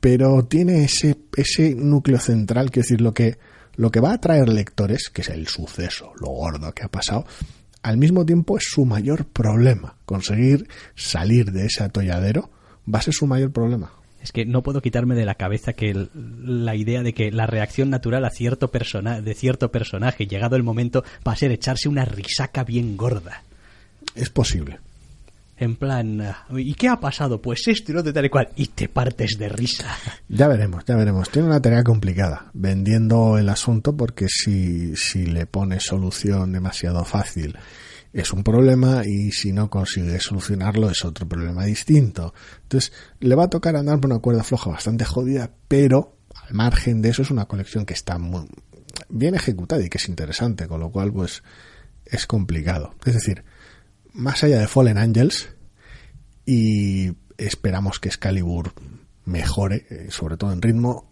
Pero 0.00 0.44
tiene 0.44 0.84
ese, 0.84 1.18
ese 1.36 1.74
núcleo 1.74 2.18
central, 2.18 2.70
que 2.70 2.80
decir, 2.80 3.00
lo 3.00 3.12
que, 3.12 3.38
lo 3.76 3.90
que 3.90 4.00
va 4.00 4.12
a 4.12 4.14
atraer 4.14 4.48
lectores, 4.48 5.10
que 5.12 5.22
es 5.22 5.28
el 5.28 5.48
suceso, 5.48 6.12
lo 6.20 6.28
gordo 6.28 6.72
que 6.72 6.84
ha 6.84 6.88
pasado, 6.88 7.26
al 7.82 7.96
mismo 7.96 8.24
tiempo 8.24 8.56
es 8.56 8.64
su 8.68 8.84
mayor 8.84 9.26
problema. 9.26 9.96
Conseguir 10.04 10.68
salir 10.94 11.52
de 11.52 11.66
ese 11.66 11.84
atolladero 11.84 12.50
va 12.92 13.00
a 13.00 13.02
ser 13.02 13.14
su 13.14 13.26
mayor 13.26 13.52
problema. 13.52 13.92
Es 14.22 14.32
que 14.32 14.44
no 14.44 14.62
puedo 14.62 14.82
quitarme 14.82 15.14
de 15.14 15.24
la 15.24 15.36
cabeza 15.36 15.74
que 15.74 16.08
la 16.14 16.74
idea 16.74 17.02
de 17.02 17.14
que 17.14 17.30
la 17.30 17.46
reacción 17.46 17.88
natural 17.88 18.24
a 18.24 18.30
cierto 18.30 18.70
persona, 18.70 19.20
de 19.20 19.34
cierto 19.34 19.70
personaje, 19.70 20.26
llegado 20.26 20.56
el 20.56 20.64
momento, 20.64 21.04
va 21.26 21.32
a 21.32 21.36
ser 21.36 21.52
echarse 21.52 21.88
una 21.88 22.04
risaca 22.04 22.64
bien 22.64 22.96
gorda. 22.96 23.42
Es 24.18 24.30
posible. 24.30 24.80
En 25.56 25.76
plan, 25.76 26.22
¿y 26.56 26.74
qué 26.74 26.88
ha 26.88 27.00
pasado? 27.00 27.42
Pues 27.42 27.66
esto 27.66 27.90
y 27.90 27.94
lo 27.94 28.02
de 28.02 28.12
tal 28.12 28.26
y 28.26 28.28
cual. 28.28 28.48
Y 28.56 28.66
te 28.66 28.88
partes 28.88 29.36
de 29.38 29.48
risa. 29.48 29.86
Ya 30.28 30.46
veremos, 30.46 30.84
ya 30.84 30.94
veremos. 30.94 31.30
Tiene 31.30 31.48
una 31.48 31.60
tarea 31.60 31.82
complicada 31.82 32.50
vendiendo 32.52 33.38
el 33.38 33.48
asunto 33.48 33.96
porque 33.96 34.26
si, 34.28 34.94
si 34.94 35.26
le 35.26 35.46
pone 35.46 35.80
solución 35.80 36.52
demasiado 36.52 37.04
fácil 37.04 37.56
es 38.12 38.32
un 38.32 38.42
problema 38.42 39.02
y 39.04 39.32
si 39.32 39.52
no 39.52 39.70
consigue 39.70 40.20
solucionarlo 40.20 40.90
es 40.90 41.04
otro 41.04 41.28
problema 41.28 41.64
distinto. 41.64 42.34
Entonces 42.62 42.92
le 43.20 43.34
va 43.34 43.44
a 43.44 43.50
tocar 43.50 43.76
andar 43.76 44.00
por 44.00 44.10
una 44.10 44.20
cuerda 44.20 44.44
floja 44.44 44.70
bastante 44.70 45.04
jodida, 45.04 45.50
pero 45.66 46.16
al 46.34 46.54
margen 46.54 47.02
de 47.02 47.10
eso 47.10 47.22
es 47.22 47.30
una 47.30 47.46
colección 47.46 47.86
que 47.86 47.94
está 47.94 48.18
muy 48.18 48.46
bien 49.08 49.34
ejecutada 49.34 49.82
y 49.84 49.88
que 49.88 49.98
es 49.98 50.08
interesante, 50.08 50.68
con 50.68 50.80
lo 50.80 50.90
cual 50.90 51.12
pues 51.12 51.42
es 52.04 52.26
complicado. 52.26 52.94
Es 53.04 53.14
decir, 53.14 53.44
más 54.18 54.42
allá 54.42 54.58
de 54.58 54.66
Fallen 54.66 54.98
Angels 54.98 55.48
y 56.44 57.12
esperamos 57.38 58.00
que 58.00 58.08
Excalibur 58.08 58.72
mejore, 59.24 59.86
eh, 59.90 60.06
sobre 60.10 60.36
todo 60.36 60.52
en 60.52 60.60
ritmo. 60.60 61.10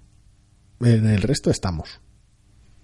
En 0.80 1.06
el 1.06 1.22
resto 1.22 1.50
estamos. 1.50 2.00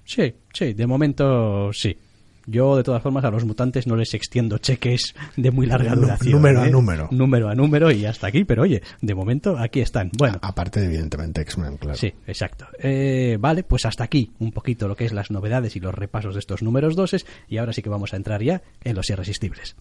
Sí, 0.05 0.35
sí, 0.55 0.73
de 0.73 0.87
momento 0.87 1.73
sí. 1.73 1.99
Yo, 2.47 2.77
de 2.77 2.83
todas 2.83 3.03
formas, 3.03 3.25
a 3.25 3.31
los 3.31 3.45
mutantes 3.45 3.87
no 3.87 3.95
les 3.95 4.15
extiendo 4.15 4.59
cheques 4.59 5.15
de 5.37 5.51
muy 5.53 5.67
larga 5.67 5.95
duración. 5.95 6.33
Número 6.33 6.61
a 6.63 6.67
¿eh? 6.67 6.71
número. 6.71 7.09
Número 7.13 7.49
a 7.49 7.55
número 7.55 7.91
y 7.93 8.05
hasta 8.05 8.27
aquí, 8.27 8.45
pero 8.45 8.63
oye, 8.63 8.83
de 9.01 9.15
momento 9.15 9.57
aquí 9.59 9.81
están. 9.81 10.11
Bueno. 10.19 10.39
aparte, 10.43 10.85
evidentemente, 10.85 11.41
X-Men, 11.43 11.77
claro. 11.77 11.97
Sí, 11.97 12.13
exacto. 12.27 12.67
Eh, 12.81 13.37
vale, 13.39 13.63
pues 13.63 13.87
hasta 13.87 14.05
aquí 14.05 14.33
un 14.41 14.51
poquito 14.51 14.89
lo 14.89 14.97
que 14.97 15.05
es 15.05 15.13
las 15.13 15.31
novedades 15.31 15.77
y 15.77 15.81
los 15.81 15.95
repasos 15.95 16.35
de 16.35 16.41
estos 16.41 16.63
números 16.63 16.97
doses 16.97 17.27
y 17.49 17.59
ahora 17.59 17.73
sí 17.73 17.83
que 17.83 17.91
vamos 17.91 18.13
a 18.13 18.17
entrar 18.17 18.43
ya 18.43 18.63
en 18.83 18.97
los 18.97 19.09
irresistibles. 19.09 19.77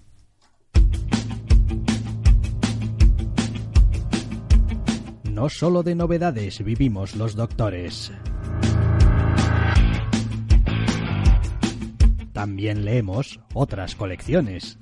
No 5.31 5.49
solo 5.49 5.81
de 5.81 5.95
novedades 5.95 6.63
vivimos 6.63 7.15
los 7.15 7.35
doctores. 7.35 8.11
También 12.31 12.85
leemos 12.85 13.39
otras 13.53 13.95
colecciones. 13.95 14.77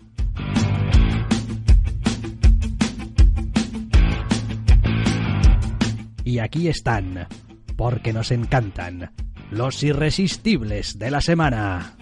Y 6.26 6.40
aquí 6.40 6.68
están, 6.68 7.28
porque 7.76 8.14
nos 8.14 8.32
encantan, 8.32 9.12
los 9.52 9.82
irresistibles 9.84 11.00
de 11.00 11.12
la 11.12 11.22
semana. 11.22 11.99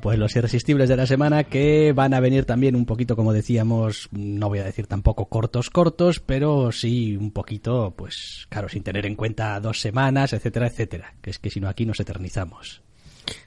Pues 0.00 0.18
los 0.18 0.34
irresistibles 0.36 0.88
de 0.88 0.96
la 0.96 1.06
semana 1.06 1.44
que 1.44 1.92
van 1.92 2.14
a 2.14 2.20
venir 2.20 2.44
también 2.44 2.76
un 2.76 2.86
poquito, 2.86 3.16
como 3.16 3.32
decíamos, 3.32 4.08
no 4.12 4.48
voy 4.48 4.60
a 4.60 4.64
decir 4.64 4.86
tampoco 4.86 5.26
cortos, 5.26 5.70
cortos, 5.70 6.20
pero 6.20 6.72
sí 6.72 7.16
un 7.16 7.32
poquito, 7.32 7.94
pues 7.96 8.46
claro, 8.48 8.68
sin 8.68 8.82
tener 8.82 9.06
en 9.06 9.16
cuenta 9.16 9.58
dos 9.60 9.80
semanas, 9.80 10.32
etcétera, 10.32 10.68
etcétera. 10.68 11.14
Que 11.20 11.30
es 11.30 11.38
que 11.38 11.50
si 11.50 11.60
no 11.60 11.68
aquí 11.68 11.86
nos 11.86 12.00
eternizamos. 12.00 12.82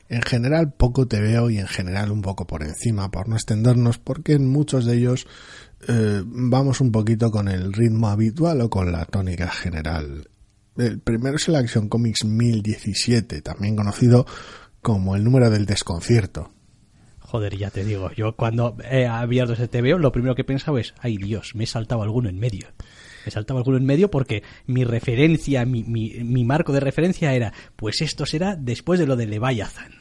En 0.10 0.22
general 0.22 0.74
poco 0.74 1.08
te 1.08 1.22
veo 1.22 1.49
y 1.49 1.58
en 1.58 1.68
general 1.68 2.12
un 2.12 2.22
poco 2.22 2.45
por 2.45 2.64
encima, 2.64 3.10
por 3.10 3.30
no 3.30 3.36
extendernos, 3.36 3.97
porque 3.97 4.34
en 4.34 4.47
muchos 4.47 4.86
de 4.86 4.97
ellos 4.97 5.26
eh, 5.88 6.22
vamos 6.26 6.82
un 6.82 6.91
poquito 6.91 7.32
con 7.32 7.47
el 7.47 7.74
ritmo 7.74 8.10
habitual 8.10 8.62
o 8.62 8.70
con 8.70 8.91
la 8.91 9.06
tónica 9.06 9.47
general. 9.49 10.28
El 10.78 10.99
primero 10.99 11.36
es 11.36 11.47
el 11.47 11.56
Action 11.56 11.89
Comics 11.89 12.26
1017, 12.26 13.41
también 13.41 13.76
conocido 13.76 14.26
como 14.82 15.15
el 15.15 15.23
número 15.23 15.49
del 15.49 15.65
desconcierto. 15.65 16.51
Joder, 17.19 17.57
ya 17.57 17.69
te 17.69 17.86
digo, 17.86 18.11
yo 18.11 18.36
cuando 18.36 18.75
he 18.89 19.05
abierto 19.05 19.53
ese 19.53 19.67
TVO, 19.67 19.97
lo 19.97 20.11
primero 20.11 20.36
que 20.36 20.41
he 20.41 20.45
pensado 20.45 20.77
es, 20.77 20.93
ay 20.99 21.15
Dios, 21.17 21.55
me 21.55 21.63
he 21.63 21.67
saltado 21.67 22.01
alguno 22.01 22.27
en 22.27 22.39
medio. 22.39 22.67
Me 23.23 23.29
he 23.29 23.32
saltado 23.32 23.57
alguno 23.59 23.77
en 23.77 23.86
medio 23.86 24.11
porque 24.11 24.43
mi 24.65 24.84
referencia, 24.84 25.63
mi, 25.65 25.84
mi, 25.84 26.09
mi 26.23 26.43
marco 26.43 26.73
de 26.73 26.82
referencia 26.82 27.34
era, 27.34 27.53
pues 27.77 28.01
esto 28.01 28.25
será 28.25 28.55
después 28.55 28.99
de 28.99 29.05
lo 29.05 29.15
de 29.15 29.27
Leviathan. 29.27 29.93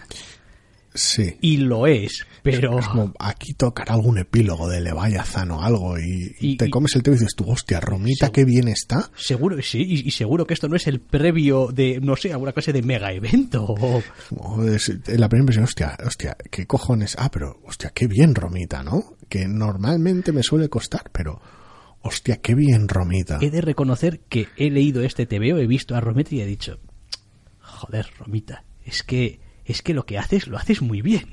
Sí. 0.93 1.37
Y 1.41 1.59
lo 1.59 1.87
es, 1.87 2.27
pero... 2.43 2.79
Es 2.81 2.89
como, 2.89 3.13
aquí 3.19 3.55
tocará 3.55 3.95
algún 3.95 4.19
epílogo 4.19 4.69
de 4.69 4.81
Leviathan 4.81 5.51
o 5.53 5.63
algo 5.63 5.99
y, 5.99 6.35
y 6.41 6.51
Y- 6.53 6.57
te 6.57 6.69
comes 6.69 6.97
el 6.97 7.03
tema 7.05 7.15
y 7.17 7.21
dices 7.21 7.35
tú, 7.37 7.49
hostia, 7.49 7.79
Romita, 7.81 8.31
qué 8.33 8.45
bien 8.45 8.67
está. 8.67 9.09
Seguro, 9.17 9.57
sí, 9.63 9.83
y, 9.87 10.09
y 10.09 10.11
seguro 10.11 10.47
que 10.47 10.55
esto 10.55 10.69
no 10.69 10.75
es 10.75 10.87
el 10.89 10.99
previo 11.01 11.69
de, 11.69 12.01
no 12.01 12.17
sé, 12.17 12.33
alguna 12.33 12.53
clase 12.53 12.73
de 12.73 12.83
mega 12.83 13.13
evento. 13.13 13.65
o- 13.65 14.03
O 14.31 14.65
es- 14.65 14.89
La 15.09 15.29
primera 15.29 15.43
impresión, 15.43 15.65
hostia, 15.65 15.97
hostia, 16.05 16.37
qué 16.51 16.67
cojones. 16.67 17.15
Ah, 17.19 17.31
pero, 17.31 17.61
hostia, 17.65 17.91
qué 17.95 18.09
bien 18.09 18.35
Romita, 18.35 18.83
¿no? 18.83 19.15
Que 19.29 19.47
normalmente 19.47 20.33
me 20.33 20.43
suele 20.43 20.69
costar, 20.69 21.11
pero, 21.13 21.41
hostia, 22.03 22.39
qué 22.39 22.57
bien 22.57 22.89
Romita. 22.89 23.39
He 23.41 23.51
de 23.51 23.61
reconocer 23.61 24.21
que 24.29 24.49
he 24.57 24.71
leído 24.71 25.03
este 25.05 25.25
TVO, 25.27 25.59
he 25.59 25.67
visto 25.69 25.95
a 25.95 26.01
Romita 26.01 26.35
y 26.35 26.41
he 26.41 26.47
dicho, 26.47 26.81
joder, 27.61 28.07
Romita, 28.19 28.65
es 28.85 29.03
que, 29.05 29.39
es 29.71 29.83
que 29.83 29.95
lo 29.95 30.05
que 30.07 30.19
haces 30.19 30.47
lo 30.47 30.57
haces 30.59 30.83
muy 30.83 31.03
bien. 31.03 31.29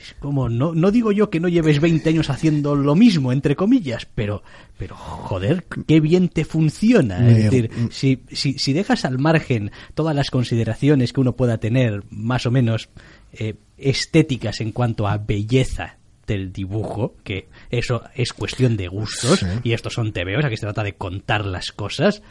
Es 0.00 0.14
como, 0.20 0.48
no, 0.48 0.72
no 0.72 0.92
digo 0.92 1.10
yo 1.10 1.30
que 1.30 1.40
no 1.40 1.48
lleves 1.48 1.80
20 1.80 2.08
años 2.10 2.30
haciendo 2.30 2.76
lo 2.76 2.94
mismo, 2.94 3.32
entre 3.32 3.56
comillas, 3.56 4.06
pero, 4.14 4.42
pero 4.78 4.94
joder, 4.96 5.64
qué 5.88 5.98
bien 6.00 6.28
te 6.28 6.44
funciona. 6.44 7.18
Me- 7.18 7.32
Es 7.32 7.44
decir, 7.50 7.70
si, 7.90 8.22
si, 8.30 8.52
si 8.58 8.72
dejas 8.72 9.04
al 9.04 9.18
margen 9.18 9.72
todas 9.94 10.14
las 10.14 10.30
consideraciones 10.30 11.12
que 11.12 11.20
uno 11.20 11.34
pueda 11.34 11.58
tener, 11.58 12.04
más 12.10 12.46
o 12.46 12.52
menos 12.52 12.88
eh, 13.32 13.54
estéticas 13.78 14.60
en 14.60 14.70
cuanto 14.70 15.08
a 15.08 15.18
belleza 15.18 15.96
del 16.28 16.52
dibujo, 16.52 17.14
que 17.24 17.48
eso 17.70 18.02
es 18.14 18.32
cuestión 18.32 18.76
de 18.76 18.86
gustos, 18.88 19.40
Sí. 19.40 19.46
y 19.64 19.72
estos 19.72 19.94
son 19.94 20.12
TVOs, 20.12 20.44
aquí 20.44 20.56
se 20.56 20.62
trata 20.66 20.84
de 20.84 20.94
contar 20.94 21.44
las 21.44 21.72
cosas. 21.72 22.22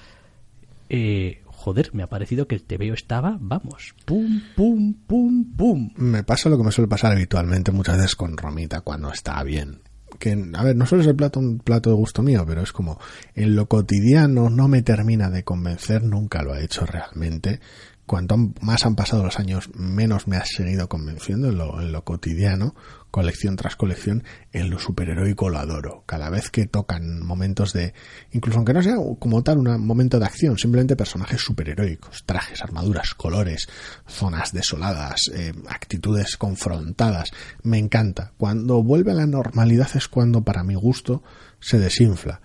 Eh, 0.90 1.42
joder, 1.66 1.90
me 1.96 2.04
ha 2.04 2.08
parecido 2.08 2.48
que 2.48 2.54
el 2.54 2.62
TVO 2.62 2.94
estaba, 2.94 3.40
vamos, 3.42 3.96
pum, 4.06 4.40
pum, 4.56 4.94
pum, 5.08 5.56
pum. 5.58 5.90
Me 5.96 6.24
pasa 6.24 6.48
lo 6.48 6.60
que 6.60 6.64
me 6.64 6.72
suele 6.72 6.88
pasar 6.88 7.12
habitualmente 7.12 7.72
muchas 7.72 7.98
veces 7.98 8.16
con 8.16 8.38
Romita 8.38 8.82
cuando 8.82 9.12
está 9.12 9.42
bien. 9.42 9.82
Que, 10.20 10.38
a 10.54 10.64
ver, 10.64 10.76
no 10.76 10.86
suele 10.86 11.04
ser 11.04 11.16
plato, 11.16 11.40
un 11.40 11.58
plato 11.58 11.90
de 11.90 11.96
gusto 11.96 12.22
mío, 12.22 12.46
pero 12.46 12.62
es 12.62 12.72
como 12.72 13.00
en 13.34 13.56
lo 13.56 13.68
cotidiano 13.68 14.52
no 14.52 14.68
me 14.68 14.84
termina 14.84 15.32
de 15.32 15.44
convencer, 15.44 16.04
nunca 16.04 16.44
lo 16.44 16.54
ha 16.54 16.62
hecho 16.62 16.86
realmente. 16.86 17.60
Cuanto 18.06 18.38
más 18.62 18.86
han 18.86 18.96
pasado 18.96 19.24
los 19.24 19.40
años, 19.40 19.72
menos 19.74 20.28
me 20.28 20.38
ha 20.38 20.46
seguido 20.46 20.88
convenciendo 20.88 21.50
en 21.50 21.58
lo, 21.58 21.82
en 21.82 21.92
lo 21.92 22.04
cotidiano, 22.04 22.76
colección 23.16 23.56
tras 23.56 23.78
colección, 23.78 24.26
en 24.52 24.70
lo 24.70 24.78
superheroico 24.78 25.50
lo 25.50 25.58
adoro. 25.58 26.04
Cada 26.06 26.30
vez 26.30 26.50
que 26.52 26.68
tocan 26.68 27.26
momentos 27.26 27.72
de, 27.72 27.94
incluso 28.34 28.58
aunque 28.58 28.74
no 28.74 28.84
sea 28.84 28.98
como 29.20 29.42
tal 29.42 29.60
un 29.60 29.88
momento 29.88 30.20
de 30.20 30.26
acción, 30.26 30.58
simplemente 30.58 30.98
personajes 30.98 31.40
superheroicos, 31.40 32.26
trajes, 32.26 32.62
armaduras, 32.62 33.14
colores, 33.14 33.70
zonas 34.06 34.52
desoladas, 34.52 35.32
eh, 35.34 35.54
actitudes 35.70 36.36
confrontadas, 36.36 37.32
me 37.64 37.78
encanta. 37.78 38.34
Cuando 38.36 38.84
vuelve 38.84 39.12
a 39.12 39.16
la 39.16 39.28
normalidad 39.28 39.88
es 39.96 40.10
cuando, 40.10 40.42
para 40.42 40.66
mi 40.66 40.76
gusto, 40.76 41.24
se 41.62 41.80
desinfla. 41.80 42.42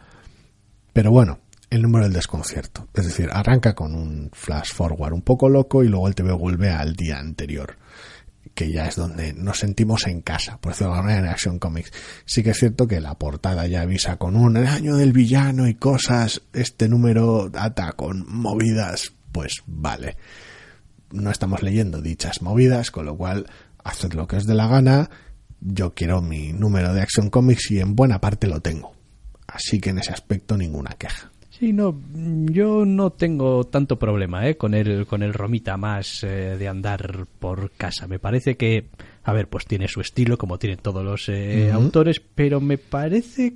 Pero 0.92 1.10
bueno, 1.10 1.40
el 1.68 1.82
número 1.82 2.04
del 2.04 2.12
desconcierto. 2.12 2.86
Es 2.94 3.06
decir, 3.06 3.28
arranca 3.32 3.74
con 3.74 3.96
un 3.96 4.30
flash 4.32 4.72
forward 4.72 5.14
un 5.14 5.22
poco 5.22 5.48
loco 5.48 5.82
y 5.82 5.88
luego 5.88 6.06
el 6.06 6.14
TV 6.14 6.30
vuelve 6.30 6.70
al 6.70 6.94
día 6.94 7.18
anterior. 7.18 7.79
Que 8.54 8.72
ya 8.72 8.86
es 8.86 8.96
donde 8.96 9.32
nos 9.32 9.58
sentimos 9.58 10.06
en 10.06 10.20
casa, 10.20 10.58
por 10.60 10.72
decirlo 10.72 10.92
de 10.92 10.96
alguna 10.96 11.12
manera, 11.12 11.28
en 11.28 11.32
Action 11.32 11.58
Comics. 11.58 11.92
Sí 12.24 12.42
que 12.42 12.50
es 12.50 12.58
cierto 12.58 12.86
que 12.86 13.00
la 13.00 13.18
portada 13.18 13.66
ya 13.66 13.82
avisa 13.82 14.16
con 14.16 14.36
un 14.36 14.56
año 14.56 14.96
del 14.96 15.12
villano 15.12 15.66
y 15.68 15.74
cosas. 15.74 16.42
Este 16.52 16.88
número 16.88 17.48
data 17.48 17.92
con 17.92 18.24
movidas. 18.28 19.12
Pues 19.32 19.62
vale. 19.66 20.16
No 21.12 21.30
estamos 21.30 21.62
leyendo 21.62 22.02
dichas 22.02 22.42
movidas, 22.42 22.90
con 22.90 23.06
lo 23.06 23.16
cual 23.16 23.46
haced 23.84 24.12
lo 24.12 24.26
que 24.26 24.36
os 24.36 24.46
dé 24.46 24.54
la 24.54 24.66
gana. 24.66 25.10
Yo 25.60 25.94
quiero 25.94 26.22
mi 26.22 26.52
número 26.52 26.94
de 26.94 27.02
Action 27.02 27.30
Comics 27.30 27.70
y 27.70 27.80
en 27.80 27.96
buena 27.96 28.20
parte 28.20 28.46
lo 28.46 28.60
tengo. 28.60 28.94
Así 29.46 29.80
que 29.80 29.90
en 29.90 29.98
ese 29.98 30.12
aspecto 30.12 30.56
ninguna 30.56 30.90
queja. 30.98 31.30
Sí, 31.60 31.74
no, 31.74 31.94
yo 32.46 32.86
no 32.86 33.10
tengo 33.10 33.64
tanto 33.64 33.98
problema 33.98 34.48
¿eh? 34.48 34.56
con 34.56 34.72
el 34.72 35.06
con 35.06 35.22
el 35.22 35.34
Romita 35.34 35.76
más 35.76 36.24
eh, 36.24 36.56
de 36.58 36.68
andar 36.68 37.26
por 37.38 37.72
casa. 37.72 38.08
Me 38.08 38.18
parece 38.18 38.56
que, 38.56 38.86
a 39.24 39.34
ver, 39.34 39.46
pues 39.46 39.66
tiene 39.66 39.86
su 39.86 40.00
estilo 40.00 40.38
como 40.38 40.58
tienen 40.58 40.78
todos 40.78 41.04
los 41.04 41.28
eh, 41.28 41.70
autores, 41.70 42.18
pero 42.34 42.62
me 42.62 42.78
parece 42.78 43.52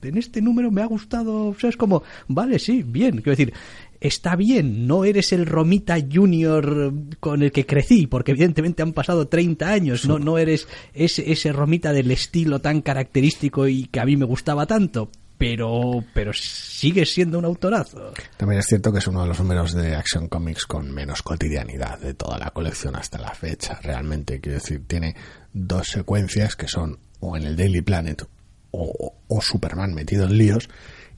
en 0.00 0.16
este 0.16 0.40
número 0.40 0.70
me 0.70 0.80
ha 0.80 0.86
gustado, 0.86 1.48
o 1.48 1.54
sea, 1.54 1.68
es 1.68 1.76
como, 1.76 2.02
vale, 2.26 2.58
sí, 2.58 2.82
bien, 2.82 3.16
quiero 3.16 3.32
decir, 3.32 3.52
está 4.00 4.34
bien, 4.34 4.86
no 4.86 5.04
eres 5.04 5.32
el 5.32 5.44
Romita 5.46 5.96
Junior 6.00 6.92
con 7.20 7.42
el 7.42 7.52
que 7.52 7.66
crecí, 7.66 8.06
porque 8.06 8.32
evidentemente 8.32 8.82
han 8.82 8.94
pasado 8.94 9.28
30 9.28 9.68
años, 9.68 10.08
no, 10.08 10.18
no 10.18 10.38
eres 10.38 10.66
ese, 10.92 11.30
ese 11.30 11.52
Romita 11.52 11.92
del 11.92 12.10
estilo 12.10 12.60
tan 12.60 12.80
característico 12.80 13.68
y 13.68 13.84
que 13.84 14.00
a 14.00 14.04
mí 14.04 14.16
me 14.16 14.24
gustaba 14.24 14.66
tanto, 14.66 15.10
pero, 15.38 16.04
pero 16.14 16.32
sigues 16.32 17.12
siendo 17.12 17.38
un 17.38 17.44
autorazo. 17.44 18.12
También 18.36 18.60
es 18.60 18.66
cierto 18.66 18.92
que 18.92 18.98
es 19.00 19.06
uno 19.06 19.22
de 19.22 19.28
los 19.28 19.38
números 19.40 19.72
de 19.72 19.96
Action 19.96 20.28
Comics 20.28 20.66
con 20.66 20.90
menos 20.92 21.22
cotidianidad 21.22 21.98
de 21.98 22.14
toda 22.14 22.38
la 22.38 22.50
colección 22.50 22.94
hasta 22.96 23.18
la 23.18 23.34
fecha. 23.34 23.78
Realmente, 23.82 24.40
quiero 24.40 24.58
decir, 24.58 24.84
tiene 24.86 25.16
dos 25.52 25.88
secuencias 25.88 26.54
que 26.56 26.68
son 26.68 26.98
o 27.20 27.36
en 27.36 27.44
el 27.44 27.56
Daily 27.56 27.82
Planet 27.82 28.26
o, 28.70 29.14
Superman 29.40 29.94
metido 29.94 30.24
en 30.26 30.38
líos 30.38 30.68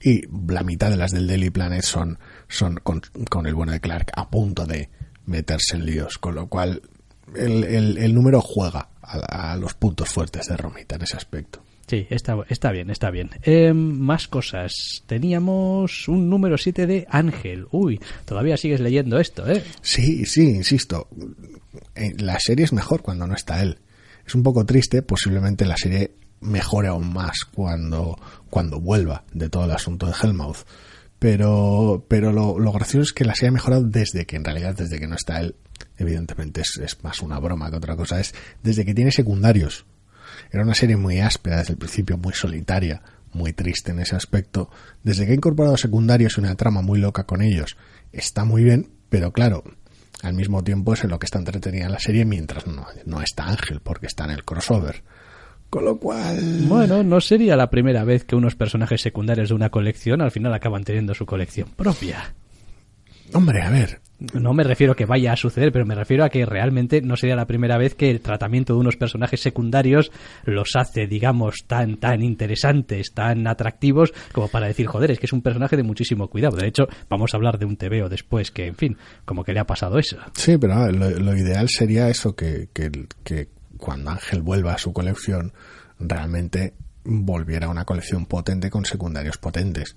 y 0.00 0.22
la 0.50 0.62
mitad 0.62 0.90
de 0.90 0.96
las 0.96 1.10
del 1.12 1.26
Daily 1.26 1.50
Planet 1.50 1.82
son, 1.82 2.18
son 2.48 2.76
con, 2.82 3.03
el 3.46 3.54
bueno 3.54 3.72
de 3.72 3.80
Clark 3.80 4.11
a 4.14 4.28
punto 4.30 4.66
de 4.66 4.88
meterse 5.26 5.76
en 5.76 5.86
líos, 5.86 6.18
con 6.18 6.34
lo 6.34 6.46
cual 6.49 6.82
el, 7.34 7.64
el- 7.64 8.14
número 8.14 8.41
juega 8.41 8.88
a 9.03 9.57
los 9.57 9.74
puntos 9.74 10.08
fuertes 10.08 10.46
de 10.46 10.57
Romita 10.57 10.96
en 10.96 11.03
ese 11.03 11.16
aspecto. 11.16 11.63
Sí, 11.86 12.06
está, 12.11 12.36
está 12.48 12.70
bien, 12.72 12.88
está 12.90 13.11
bien. 13.11 13.30
Eh, 13.42 13.72
más 13.74 14.26
cosas. 14.28 15.02
Teníamos 15.06 16.08
un 16.08 16.30
número 16.30 16.56
7 16.56 16.86
de 16.86 17.06
Ángel. 17.11 17.66
Uy, 17.72 18.00
todavía 18.24 18.56
sigues 18.56 18.80
leyendo 18.80 19.18
esto, 19.18 19.46
¿eh? 19.50 19.62
Sí, 19.82 20.24
sí, 20.24 20.48
insisto. 20.50 21.08
eh, 21.94 22.14
La 22.18 22.38
serie 22.40 22.64
es 22.64 22.72
mejor 22.72 23.02
cuando 23.02 23.26
no 23.26 23.34
está 23.34 23.62
él. 23.62 23.78
Es 24.26 24.34
un 24.34 24.42
poco 24.42 24.64
triste, 24.64 25.02
posiblemente 25.02 25.66
la 25.66 25.76
serie 25.76 26.12
mejore 26.40 26.88
aún 26.88 27.12
más 27.12 27.44
cuando, 27.44 28.18
cuando 28.48 28.80
vuelva 28.80 29.24
de 29.32 29.48
todo 29.50 29.64
el 29.64 29.70
asunto 29.72 30.06
de 30.06 30.14
Hellmouth. 30.22 30.64
Pero, 31.18 32.04
pero 32.08 32.32
lo, 32.32 32.58
lo 32.58 32.72
gracioso 32.72 33.02
es 33.02 33.12
que 33.12 33.24
la 33.24 33.34
serie 33.34 33.48
ha 33.48 33.52
mejorado 33.52 33.82
desde 33.84 34.26
que, 34.26 34.36
en 34.36 34.44
realidad, 34.44 34.74
desde 34.76 34.98
que 34.98 35.06
no 35.06 35.14
está 35.16 35.40
él. 35.40 35.54
Evidentemente 35.96 36.61
es, 36.62 36.78
es 36.82 37.02
más 37.04 37.20
una 37.20 37.38
broma 37.38 37.70
que 37.70 37.76
otra 37.76 37.96
cosa. 37.96 38.20
Es 38.20 38.34
desde 38.62 38.84
que 38.84 38.94
tiene 38.94 39.11
secundarios. 39.12 39.86
Era 40.55 40.63
una 40.63 40.75
serie 40.76 40.97
muy 40.97 41.18
áspera 41.18 41.59
desde 41.59 41.72
el 41.72 41.79
principio, 41.81 42.17
muy 42.17 42.33
solitaria, 42.33 43.03
muy 43.33 43.53
triste 43.53 43.91
en 43.91 43.99
ese 43.99 44.14
aspecto. 44.14 44.71
Desde 45.03 45.26
que 45.26 45.33
ha 45.33 45.35
incorporado 45.35 45.76
secundarios 45.76 46.37
y 46.37 46.43
una 46.43 46.55
trama 46.55 46.81
muy 46.81 47.01
loca 47.01 47.25
con 47.25 47.43
ellos, 47.43 47.76
está 48.13 48.45
muy 48.45 48.63
bien, 48.63 48.89
pero 49.09 49.33
claro, 49.33 49.64
al 50.22 50.35
mismo 50.35 50.63
tiempo 50.63 50.95
es 50.95 51.03
en 51.03 51.11
lo 51.11 51.18
que 51.18 51.25
está 51.25 51.41
entretenida 51.41 51.89
la 51.89 51.99
serie 51.99 52.25
mientras 52.25 52.68
no, 52.68 52.87
no 53.05 53.21
está 53.21 53.49
Ángel, 53.49 53.81
porque 53.81 54.07
está 54.07 54.26
en 54.26 54.31
el 54.31 54.45
crossover. 54.45 55.03
Con 55.71 55.87
lo 55.87 55.99
cual... 55.99 56.39
Bueno, 56.68 57.03
no 57.03 57.21
sería 57.21 57.57
la 57.57 57.68
primera 57.68 58.05
vez 58.05 58.22
que 58.22 58.37
unos 58.37 58.55
personajes 58.55 59.01
secundarios 59.01 59.49
de 59.49 59.57
una 59.57 59.71
colección 59.71 60.22
al 60.22 60.31
final 60.31 60.55
acaban 60.55 60.85
teniendo 60.85 61.14
su 61.14 61.26
colección 61.26 61.68
propia. 61.75 62.33
Hombre, 63.33 63.61
a 63.61 63.71
ver, 63.71 64.01
No 64.18 64.54
me 64.54 64.62
refiero 64.62 64.92
a 64.92 64.96
que 64.96 65.07
vaya 65.07 65.32
a 65.32 65.36
suceder, 65.36 65.72
pero 65.72 65.84
me 65.84 65.95
refiero 65.95 66.24
a 66.24 66.28
que 66.28 66.46
realmente 66.46 67.03
no 67.03 67.16
sería 67.16 67.34
la 67.34 67.46
primera 67.46 67.76
vez 67.78 67.95
que 67.95 68.11
el 68.11 68.20
tratamiento 68.20 68.72
de 68.72 68.80
unos 68.80 68.96
personajes 68.96 69.41
secundarios 69.41 70.12
los 70.45 70.76
hace, 70.76 71.07
digamos, 71.07 71.64
tan, 71.66 71.96
tan 71.96 72.22
interesantes, 72.22 73.12
tan 73.12 73.46
atractivos, 73.46 74.14
como 74.32 74.49
para 74.49 74.68
decir, 74.68 74.86
joder, 74.86 75.11
es 75.11 75.18
que 75.18 75.26
es 75.26 75.32
un 75.32 75.42
personaje 75.42 75.76
de 75.76 75.82
muchísimo 75.82 76.28
cuidado. 76.28 76.57
De 76.57 76.68
hecho, 76.68 76.86
vamos 77.08 77.34
a 77.34 77.36
hablar 77.36 77.58
de 77.58 77.66
un 77.66 77.76
TVO 77.76 78.08
después, 78.08 78.50
que, 78.50 78.66
en 78.66 78.76
fin, 78.76 78.96
como 79.24 79.42
que 79.42 79.53
le 79.53 79.61
ha 79.61 79.66
pasado 79.66 79.99
eso. 79.99 80.16
Sí, 80.34 80.57
pero 80.58 80.74
a 80.74 80.86
ver, 80.86 80.95
lo, 80.95 81.11
lo 81.11 81.36
ideal 81.36 81.68
sería 81.68 82.08
eso, 82.08 82.36
que, 82.36 82.68
que, 82.72 82.91
que 83.24 83.49
cuando 83.78 84.11
Ángel 84.11 84.42
vuelva 84.42 84.74
a 84.74 84.78
su 84.78 84.92
colección, 84.92 85.53
realmente 85.99 86.74
volviera 87.04 87.66
a 87.66 87.70
una 87.70 87.84
colección 87.84 88.26
potente 88.26 88.70
con 88.70 88.84
secundarios 88.84 89.38
potentes. 89.38 89.96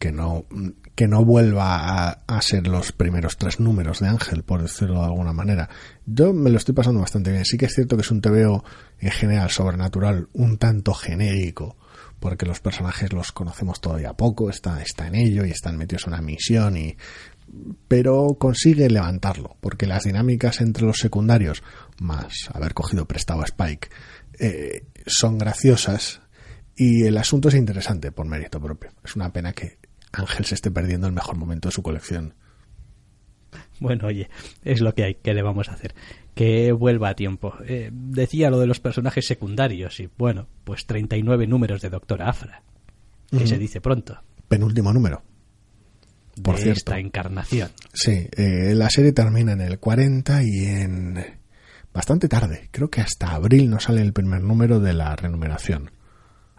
Que 0.00 0.12
no, 0.12 0.46
que 0.94 1.06
no 1.06 1.24
vuelva 1.24 2.08
a, 2.26 2.42
ser 2.42 2.66
los 2.66 2.90
primeros 2.92 3.36
tres 3.36 3.60
números 3.60 4.00
de 4.00 4.08
Ángel, 4.08 4.42
por 4.42 4.62
decirlo 4.62 5.00
de 5.00 5.06
alguna 5.06 5.32
manera. 5.34 5.68
Yo 6.06 6.32
me 6.32 6.50
lo 6.50 6.56
estoy 6.56 6.74
pasando 6.74 7.00
bastante 7.00 7.30
bien. 7.30 7.44
Sí 7.44 7.58
que 7.58 7.66
es 7.66 7.74
cierto 7.74 7.96
que 7.96 8.02
es 8.02 8.10
un 8.10 8.22
TVO 8.22 8.64
en 8.98 9.10
general 9.10 9.50
sobrenatural 9.50 10.28
un 10.32 10.56
tanto 10.56 10.94
genérico, 10.94 11.76
porque 12.18 12.46
los 12.46 12.60
personajes 12.60 13.12
los 13.12 13.30
conocemos 13.30 13.80
todavía 13.80 14.14
poco, 14.14 14.50
está, 14.50 14.82
está 14.82 15.06
en 15.06 15.16
ello 15.16 15.44
y 15.44 15.50
están 15.50 15.76
metidos 15.76 16.06
en 16.06 16.14
una 16.14 16.22
misión 16.22 16.76
y 16.78 16.96
pero 17.88 18.36
consigue 18.38 18.88
levantarlo, 18.88 19.56
porque 19.60 19.86
las 19.86 20.04
dinámicas 20.04 20.60
entre 20.60 20.84
los 20.84 20.98
secundarios, 20.98 21.62
más 22.00 22.48
haber 22.54 22.74
cogido 22.74 23.06
prestado 23.06 23.42
a 23.42 23.46
Spike, 23.46 23.88
eh, 24.38 24.84
son 25.06 25.38
graciosas 25.38 26.20
y 26.76 27.04
el 27.04 27.18
asunto 27.18 27.48
es 27.48 27.54
interesante 27.56 28.12
por 28.12 28.26
mérito 28.26 28.60
propio. 28.60 28.92
Es 29.04 29.16
una 29.16 29.32
pena 29.32 29.52
que 29.52 29.79
Ángel 30.12 30.44
se 30.44 30.54
esté 30.54 30.70
perdiendo 30.70 31.06
el 31.06 31.12
mejor 31.12 31.36
momento 31.36 31.68
de 31.68 31.72
su 31.72 31.82
colección. 31.82 32.34
Bueno, 33.80 34.06
oye, 34.06 34.28
es 34.62 34.80
lo 34.80 34.94
que 34.94 35.04
hay, 35.04 35.14
¿qué 35.14 35.32
le 35.34 35.42
vamos 35.42 35.68
a 35.68 35.72
hacer? 35.72 35.94
Que 36.34 36.72
vuelva 36.72 37.08
a 37.10 37.14
tiempo. 37.14 37.54
Eh, 37.66 37.90
decía 37.92 38.50
lo 38.50 38.58
de 38.60 38.66
los 38.66 38.80
personajes 38.80 39.26
secundarios 39.26 40.00
y 40.00 40.08
bueno, 40.18 40.48
pues 40.64 40.86
39 40.86 41.46
números 41.46 41.80
de 41.80 41.90
Doctor 41.90 42.22
Afra, 42.22 42.62
que 43.30 43.36
uh 43.36 43.40
-huh. 43.40 43.46
se 43.46 43.58
dice 43.58 43.80
pronto. 43.80 44.20
Penúltimo 44.48 44.92
número 44.92 45.22
por 46.42 46.56
de 46.56 46.62
cierto. 46.62 46.78
esta 46.78 46.98
encarnación. 46.98 47.70
Sí, 47.92 48.28
eh, 48.36 48.74
la 48.74 48.90
serie 48.90 49.12
termina 49.12 49.52
en 49.52 49.60
el 49.60 49.78
40 49.78 50.42
y 50.44 50.64
en 50.64 51.24
bastante 51.92 52.28
tarde, 52.28 52.68
creo 52.70 52.88
que 52.88 53.00
hasta 53.00 53.32
abril 53.32 53.68
no 53.68 53.80
sale 53.80 54.00
el 54.02 54.12
primer 54.12 54.42
número 54.42 54.80
de 54.80 54.92
la 54.94 55.14
renumeración. 55.16 55.90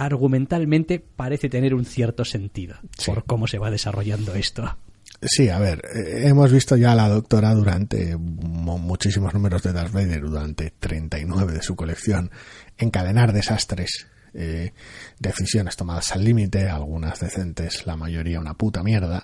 Argumentalmente 0.01 0.99
parece 0.99 1.47
tener 1.47 1.75
un 1.75 1.85
cierto 1.85 2.25
sentido 2.25 2.75
sí. 2.97 3.11
por 3.11 3.23
cómo 3.23 3.45
se 3.45 3.59
va 3.59 3.69
desarrollando 3.69 4.33
esto. 4.33 4.75
Sí, 5.21 5.49
a 5.49 5.59
ver, 5.59 5.83
eh, 5.93 6.23
hemos 6.27 6.51
visto 6.51 6.75
ya 6.75 6.93
a 6.93 6.95
la 6.95 7.07
doctora 7.07 7.53
durante 7.53 8.17
muchísimos 8.17 9.31
números 9.35 9.61
de 9.61 9.73
Darth 9.73 9.91
Vader, 9.93 10.21
durante 10.21 10.71
39 10.71 11.53
de 11.53 11.61
su 11.61 11.75
colección, 11.75 12.31
encadenar 12.79 13.31
desastres, 13.31 14.07
eh, 14.33 14.73
decisiones 15.19 15.75
tomadas 15.75 16.13
al 16.13 16.23
límite, 16.23 16.67
algunas 16.67 17.19
decentes, 17.19 17.85
la 17.85 17.95
mayoría 17.95 18.39
una 18.39 18.55
puta 18.55 18.81
mierda, 18.81 19.23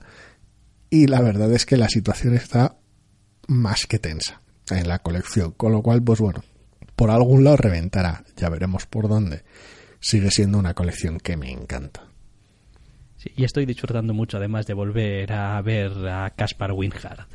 y 0.92 1.08
la 1.08 1.22
verdad 1.22 1.52
es 1.54 1.66
que 1.66 1.78
la 1.78 1.90
situación 1.90 2.36
está 2.36 2.78
más 3.48 3.88
que 3.88 3.98
tensa 3.98 4.44
en 4.70 4.88
la 4.88 5.00
colección, 5.00 5.54
con 5.54 5.72
lo 5.72 5.82
cual, 5.82 6.04
pues 6.04 6.20
bueno, 6.20 6.44
por 6.96 7.10
algún 7.10 7.44
lado 7.44 7.58
reventará, 7.58 8.24
ya 8.36 8.50
veremos 8.50 8.86
por 8.86 9.10
dónde. 9.10 9.42
Sigue 10.00 10.32
siendo 10.32 10.58
una 10.58 10.74
colección 10.74 11.20
que 11.20 11.38
me 11.38 11.52
encanta. 11.52 12.04
Sí, 13.18 13.32
y 13.36 13.44
estoy 13.44 13.66
disfrutando 13.66 14.14
mucho 14.14 14.38
además 14.38 14.68
de 14.68 14.74
volver 14.74 15.34
a 15.34 15.62
ver 15.62 15.92
a 16.08 16.30
Caspar 16.32 16.72
Winhard. 16.72 17.26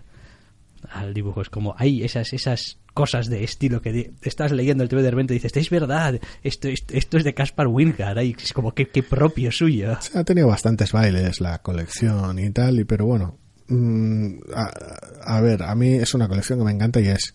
Al 0.91 1.15
dibujo 1.15 1.43
es 1.43 1.49
como, 1.49 1.75
hay 1.79 2.03
esas, 2.03 2.33
esas 2.33 2.79
cosas 2.93 3.29
de 3.29 3.45
estilo 3.45 3.81
que 3.81 4.13
estás 4.23 4.53
leyendo 4.53 4.83
el 4.83 4.89
TV 4.89 5.03
de 5.03 5.11
repente 5.11 5.35
y 5.35 5.39
dices, 5.39 5.57
es 5.57 5.71
verdad, 5.71 6.21
esto, 6.43 6.69
esto, 6.69 6.95
esto 6.95 7.19
es 7.19 7.25
de 7.25 7.35
Caspar 7.35 7.69
Winhard, 7.69 8.19
es 8.19 8.53
como 8.53 8.75
que, 8.75 8.89
que 8.89 9.03
propio 9.03 9.51
suyo. 9.53 9.97
Se 10.01 10.19
ha 10.19 10.25
tenido 10.25 10.49
bastantes 10.49 10.93
bailes 10.93 11.41
la 11.41 11.63
colección 11.63 12.39
y 12.39 12.51
tal, 12.51 12.81
y 12.81 12.85
pero 12.85 13.07
bueno, 13.07 13.39
Mm, 13.73 14.41
a, 14.55 15.37
a, 15.37 15.41
ver, 15.41 15.63
a 15.63 15.75
mí 15.75 15.95
es 15.95 16.13
una 16.15 16.29
colección 16.29 16.59
que 16.59 16.65
me 16.67 16.73
encanta 16.73 17.01
y 17.01 17.09
es 17.09 17.35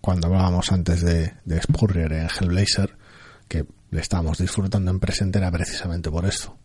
cuando 0.00 0.26
hablábamos 0.26 0.70
antes 0.70 1.02
de, 1.02 1.32
de 1.44 1.62
Spurrier 1.62 2.12
en 2.12 2.28
Hellblazer, 2.28 2.96
que 3.48 3.64
le 3.90 4.00
estábamos 4.00 4.38
disfrutando 4.38 4.90
en 4.90 5.00
presente 5.00 5.38
era 5.38 5.50
precisamente 5.50 6.10
por 6.10 6.24
esto. 6.26 6.56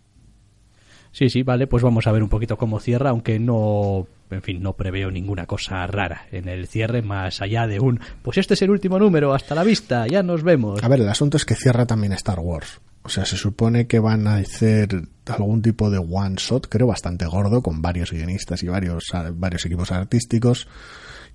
Sí, 1.11 1.29
sí, 1.29 1.43
vale, 1.43 1.67
pues 1.67 1.83
vamos 1.83 2.07
a 2.07 2.11
ver 2.11 2.23
un 2.23 2.29
poquito 2.29 2.57
cómo 2.57 2.79
cierra, 2.79 3.11
aunque 3.11 3.37
no, 3.37 4.07
en 4.31 4.41
fin, 4.41 4.63
no 4.63 4.73
preveo 4.73 5.11
ninguna 5.11 5.45
cosa 5.45 5.85
rara 5.85 6.25
en 6.31 6.49
el 6.49 6.67
cierre, 6.67 7.03
más 7.03 7.39
allá 7.39 7.67
de 7.67 7.79
un, 7.79 7.99
pues 8.23 8.39
este 8.39 8.55
es 8.55 8.61
el 8.63 8.71
último 8.71 8.97
número, 8.97 9.31
hasta 9.31 9.53
la 9.53 9.63
vista, 9.63 10.07
ya 10.07 10.23
nos 10.23 10.41
vemos. 10.41 10.83
A 10.83 10.87
ver, 10.87 11.01
el 11.01 11.09
asunto 11.09 11.37
es 11.37 11.45
que 11.45 11.53
cierra 11.53 11.85
también 11.85 12.13
Star 12.13 12.39
Wars. 12.39 12.81
O 13.03 13.09
sea, 13.09 13.25
se 13.25 13.37
supone 13.37 13.85
que 13.85 13.99
van 13.99 14.27
a 14.27 14.37
hacer 14.37 15.07
algún 15.27 15.61
tipo 15.61 15.91
de 15.91 15.99
one 15.99 16.35
shot, 16.37 16.67
creo 16.67 16.87
bastante 16.87 17.25
gordo, 17.25 17.61
con 17.61 17.81
varios 17.81 18.11
guionistas 18.11 18.63
y 18.63 18.67
varios, 18.67 19.11
varios 19.33 19.65
equipos 19.65 19.91
artísticos, 19.91 20.67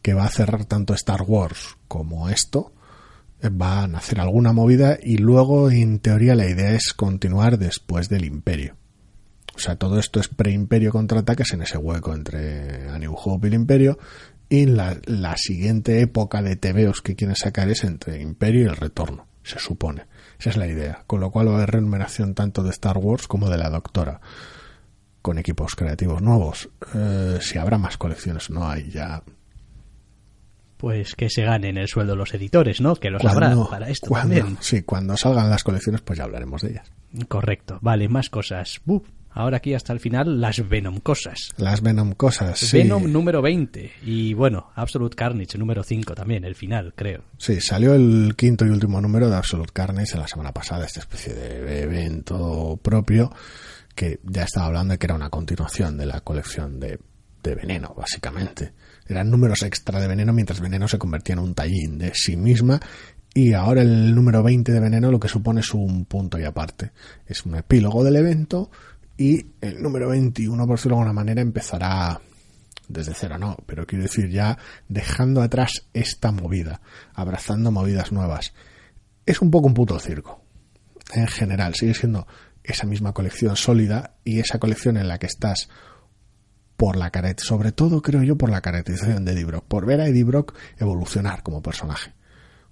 que 0.03 0.15
va 0.15 0.25
a 0.25 0.31
cerrar 0.31 0.65
tanto 0.65 0.93
Star 0.95 1.23
Wars 1.23 1.77
como 1.87 2.31
esto. 2.31 2.73
Van 3.41 3.95
a 3.95 3.99
hacer 3.99 4.21
alguna 4.21 4.53
movida 4.53 4.99
y 5.01 5.19
luego, 5.19 5.71
en 5.71 6.01
teoría, 6.01 6.35
la 6.35 6.49
idea 6.49 6.73
es 6.73 6.93
continuar 6.93 7.59
después 7.59 8.09
del 8.09 8.25
Imperio. 8.25 8.77
O 9.55 9.61
sea, 9.61 9.77
todo 9.77 9.99
esto 9.99 10.21
es 10.21 10.29
pre-Imperio 10.29 10.93
contraataques 10.93 11.53
en 11.53 11.63
ese 11.63 11.79
hueco 11.79 12.15
entre 12.15 12.89
A 12.89 12.99
New 12.99 13.15
Hope 13.17 13.47
y 13.47 13.51
el 13.51 13.55
Imperio. 13.55 13.99
Y 14.49 14.67
la, 14.67 14.99
la 15.05 15.37
siguiente 15.37 16.01
época 16.01 16.43
de 16.43 16.57
TVOs 16.57 17.03
que 17.03 17.17
quieren 17.17 17.37
sacar 17.37 17.69
es 17.69 17.85
entre 17.85 18.21
Imperio 18.21 18.63
y 18.63 18.67
el 18.67 18.77
Retorno, 18.77 19.27
se 19.43 19.59
supone. 19.59 20.07
Esa 20.39 20.51
es 20.51 20.57
la 20.57 20.67
idea. 20.67 21.03
Con 21.07 21.21
lo 21.21 21.31
cual 21.31 21.49
va 21.49 21.53
a 21.53 21.57
haber 21.57 21.73
renumeración 21.73 22.35
tanto 22.35 22.63
de 22.63 22.71
Star 22.71 22.99
Wars 22.99 23.27
como 23.27 23.51
de 23.51 23.59
la 23.59 23.69
Doctora. 23.69 24.21
Con 25.23 25.39
equipos 25.39 25.75
creativos 25.75 26.23
nuevos. 26.23 26.71
Eh, 26.95 27.39
si 27.41 27.59
habrá 27.59 27.79
más 27.79 27.99
colecciones, 27.99 28.51
no 28.51 28.69
hay 28.69 28.89
ya. 28.91 29.23
Pues 30.79 31.15
que 31.15 31.29
se 31.29 31.43
ganen 31.43 31.77
el 31.77 31.89
sueldo 31.89 32.17
los 32.17 32.33
editores, 32.33 32.81
¿no? 32.81 32.97
Que 32.97 33.11
los 33.11 33.25
habrá 33.25 33.55
para 33.69 33.91
esto 33.91 34.09
cuando, 34.09 34.37
también. 34.37 34.59
Sí, 34.61 34.83
cuando 34.83 35.17
salgan 35.17 35.51
las 35.51 35.65
colecciones, 35.65 36.01
pues 36.01 36.19
ya 36.19 36.25
hablaremos 36.25 36.63
de 36.63 36.71
ellas. 36.71 36.91
Correcto. 37.29 37.79
Vale, 37.83 38.09
más 38.09 38.31
cosas. 38.31 38.81
Ahora 39.31 39.59
aquí 39.59 39.75
hasta 39.75 39.93
el 39.93 40.01
final 40.01 40.41
las 40.41 40.69
Venom 40.69 40.99
cosas. 40.99 41.51
Las 41.59 41.83
Venom 41.83 42.13
cosas, 42.13 42.59
sí. 42.59 42.79
Venom 42.79 43.13
número 43.13 43.43
20 43.43 43.93
y 44.05 44.35
bueno, 44.35 44.71
Absolute 44.75 45.15
Carnage 45.15 45.59
número 45.59 45.83
5 45.85 46.15
también, 46.15 46.45
el 46.45 46.55
final, 46.55 46.93
creo. 46.97 47.23
Sí, 47.37 47.61
salió 47.61 47.95
el 47.95 48.35
quinto 48.37 48.65
y 48.65 48.71
último 48.71 49.01
número 49.01 49.29
de 49.29 49.37
Absolute 49.37 49.73
Carnage 49.73 50.15
en 50.15 50.21
la 50.21 50.29
semana 50.29 50.53
pasada, 50.53 50.87
esta 50.87 51.01
especie 51.01 51.35
de 51.35 51.83
evento 51.83 52.79
propio 52.83 53.33
que 53.95 54.21
ya 54.25 54.45
estaba 54.45 54.67
hablando 54.67 54.93
de 54.93 54.99
que 54.99 55.07
era 55.07 55.15
una 55.15 55.29
continuación 55.29 55.99
de 55.99 56.07
la 56.07 56.21
colección 56.21 56.79
de, 56.79 56.99
de 57.43 57.55
Veneno, 57.55 57.95
básicamente. 57.97 58.73
Eran 59.09 59.31
números 59.31 59.63
extra 59.63 60.01
de 60.01 60.07
Veneno 60.07 60.33
mientras 60.33 60.61
Veneno 60.61 60.87
se 60.87 60.99
convertía 60.99 61.33
en 61.33 61.41
un 61.41 61.55
tallín 61.55 61.99
de 61.99 62.13
sí 62.15 62.37
misma 62.37 62.81
y 63.35 63.53
ahora 63.53 63.83
el 63.83 64.15
número 64.15 64.43
20 64.43 64.73
de 64.73 64.81
Veneno 64.81 65.11
lo 65.11 65.21
que 65.21 65.29
supone 65.29 65.61
es 65.61 65.73
un 65.73 66.05
punto 66.05 66.39
y 66.39 66.45
aparte. 66.45 66.93
Es 67.27 67.47
un 67.47 67.55
epílogo 67.57 68.05
del 68.05 68.17
evento 68.17 68.71
y 69.17 69.47
el 69.61 69.83
número 69.83 70.09
21, 70.09 70.67
por 70.67 70.77
decirlo 70.77 70.97
de 70.97 71.03
alguna 71.03 71.13
manera, 71.13 71.41
empezará 71.41 72.21
desde 72.89 73.15
cero, 73.15 73.39
no, 73.39 73.57
pero 73.67 73.87
quiero 73.87 74.05
decir 74.05 74.31
ya 74.31 74.59
dejando 74.89 75.43
atrás 75.43 75.87
esta 75.93 76.33
movida, 76.33 76.81
abrazando 77.15 77.71
movidas 77.71 78.13
nuevas. 78.13 78.55
Es 79.27 79.43
un 79.43 79.51
poco 79.51 79.67
un 79.67 79.75
puto 79.75 79.99
circo. 79.99 80.43
En 81.13 81.27
general, 81.27 81.75
sigue 81.75 81.95
siendo 81.95 82.27
esa 82.65 82.87
misma 82.87 83.13
colección 83.13 83.57
sólida 83.57 84.15
y 84.25 84.41
esa 84.41 84.59
colección 84.59 84.97
en 84.97 85.09
la 85.09 85.19
que 85.19 85.27
estás 85.27 85.69
por 86.79 86.97
la 86.97 87.11
caret, 87.11 87.41
sobre 87.41 87.73
todo 87.73 88.03
creo 88.03 88.23
yo 88.23 88.39
por 88.39 88.51
la 88.51 88.61
caracterización 88.61 89.25
de 89.25 89.33
Eddie 89.33 89.45
Brock, 89.45 89.65
por 89.67 89.85
ver 89.85 90.01
a 90.01 90.07
Eddie 90.07 90.23
Brock 90.23 90.55
evolucionar 90.79 91.43
como 91.43 91.61
personaje. 91.61 92.13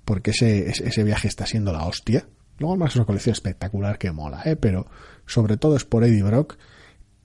Porque 0.04 0.30
ese, 0.30 0.70
ese 0.70 1.02
viaje 1.02 1.26
está 1.26 1.44
siendo 1.44 1.72
la 1.72 1.84
hostia. 1.84 2.28
Luego 2.58 2.74
además 2.74 2.92
es 2.92 2.96
una 2.96 3.04
colección 3.04 3.32
espectacular 3.32 3.98
que 3.98 4.12
mola, 4.12 4.42
¿eh? 4.44 4.54
pero 4.54 4.86
sobre 5.26 5.56
todo 5.56 5.74
es 5.74 5.84
por 5.84 6.04
Eddie 6.04 6.22
Brock 6.22 6.56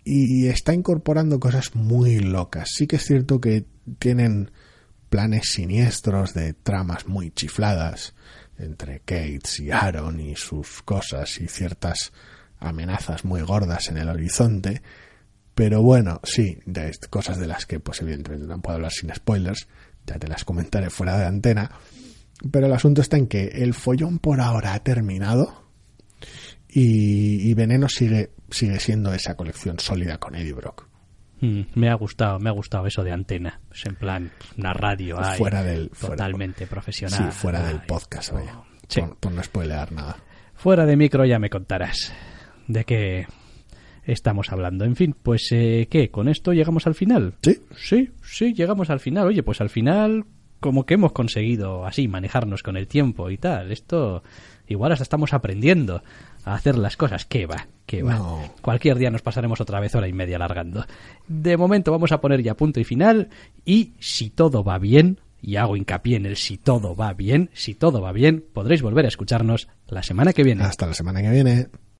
y 0.03 0.47
está 0.47 0.73
incorporando 0.73 1.39
cosas 1.39 1.75
muy 1.75 2.17
locas. 2.17 2.69
Sí 2.73 2.87
que 2.87 2.95
es 2.95 3.05
cierto 3.05 3.39
que 3.39 3.67
tienen 3.99 4.49
planes 5.11 5.51
siniestros 5.51 6.33
de 6.33 6.53
tramas 6.53 7.05
muy 7.05 7.29
chifladas 7.29 8.15
entre 8.57 9.01
Cates 9.01 9.59
y 9.59 9.69
Aaron 9.69 10.19
y 10.19 10.35
sus 10.35 10.81
cosas 10.81 11.39
y 11.39 11.47
ciertas 11.47 12.11
amenazas 12.57 13.23
muy 13.23 13.43
gordas 13.43 13.87
en 13.89 13.99
el 13.99 14.09
horizonte. 14.09 14.81
Pero 15.55 15.81
bueno, 15.81 16.19
sí, 16.23 16.57
de 16.65 16.91
cosas 17.09 17.37
de 17.37 17.47
las 17.47 17.65
que 17.65 17.79
pues 17.79 18.01
evidentemente 18.01 18.47
no 18.47 18.61
puedo 18.61 18.75
hablar 18.75 18.91
sin 18.91 19.13
spoilers, 19.13 19.67
ya 20.05 20.17
te 20.17 20.27
las 20.27 20.45
comentaré 20.45 20.89
fuera 20.89 21.17
de 21.17 21.25
antena. 21.25 21.71
Pero 22.51 22.65
el 22.65 22.73
asunto 22.73 23.01
está 23.01 23.17
en 23.17 23.27
que 23.27 23.47
el 23.47 23.73
follón 23.73 24.19
por 24.19 24.41
ahora 24.41 24.73
ha 24.73 24.79
terminado 24.83 25.69
y, 26.67 27.49
y 27.49 27.53
Veneno 27.53 27.87
sigue, 27.89 28.31
sigue 28.49 28.79
siendo 28.79 29.13
esa 29.13 29.35
colección 29.35 29.79
sólida 29.79 30.17
con 30.17 30.35
Eddie 30.35 30.53
Brock. 30.53 30.87
Mm, 31.41 31.61
me 31.75 31.89
ha 31.89 31.95
gustado, 31.95 32.39
me 32.39 32.49
ha 32.49 32.53
gustado 32.53 32.85
eso 32.87 33.03
de 33.03 33.11
antena. 33.11 33.59
Es 33.73 33.85
en 33.85 33.95
plan, 33.95 34.31
una 34.57 34.73
radio 34.73 35.19
ahí, 35.19 35.37
fuera 35.37 35.63
del, 35.63 35.89
totalmente 35.89 36.65
fuera, 36.65 36.69
profesional. 36.69 37.31
Sí, 37.31 37.37
fuera 37.37 37.63
del 37.63 37.81
podcast, 37.81 38.31
vaya. 38.31 38.61
Sí. 38.87 39.01
Por, 39.01 39.17
por, 39.17 39.31
no 39.31 39.43
spoilear 39.43 39.91
nada. 39.91 40.17
Fuera 40.55 40.85
de 40.85 40.95
micro 40.95 41.25
ya 41.25 41.39
me 41.39 41.49
contarás 41.49 42.13
de 42.67 42.85
qué 42.85 43.27
estamos 44.13 44.51
hablando. 44.51 44.85
En 44.85 44.95
fin, 44.95 45.15
pues 45.21 45.47
eh, 45.51 45.87
¿qué? 45.89 46.09
¿Con 46.09 46.27
esto 46.27 46.53
llegamos 46.53 46.87
al 46.87 46.95
final? 46.95 47.33
Sí. 47.41 47.59
Sí, 47.75 48.09
sí, 48.23 48.53
llegamos 48.53 48.89
al 48.89 48.99
final. 48.99 49.27
Oye, 49.27 49.43
pues 49.43 49.61
al 49.61 49.69
final 49.69 50.25
como 50.59 50.85
que 50.85 50.93
hemos 50.93 51.11
conseguido 51.11 51.85
así 51.85 52.07
manejarnos 52.07 52.63
con 52.63 52.77
el 52.77 52.87
tiempo 52.87 53.29
y 53.29 53.37
tal. 53.37 53.71
Esto 53.71 54.23
igual 54.67 54.91
hasta 54.91 55.03
estamos 55.03 55.33
aprendiendo 55.33 56.03
a 56.45 56.53
hacer 56.53 56.77
las 56.77 56.97
cosas. 56.97 57.25
¿Qué 57.25 57.45
va? 57.45 57.67
¿Qué 57.85 58.03
va? 58.03 58.47
Cualquier 58.61 58.97
día 58.97 59.09
nos 59.09 59.21
pasaremos 59.21 59.59
otra 59.59 59.79
vez 59.79 59.95
hora 59.95 60.07
y 60.07 60.13
media 60.13 60.37
alargando. 60.37 60.85
De 61.27 61.57
momento 61.57 61.91
vamos 61.91 62.11
a 62.11 62.21
poner 62.21 62.41
ya 62.41 62.55
punto 62.55 62.79
y 62.79 62.83
final 62.83 63.29
y 63.65 63.93
si 63.99 64.29
todo 64.29 64.63
va 64.63 64.77
bien, 64.77 65.19
y 65.41 65.55
hago 65.55 65.75
hincapié 65.75 66.17
en 66.17 66.25
el 66.25 66.37
si 66.37 66.57
todo 66.57 66.95
va 66.95 67.13
bien, 67.13 67.49
si 67.53 67.73
todo 67.73 68.01
va 68.01 68.11
bien, 68.11 68.45
podréis 68.53 68.81
volver 68.81 69.05
a 69.05 69.07
escucharnos 69.07 69.67
la 69.87 70.03
semana 70.03 70.33
que 70.33 70.43
viene. 70.43 70.63
Hasta 70.63 70.85
la 70.85 70.93
semana 70.93 71.21
que 71.21 71.31
viene. 71.31 71.67